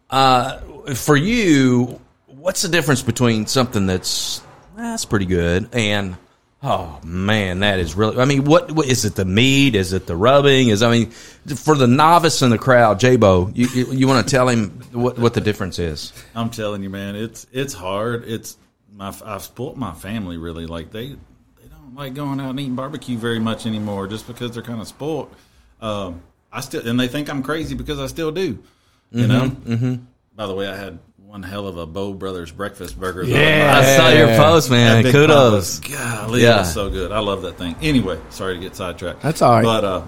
Uh, 0.10 0.60
for 0.94 1.16
you, 1.16 2.00
what's 2.28 2.62
the 2.62 2.70
difference 2.70 3.02
between 3.02 3.48
something 3.48 3.86
that's 3.86 4.42
that's 4.76 5.06
pretty 5.06 5.26
good 5.26 5.70
and 5.74 6.18
oh 6.64 7.00
man, 7.04 7.60
that 7.60 7.80
is 7.80 7.96
really. 7.96 8.18
I 8.18 8.26
mean, 8.26 8.46
what, 8.46 8.72
what 8.72 8.88
is 8.88 9.06
it? 9.06 9.16
The 9.16 9.26
meat? 9.26 9.76
Is 9.76 9.94
it 9.94 10.08
the 10.08 10.16
rubbing? 10.16 10.70
Is 10.70 10.82
I 10.82 10.90
mean, 10.90 11.12
for 11.12 11.76
the 11.76 11.88
novice 11.88 12.42
in 12.42 12.50
the 12.50 12.58
crowd, 12.58 13.00
J-Bo, 13.00 13.52
you 13.54 13.68
you, 13.68 13.92
you 13.92 14.08
want 14.08 14.28
to 14.28 14.32
tell 14.32 14.48
him 14.48 14.82
what 14.92 15.20
what 15.20 15.34
the 15.34 15.42
difference 15.42 15.78
is? 15.80 16.14
I'm 16.34 16.50
telling 16.50 16.82
you, 16.82 16.90
man, 16.90 17.16
it's 17.16 17.46
it's 17.52 17.74
hard. 17.74 18.24
It's 18.26 18.58
my 18.92 19.14
I've 19.26 19.44
spoilt 19.44 19.78
my 19.78 19.94
family 19.94 20.38
really. 20.38 20.66
Like 20.66 20.92
they 20.92 21.10
they 21.10 21.68
don't 21.70 21.96
like 21.96 22.14
going 22.14 22.40
out 22.40 22.52
and 22.52 22.60
eating 22.60 22.76
barbecue 22.76 23.18
very 23.18 23.40
much 23.40 23.66
anymore, 23.66 24.08
just 24.08 24.26
because 24.28 24.52
they're 24.52 24.64
kind 24.64 24.82
of 24.82 24.88
spoilt. 24.88 25.34
Um, 25.82 26.22
I 26.52 26.62
still 26.62 26.88
and 26.88 27.00
they 27.00 27.08
think 27.08 27.30
I'm 27.30 27.44
crazy 27.44 27.76
because 27.76 28.00
I 28.00 28.08
still 28.08 28.32
do. 28.32 28.64
You 29.12 29.28
know. 29.28 29.50
Mm-hmm. 29.50 29.96
By 30.36 30.48
the 30.48 30.56
way, 30.56 30.68
I 30.68 30.76
had 30.76 30.98
one 31.34 31.42
hell 31.42 31.66
of 31.66 31.78
a 31.78 31.88
Bow 31.88 32.14
Brothers 32.14 32.52
breakfast 32.52 33.00
burger. 33.00 33.26
the 33.26 33.34
other 33.34 33.44
night. 33.44 33.84
I 33.84 33.98
saw 33.98 34.10
your 34.10 34.28
post, 34.38 34.70
man. 34.70 35.02
That 35.02 35.12
Kudos. 35.12 35.80
pop 35.80 35.90
Golly, 35.90 36.44
Yeah. 36.44 36.58
it 36.58 36.60
was 36.60 36.74
so 36.76 36.92
good. 36.92 37.12
I 37.12 37.18
love 37.22 37.42
that 37.42 37.58
thing. 37.58 37.76
Anyway, 37.82 38.20
sorry 38.30 38.54
to 38.54 38.60
get 38.60 38.76
sidetracked. 38.76 39.24
That's 39.24 39.42
all 39.42 39.54
right. 39.54 39.64
But 39.64 39.84
uh, 39.84 40.04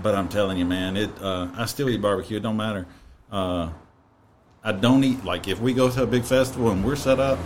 but 0.00 0.14
I'm 0.14 0.28
telling 0.28 0.56
you, 0.56 0.64
man, 0.64 0.96
it. 0.96 1.10
Uh, 1.20 1.48
I 1.56 1.66
still 1.66 1.90
eat 1.90 2.00
barbecue. 2.00 2.36
It 2.36 2.44
don't 2.44 2.56
matter. 2.56 2.86
Uh, 3.32 3.70
I 4.62 4.70
don't 4.70 5.02
eat 5.02 5.24
like 5.24 5.48
if 5.48 5.60
we 5.60 5.74
go 5.74 5.90
to 5.90 6.04
a 6.04 6.06
big 6.06 6.22
festival 6.22 6.70
and 6.70 6.84
we're 6.84 6.94
set 6.94 7.18
up. 7.18 7.40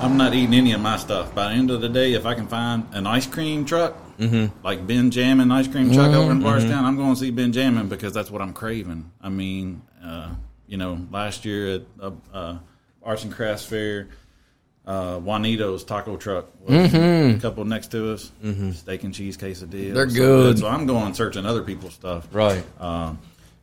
I'm 0.00 0.16
not 0.16 0.32
eating 0.32 0.54
any 0.54 0.72
of 0.72 0.80
my 0.80 0.96
stuff. 0.96 1.34
By 1.34 1.48
the 1.48 1.54
end 1.56 1.70
of 1.70 1.82
the 1.82 1.90
day, 1.90 2.14
if 2.14 2.24
I 2.24 2.32
can 2.32 2.46
find 2.46 2.86
an 2.92 3.06
ice 3.06 3.26
cream 3.26 3.66
truck, 3.66 3.94
mm-hmm. 4.16 4.56
like 4.64 4.86
Ben 4.86 5.10
Jammin 5.10 5.50
ice 5.50 5.68
cream 5.68 5.92
truck 5.92 6.14
over 6.14 6.32
in 6.32 6.40
Bardstown, 6.40 6.86
I'm 6.86 6.96
going 6.96 7.12
to 7.12 7.20
see 7.20 7.32
Ben 7.32 7.52
Jammin 7.52 7.88
because 7.88 8.14
that's 8.14 8.30
what 8.30 8.40
I'm 8.40 8.54
craving. 8.54 9.10
I 9.20 9.28
mean, 9.28 9.82
uh, 10.02 10.30
you 10.68 10.76
know, 10.76 11.06
last 11.10 11.44
year 11.44 11.76
at 11.76 11.82
uh, 12.00 12.10
uh, 12.32 12.58
Arts 13.02 13.24
and 13.24 13.32
Crafts 13.32 13.64
Fair, 13.64 14.08
uh, 14.86 15.18
Juanito's 15.18 15.84
taco 15.84 16.16
truck 16.16 16.46
was 16.60 16.94
a 16.94 17.38
couple 17.40 17.64
next 17.64 17.90
to 17.92 18.12
us. 18.12 18.30
Steak 18.74 19.04
and 19.04 19.12
cheese 19.12 19.36
quesadilla. 19.36 19.94
They're 19.94 20.06
good. 20.06 20.58
So 20.58 20.68
I'm 20.68 20.86
going 20.86 21.14
searching 21.14 21.44
other 21.44 21.62
people's 21.62 21.94
stuff. 21.94 22.28
Right. 22.32 22.64
Um, 22.80 23.18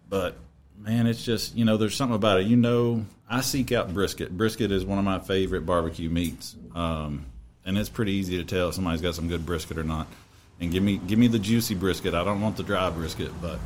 but 0.10 0.36
man, 0.78 1.08
it's 1.08 1.24
just 1.24 1.56
you 1.56 1.66
know, 1.66 1.78
there's 1.78 1.96
something 1.96 2.16
about 2.16 2.42
it. 2.42 2.48
You 2.48 2.58
know, 2.58 3.06
I 3.30 3.42
seek 3.42 3.72
out 3.72 3.94
brisket. 3.94 4.36
Brisket 4.36 4.72
is 4.72 4.86
one 4.86 5.00
of 5.00 5.06
my 5.06 5.20
favorite 5.20 5.66
barbecue 5.66 6.10
meats, 6.10 6.56
um, 6.76 7.26
and 7.66 7.78
it's 7.78 7.90
pretty 7.90 8.14
easy 8.14 8.38
to 8.38 8.44
tell 8.44 8.70
if 8.70 8.76
somebody's 8.76 9.02
got 9.02 9.16
some 9.16 9.28
good 9.28 9.46
brisket 9.46 9.78
or 9.78 9.84
not. 9.84 10.08
And 10.60 10.72
give 10.72 10.84
me 10.84 10.98
give 10.98 11.20
me 11.20 11.28
the 11.28 11.40
juicy 11.40 11.76
brisket. 11.76 12.14
I 12.14 12.24
don't 12.24 12.40
want 12.40 12.56
the 12.58 12.64
dry 12.64 12.90
brisket, 12.92 13.32
but 13.42 13.60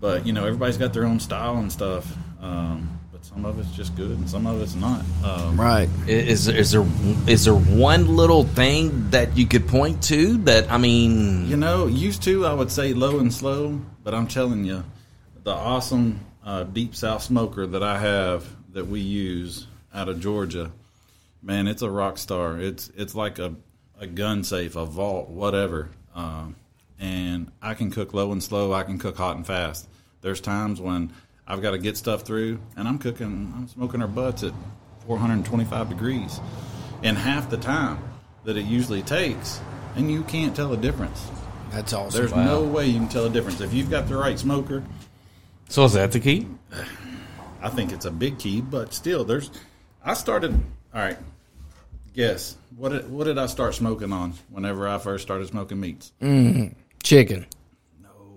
but 0.00 0.26
you 0.26 0.32
know, 0.32 0.46
everybody's 0.46 0.76
got 0.78 0.92
their 0.92 1.04
own 1.04 1.20
style 1.20 1.56
and 1.56 1.70
stuff. 1.70 2.16
Um, 2.40 3.00
but 3.10 3.24
some 3.24 3.44
of 3.44 3.58
it's 3.58 3.70
just 3.70 3.96
good, 3.96 4.10
and 4.10 4.28
some 4.28 4.46
of 4.46 4.60
it's 4.60 4.74
not. 4.74 5.02
Um, 5.24 5.58
Right. 5.58 5.88
Is 6.06 6.48
is 6.48 6.70
there 6.70 6.86
is 7.26 7.44
there 7.44 7.54
one 7.54 8.16
little 8.16 8.44
thing 8.44 9.10
that 9.10 9.36
you 9.36 9.46
could 9.46 9.66
point 9.66 10.02
to 10.04 10.36
that 10.44 10.70
I 10.70 10.78
mean? 10.78 11.48
You 11.48 11.56
know, 11.56 11.86
used 11.86 12.22
to 12.24 12.46
I 12.46 12.52
would 12.52 12.70
say 12.70 12.92
low 12.92 13.18
and 13.18 13.32
slow, 13.32 13.80
but 14.04 14.14
I'm 14.14 14.26
telling 14.26 14.64
you, 14.64 14.84
the 15.44 15.52
awesome 15.52 16.20
uh, 16.44 16.64
deep 16.64 16.94
south 16.94 17.22
smoker 17.22 17.66
that 17.66 17.82
I 17.82 17.98
have 17.98 18.44
that 18.72 18.86
we 18.86 19.00
use 19.00 19.66
out 19.94 20.08
of 20.08 20.20
Georgia, 20.20 20.70
man, 21.42 21.66
it's 21.66 21.82
a 21.82 21.90
rock 21.90 22.18
star. 22.18 22.60
It's 22.60 22.90
it's 22.96 23.14
like 23.14 23.38
a 23.38 23.54
a 23.98 24.06
gun 24.06 24.44
safe, 24.44 24.76
a 24.76 24.84
vault, 24.84 25.30
whatever. 25.30 25.88
Um, 26.14 26.56
and 26.98 27.50
I 27.62 27.74
can 27.74 27.90
cook 27.90 28.14
low 28.14 28.32
and 28.32 28.42
slow. 28.42 28.72
I 28.72 28.82
can 28.82 28.98
cook 28.98 29.16
hot 29.16 29.36
and 29.36 29.46
fast. 29.46 29.88
There's 30.20 30.40
times 30.40 30.80
when 30.80 31.12
I've 31.48 31.62
got 31.62 31.72
to 31.72 31.78
get 31.78 31.96
stuff 31.96 32.22
through, 32.22 32.58
and 32.76 32.88
I'm 32.88 32.98
cooking, 32.98 33.52
I'm 33.56 33.68
smoking 33.68 34.02
our 34.02 34.08
butts 34.08 34.42
at 34.42 34.52
425 35.06 35.88
degrees, 35.88 36.40
in 37.02 37.14
half 37.14 37.48
the 37.48 37.56
time 37.56 37.98
that 38.44 38.56
it 38.56 38.64
usually 38.64 39.02
takes, 39.02 39.60
and 39.94 40.10
you 40.10 40.24
can't 40.24 40.56
tell 40.56 40.72
a 40.72 40.76
difference. 40.76 41.28
That's 41.70 41.92
awesome. 41.92 42.20
There's 42.20 42.34
no 42.34 42.62
way 42.62 42.86
you 42.86 42.98
can 42.98 43.08
tell 43.08 43.26
a 43.26 43.30
difference 43.30 43.60
if 43.60 43.72
you've 43.72 43.90
got 43.90 44.08
the 44.08 44.16
right 44.16 44.38
smoker. 44.38 44.82
So 45.68 45.84
is 45.84 45.92
that 45.92 46.12
the 46.12 46.20
key? 46.20 46.46
I 47.62 47.68
think 47.68 47.92
it's 47.92 48.04
a 48.04 48.10
big 48.10 48.38
key, 48.38 48.60
but 48.60 48.92
still, 48.92 49.24
there's. 49.24 49.50
I 50.04 50.14
started. 50.14 50.52
All 50.94 51.00
right, 51.00 51.18
guess 52.14 52.56
what? 52.76 52.90
Did, 52.90 53.10
what 53.10 53.24
did 53.24 53.38
I 53.38 53.46
start 53.46 53.74
smoking 53.74 54.12
on 54.12 54.34
whenever 54.50 54.88
I 54.88 54.98
first 54.98 55.22
started 55.22 55.48
smoking 55.48 55.80
meats? 55.80 56.12
Mm, 56.22 56.74
chicken. 57.02 57.46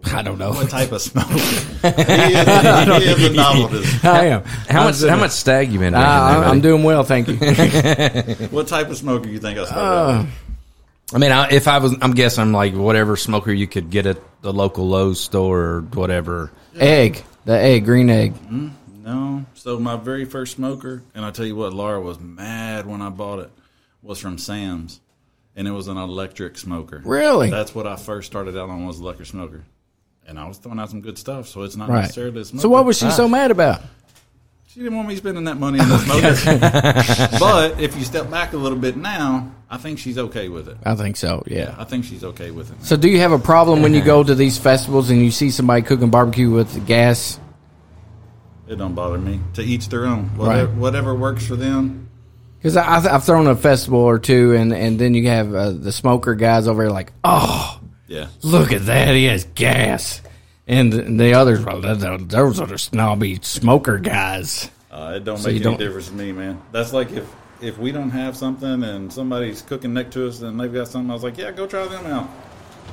I 0.06 0.22
don't 0.22 0.38
know. 0.38 0.52
What 0.52 0.70
type 0.70 0.92
of 0.92 1.02
smoke? 1.02 1.28
he 1.28 1.36
is, 1.38 1.44
he 1.82 3.12
is 3.12 3.26
a 3.26 3.34
novelist. 3.34 4.06
I 4.06 4.26
am. 4.28 4.44
How 4.44 4.86
much 4.86 5.02
how 5.04 5.18
much 5.18 5.32
Stagg 5.32 5.72
you 5.72 5.80
been 5.80 5.94
Uh, 5.94 6.00
drinking? 6.00 6.14
I'm, 6.14 6.40
buddy? 6.42 6.50
I'm 6.52 6.62
doing 6.62 6.84
well, 6.84 7.04
thank 7.04 7.28
you. 7.28 7.36
What 8.50 8.68
type 8.68 8.90
of 8.90 8.98
smoker 8.98 9.28
you 9.30 9.40
think 9.40 9.60
I 9.60 9.66
started? 9.66 9.84
Uh. 9.84 10.26
I 11.12 11.18
mean, 11.18 11.32
I, 11.32 11.50
if 11.50 11.68
I 11.68 11.80
was, 11.80 11.96
I'm 12.02 12.14
guessing 12.14 12.44
I'm 12.44 12.52
like 12.54 12.76
whatever 12.76 13.16
smoker 13.18 13.52
you 13.52 13.66
could 13.68 13.90
get 13.90 14.06
at 14.06 14.20
the 14.42 14.54
local 14.54 14.88
Lowe's 14.88 15.20
store 15.20 15.60
or 15.60 15.82
whatever. 15.82 16.52
egg. 16.76 17.24
The 17.46 17.58
egg, 17.60 17.86
green 17.86 18.10
egg. 18.12 18.36
No. 18.52 19.44
So 19.56 19.80
my 19.80 19.96
very 19.98 20.26
first 20.26 20.56
smoker, 20.56 21.02
and 21.16 21.26
I 21.26 21.32
tell 21.32 21.46
you 21.46 21.56
what, 21.56 21.74
Laura 21.74 22.00
was 22.00 22.20
mad 22.20 22.86
when 22.86 23.02
I 23.02 23.10
bought 23.10 23.40
it, 23.40 23.50
was 24.04 24.20
from 24.20 24.38
Sam's, 24.38 25.00
and 25.56 25.68
it 25.68 25.72
was 25.72 25.88
an 25.88 25.98
electric 25.98 26.58
smoker. 26.60 27.02
Really? 27.04 27.50
That's 27.50 27.74
what 27.74 27.88
I 27.88 27.96
first 27.96 28.28
started 28.28 28.56
out 28.56 28.70
on 28.70 28.86
was 28.86 29.00
electric 29.00 29.30
smoker, 29.30 29.64
and 30.28 30.40
I 30.40 30.48
was 30.48 30.58
throwing 30.58 30.80
out 30.80 30.90
some 30.90 31.02
good 31.02 31.18
stuff. 31.18 31.48
So 31.48 31.64
it's 31.64 31.76
not 31.76 31.90
Right. 31.90 32.02
necessarily. 32.02 32.44
So 32.44 32.70
what 32.70 32.86
was 32.86 32.98
she 32.98 33.10
so 33.12 33.28
mad 33.28 33.52
about? 33.52 33.82
She 34.68 34.82
didn't 34.82 34.96
want 34.98 35.08
me 35.08 35.16
spending 35.16 35.46
that 35.46 35.58
money 35.58 35.80
on 35.80 35.90
the 35.90 35.98
smoker. 35.98 37.38
but 37.40 37.80
if 37.82 37.98
you 37.98 38.04
step 38.04 38.30
back 38.30 38.54
a 38.54 38.58
little 38.58 38.78
bit 38.78 38.96
now, 38.96 39.52
I 39.68 39.78
think 39.78 39.98
she's 39.98 40.18
okay 40.20 40.48
with 40.48 40.68
it. 40.68 40.78
I 40.86 40.94
think 40.96 41.18
so. 41.18 41.44
Yeah. 41.48 41.74
I 41.78 41.86
think 41.86 42.06
she's 42.06 42.24
okay 42.24 42.52
with 42.52 42.72
it. 42.72 42.84
So 42.86 42.96
do 42.96 43.10
you 43.10 43.20
have 43.20 43.32
a 43.32 43.40
problem 43.40 43.82
when 43.82 43.96
you 43.96 44.02
go 44.04 44.24
to 44.24 44.36
these 44.36 44.60
festivals 44.60 45.10
and 45.10 45.24
you 45.24 45.32
see 45.32 45.50
somebody 45.50 45.82
cooking 45.82 46.12
barbecue 46.12 46.52
with 46.52 46.86
gas? 46.86 47.40
It 48.68 48.76
don't 48.78 48.94
bother 48.94 49.18
me. 49.18 49.40
To 49.56 49.64
each 49.64 49.90
their 49.90 50.06
own. 50.06 50.26
Whatever, 50.38 50.68
Right. 50.68 50.78
whatever 50.78 51.16
works 51.16 51.48
for 51.48 51.56
them. 51.56 52.08
Because 52.60 52.78
I've, 52.78 53.08
I've 53.08 53.24
thrown 53.24 53.48
a 53.48 53.56
festival 53.56 54.00
or 54.02 54.20
two, 54.20 54.54
and, 54.54 54.72
and 54.74 55.00
then 55.00 55.14
you 55.16 55.28
have 55.30 55.56
uh, 55.56 55.72
the 55.72 55.92
smoker 55.92 56.36
guys 56.36 56.68
over 56.68 56.84
here 56.84 56.92
like, 56.92 57.12
oh, 57.24 57.79
Yeah. 58.10 58.28
look 58.44 58.74
at 58.74 58.88
that, 58.88 59.16
he 59.16 59.26
has 59.26 59.46
gas. 59.56 60.22
And 60.68 60.92
the, 60.92 61.02
the 61.04 61.34
others, 61.34 61.64
well, 61.64 61.82
th- 61.82 62.00
th- 62.00 62.22
those 62.28 62.60
are 62.60 62.68
the 62.68 62.78
snobby 62.78 63.40
smoker 63.42 63.98
guys. 63.98 64.70
Uh, 64.92 65.14
it 65.16 65.24
don't 65.24 65.38
So 65.38 65.48
make 65.48 65.56
any 65.56 65.64
don't- 65.64 65.78
difference 65.80 66.08
to 66.10 66.14
me, 66.14 66.32
man. 66.32 66.62
That's 66.72 66.92
like 66.92 67.12
if 67.12 67.26
if 67.62 67.78
we 67.78 67.92
don't 67.92 68.10
have 68.12 68.36
something 68.38 68.84
and 68.84 69.12
somebody's 69.12 69.62
cooking 69.62 69.94
next 69.94 70.14
to 70.14 70.28
us 70.28 70.42
and 70.42 70.60
they've 70.60 70.74
got 70.74 70.88
something, 70.88 71.10
I 71.10 71.14
was 71.14 71.24
like, 71.24 71.38
yeah, 71.38 71.52
go 71.52 71.68
try 71.68 71.88
them 71.88 72.06
out. 72.06 72.30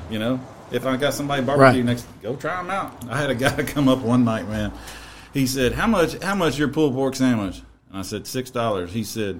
You 0.09 0.19
know, 0.19 0.39
if 0.71 0.85
I 0.85 0.97
got 0.97 1.13
somebody 1.13 1.41
barbecue 1.43 1.79
Right. 1.81 1.85
next, 1.85 2.05
go 2.21 2.35
try 2.35 2.57
them 2.57 2.69
out. 2.69 2.93
I 3.09 3.17
had 3.17 3.29
a 3.29 3.35
guy 3.35 3.63
come 3.63 3.87
up 3.87 3.99
one 3.99 4.23
night, 4.25 4.47
man. 4.47 4.71
He 5.33 5.45
said, 5.47 5.73
"How 5.73 5.87
much? 5.87 6.21
How 6.23 6.35
much 6.35 6.57
your 6.57 6.67
pulled 6.69 6.93
pork 6.93 7.15
sandwich?" 7.15 7.61
And 7.89 7.99
I 7.99 8.01
said, 8.03 8.25
six 8.27 8.49
dollars. 8.49 8.91
He 8.91 9.03
said, 9.03 9.39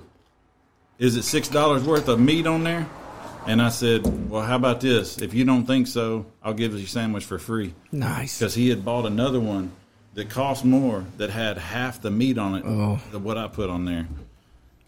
"Is 0.99 1.15
it 1.15 1.23
six 1.23 1.47
dollars 1.49 1.83
worth 1.83 2.07
of 2.07 2.19
meat 2.19 2.45
on 2.47 2.63
there?" 2.63 2.87
And 3.47 3.61
I 3.61 3.69
said, 3.69 4.29
"Well, 4.29 4.41
how 4.43 4.55
about 4.57 4.81
this? 4.81 5.17
If 5.19 5.33
you 5.33 5.45
don't 5.45 5.65
think 5.65 5.87
so, 5.87 6.25
I'll 6.43 6.53
give 6.53 6.73
you 6.73 6.83
a 6.83 6.87
sandwich 6.87 7.23
for 7.25 7.39
free." 7.39 7.73
Nice. 7.91 8.37
because 8.39 8.53
he 8.53 8.69
had 8.69 8.83
bought 8.83 9.05
another 9.05 9.39
one 9.39 9.71
that 10.15 10.29
cost 10.29 10.65
more 10.65 11.05
that 11.17 11.29
had 11.29 11.57
half 11.57 12.01
the 12.01 12.11
meat 12.11 12.37
on 12.37 12.55
it 12.55 12.63
Oh. 12.65 12.99
than 13.11 13.23
what 13.23 13.37
I 13.37 13.47
put 13.47 13.69
on 13.69 13.85
there. 13.85 14.07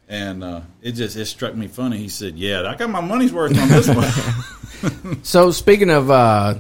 And 0.10 0.44
uh, 0.44 0.62
it 0.82 0.94
just 0.94 1.16
it 1.16 1.26
struck 1.26 1.56
me 1.56 1.68
funny. 1.68 1.98
He 1.98 2.10
said, 2.10 2.36
"Yeah, 2.38 2.64
I 2.68 2.76
got 2.76 2.90
my 2.90 3.02
money's 3.02 3.32
worth 3.34 3.58
on 3.58 3.70
this 3.70 3.88
one." 3.88 4.12
So 5.24 5.52
speaking 5.52 5.90
of 5.90 6.10
uh, 6.10 6.56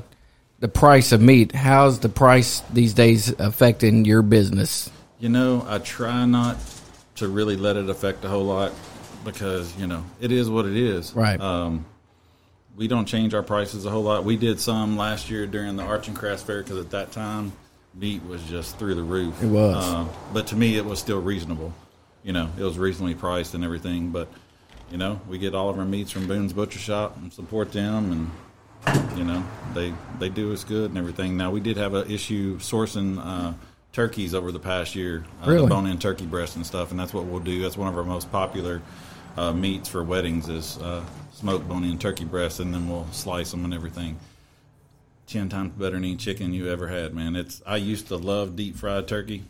the 0.60 0.68
price 0.68 1.14
of 1.14 1.22
meat, 1.22 1.54
how's 1.54 2.00
the 2.00 2.10
price 2.10 2.60
these 2.74 2.94
days 2.94 3.30
affecting 3.40 4.04
your 4.06 4.22
business? 4.22 4.90
you 5.20 5.30
know, 5.30 5.66
I 5.68 5.80
try 5.80 6.26
not 6.26 6.58
to 7.16 7.28
really 7.30 7.56
let 7.58 7.76
it 7.78 7.90
affect 7.90 8.24
a 8.26 8.30
whole 8.30 8.44
lot 8.46 8.72
because 9.26 9.76
you 9.78 9.88
know 9.88 10.04
it 10.22 10.32
is 10.34 10.50
what 10.50 10.66
it 10.66 10.76
is. 10.76 11.14
Right. 11.14 11.40
Um, 11.40 11.86
we 12.80 12.88
don't 12.88 13.06
change 13.06 13.34
our 13.34 13.44
prices 13.44 13.86
a 13.86 13.90
whole 13.90 14.04
lot. 14.04 14.24
We 14.24 14.38
did 14.38 14.58
some 14.58 14.96
last 14.96 15.30
year 15.30 15.46
during 15.46 15.76
the 15.76 15.84
Arch 15.84 16.08
and 16.08 16.16
Crafts 16.16 16.44
Fair 16.44 16.64
because 16.64 16.78
at 16.78 16.92
that 16.92 17.12
time 17.12 17.52
meat 17.94 18.24
was 18.26 18.42
just 18.44 18.80
through 18.80 18.96
the 18.96 19.04
roof. 19.04 19.44
It 19.44 19.48
was. 19.48 19.76
Uh, 19.76 20.08
but 20.34 20.48
to 20.48 20.56
me, 20.56 20.78
it 20.78 20.86
was 20.86 20.98
still 20.98 21.22
reasonable. 21.22 21.74
You 22.24 22.32
know, 22.32 22.50
it 22.58 22.64
was 22.64 22.80
reasonably 22.80 23.16
priced 23.16 23.54
and 23.54 23.66
everything. 23.66 24.12
But 24.12 24.30
you 24.90 24.98
know, 24.98 25.20
we 25.28 25.38
get 25.38 25.54
all 25.54 25.70
of 25.70 25.78
our 25.78 25.84
meats 25.84 26.10
from 26.10 26.26
Boone's 26.26 26.54
Butcher 26.54 26.80
Shop 26.80 27.18
and 27.18 27.34
support 27.34 27.74
them, 27.74 28.32
and 28.88 29.18
you 29.18 29.26
know, 29.26 29.44
they 29.74 29.94
they 30.18 30.30
do 30.30 30.54
us 30.54 30.64
good 30.64 30.90
and 30.90 30.98
everything. 30.98 31.36
Now 31.36 31.52
we 31.52 31.60
did 31.60 31.76
have 31.76 31.94
an 31.96 32.10
issue 32.10 32.60
sourcing 32.60 33.20
uh, 33.22 33.54
turkeys 33.92 34.34
over 34.34 34.54
the 34.54 34.60
past 34.60 34.96
year, 34.96 35.26
uh, 35.44 35.50
Really? 35.52 35.64
the 35.64 35.68
bone-in 35.68 36.00
turkey 36.00 36.26
breast 36.26 36.56
and 36.56 36.66
stuff, 36.66 36.92
and 36.92 37.00
that's 37.00 37.14
what 37.14 37.26
we'll 37.26 37.42
do. 37.42 37.62
That's 37.62 37.76
one 37.76 37.90
of 37.90 37.98
our 37.98 38.06
most 38.06 38.32
popular 38.32 38.82
uh, 39.36 39.52
meats 39.52 39.90
for 39.90 40.02
weddings 40.02 40.48
is 40.48 40.78
smoked 41.40 41.70
bone-in 41.70 41.98
turkey 41.98 42.26
breast, 42.26 42.60
and 42.60 42.74
then 42.74 42.90
we'll 42.90 43.08
slice 43.12 43.52
them 43.52 43.64
and 43.64 43.74
everything. 43.74 44.20
Ten 45.26 45.48
times 45.48 45.72
better 45.72 45.92
than 45.92 46.04
any 46.04 46.16
chicken 46.18 46.54
you 46.54 46.70
ever 46.70 46.88
had, 46.88 47.14
man. 47.14 47.36
It's 47.36 47.62
I 47.66 47.78
used 47.78 48.08
to 48.08 48.18
love 48.18 48.56
deep 48.56 48.76
fried 48.76 49.08
turkey, 49.08 49.44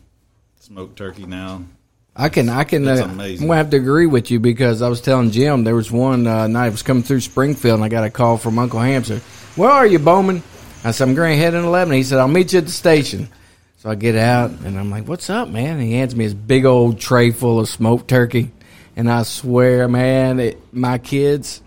smoked 0.60 0.96
turkey. 0.96 1.26
Now 1.26 1.64
I 2.14 2.28
can, 2.28 2.48
I 2.48 2.64
can. 2.64 2.86
Uh. 2.86 3.02
I'm 3.02 3.16
gonna 3.16 3.56
have 3.56 3.70
to 3.70 3.76
agree 3.76 4.06
with 4.06 4.30
you 4.30 4.38
because 4.38 4.82
I 4.82 4.88
was 4.88 5.00
telling 5.00 5.30
Jim 5.30 5.64
there 5.64 5.74
was 5.74 5.90
one 5.90 6.26
uh, 6.26 6.46
night 6.46 6.66
I 6.66 6.68
was 6.68 6.82
coming 6.82 7.02
through 7.02 7.20
Springfield 7.20 7.76
and 7.76 7.84
I 7.84 7.88
got 7.88 8.04
a 8.04 8.10
call 8.10 8.36
from 8.36 8.58
Uncle 8.58 8.80
Hamster. 8.80 9.18
Where 9.56 9.70
are 9.70 9.86
you, 9.86 9.98
Bowman? 9.98 10.42
I 10.84 10.92
said 10.92 11.08
I'm 11.08 11.14
going 11.14 11.36
to 11.36 11.42
head 11.42 11.54
in 11.54 11.64
eleven. 11.64 11.94
He 11.94 12.04
said 12.04 12.18
I'll 12.18 12.28
meet 12.28 12.52
you 12.52 12.58
at 12.58 12.66
the 12.66 12.72
station. 12.72 13.28
So 13.78 13.88
I 13.88 13.94
get 13.94 14.14
out 14.14 14.50
and 14.50 14.78
I'm 14.78 14.90
like, 14.90 15.08
"What's 15.08 15.30
up, 15.30 15.48
man?" 15.48 15.78
And 15.78 15.82
he 15.82 15.94
hands 15.94 16.14
me 16.14 16.24
his 16.24 16.34
big 16.34 16.66
old 16.66 17.00
tray 17.00 17.30
full 17.30 17.58
of 17.58 17.68
smoked 17.68 18.08
turkey, 18.08 18.52
and 18.96 19.10
I 19.10 19.22
swear, 19.22 19.88
man, 19.88 20.38
it, 20.40 20.58
my 20.74 20.98
kids 20.98 21.62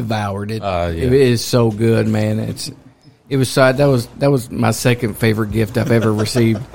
devoured 0.00 0.50
it. 0.50 0.62
Uh, 0.62 0.90
yeah. 0.94 1.04
It 1.04 1.12
is 1.12 1.44
so 1.44 1.70
good, 1.70 2.08
man. 2.08 2.38
It's 2.38 2.70
it 3.28 3.36
was 3.36 3.48
so 3.50 3.72
that 3.72 3.84
was 3.86 4.06
that 4.18 4.30
was 4.30 4.50
my 4.50 4.70
second 4.72 5.14
favorite 5.18 5.50
gift 5.52 5.76
I've 5.78 5.90
ever 5.92 6.12
received. 6.12 6.62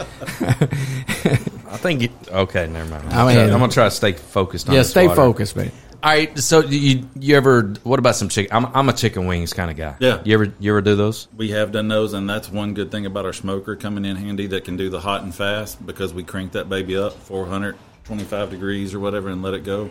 I 0.49 1.78
think. 1.78 2.01
You, 2.03 2.09
okay, 2.30 2.67
never 2.67 2.89
mind. 2.89 3.09
I 3.13 3.21
I'm, 3.21 3.28
mean- 3.28 3.36
gonna 3.36 3.47
try- 3.47 3.53
I'm 3.53 3.59
gonna 3.59 3.71
try 3.71 3.84
to 3.86 3.91
stay 3.91 4.13
focused. 4.13 4.69
on 4.69 4.76
yeah, 4.76 4.82
this 4.82 4.91
stay 4.91 5.07
water. 5.07 5.15
focused, 5.17 5.55
man. 5.55 5.71
All 6.03 6.11
right. 6.11 6.38
So 6.38 6.59
you 6.61 7.07
you 7.19 7.36
ever? 7.36 7.73
What 7.84 7.99
about 7.99 8.15
some 8.15 8.30
chicken? 8.30 8.55
I'm 8.55 8.65
I'm 8.76 8.89
a 8.89 8.93
chicken 8.93 9.26
wings 9.26 9.53
kind 9.53 9.71
of 9.71 9.78
guy. 9.78 9.95
Yeah. 9.99 10.21
You 10.23 10.34
ever 10.36 10.53
you 10.59 10.71
ever 10.71 10.82
do 10.82 10.95
those? 10.95 11.28
we 11.36 11.49
have 11.51 11.71
done 11.71 11.88
those, 11.88 12.13
and 12.13 12.30
that's 12.30 12.49
one 12.49 12.73
good 12.73 12.91
thing 12.91 13.05
about 13.05 13.26
our 13.26 13.34
smoker 13.34 13.76
coming 13.76 14.05
in 14.05 14.15
handy 14.15 14.47
that 14.47 14.65
can 14.65 14.78
do 14.78 14.89
the 14.89 14.99
hot 14.99 15.23
and 15.23 15.34
fast 15.34 15.84
because 15.86 16.13
we 16.13 16.23
crank 16.23 16.51
that 16.53 16.69
baby 16.69 16.95
up 16.95 17.13
425 17.23 18.49
degrees 18.51 18.93
or 18.93 18.99
whatever 18.99 19.30
and 19.30 19.41
let 19.41 19.53
it 19.55 19.63
go. 19.63 19.89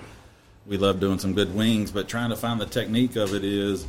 We 0.67 0.79
love 0.79 0.99
doing 1.01 1.19
some 1.19 1.35
good 1.35 1.55
wings, 1.55 1.91
but 1.91 2.09
trying 2.09 2.31
to 2.31 2.37
find 2.37 2.61
the 2.61 2.67
technique 2.67 3.17
of 3.17 3.35
it 3.35 3.45
is, 3.45 3.85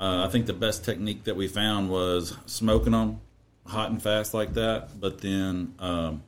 uh, 0.00 0.24
I 0.26 0.28
think 0.30 0.46
the 0.46 0.52
best 0.52 0.84
technique 0.84 1.24
that 1.24 1.34
we 1.36 1.48
found 1.48 1.90
was 1.90 2.36
smoking 2.46 2.92
them 2.92 3.20
hot 3.66 3.90
and 3.90 4.00
fast 4.02 4.32
like 4.34 4.54
that, 4.54 5.00
but 5.00 5.20
then 5.20 5.74
um, 5.80 6.22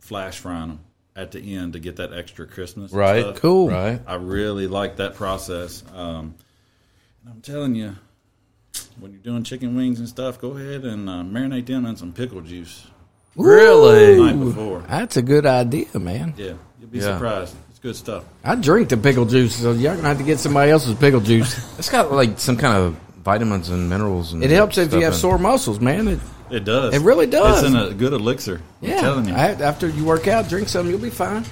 flash 0.00 0.38
frying 0.38 0.68
them 0.68 0.80
at 1.16 1.32
the 1.32 1.56
end 1.56 1.72
to 1.72 1.80
get 1.80 1.96
that 1.96 2.12
extra 2.12 2.46
crispness. 2.46 2.92
and 2.92 3.00
Right. 3.00 3.22
stuff. 3.22 3.36
Cool. 3.40 3.68
Right. 3.70 4.00
I 4.06 4.14
really 4.16 4.68
like 4.68 4.96
that 4.96 5.14
process. 5.16 5.82
Um, 5.94 6.34
and 7.24 7.32
I'm 7.34 7.40
telling 7.40 7.74
you, 7.74 7.96
when 9.00 9.10
you're 9.12 9.20
doing 9.20 9.42
chicken 9.42 9.74
wings 9.76 9.98
and 9.98 10.08
stuff, 10.08 10.40
go 10.40 10.52
ahead 10.52 10.84
and 10.84 11.08
uh, 11.08 11.22
marinate 11.24 11.66
them 11.66 11.86
in 11.86 11.96
some 11.96 12.12
pickle 12.12 12.40
juice 12.40 12.86
the 13.36 13.42
Really? 13.42 14.20
night 14.20 14.38
before. 14.38 14.80
That's 14.88 15.16
a 15.16 15.22
good 15.22 15.44
idea, 15.46 15.86
man. 15.98 16.34
Yeah, 16.36 16.52
you'll 16.80 16.88
be 16.90 16.98
Yeah. 16.98 17.14
surprised. 17.14 17.56
It's 17.78 17.82
good 17.84 17.94
stuff. 17.94 18.24
I 18.42 18.56
drink 18.56 18.88
the 18.88 18.96
pickle 18.96 19.24
juice, 19.24 19.54
so 19.54 19.70
y'all 19.70 19.94
gonna 19.94 20.08
have 20.08 20.18
to 20.18 20.24
get 20.24 20.40
somebody 20.40 20.72
else's 20.72 20.96
pickle 20.96 21.20
juice. 21.20 21.56
It's 21.78 21.88
got 21.88 22.10
like 22.10 22.40
some 22.40 22.56
kind 22.56 22.76
of 22.76 22.94
vitamins 23.22 23.68
and 23.68 23.88
minerals. 23.88 24.32
And 24.32 24.42
It 24.42 24.50
helps 24.50 24.78
if 24.78 24.92
you 24.92 25.02
have 25.02 25.12
in- 25.12 25.18
sore 25.20 25.38
muscles, 25.38 25.78
man. 25.78 26.08
It, 26.08 26.18
It 26.50 26.64
does. 26.64 26.92
It 26.92 27.02
really 27.02 27.26
does. 27.26 27.62
It's 27.62 27.72
in 27.72 27.76
a 27.78 27.94
good 27.94 28.12
elixir. 28.12 28.60
I'm 28.82 28.88
yeah, 28.88 29.00
telling 29.00 29.28
you. 29.28 29.34
I, 29.34 29.50
after 29.52 29.88
you 29.88 30.04
work 30.04 30.26
out, 30.26 30.48
drink 30.48 30.68
some, 30.68 30.90
you'll 30.90 30.98
be 30.98 31.08
fine. 31.08 31.44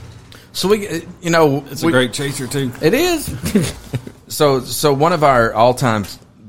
So 0.52 0.66
we, 0.66 0.88
uh, 0.88 1.00
you 1.22 1.30
know, 1.30 1.64
it's 1.70 1.84
a 1.84 1.86
we- 1.86 1.92
great 1.92 2.12
chaser 2.12 2.48
too. 2.48 2.72
It 2.82 2.92
is. 2.92 3.28
So, 4.28 4.58
so 4.58 4.92
one 4.92 5.12
of 5.12 5.22
our 5.22 5.54
all-time 5.54 6.04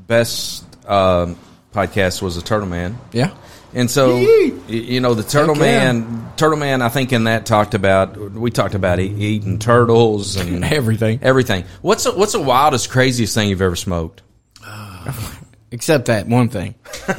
best 0.07 0.65
um, 0.89 1.37
podcasts 1.71 2.19
was 2.23 2.35
the 2.35 2.41
Turtle 2.41 2.67
Man, 2.67 2.97
yeah. 3.11 3.35
And 3.77 3.89
so 3.89 4.17
y- 4.17 4.51
you 4.67 4.99
know 4.99 5.13
the 5.13 5.23
Turtle 5.23 5.55
Heck 5.55 5.63
yeah. 5.63 5.93
Man. 5.93 6.31
Turtle 6.35 6.57
Man, 6.57 6.81
I 6.81 6.89
think 6.89 7.13
in 7.13 7.23
that 7.25 7.45
talked 7.45 7.73
about 7.73 8.17
we 8.17 8.51
talked 8.51 8.75
about 8.75 8.99
e- 8.99 9.05
eating 9.05 9.59
turtles 9.59 10.35
and 10.35 10.65
Everything. 10.65 11.19
everything. 11.21 11.63
What's 11.81 12.03
the, 12.03 12.11
what's 12.11 12.33
the 12.33 12.41
wildest, 12.41 12.89
craziest 12.89 13.33
thing 13.33 13.47
you've 13.49 13.61
ever 13.61 13.75
smoked? 13.75 14.21
Except 15.71 16.05
that 16.05 16.27
one 16.27 16.47
thing. 16.49 16.75
I'm 17.09 17.15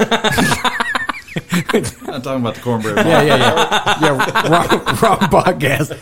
talking 2.23 2.41
about 2.41 2.55
the 2.57 2.61
cornbread. 2.63 2.97
Yeah, 3.07 3.23
yeah, 3.23 3.37
yeah. 3.37 3.99
yeah, 4.01 4.49
wrong, 4.49 4.69
wrong 5.01 5.19
podcast. 5.31 5.93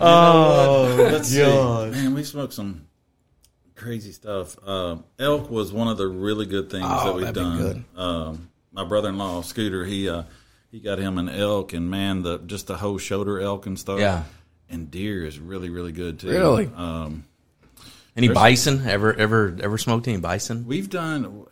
Oh, 0.00 0.96
let's 1.12 1.28
see. 1.28 1.42
Man, 1.42 2.14
we 2.14 2.22
smoked 2.24 2.52
some 2.54 2.86
crazy 3.80 4.12
stuff. 4.12 4.56
Uh, 4.64 4.96
elk 5.18 5.50
was 5.50 5.72
one 5.72 5.88
of 5.88 5.96
the 5.98 6.06
really 6.06 6.46
good 6.46 6.70
things 6.70 6.86
Oh, 6.88 7.06
that 7.06 7.14
we've 7.14 7.32
done. 7.34 7.84
Um, 7.96 8.50
my 8.72 8.84
brother-in-law 8.84 9.42
Scooter, 9.42 9.84
he 9.84 10.08
uh, 10.08 10.22
he 10.70 10.78
got 10.80 10.98
him 10.98 11.18
an 11.18 11.28
elk, 11.28 11.72
and 11.72 11.90
man, 11.90 12.22
the 12.22 12.38
just 12.38 12.66
the 12.66 12.76
whole 12.76 12.98
shoulder 12.98 13.40
elk 13.40 13.66
and 13.66 13.78
stuff. 13.78 13.98
Yeah. 13.98 14.22
and 14.68 14.90
deer 14.90 15.24
is 15.24 15.38
really 15.38 15.70
really 15.70 15.92
good 15.92 16.20
too. 16.20 16.28
Really? 16.28 16.70
Um, 16.76 17.24
Any 18.16 18.28
bison? 18.28 18.86
Ever 18.86 19.12
ever 19.14 19.56
ever 19.60 19.78
smoked 19.78 20.06
any 20.08 20.18
bison? 20.18 20.66
We've 20.66 20.88
done 20.90 21.46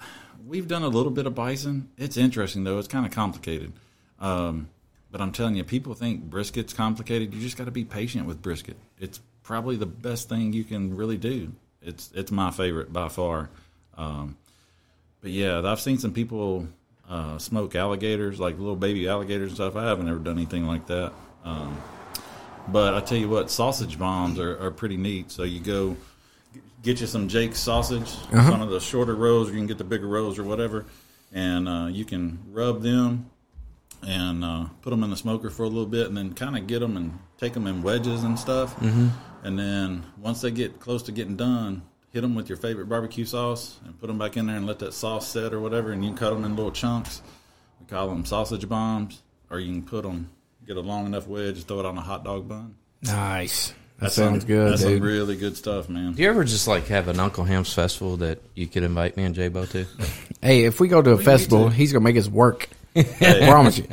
we've 0.47 0.69
done 0.69 0.83
a 0.83 0.89
little 0.89 1.11
bit 1.13 1.27
of 1.27 1.35
bison. 1.35 1.89
It's 1.97 2.17
interesting 2.17 2.65
though. 2.65 2.79
It's 2.79 2.89
kind 2.89 3.05
of 3.07 3.13
complicated. 3.13 3.73
Um, 4.21 4.69
but 5.11 5.21
I'm 5.21 5.33
telling 5.33 5.57
you, 5.57 5.65
people 5.65 5.95
think 5.95 6.29
brisket's 6.29 6.73
complicated. 6.75 7.33
You 7.33 7.41
just 7.41 7.57
got 7.57 7.65
to 7.65 7.71
be 7.71 7.85
patient 7.85 8.27
with 8.27 8.43
brisket. 8.43 8.77
It's 8.99 9.21
probably 9.43 9.77
the 9.77 9.87
best 9.87 10.29
thing 10.29 10.53
you 10.53 10.65
can 10.65 10.95
really 10.97 11.17
do. 11.17 11.53
It's 11.89 12.11
it's 12.15 12.31
my 12.31 12.51
favorite 12.51 12.93
by 12.93 13.09
far. 13.09 13.49
Um, 13.97 14.37
but 15.23 15.31
yeah, 15.31 15.61
I've 15.65 15.81
seen 15.81 15.99
some 15.99 16.13
people 16.13 16.69
uh, 17.09 17.39
smoke 17.39 17.75
alligators, 17.75 18.39
like 18.39 18.59
little 18.59 18.77
baby 18.77 19.09
alligators 19.09 19.49
and 19.49 19.57
stuff. 19.57 19.75
I 19.77 19.85
haven't 19.87 20.09
ever 20.09 20.19
done 20.19 20.37
anything 20.37 20.67
like 20.67 20.87
that. 20.87 21.13
Um, 21.45 21.77
but 22.69 22.95
I 22.95 23.01
tell 23.01 23.19
you 23.19 23.29
what, 23.29 23.51
sausage 23.51 23.99
bombs 23.99 24.39
are, 24.39 24.59
are 24.65 24.71
pretty 24.71 24.97
neat. 24.99 25.31
So 25.33 25.43
you 25.43 25.59
go, 25.61 25.97
get 26.83 27.01
you 27.01 27.07
some 27.07 27.27
Jake's 27.29 27.59
sausage, 27.59 28.15
Uh-huh. 28.33 28.51
one 28.51 28.61
of 28.63 28.69
the 28.71 28.79
shorter 28.81 29.15
rows, 29.17 29.49
or 29.49 29.53
you 29.53 29.59
can 29.59 29.67
get 29.67 29.79
the 29.79 29.85
bigger 29.85 30.07
rows 30.07 30.39
or 30.39 30.45
whatever, 30.45 30.85
and 31.33 31.67
uh, 31.69 31.87
you 31.91 32.05
can 32.05 32.39
rub 32.53 32.83
them 32.83 33.31
and 34.07 34.45
uh, 34.45 34.67
put 34.83 34.91
them 34.91 35.03
in 35.03 35.11
the 35.11 35.17
smoker 35.17 35.51
for 35.51 35.65
a 35.65 35.67
little 35.67 35.87
bit, 35.87 36.07
and 36.07 36.17
then 36.17 36.35
kind 36.35 36.57
of 36.57 36.67
get 36.69 36.81
them 36.81 36.97
and 36.97 37.19
take 37.39 37.55
them 37.55 37.67
in 37.67 37.83
wedges 37.83 38.23
and 38.23 38.39
stuff. 38.39 38.77
Mm-hmm. 38.77 39.09
And 39.43 39.59
then 39.59 40.05
once 40.21 40.41
they 40.41 40.51
get 40.51 40.81
close 40.81 41.03
to 41.05 41.13
getting 41.13 41.37
done, 41.37 41.83
hit 42.11 42.23
them 42.23 42.35
with 42.35 42.49
your 42.49 42.59
favorite 42.59 42.89
barbecue 42.89 43.25
sauce 43.25 43.79
and 43.85 43.99
put 44.01 44.07
them 44.09 44.19
back 44.19 44.37
in 44.37 44.47
there 44.47 44.57
and 44.57 44.67
let 44.67 44.79
that 44.81 44.95
sauce 44.95 45.29
set 45.29 45.53
or 45.53 45.61
whatever, 45.61 45.93
and 45.93 46.03
you 46.05 46.11
can 46.11 46.19
cut 46.19 46.31
them 46.31 46.45
in 46.45 46.57
little 46.57 46.73
chunks. 46.73 47.23
We 47.81 47.87
call 47.87 48.09
them 48.09 48.25
sausage 48.25 48.69
bombs, 48.69 49.23
or 49.51 49.61
you 49.61 49.73
can 49.73 49.83
put 49.83 50.03
them, 50.03 50.31
get 50.67 50.77
a 50.77 50.81
long 50.81 51.07
enough 51.07 51.27
wedge, 51.27 51.63
throw 51.65 51.81
it 51.81 51.87
on 51.87 51.97
a 51.97 52.01
hot 52.01 52.25
dog 52.25 52.49
bun. 52.49 52.75
Nice. 53.03 53.69
That 53.69 54.05
That's 54.05 54.15
sounds 54.15 54.43
some, 54.43 54.49
good, 54.49 54.73
That's 54.73 54.83
dude. 54.83 54.99
some 54.99 55.07
really 55.09 55.37
good 55.37 55.57
stuff, 55.57 55.89
man. 55.89 56.13
Do 56.13 56.23
you 56.23 56.29
ever 56.29 56.45
just 56.45 56.69
like 56.69 56.87
have 56.87 57.09
an 57.09 57.19
Uncle 57.19 57.45
Ham's 57.45 57.73
festival 57.73 58.17
that 58.19 58.41
you 58.55 58.67
could 58.69 58.85
invite 58.85 59.17
me 59.17 59.25
and 59.25 59.35
J-Bo 59.35 59.67
to? 59.67 59.87
Hey, 60.41 60.67
if 60.67 60.79
we 60.79 60.87
go 60.87 61.03
to 61.03 61.11
a 61.11 61.19
festival, 61.19 61.69
he's 61.69 61.93
gonna 61.93 62.05
make 62.05 62.17
us 62.17 62.29
work. 62.29 62.69
Promise 62.95 63.79
you, 63.79 63.87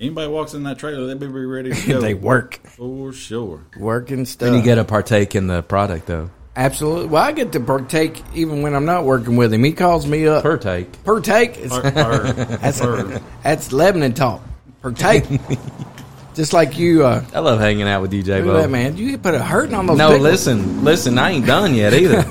Anybody 0.00 0.28
walks 0.28 0.54
in 0.54 0.62
that 0.62 0.78
trailer, 0.78 1.06
they'll 1.06 1.16
be 1.18 1.26
ready 1.26 1.72
to 1.72 1.86
go. 1.94 2.00
they 2.00 2.14
work, 2.14 2.60
for 2.64 3.12
sure. 3.12 3.64
working 3.76 4.24
stuff. 4.26 4.46
Then 4.50 4.54
you 4.58 4.62
get 4.62 4.76
to 4.76 4.84
partake 4.84 5.34
in 5.34 5.46
the 5.48 5.62
product 5.62 6.06
though. 6.06 6.30
Absolutely. 6.54 7.06
Well, 7.06 7.22
I 7.22 7.32
get 7.32 7.52
to 7.52 7.60
partake 7.60 8.22
even 8.34 8.62
when 8.62 8.74
I'm 8.74 8.84
not 8.84 9.04
working 9.04 9.36
with 9.36 9.52
him. 9.52 9.62
He 9.62 9.72
calls 9.72 10.06
me 10.06 10.26
up. 10.26 10.42
Partake. 10.42 11.04
Partake. 11.04 11.56
Is, 11.58 11.72
Or- 11.72 11.86
or- 11.86 12.32
that's, 12.32 12.80
or- 12.80 13.20
that's 13.42 13.72
Lebanon 13.72 14.12
talk. 14.14 14.42
Partake. 14.82 15.24
Just 16.34 16.52
like 16.52 16.78
you, 16.78 17.04
uh, 17.04 17.24
I 17.34 17.40
love 17.40 17.58
hanging 17.58 17.88
out 17.88 18.00
with 18.00 18.12
you, 18.12 18.22
J 18.22 18.42
look 18.42 18.54
at 18.56 18.62
that 18.62 18.70
man. 18.70 18.96
You 18.96 19.18
put 19.18 19.34
a 19.34 19.40
hurting 19.40 19.74
on 19.74 19.86
those. 19.86 19.98
No, 19.98 20.12
big- 20.12 20.22
listen, 20.22 20.84
listen. 20.84 21.18
I 21.18 21.30
ain't 21.32 21.46
done 21.46 21.74
yet 21.74 21.92
either. 21.92 22.24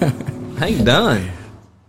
I 0.59 0.67
ain't 0.67 0.85
done. 0.85 1.29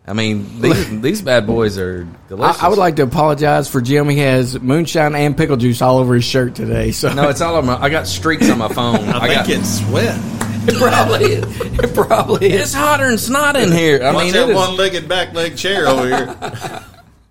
I 0.09 0.15
mean, 0.15 0.63
these 0.63 1.01
these 1.01 1.23
bad 1.23 1.47
boys 1.47 1.77
are 1.77 2.09
I, 2.11 2.29
delicious. 2.29 2.63
I 2.63 2.69
would 2.69 2.79
like 2.79 2.97
to 2.97 3.03
apologize 3.03 3.69
for 3.69 3.81
Jim. 3.83 4.09
He 4.09 4.19
has 4.19 4.59
moonshine 4.59 5.15
and 5.15 5.37
pickle 5.37 5.57
juice 5.57 5.83
all 5.83 5.99
over 5.99 6.15
his 6.15 6.25
shirt 6.25 6.55
today. 6.55 6.93
So 6.93 7.13
No, 7.13 7.29
it's 7.29 7.43
all 7.43 7.57
on 7.57 7.67
my. 7.67 7.77
I 7.81 7.91
got 7.91 8.07
streaks 8.07 8.49
on 8.49 8.59
my 8.59 8.69
phone. 8.69 8.97
I, 8.97 9.19
I, 9.19 9.29
think 9.29 9.49
got. 9.49 9.51
it's 9.51 9.81
sweat. 9.81 10.19
it 10.69 10.77
probably 10.77 11.25
is. 11.27 11.61
It 11.61 11.95
probably 11.95 12.47
is. 12.53 12.61
It's 12.63 12.75
hotter 12.75 13.09
than 13.09 13.19
snot 13.19 13.57
in 13.57 13.71
here. 13.71 14.03
I 14.03 14.13
Watch 14.13 14.25
mean, 14.25 14.33
that 14.33 14.49
it 14.49 14.53
is, 14.53 14.57
one-legged 14.57 15.09
back 15.09 15.35
leg 15.35 15.57
chair 15.57 15.87
over 15.87 16.07
here. 16.07 16.37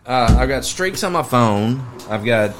uh, 0.05 0.36
I've 0.39 0.49
got 0.49 0.63
streaks 0.63 1.03
on 1.03 1.13
my 1.13 1.23
phone. 1.23 1.84
I've 2.09 2.23
got. 2.25 2.51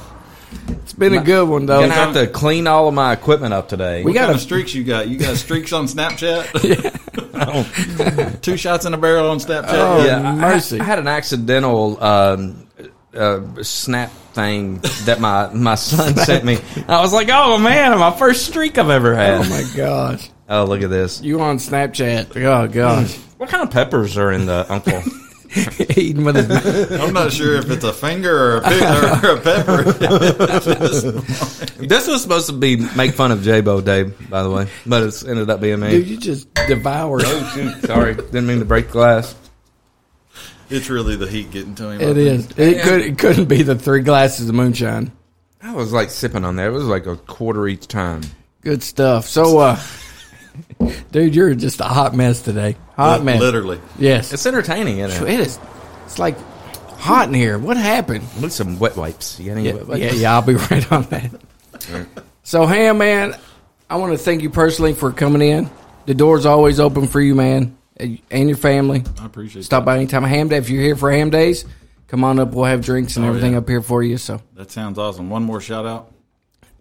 It's 0.68 0.92
been 0.92 1.14
a 1.14 1.22
good 1.22 1.48
one 1.48 1.66
though. 1.66 1.80
Gonna 1.80 1.92
have 1.92 2.14
to 2.14 2.26
clean 2.26 2.66
all 2.66 2.88
of 2.88 2.94
my 2.94 3.12
equipment 3.12 3.52
up 3.54 3.68
today. 3.68 3.98
We 4.02 4.06
What 4.10 4.14
got 4.14 4.20
kind 4.22 4.32
a- 4.32 4.34
of 4.36 4.40
streaks 4.40 4.74
you 4.74 4.84
got? 4.84 5.08
You 5.08 5.18
got 5.18 5.36
streaks 5.36 5.72
on 5.72 5.86
Snapchat? 5.86 6.48
Two 8.42 8.56
shots 8.56 8.84
in 8.84 8.94
a 8.94 8.98
barrel 8.98 9.30
on 9.30 9.38
Snapchat. 9.38 9.66
Oh, 9.68 10.04
yeah. 10.04 10.20
I- 10.20 10.34
mercy. 10.34 10.80
I, 10.80 10.84
had 10.84 10.98
an 10.98 11.08
accidental 11.08 12.02
um, 12.02 12.66
uh, 13.14 13.40
snap 13.62 14.10
thing 14.32 14.80
that 15.04 15.20
my, 15.20 15.52
my 15.52 15.74
son 15.74 16.16
sent 16.24 16.44
me. 16.44 16.58
I 16.88 17.00
was 17.00 17.12
like, 17.12 17.28
oh 17.30 17.58
man, 17.58 17.96
my 17.98 18.10
first 18.16 18.46
streak 18.46 18.78
I've 18.78 18.90
ever 18.90 19.14
had. 19.14 19.40
Oh 19.40 19.48
my 19.50 19.64
gosh. 19.76 20.30
Oh, 20.48 20.64
look 20.64 20.82
at 20.82 20.90
this. 20.90 21.20
You 21.20 21.40
on 21.40 21.58
Snapchat? 21.58 22.34
Oh 22.44 22.66
gosh. 22.68 23.14
What 23.36 23.50
kind 23.50 23.62
of 23.62 23.70
peppers 23.70 24.16
are 24.16 24.32
in 24.32 24.46
the 24.46 24.66
uncle? 24.72 25.02
Eating 25.96 26.24
with 26.24 26.36
his. 26.36 26.90
I'm 27.00 27.14
not 27.14 27.32
sure 27.32 27.56
if 27.56 27.70
it's 27.70 27.84
a 27.84 27.92
finger 27.92 28.36
or 28.36 28.56
a, 28.58 28.62
pig, 28.62 28.82
or 28.82 29.30
a 29.32 29.40
pepper. 29.40 29.82
this 31.86 32.06
was 32.06 32.22
supposed 32.22 32.48
to 32.48 32.52
be 32.52 32.76
make 32.96 33.14
fun 33.14 33.32
of 33.32 33.42
J-Bo 33.42 33.80
Day, 33.80 34.02
by 34.02 34.42
the 34.42 34.50
way, 34.50 34.68
but 34.86 35.04
it's 35.04 35.24
ended 35.24 35.48
up 35.48 35.60
being 35.60 35.80
me. 35.80 35.90
Dude, 35.90 36.06
you 36.06 36.16
just 36.18 36.52
devoured. 36.54 37.22
Oh, 37.24 37.52
shoot. 37.54 37.86
Sorry, 37.86 38.14
didn't 38.14 38.46
mean 38.46 38.58
to 38.58 38.64
break 38.66 38.90
glass. 38.90 39.34
it's 40.68 40.90
really 40.90 41.16
the 41.16 41.26
heat 41.26 41.50
getting 41.50 41.74
to 41.76 41.90
him. 41.90 42.00
It 42.00 42.18
is. 42.18 42.44
It 42.44 42.52
think. 42.52 42.58
is. 42.58 42.78
It 42.78 42.82
could. 42.82 43.00
It 43.00 43.18
couldn't 43.18 43.46
be 43.46 43.62
the 43.62 43.74
three 43.76 44.02
glasses 44.02 44.48
of 44.48 44.54
moonshine. 44.54 45.12
I 45.62 45.74
was 45.74 45.92
like 45.92 46.10
sipping 46.10 46.44
on 46.44 46.56
that. 46.56 46.66
It 46.66 46.72
was 46.72 46.84
like 46.84 47.06
a 47.06 47.16
quarter 47.16 47.66
each 47.66 47.88
time. 47.88 48.22
Good 48.60 48.82
stuff. 48.82 49.26
So, 49.26 49.58
uh, 49.58 49.80
dude, 51.12 51.34
you're 51.34 51.54
just 51.54 51.80
a 51.80 51.84
hot 51.84 52.14
mess 52.14 52.42
today. 52.42 52.76
Hot 52.96 53.20
Li- 53.20 53.24
mess. 53.26 53.40
Literally. 53.40 53.80
Yes. 53.98 54.32
It's 54.32 54.46
entertaining, 54.46 54.98
isn't 54.98 55.26
it? 55.26 55.34
It 55.34 55.40
is. 55.40 55.58
It's 56.04 56.18
like 56.18 56.36
hot 56.98 57.28
in 57.28 57.34
here. 57.34 57.58
What 57.58 57.76
happened? 57.76 58.24
Need 58.40 58.52
some 58.52 58.78
wet 58.78 58.96
wipes. 58.96 59.38
You 59.38 59.46
got 59.46 59.58
any 59.58 59.66
Yeah, 59.68 59.74
wet 59.74 59.86
wipes? 59.88 60.00
yeah, 60.00 60.12
yeah. 60.12 60.34
I'll 60.34 60.42
be 60.42 60.54
right 60.70 60.92
on 60.92 61.02
that. 61.04 61.30
So, 62.42 62.66
Ham, 62.66 62.98
man, 62.98 63.34
I 63.90 63.96
want 63.96 64.12
to 64.12 64.18
thank 64.18 64.42
you 64.42 64.50
personally 64.50 64.94
for 64.94 65.12
coming 65.12 65.42
in. 65.42 65.70
The 66.06 66.14
door's 66.14 66.46
always 66.46 66.80
open 66.80 67.06
for 67.06 67.20
you, 67.20 67.34
man, 67.34 67.76
and 67.98 68.48
your 68.48 68.56
family. 68.56 69.04
I 69.20 69.26
appreciate 69.26 69.60
it. 69.60 69.64
Stop 69.64 69.82
that. 69.82 69.86
by 69.86 69.96
anytime. 69.96 70.24
Ham 70.24 70.48
Day. 70.48 70.56
If 70.56 70.70
you're 70.70 70.82
here 70.82 70.96
for 70.96 71.10
Ham 71.12 71.30
Days, 71.30 71.64
come 72.08 72.24
on 72.24 72.38
up. 72.38 72.52
We'll 72.52 72.64
have 72.64 72.82
drinks 72.84 73.16
and 73.16 73.24
Oh, 73.26 73.28
everything 73.28 73.52
yeah. 73.52 73.58
up 73.58 73.68
here 73.68 73.82
for 73.82 74.02
you. 74.02 74.16
So 74.16 74.40
That 74.54 74.70
sounds 74.70 74.98
awesome. 74.98 75.28
One 75.30 75.42
more 75.42 75.60
shout 75.60 75.84
out. 75.86 76.10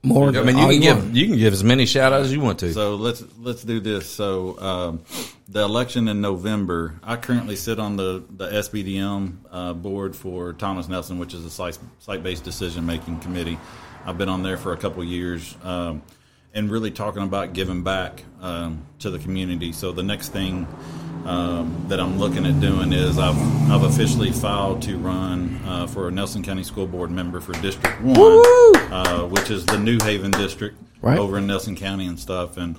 More. 0.08 0.30
I 0.30 0.44
mean, 0.44 0.58
you 0.58 0.64
all 0.64 0.70
can 0.70 0.82
give 0.82 0.98
want. 0.98 1.16
you 1.16 1.28
can 1.28 1.38
give 1.38 1.54
as 1.54 1.64
many 1.64 1.86
shout 1.86 2.14
outs 2.14 2.26
as 2.26 2.34
you 2.34 2.42
want 2.42 2.60
to. 2.60 2.74
So 2.74 2.96
let's 2.96 3.24
let's 3.40 3.64
do 3.64 3.80
this. 3.80 4.10
So 4.10 4.60
um, 4.60 5.04
the 5.48 5.62
election 5.62 6.08
in 6.08 6.22
November. 6.22 7.00
I 7.04 7.16
currently 7.18 7.56
sit 7.56 7.80
on 7.80 7.96
the 7.98 8.24
the 8.30 8.50
SBDM 8.50 9.38
uh, 9.52 9.74
board 9.74 10.16
for 10.16 10.54
Thomas 10.54 10.88
Nelson, 10.88 11.20
which 11.20 11.34
is 11.34 11.46
a 11.46 11.50
site 11.50 11.78
site 12.00 12.24
based 12.24 12.44
decision 12.44 12.86
making 12.86 13.20
committee. 13.20 13.58
I've 14.06 14.18
been 14.18 14.30
on 14.30 14.44
there 14.44 14.58
for 14.58 14.74
a 14.74 14.78
couple 14.78 15.04
years, 15.04 15.56
um, 15.64 16.02
and 16.54 16.72
really 16.72 16.92
talking 16.92 17.24
about 17.24 17.54
giving 17.54 17.84
back 17.84 18.24
um, 18.42 18.86
to 19.00 19.10
the 19.10 19.20
community. 19.20 19.74
So 19.74 19.92
the 19.92 20.04
next 20.04 20.30
thing 20.30 20.66
um, 21.26 21.86
that 21.88 22.00
I'm 22.00 22.18
looking 22.20 22.46
at 22.46 22.60
doing 22.60 22.94
is 22.94 23.18
I've 23.18 23.38
I've 23.72 23.84
officially 23.84 24.32
filed 24.32 24.82
to 24.84 24.98
run 24.98 25.60
uh, 25.66 25.88
for 25.88 26.08
a 26.08 26.12
Nelson 26.12 26.44
County 26.44 26.64
School 26.64 26.88
Board 26.88 27.12
member 27.12 27.40
for 27.40 27.54
District 27.62 28.00
One, 28.02 28.18
uh, 28.92 29.28
which 29.30 29.50
is 29.50 29.66
the 29.66 29.78
New 29.78 29.98
Haven 30.04 30.32
district 30.32 30.78
Right. 31.02 31.20
over 31.20 31.38
in 31.38 31.46
Nelson 31.46 31.76
County 31.76 32.08
and 32.08 32.20
stuff. 32.20 32.58
And 32.58 32.76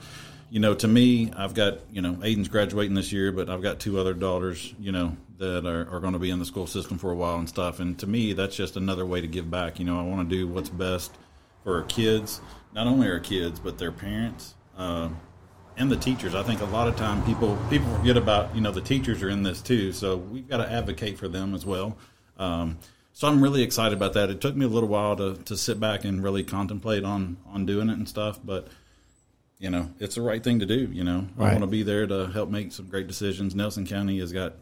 you 0.51 0.61
know, 0.61 0.75
to 0.75 0.89
me, 0.89 1.31
I've 1.37 1.55
got 1.55 1.79
you 1.93 2.01
know 2.03 2.15
Aiden's 2.15 2.49
graduating 2.49 2.95
this 2.95 3.13
year, 3.13 3.33
but 3.33 3.49
I've 3.51 3.63
got 3.63 3.81
two 3.81 3.99
other 3.99 4.15
daughters, 4.15 4.75
you 4.81 4.93
know, 4.93 5.17
that 5.39 5.67
are, 5.67 5.89
are 5.95 6.01
going 6.01 6.15
to 6.15 6.19
be 6.19 6.31
in 6.31 6.39
the 6.39 6.45
school 6.47 6.67
system 6.67 6.99
for 6.99 7.11
a 7.11 7.15
while 7.15 7.37
and 7.39 7.49
stuff. 7.49 7.81
And 7.81 7.99
to 7.99 8.07
me, 8.07 8.33
that's 8.33 8.57
just 8.57 8.77
another 8.77 9.05
way 9.07 9.21
to 9.21 9.27
give 9.27 9.51
back. 9.51 9.79
You 9.79 9.85
know, 9.85 9.99
I 10.01 10.03
want 10.03 10.29
to 10.29 10.35
do 10.37 10.49
what's 10.49 10.69
best 10.71 11.13
for 11.65 11.77
our 11.77 11.83
kids, 11.83 12.41
not 12.75 12.87
only 12.87 13.09
our 13.09 13.21
kids 13.21 13.61
but 13.61 13.79
their 13.79 13.93
parents. 13.93 14.55
Uh, 14.77 15.09
and 15.79 15.91
the 15.91 15.97
teachers. 15.97 16.35
I 16.35 16.43
think 16.43 16.61
a 16.61 16.67
lot 16.67 16.89
of 16.89 16.97
time 16.97 17.25
people 17.25 17.57
people 17.71 17.93
forget 17.97 18.17
about 18.17 18.55
you 18.55 18.61
know 18.61 18.73
the 18.73 18.81
teachers 18.81 19.23
are 19.23 19.29
in 19.29 19.43
this 19.43 19.63
too, 19.63 19.93
so 19.93 20.17
we've 20.17 20.49
got 20.49 20.59
to 20.59 20.71
advocate 20.71 21.19
for 21.19 21.29
them 21.29 21.55
as 21.55 21.65
well. 21.65 21.97
Um, 22.37 22.79
so 23.13 23.27
I'm 23.27 23.43
really 23.43 23.63
excited 23.63 23.97
about 23.97 24.13
that. 24.13 24.31
It 24.31 24.41
took 24.41 24.55
me 24.55 24.65
a 24.65 24.69
little 24.69 24.89
while 24.89 25.17
to, 25.17 25.35
to 25.37 25.57
sit 25.57 25.81
back 25.81 26.05
and 26.05 26.23
really 26.23 26.45
contemplate 26.45 27.05
on 27.05 27.37
on 27.47 27.65
doing 27.65 27.89
it 27.89 27.95
and 27.95 28.09
stuff, 28.09 28.39
but 28.45 28.69
you 29.59 29.71
know 29.71 29.91
it's 29.99 30.17
the 30.17 30.23
right 30.23 30.43
thing 30.43 30.59
to 30.59 30.67
do. 30.67 30.89
You 30.93 31.05
know, 31.05 31.27
I 31.39 31.45
want 31.45 31.61
to 31.61 31.67
be 31.67 31.83
there 31.83 32.07
to 32.07 32.27
help 32.27 32.51
make 32.51 32.73
some 32.73 32.87
great 32.87 33.07
decisions. 33.07 33.55
Nelson 33.55 33.87
County 33.87 34.19
has 34.19 34.33
got 34.33 34.55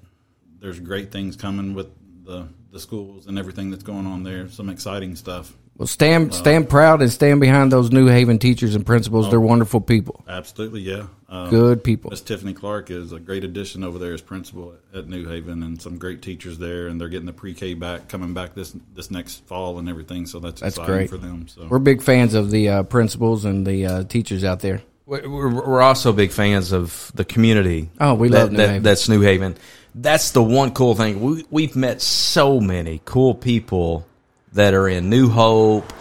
there's 0.61 0.81
great 0.81 1.11
things 1.11 1.37
coming 1.37 1.75
with 1.75 1.89
the 2.25 2.49
the 2.73 2.81
schools 2.81 3.27
and 3.27 3.39
everything 3.39 3.71
that's 3.71 3.85
going 3.85 4.07
on 4.07 4.23
there. 4.23 4.49
Some 4.49 4.69
exciting 4.69 5.17
stuff. 5.17 5.55
Well, 5.79 5.87
stand 5.87 6.33
stand 6.33 6.71
proud 6.71 7.03
and 7.03 7.13
stand 7.13 7.41
behind 7.41 7.71
those 7.71 7.91
New 7.91 8.07
Haven 8.07 8.39
teachers 8.39 8.75
and 8.75 8.87
principals. 8.87 9.29
They're 9.29 9.39
wonderful 9.41 9.81
people. 9.81 10.25
Absolutely, 10.27 10.81
yeah. 10.81 11.07
Um, 11.29 11.51
Good 11.51 11.85
people. 11.85 12.11
Miss 12.11 12.23
Tiffany 12.23 12.55
Clark 12.55 12.91
is 12.91 13.13
a 13.13 13.19
great 13.19 13.45
addition 13.45 13.85
over 13.85 13.99
there 13.99 14.15
as 14.15 14.23
principal 14.23 14.75
at 14.95 15.07
New 15.07 15.29
Haven, 15.29 15.63
and 15.63 15.81
some 15.81 15.99
great 15.99 16.23
teachers 16.23 16.57
there, 16.57 16.87
and 16.87 16.99
they're 17.01 17.09
getting 17.09 17.27
the 17.27 17.33
pre-K 17.33 17.75
back, 17.75 18.09
coming 18.09 18.33
back 18.33 18.55
this 18.55 18.75
this 18.95 19.11
next 19.11 19.45
fall 19.47 19.79
and 19.79 19.89
everything. 19.89 20.25
So 20.25 20.41
that's, 20.41 20.63
That's 20.63 20.77
exciting 20.77 20.95
great. 20.95 21.11
for 21.11 21.19
them. 21.19 21.47
So 21.49 21.67
We're 21.69 21.79
big 21.79 22.01
fans 22.01 22.33
of 22.33 22.51
the 22.51 22.69
uh, 22.69 22.83
principals 22.85 23.45
and 23.45 23.67
the 23.67 23.87
uh, 23.87 24.05
teachers 24.05 24.45
out 24.45 24.61
there. 24.61 24.83
We're, 25.05 25.29
we're 25.29 25.51
we're 25.51 25.83
also 25.83 26.13
big 26.13 26.31
fans 26.31 26.73
of 26.73 27.13
the 27.15 27.25
community. 27.25 27.91
Oh, 28.01 28.15
we 28.15 28.29
that, 28.31 28.39
love 28.39 28.51
New 28.53 28.57
that, 28.59 28.69
Haven. 28.69 28.83
That's 28.83 29.09
New 29.09 29.21
Haven. 29.21 29.57
That's 29.95 30.31
the 30.31 30.43
one 30.43 30.73
cool 30.73 30.95
thing. 30.95 31.21
We, 31.21 31.45
we've 31.51 31.77
met 31.77 32.01
so 32.03 32.61
many 32.61 33.01
cool 33.05 33.35
people 33.35 34.07
that 34.53 34.75
are 34.75 34.89
in 34.89 35.11
New 35.11 35.29
Hope, 35.29 35.93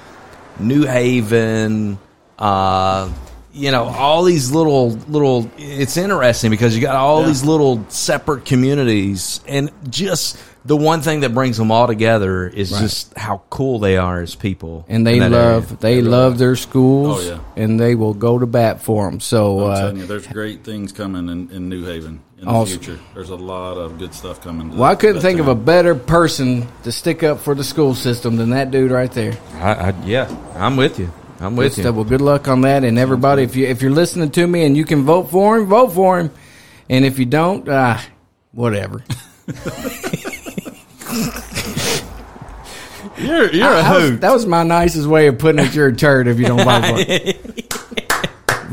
New 0.59 0.85
Haven, 0.85 1.97
uh, 2.39 3.11
you 3.53 3.72
know, 3.72 3.85
all 3.85 4.23
these 4.23 4.51
little 4.51 4.89
little. 5.07 5.49
It's 5.57 5.97
interesting 5.97 6.51
because 6.51 6.76
you 6.76 6.81
got 6.81 6.95
all 6.95 7.22
Yeah. 7.22 7.27
these 7.27 7.43
little 7.45 7.85
separate 7.89 8.45
communities, 8.45 9.39
and 9.47 9.72
just 9.89 10.38
the 10.65 10.76
one 10.76 11.01
thing 11.01 11.19
that 11.22 11.34
brings 11.34 11.57
them 11.57 11.72
all 11.72 11.85
together 11.88 12.47
is 12.47 12.72
just 12.72 13.15
how 13.17 13.41
cool 13.51 13.77
they 13.80 13.97
are 13.97 14.19
as 14.22 14.34
people, 14.35 14.84
And 14.89 15.05
they 15.05 15.19
love 15.19 15.65
area. 15.65 15.77
they 15.80 16.01
love 16.01 16.38
their 16.39 16.55
schools. 16.55 17.19
Oh, 17.27 17.39
yeah. 17.55 17.63
and 17.63 17.80
they 17.80 17.93
will 17.95 18.15
go 18.15 18.39
to 18.39 18.45
bat 18.47 18.81
for 18.81 19.09
them. 19.09 19.19
So 19.19 19.65
I'm 19.65 19.72
uh, 19.72 19.80
telling 19.80 19.97
you, 19.97 20.05
there's 20.07 20.27
great 20.27 20.63
things 20.63 20.91
coming 20.91 21.30
in, 21.30 21.49
in 21.51 21.69
New 21.69 21.85
Haven 21.85 22.22
in 22.47 22.51
Awesome. 22.55 22.77
the 22.77 22.84
future. 22.85 23.01
There's 23.13 23.30
a 23.30 23.35
lot 23.35 23.77
of 23.77 23.97
good 23.97 24.13
stuff 24.13 24.41
coming. 24.41 24.69
well, 24.77 24.84
I 24.91 24.95
couldn't 24.95 25.17
that 25.17 25.22
think 25.22 25.39
of 25.39 25.47
a 25.47 25.55
better 25.55 25.95
person 25.95 26.67
to 26.84 26.91
stick 26.91 27.23
up 27.23 27.39
for 27.39 27.55
the 27.55 27.63
school 27.63 27.95
system 27.95 28.35
than 28.38 28.51
that 28.51 28.72
dude 28.72 28.91
right 28.91 29.11
there. 29.11 29.38
I, 29.55 29.89
I, 29.89 29.93
yeah, 30.05 30.34
I'm 30.55 30.77
with 30.77 30.99
you. 30.99 31.11
I'm 31.39 31.55
with 31.55 31.72
Good 31.73 31.77
you. 31.77 31.84
stuff. 31.84 31.95
Well, 31.95 32.03
good 32.05 32.22
luck 32.22 32.47
on 32.47 32.61
that, 32.61 32.84
and 32.84 32.97
everybody. 32.97 33.43
If 33.43 33.55
you 33.55 33.67
if 33.67 33.81
you're 33.81 33.91
listening 33.91 34.31
to 34.31 34.47
me 34.47 34.63
and 34.65 34.77
you 34.77 34.85
can 34.85 35.03
vote 35.03 35.30
for 35.31 35.57
him, 35.57 35.65
vote 35.65 35.91
for 35.91 36.19
him. 36.19 36.31
And 36.89 37.03
if 37.03 37.19
you 37.19 37.26
don't, 37.26 37.67
uh, 37.67 37.97
whatever. 38.53 39.03
You're 43.17 43.49
you're 43.53 43.65
I- 43.67 43.80
I 43.81 43.97
was- 43.97 44.19
that 44.19 44.34
was 44.34 44.45
my 44.45 44.63
nicest 44.63 45.07
way 45.07 45.27
of 45.27 45.38
putting 45.39 45.63
it. 45.65 45.73
You're 45.73 45.88
a 45.88 45.95
turd 45.95 46.27
if 46.27 46.38
you 46.39 46.45
don't 46.47 46.57
vote 46.63 46.84
for 46.85 46.95
it. 46.97 47.61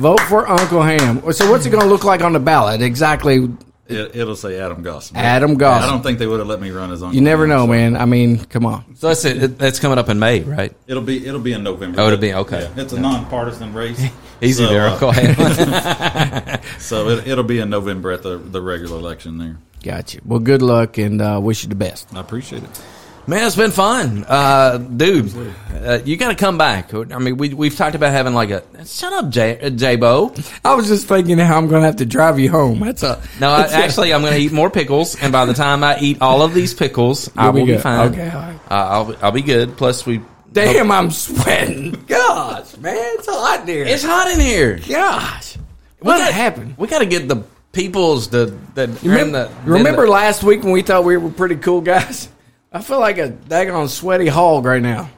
vote 0.03 0.21
for 0.23 0.49
Uncle 0.49 0.83
Ham. 0.83 1.23
So 1.33 1.51
what's 1.51 1.65
it 1.65 1.71
going 1.71 1.83
to 1.85 1.89
look 1.89 2.05
like 2.05 2.23
on 2.23 2.33
the 2.33 2.41
ballot? 2.41 2.83
Exactly. 2.83 3.49
It, 3.89 4.17
it'll 4.17 4.37
say 4.37 4.59
Adam 4.59 4.83
Goss. 4.83 5.13
Adam 5.15 5.55
Goss. 5.57 5.83
I 5.83 5.87
don't 5.91 6.03
think 6.03 6.19
they 6.19 6.27
would 6.27 6.39
have 6.39 6.49
let 6.49 6.61
me 6.61 6.71
run 6.71 6.91
as 6.93 7.03
Uncle 7.03 7.15
You 7.15 7.21
never 7.21 7.43
Ham, 7.47 7.49
know, 7.51 7.63
so 7.65 7.67
man. 7.73 7.97
I 7.97 8.05
mean, 8.05 8.39
come 8.45 8.65
on. 8.67 8.97
So 8.97 9.09
that's 9.09 9.25
it. 9.25 9.59
That's 9.59 9.79
coming 9.81 9.99
up 9.99 10.09
in 10.09 10.19
May, 10.19 10.41
right? 10.41 10.75
It'll 10.87 11.03
be 11.03 11.27
it'll 11.27 11.41
be 11.41 11.53
in 11.53 11.63
November. 11.63 12.01
Oh, 12.01 12.07
it'll 12.07 12.19
be- 12.19 12.33
okay. 12.35 12.63
Yeah, 12.77 12.83
it's 12.83 12.93
a 12.93 13.01
nonpartisan 13.01 13.75
race. 13.75 14.01
Easy 14.41 14.65
So, 14.65 14.71
there, 14.71 14.87
uh, 14.89 14.93
Uncle 14.93 15.13
Ham. 15.13 16.61
So 16.79 17.09
it, 17.11 17.27
it'll 17.29 17.45
be 17.45 17.59
in 17.61 17.71
November 17.71 18.11
at 18.13 18.23
the 18.23 18.39
the 18.39 18.61
regular 18.63 18.99
election 18.99 19.39
there. 19.39 19.57
Gotcha. 19.83 20.21
Well, 20.25 20.39
good 20.41 20.63
luck 20.63 20.99
and 20.99 21.21
uh, 21.21 21.41
wish 21.43 21.63
you 21.65 21.69
the 21.69 21.75
best. 21.75 22.13
I 22.15 22.21
appreciate 22.21 22.63
it. 22.63 22.83
Man, 23.25 23.47
it's 23.47 23.55
been 23.55 23.71
fun, 23.71 24.25
uh, 24.27 24.79
dude. 24.79 25.33
Uh, 25.73 26.01
you 26.05 26.17
got 26.17 26.31
to 26.31 26.35
come 26.35 26.59
back. 26.59 26.93
I 26.93 27.19
mean, 27.19 27.37
we 27.37 27.55
we've 27.55 27.77
talked 27.77 27.95
about 27.95 28.11
having 28.11 28.35
like 28.35 28.51
a 28.51 28.65
shut 28.85 29.13
up, 29.13 29.29
J 29.31 29.61
uh, 29.61 29.71
J-Bo. 29.71 30.35
I 30.65 30.75
was 30.75 30.89
just 30.89 31.07
thinking 31.07 31.39
how 31.39 31.57
I'm 31.57 31.69
going 31.69 31.83
to 31.83 31.87
have 31.87 31.97
to 31.97 32.05
drive 32.05 32.41
you 32.41 32.51
home. 32.51 32.81
That's 32.81 33.05
a 33.05 33.23
No, 33.39 33.51
I, 33.51 33.63
actually, 33.69 34.13
I'm 34.13 34.23
going 34.23 34.33
to 34.33 34.41
eat 34.41 34.51
more 34.51 34.71
pickles, 34.71 35.15
and 35.23 35.31
by 35.33 35.45
the 35.47 35.55
time 35.55 35.85
I 35.85 35.99
eat 36.01 36.21
all 36.21 36.43
of 36.43 36.53
these 36.53 36.75
pickles, 36.75 37.31
I 37.37 37.45
You'll 37.45 37.53
be 37.53 37.61
will 37.61 37.67
be 37.67 37.73
good. 37.75 37.83
fine. 37.83 38.11
Okay, 38.13 38.29
all 38.29 38.41
right. 38.41 38.57
uh, 38.71 38.75
I'll 38.75 39.17
I'll 39.23 39.33
be 39.33 39.43
good. 39.43 39.77
Plus, 39.77 40.05
we 40.05 40.21
Damn, 40.53 40.91
I'm 40.91 41.11
sweating. 41.13 41.93
Gosh, 42.09 42.77
man, 42.79 42.97
it's 42.97 43.29
hot 43.29 43.69
here. 43.69 43.85
it's 43.85 44.03
hot 44.05 44.33
in 44.33 44.41
here. 44.41 44.81
Gosh, 44.89 45.57
what 46.01 46.19
gotta- 46.19 46.33
happened? 46.33 46.75
We 46.77 46.89
got 46.89 46.99
to 46.99 47.07
get 47.07 47.29
the 47.29 47.45
peoples 47.71 48.29
the 48.31 48.59
that 48.75 48.89
You 49.05 49.13
remember, 49.13 49.49
remember 49.65 50.09
last 50.09 50.43
week 50.43 50.65
when 50.65 50.73
we 50.73 50.83
thought 50.83 51.05
we 51.05 51.17
were 51.17 51.31
pretty 51.31 51.57
cool 51.57 51.81
guys? 51.81 52.29
I 52.73 52.81
feel 52.81 53.01
like 53.01 53.19
a 53.19 53.29
daggone 53.29 53.89
sweaty 53.89 54.29
hog 54.29 54.65
right 54.65 54.83
now. 54.83 55.11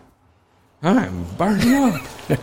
I'm 0.82 1.24
burning 1.36 1.74
up. 1.74 2.02
all 2.31 2.39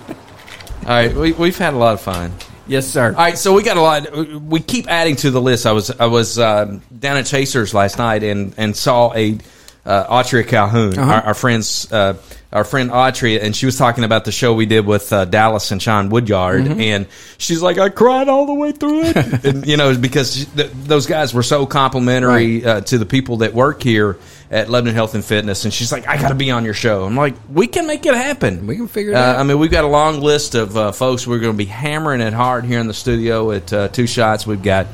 right, 0.88 1.14
we 1.14 1.34
we've 1.34 1.58
had 1.58 1.74
a 1.74 1.78
lot 1.78 1.94
of 1.94 2.02
fun. 2.02 2.34
Yes, 2.66 2.88
sir. 2.88 3.08
All 3.08 3.16
right, 3.16 3.38
so 3.38 3.54
we 3.54 3.64
got 3.64 3.78
a 3.78 3.82
lot. 3.82 4.42
We 4.42 4.62
keep 4.62 4.88
adding 4.90 5.18
to 5.18 5.32
the 5.32 5.42
list. 5.42 5.66
I 5.66 5.74
was 5.74 5.92
I 5.92 6.06
was 6.06 6.40
um, 6.40 6.82
down 6.98 7.18
at 7.18 7.26
Chasers 7.26 7.74
last 7.74 7.98
night 7.98 8.24
and 8.24 8.54
and 8.58 8.76
saw 8.76 9.14
a 9.14 9.38
uh, 9.86 10.06
Autria 10.10 10.44
Calhoun, 10.48 10.98
Uh-huh. 10.98 11.12
our, 11.12 11.22
our 11.28 11.34
friends, 11.34 11.92
uh, 11.92 12.14
our 12.54 12.64
friend 12.66 12.92
Autria, 12.92 13.42
and 13.42 13.56
she 13.56 13.66
was 13.66 13.78
talking 13.78 14.04
about 14.04 14.26
the 14.26 14.32
show 14.32 14.54
we 14.54 14.66
did 14.66 14.86
with 14.86 15.12
uh, 15.14 15.24
Dallas 15.26 15.72
and 15.72 15.82
Sean 15.82 16.10
Woodyard, 16.10 16.64
Mm-hmm. 16.66 16.82
and 16.82 17.08
she's 17.38 17.62
like, 17.62 17.78
I 17.78 17.90
cried 17.90 18.28
all 18.30 18.46
the 18.46 18.54
way 18.54 18.74
through 18.74 19.04
it, 19.06 19.16
and, 19.46 19.66
you 19.66 19.78
know, 19.78 19.98
because 19.98 20.46
th- 20.46 20.70
those 20.84 21.06
guys 21.08 21.34
were 21.34 21.44
so 21.44 21.66
complimentary 21.66 22.64
uh, 22.66 22.82
to 22.82 22.98
the 22.98 23.06
people 23.06 23.38
that 23.38 23.54
work 23.54 23.82
here 23.82 24.18
at 24.52 24.70
Lebanon 24.70 24.94
Health 24.96 25.16
and 25.16 25.24
Fitness, 25.24 25.64
and 25.64 25.74
she's 25.74 25.92
like, 25.94 26.08
I 26.10 26.18
got 26.22 26.28
to 26.30 26.36
be 26.36 26.52
on 26.52 26.66
your 26.66 26.74
show. 26.74 27.06
I'm 27.06 27.16
like, 27.16 27.36
we 27.50 27.68
can 27.68 27.88
make 27.88 28.06
it 28.06 28.14
happen. 28.14 28.68
We 28.68 28.76
can 28.76 28.88
figure 28.90 29.14
it 29.14 29.16
Uh, 29.16 29.20
out. 29.20 29.36
I 29.38 29.44
mean, 29.44 29.58
we've 29.60 29.72
got 29.72 29.86
a 29.86 29.88
long 29.88 30.20
list 30.20 30.54
of 30.56 30.76
uh, 30.76 30.92
folks. 30.92 31.26
We're 31.26 31.40
going 31.40 31.54
to 31.54 31.58
be 31.58 31.64
hammering 31.66 32.20
it 32.20 32.34
hard 32.34 32.66
here 32.66 32.80
in 32.80 32.88
the 32.88 32.94
studio 32.94 33.52
at 33.52 33.72
uh, 33.72 33.88
Two 33.88 34.08
Shots. 34.08 34.46
We've 34.46 34.62
got 34.62 34.88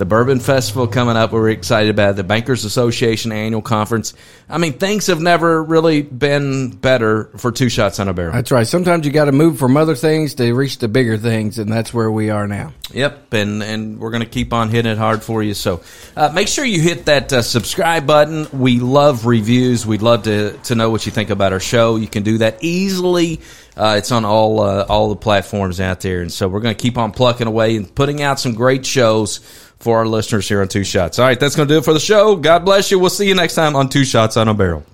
the 0.00 0.06
Bourbon 0.06 0.40
Festival 0.40 0.86
coming 0.86 1.14
up. 1.14 1.30
We're 1.30 1.50
excited 1.50 1.90
about 1.90 2.12
it. 2.12 2.16
the 2.16 2.24
Bankers 2.24 2.64
Association 2.64 3.32
annual 3.32 3.60
conference. 3.60 4.14
I 4.48 4.56
mean, 4.56 4.72
things 4.72 5.08
have 5.08 5.20
never 5.20 5.62
really 5.62 6.00
been 6.00 6.70
better 6.70 7.26
for 7.36 7.52
Two 7.52 7.68
Shots 7.68 8.00
on 8.00 8.08
a 8.08 8.14
Barrel. 8.14 8.32
That's 8.32 8.50
right. 8.50 8.66
Sometimes 8.66 9.04
you 9.04 9.12
got 9.12 9.26
to 9.26 9.32
move 9.32 9.58
from 9.58 9.76
other 9.76 9.94
things 9.94 10.34
to 10.36 10.52
reach 10.54 10.78
the 10.78 10.88
bigger 10.88 11.18
things, 11.18 11.58
and 11.58 11.70
that's 11.70 11.92
where 11.92 12.10
we 12.10 12.30
are 12.30 12.48
now. 12.48 12.72
Yep, 12.92 13.34
and 13.34 13.62
and 13.62 14.00
we're 14.00 14.10
going 14.10 14.22
to 14.22 14.28
keep 14.28 14.54
on 14.54 14.70
hitting 14.70 14.90
it 14.90 14.96
hard 14.96 15.22
for 15.22 15.42
you. 15.42 15.52
So 15.52 15.82
uh, 16.16 16.32
make 16.34 16.48
sure 16.48 16.64
you 16.64 16.80
hit 16.80 17.04
that 17.04 17.30
uh, 17.32 17.42
subscribe 17.42 18.06
button. 18.06 18.46
We 18.58 18.80
love 18.80 19.26
reviews. 19.26 19.86
We'd 19.86 20.02
love 20.02 20.22
to 20.22 20.56
to 20.64 20.74
know 20.74 20.88
what 20.88 21.04
you 21.04 21.12
think 21.12 21.28
about 21.28 21.52
our 21.52 21.60
show. 21.60 21.96
You 21.96 22.08
can 22.08 22.22
do 22.22 22.38
that 22.38 22.64
easily. 22.64 23.42
Uh, 23.76 23.96
it's 23.98 24.10
on 24.10 24.24
all 24.24 24.62
uh, 24.62 24.86
all 24.88 25.10
the 25.10 25.16
platforms 25.16 25.78
out 25.78 26.00
there, 26.00 26.22
and 26.22 26.32
so 26.32 26.48
we're 26.48 26.60
going 26.60 26.74
to 26.74 26.82
keep 26.82 26.96
on 26.96 27.12
plucking 27.12 27.46
away 27.46 27.76
and 27.76 27.94
putting 27.94 28.22
out 28.22 28.40
some 28.40 28.54
great 28.54 28.86
shows 28.86 29.40
for 29.80 29.98
our 29.98 30.06
listeners 30.06 30.48
here 30.48 30.60
on 30.60 30.68
Two 30.68 30.84
Shots. 30.84 31.18
All 31.18 31.26
right, 31.26 31.38
that's 31.40 31.56
going 31.56 31.68
to 31.68 31.74
do 31.74 31.78
it 31.78 31.84
for 31.84 31.92
the 31.92 32.00
show. 32.00 32.36
God 32.36 32.64
bless 32.64 32.90
you. 32.90 32.98
We'll 32.98 33.10
see 33.10 33.26
you 33.26 33.34
next 33.34 33.54
time 33.54 33.74
on 33.74 33.88
Two 33.88 34.04
Shots 34.04 34.36
on 34.36 34.48
a 34.48 34.54
Barrel. 34.54 34.84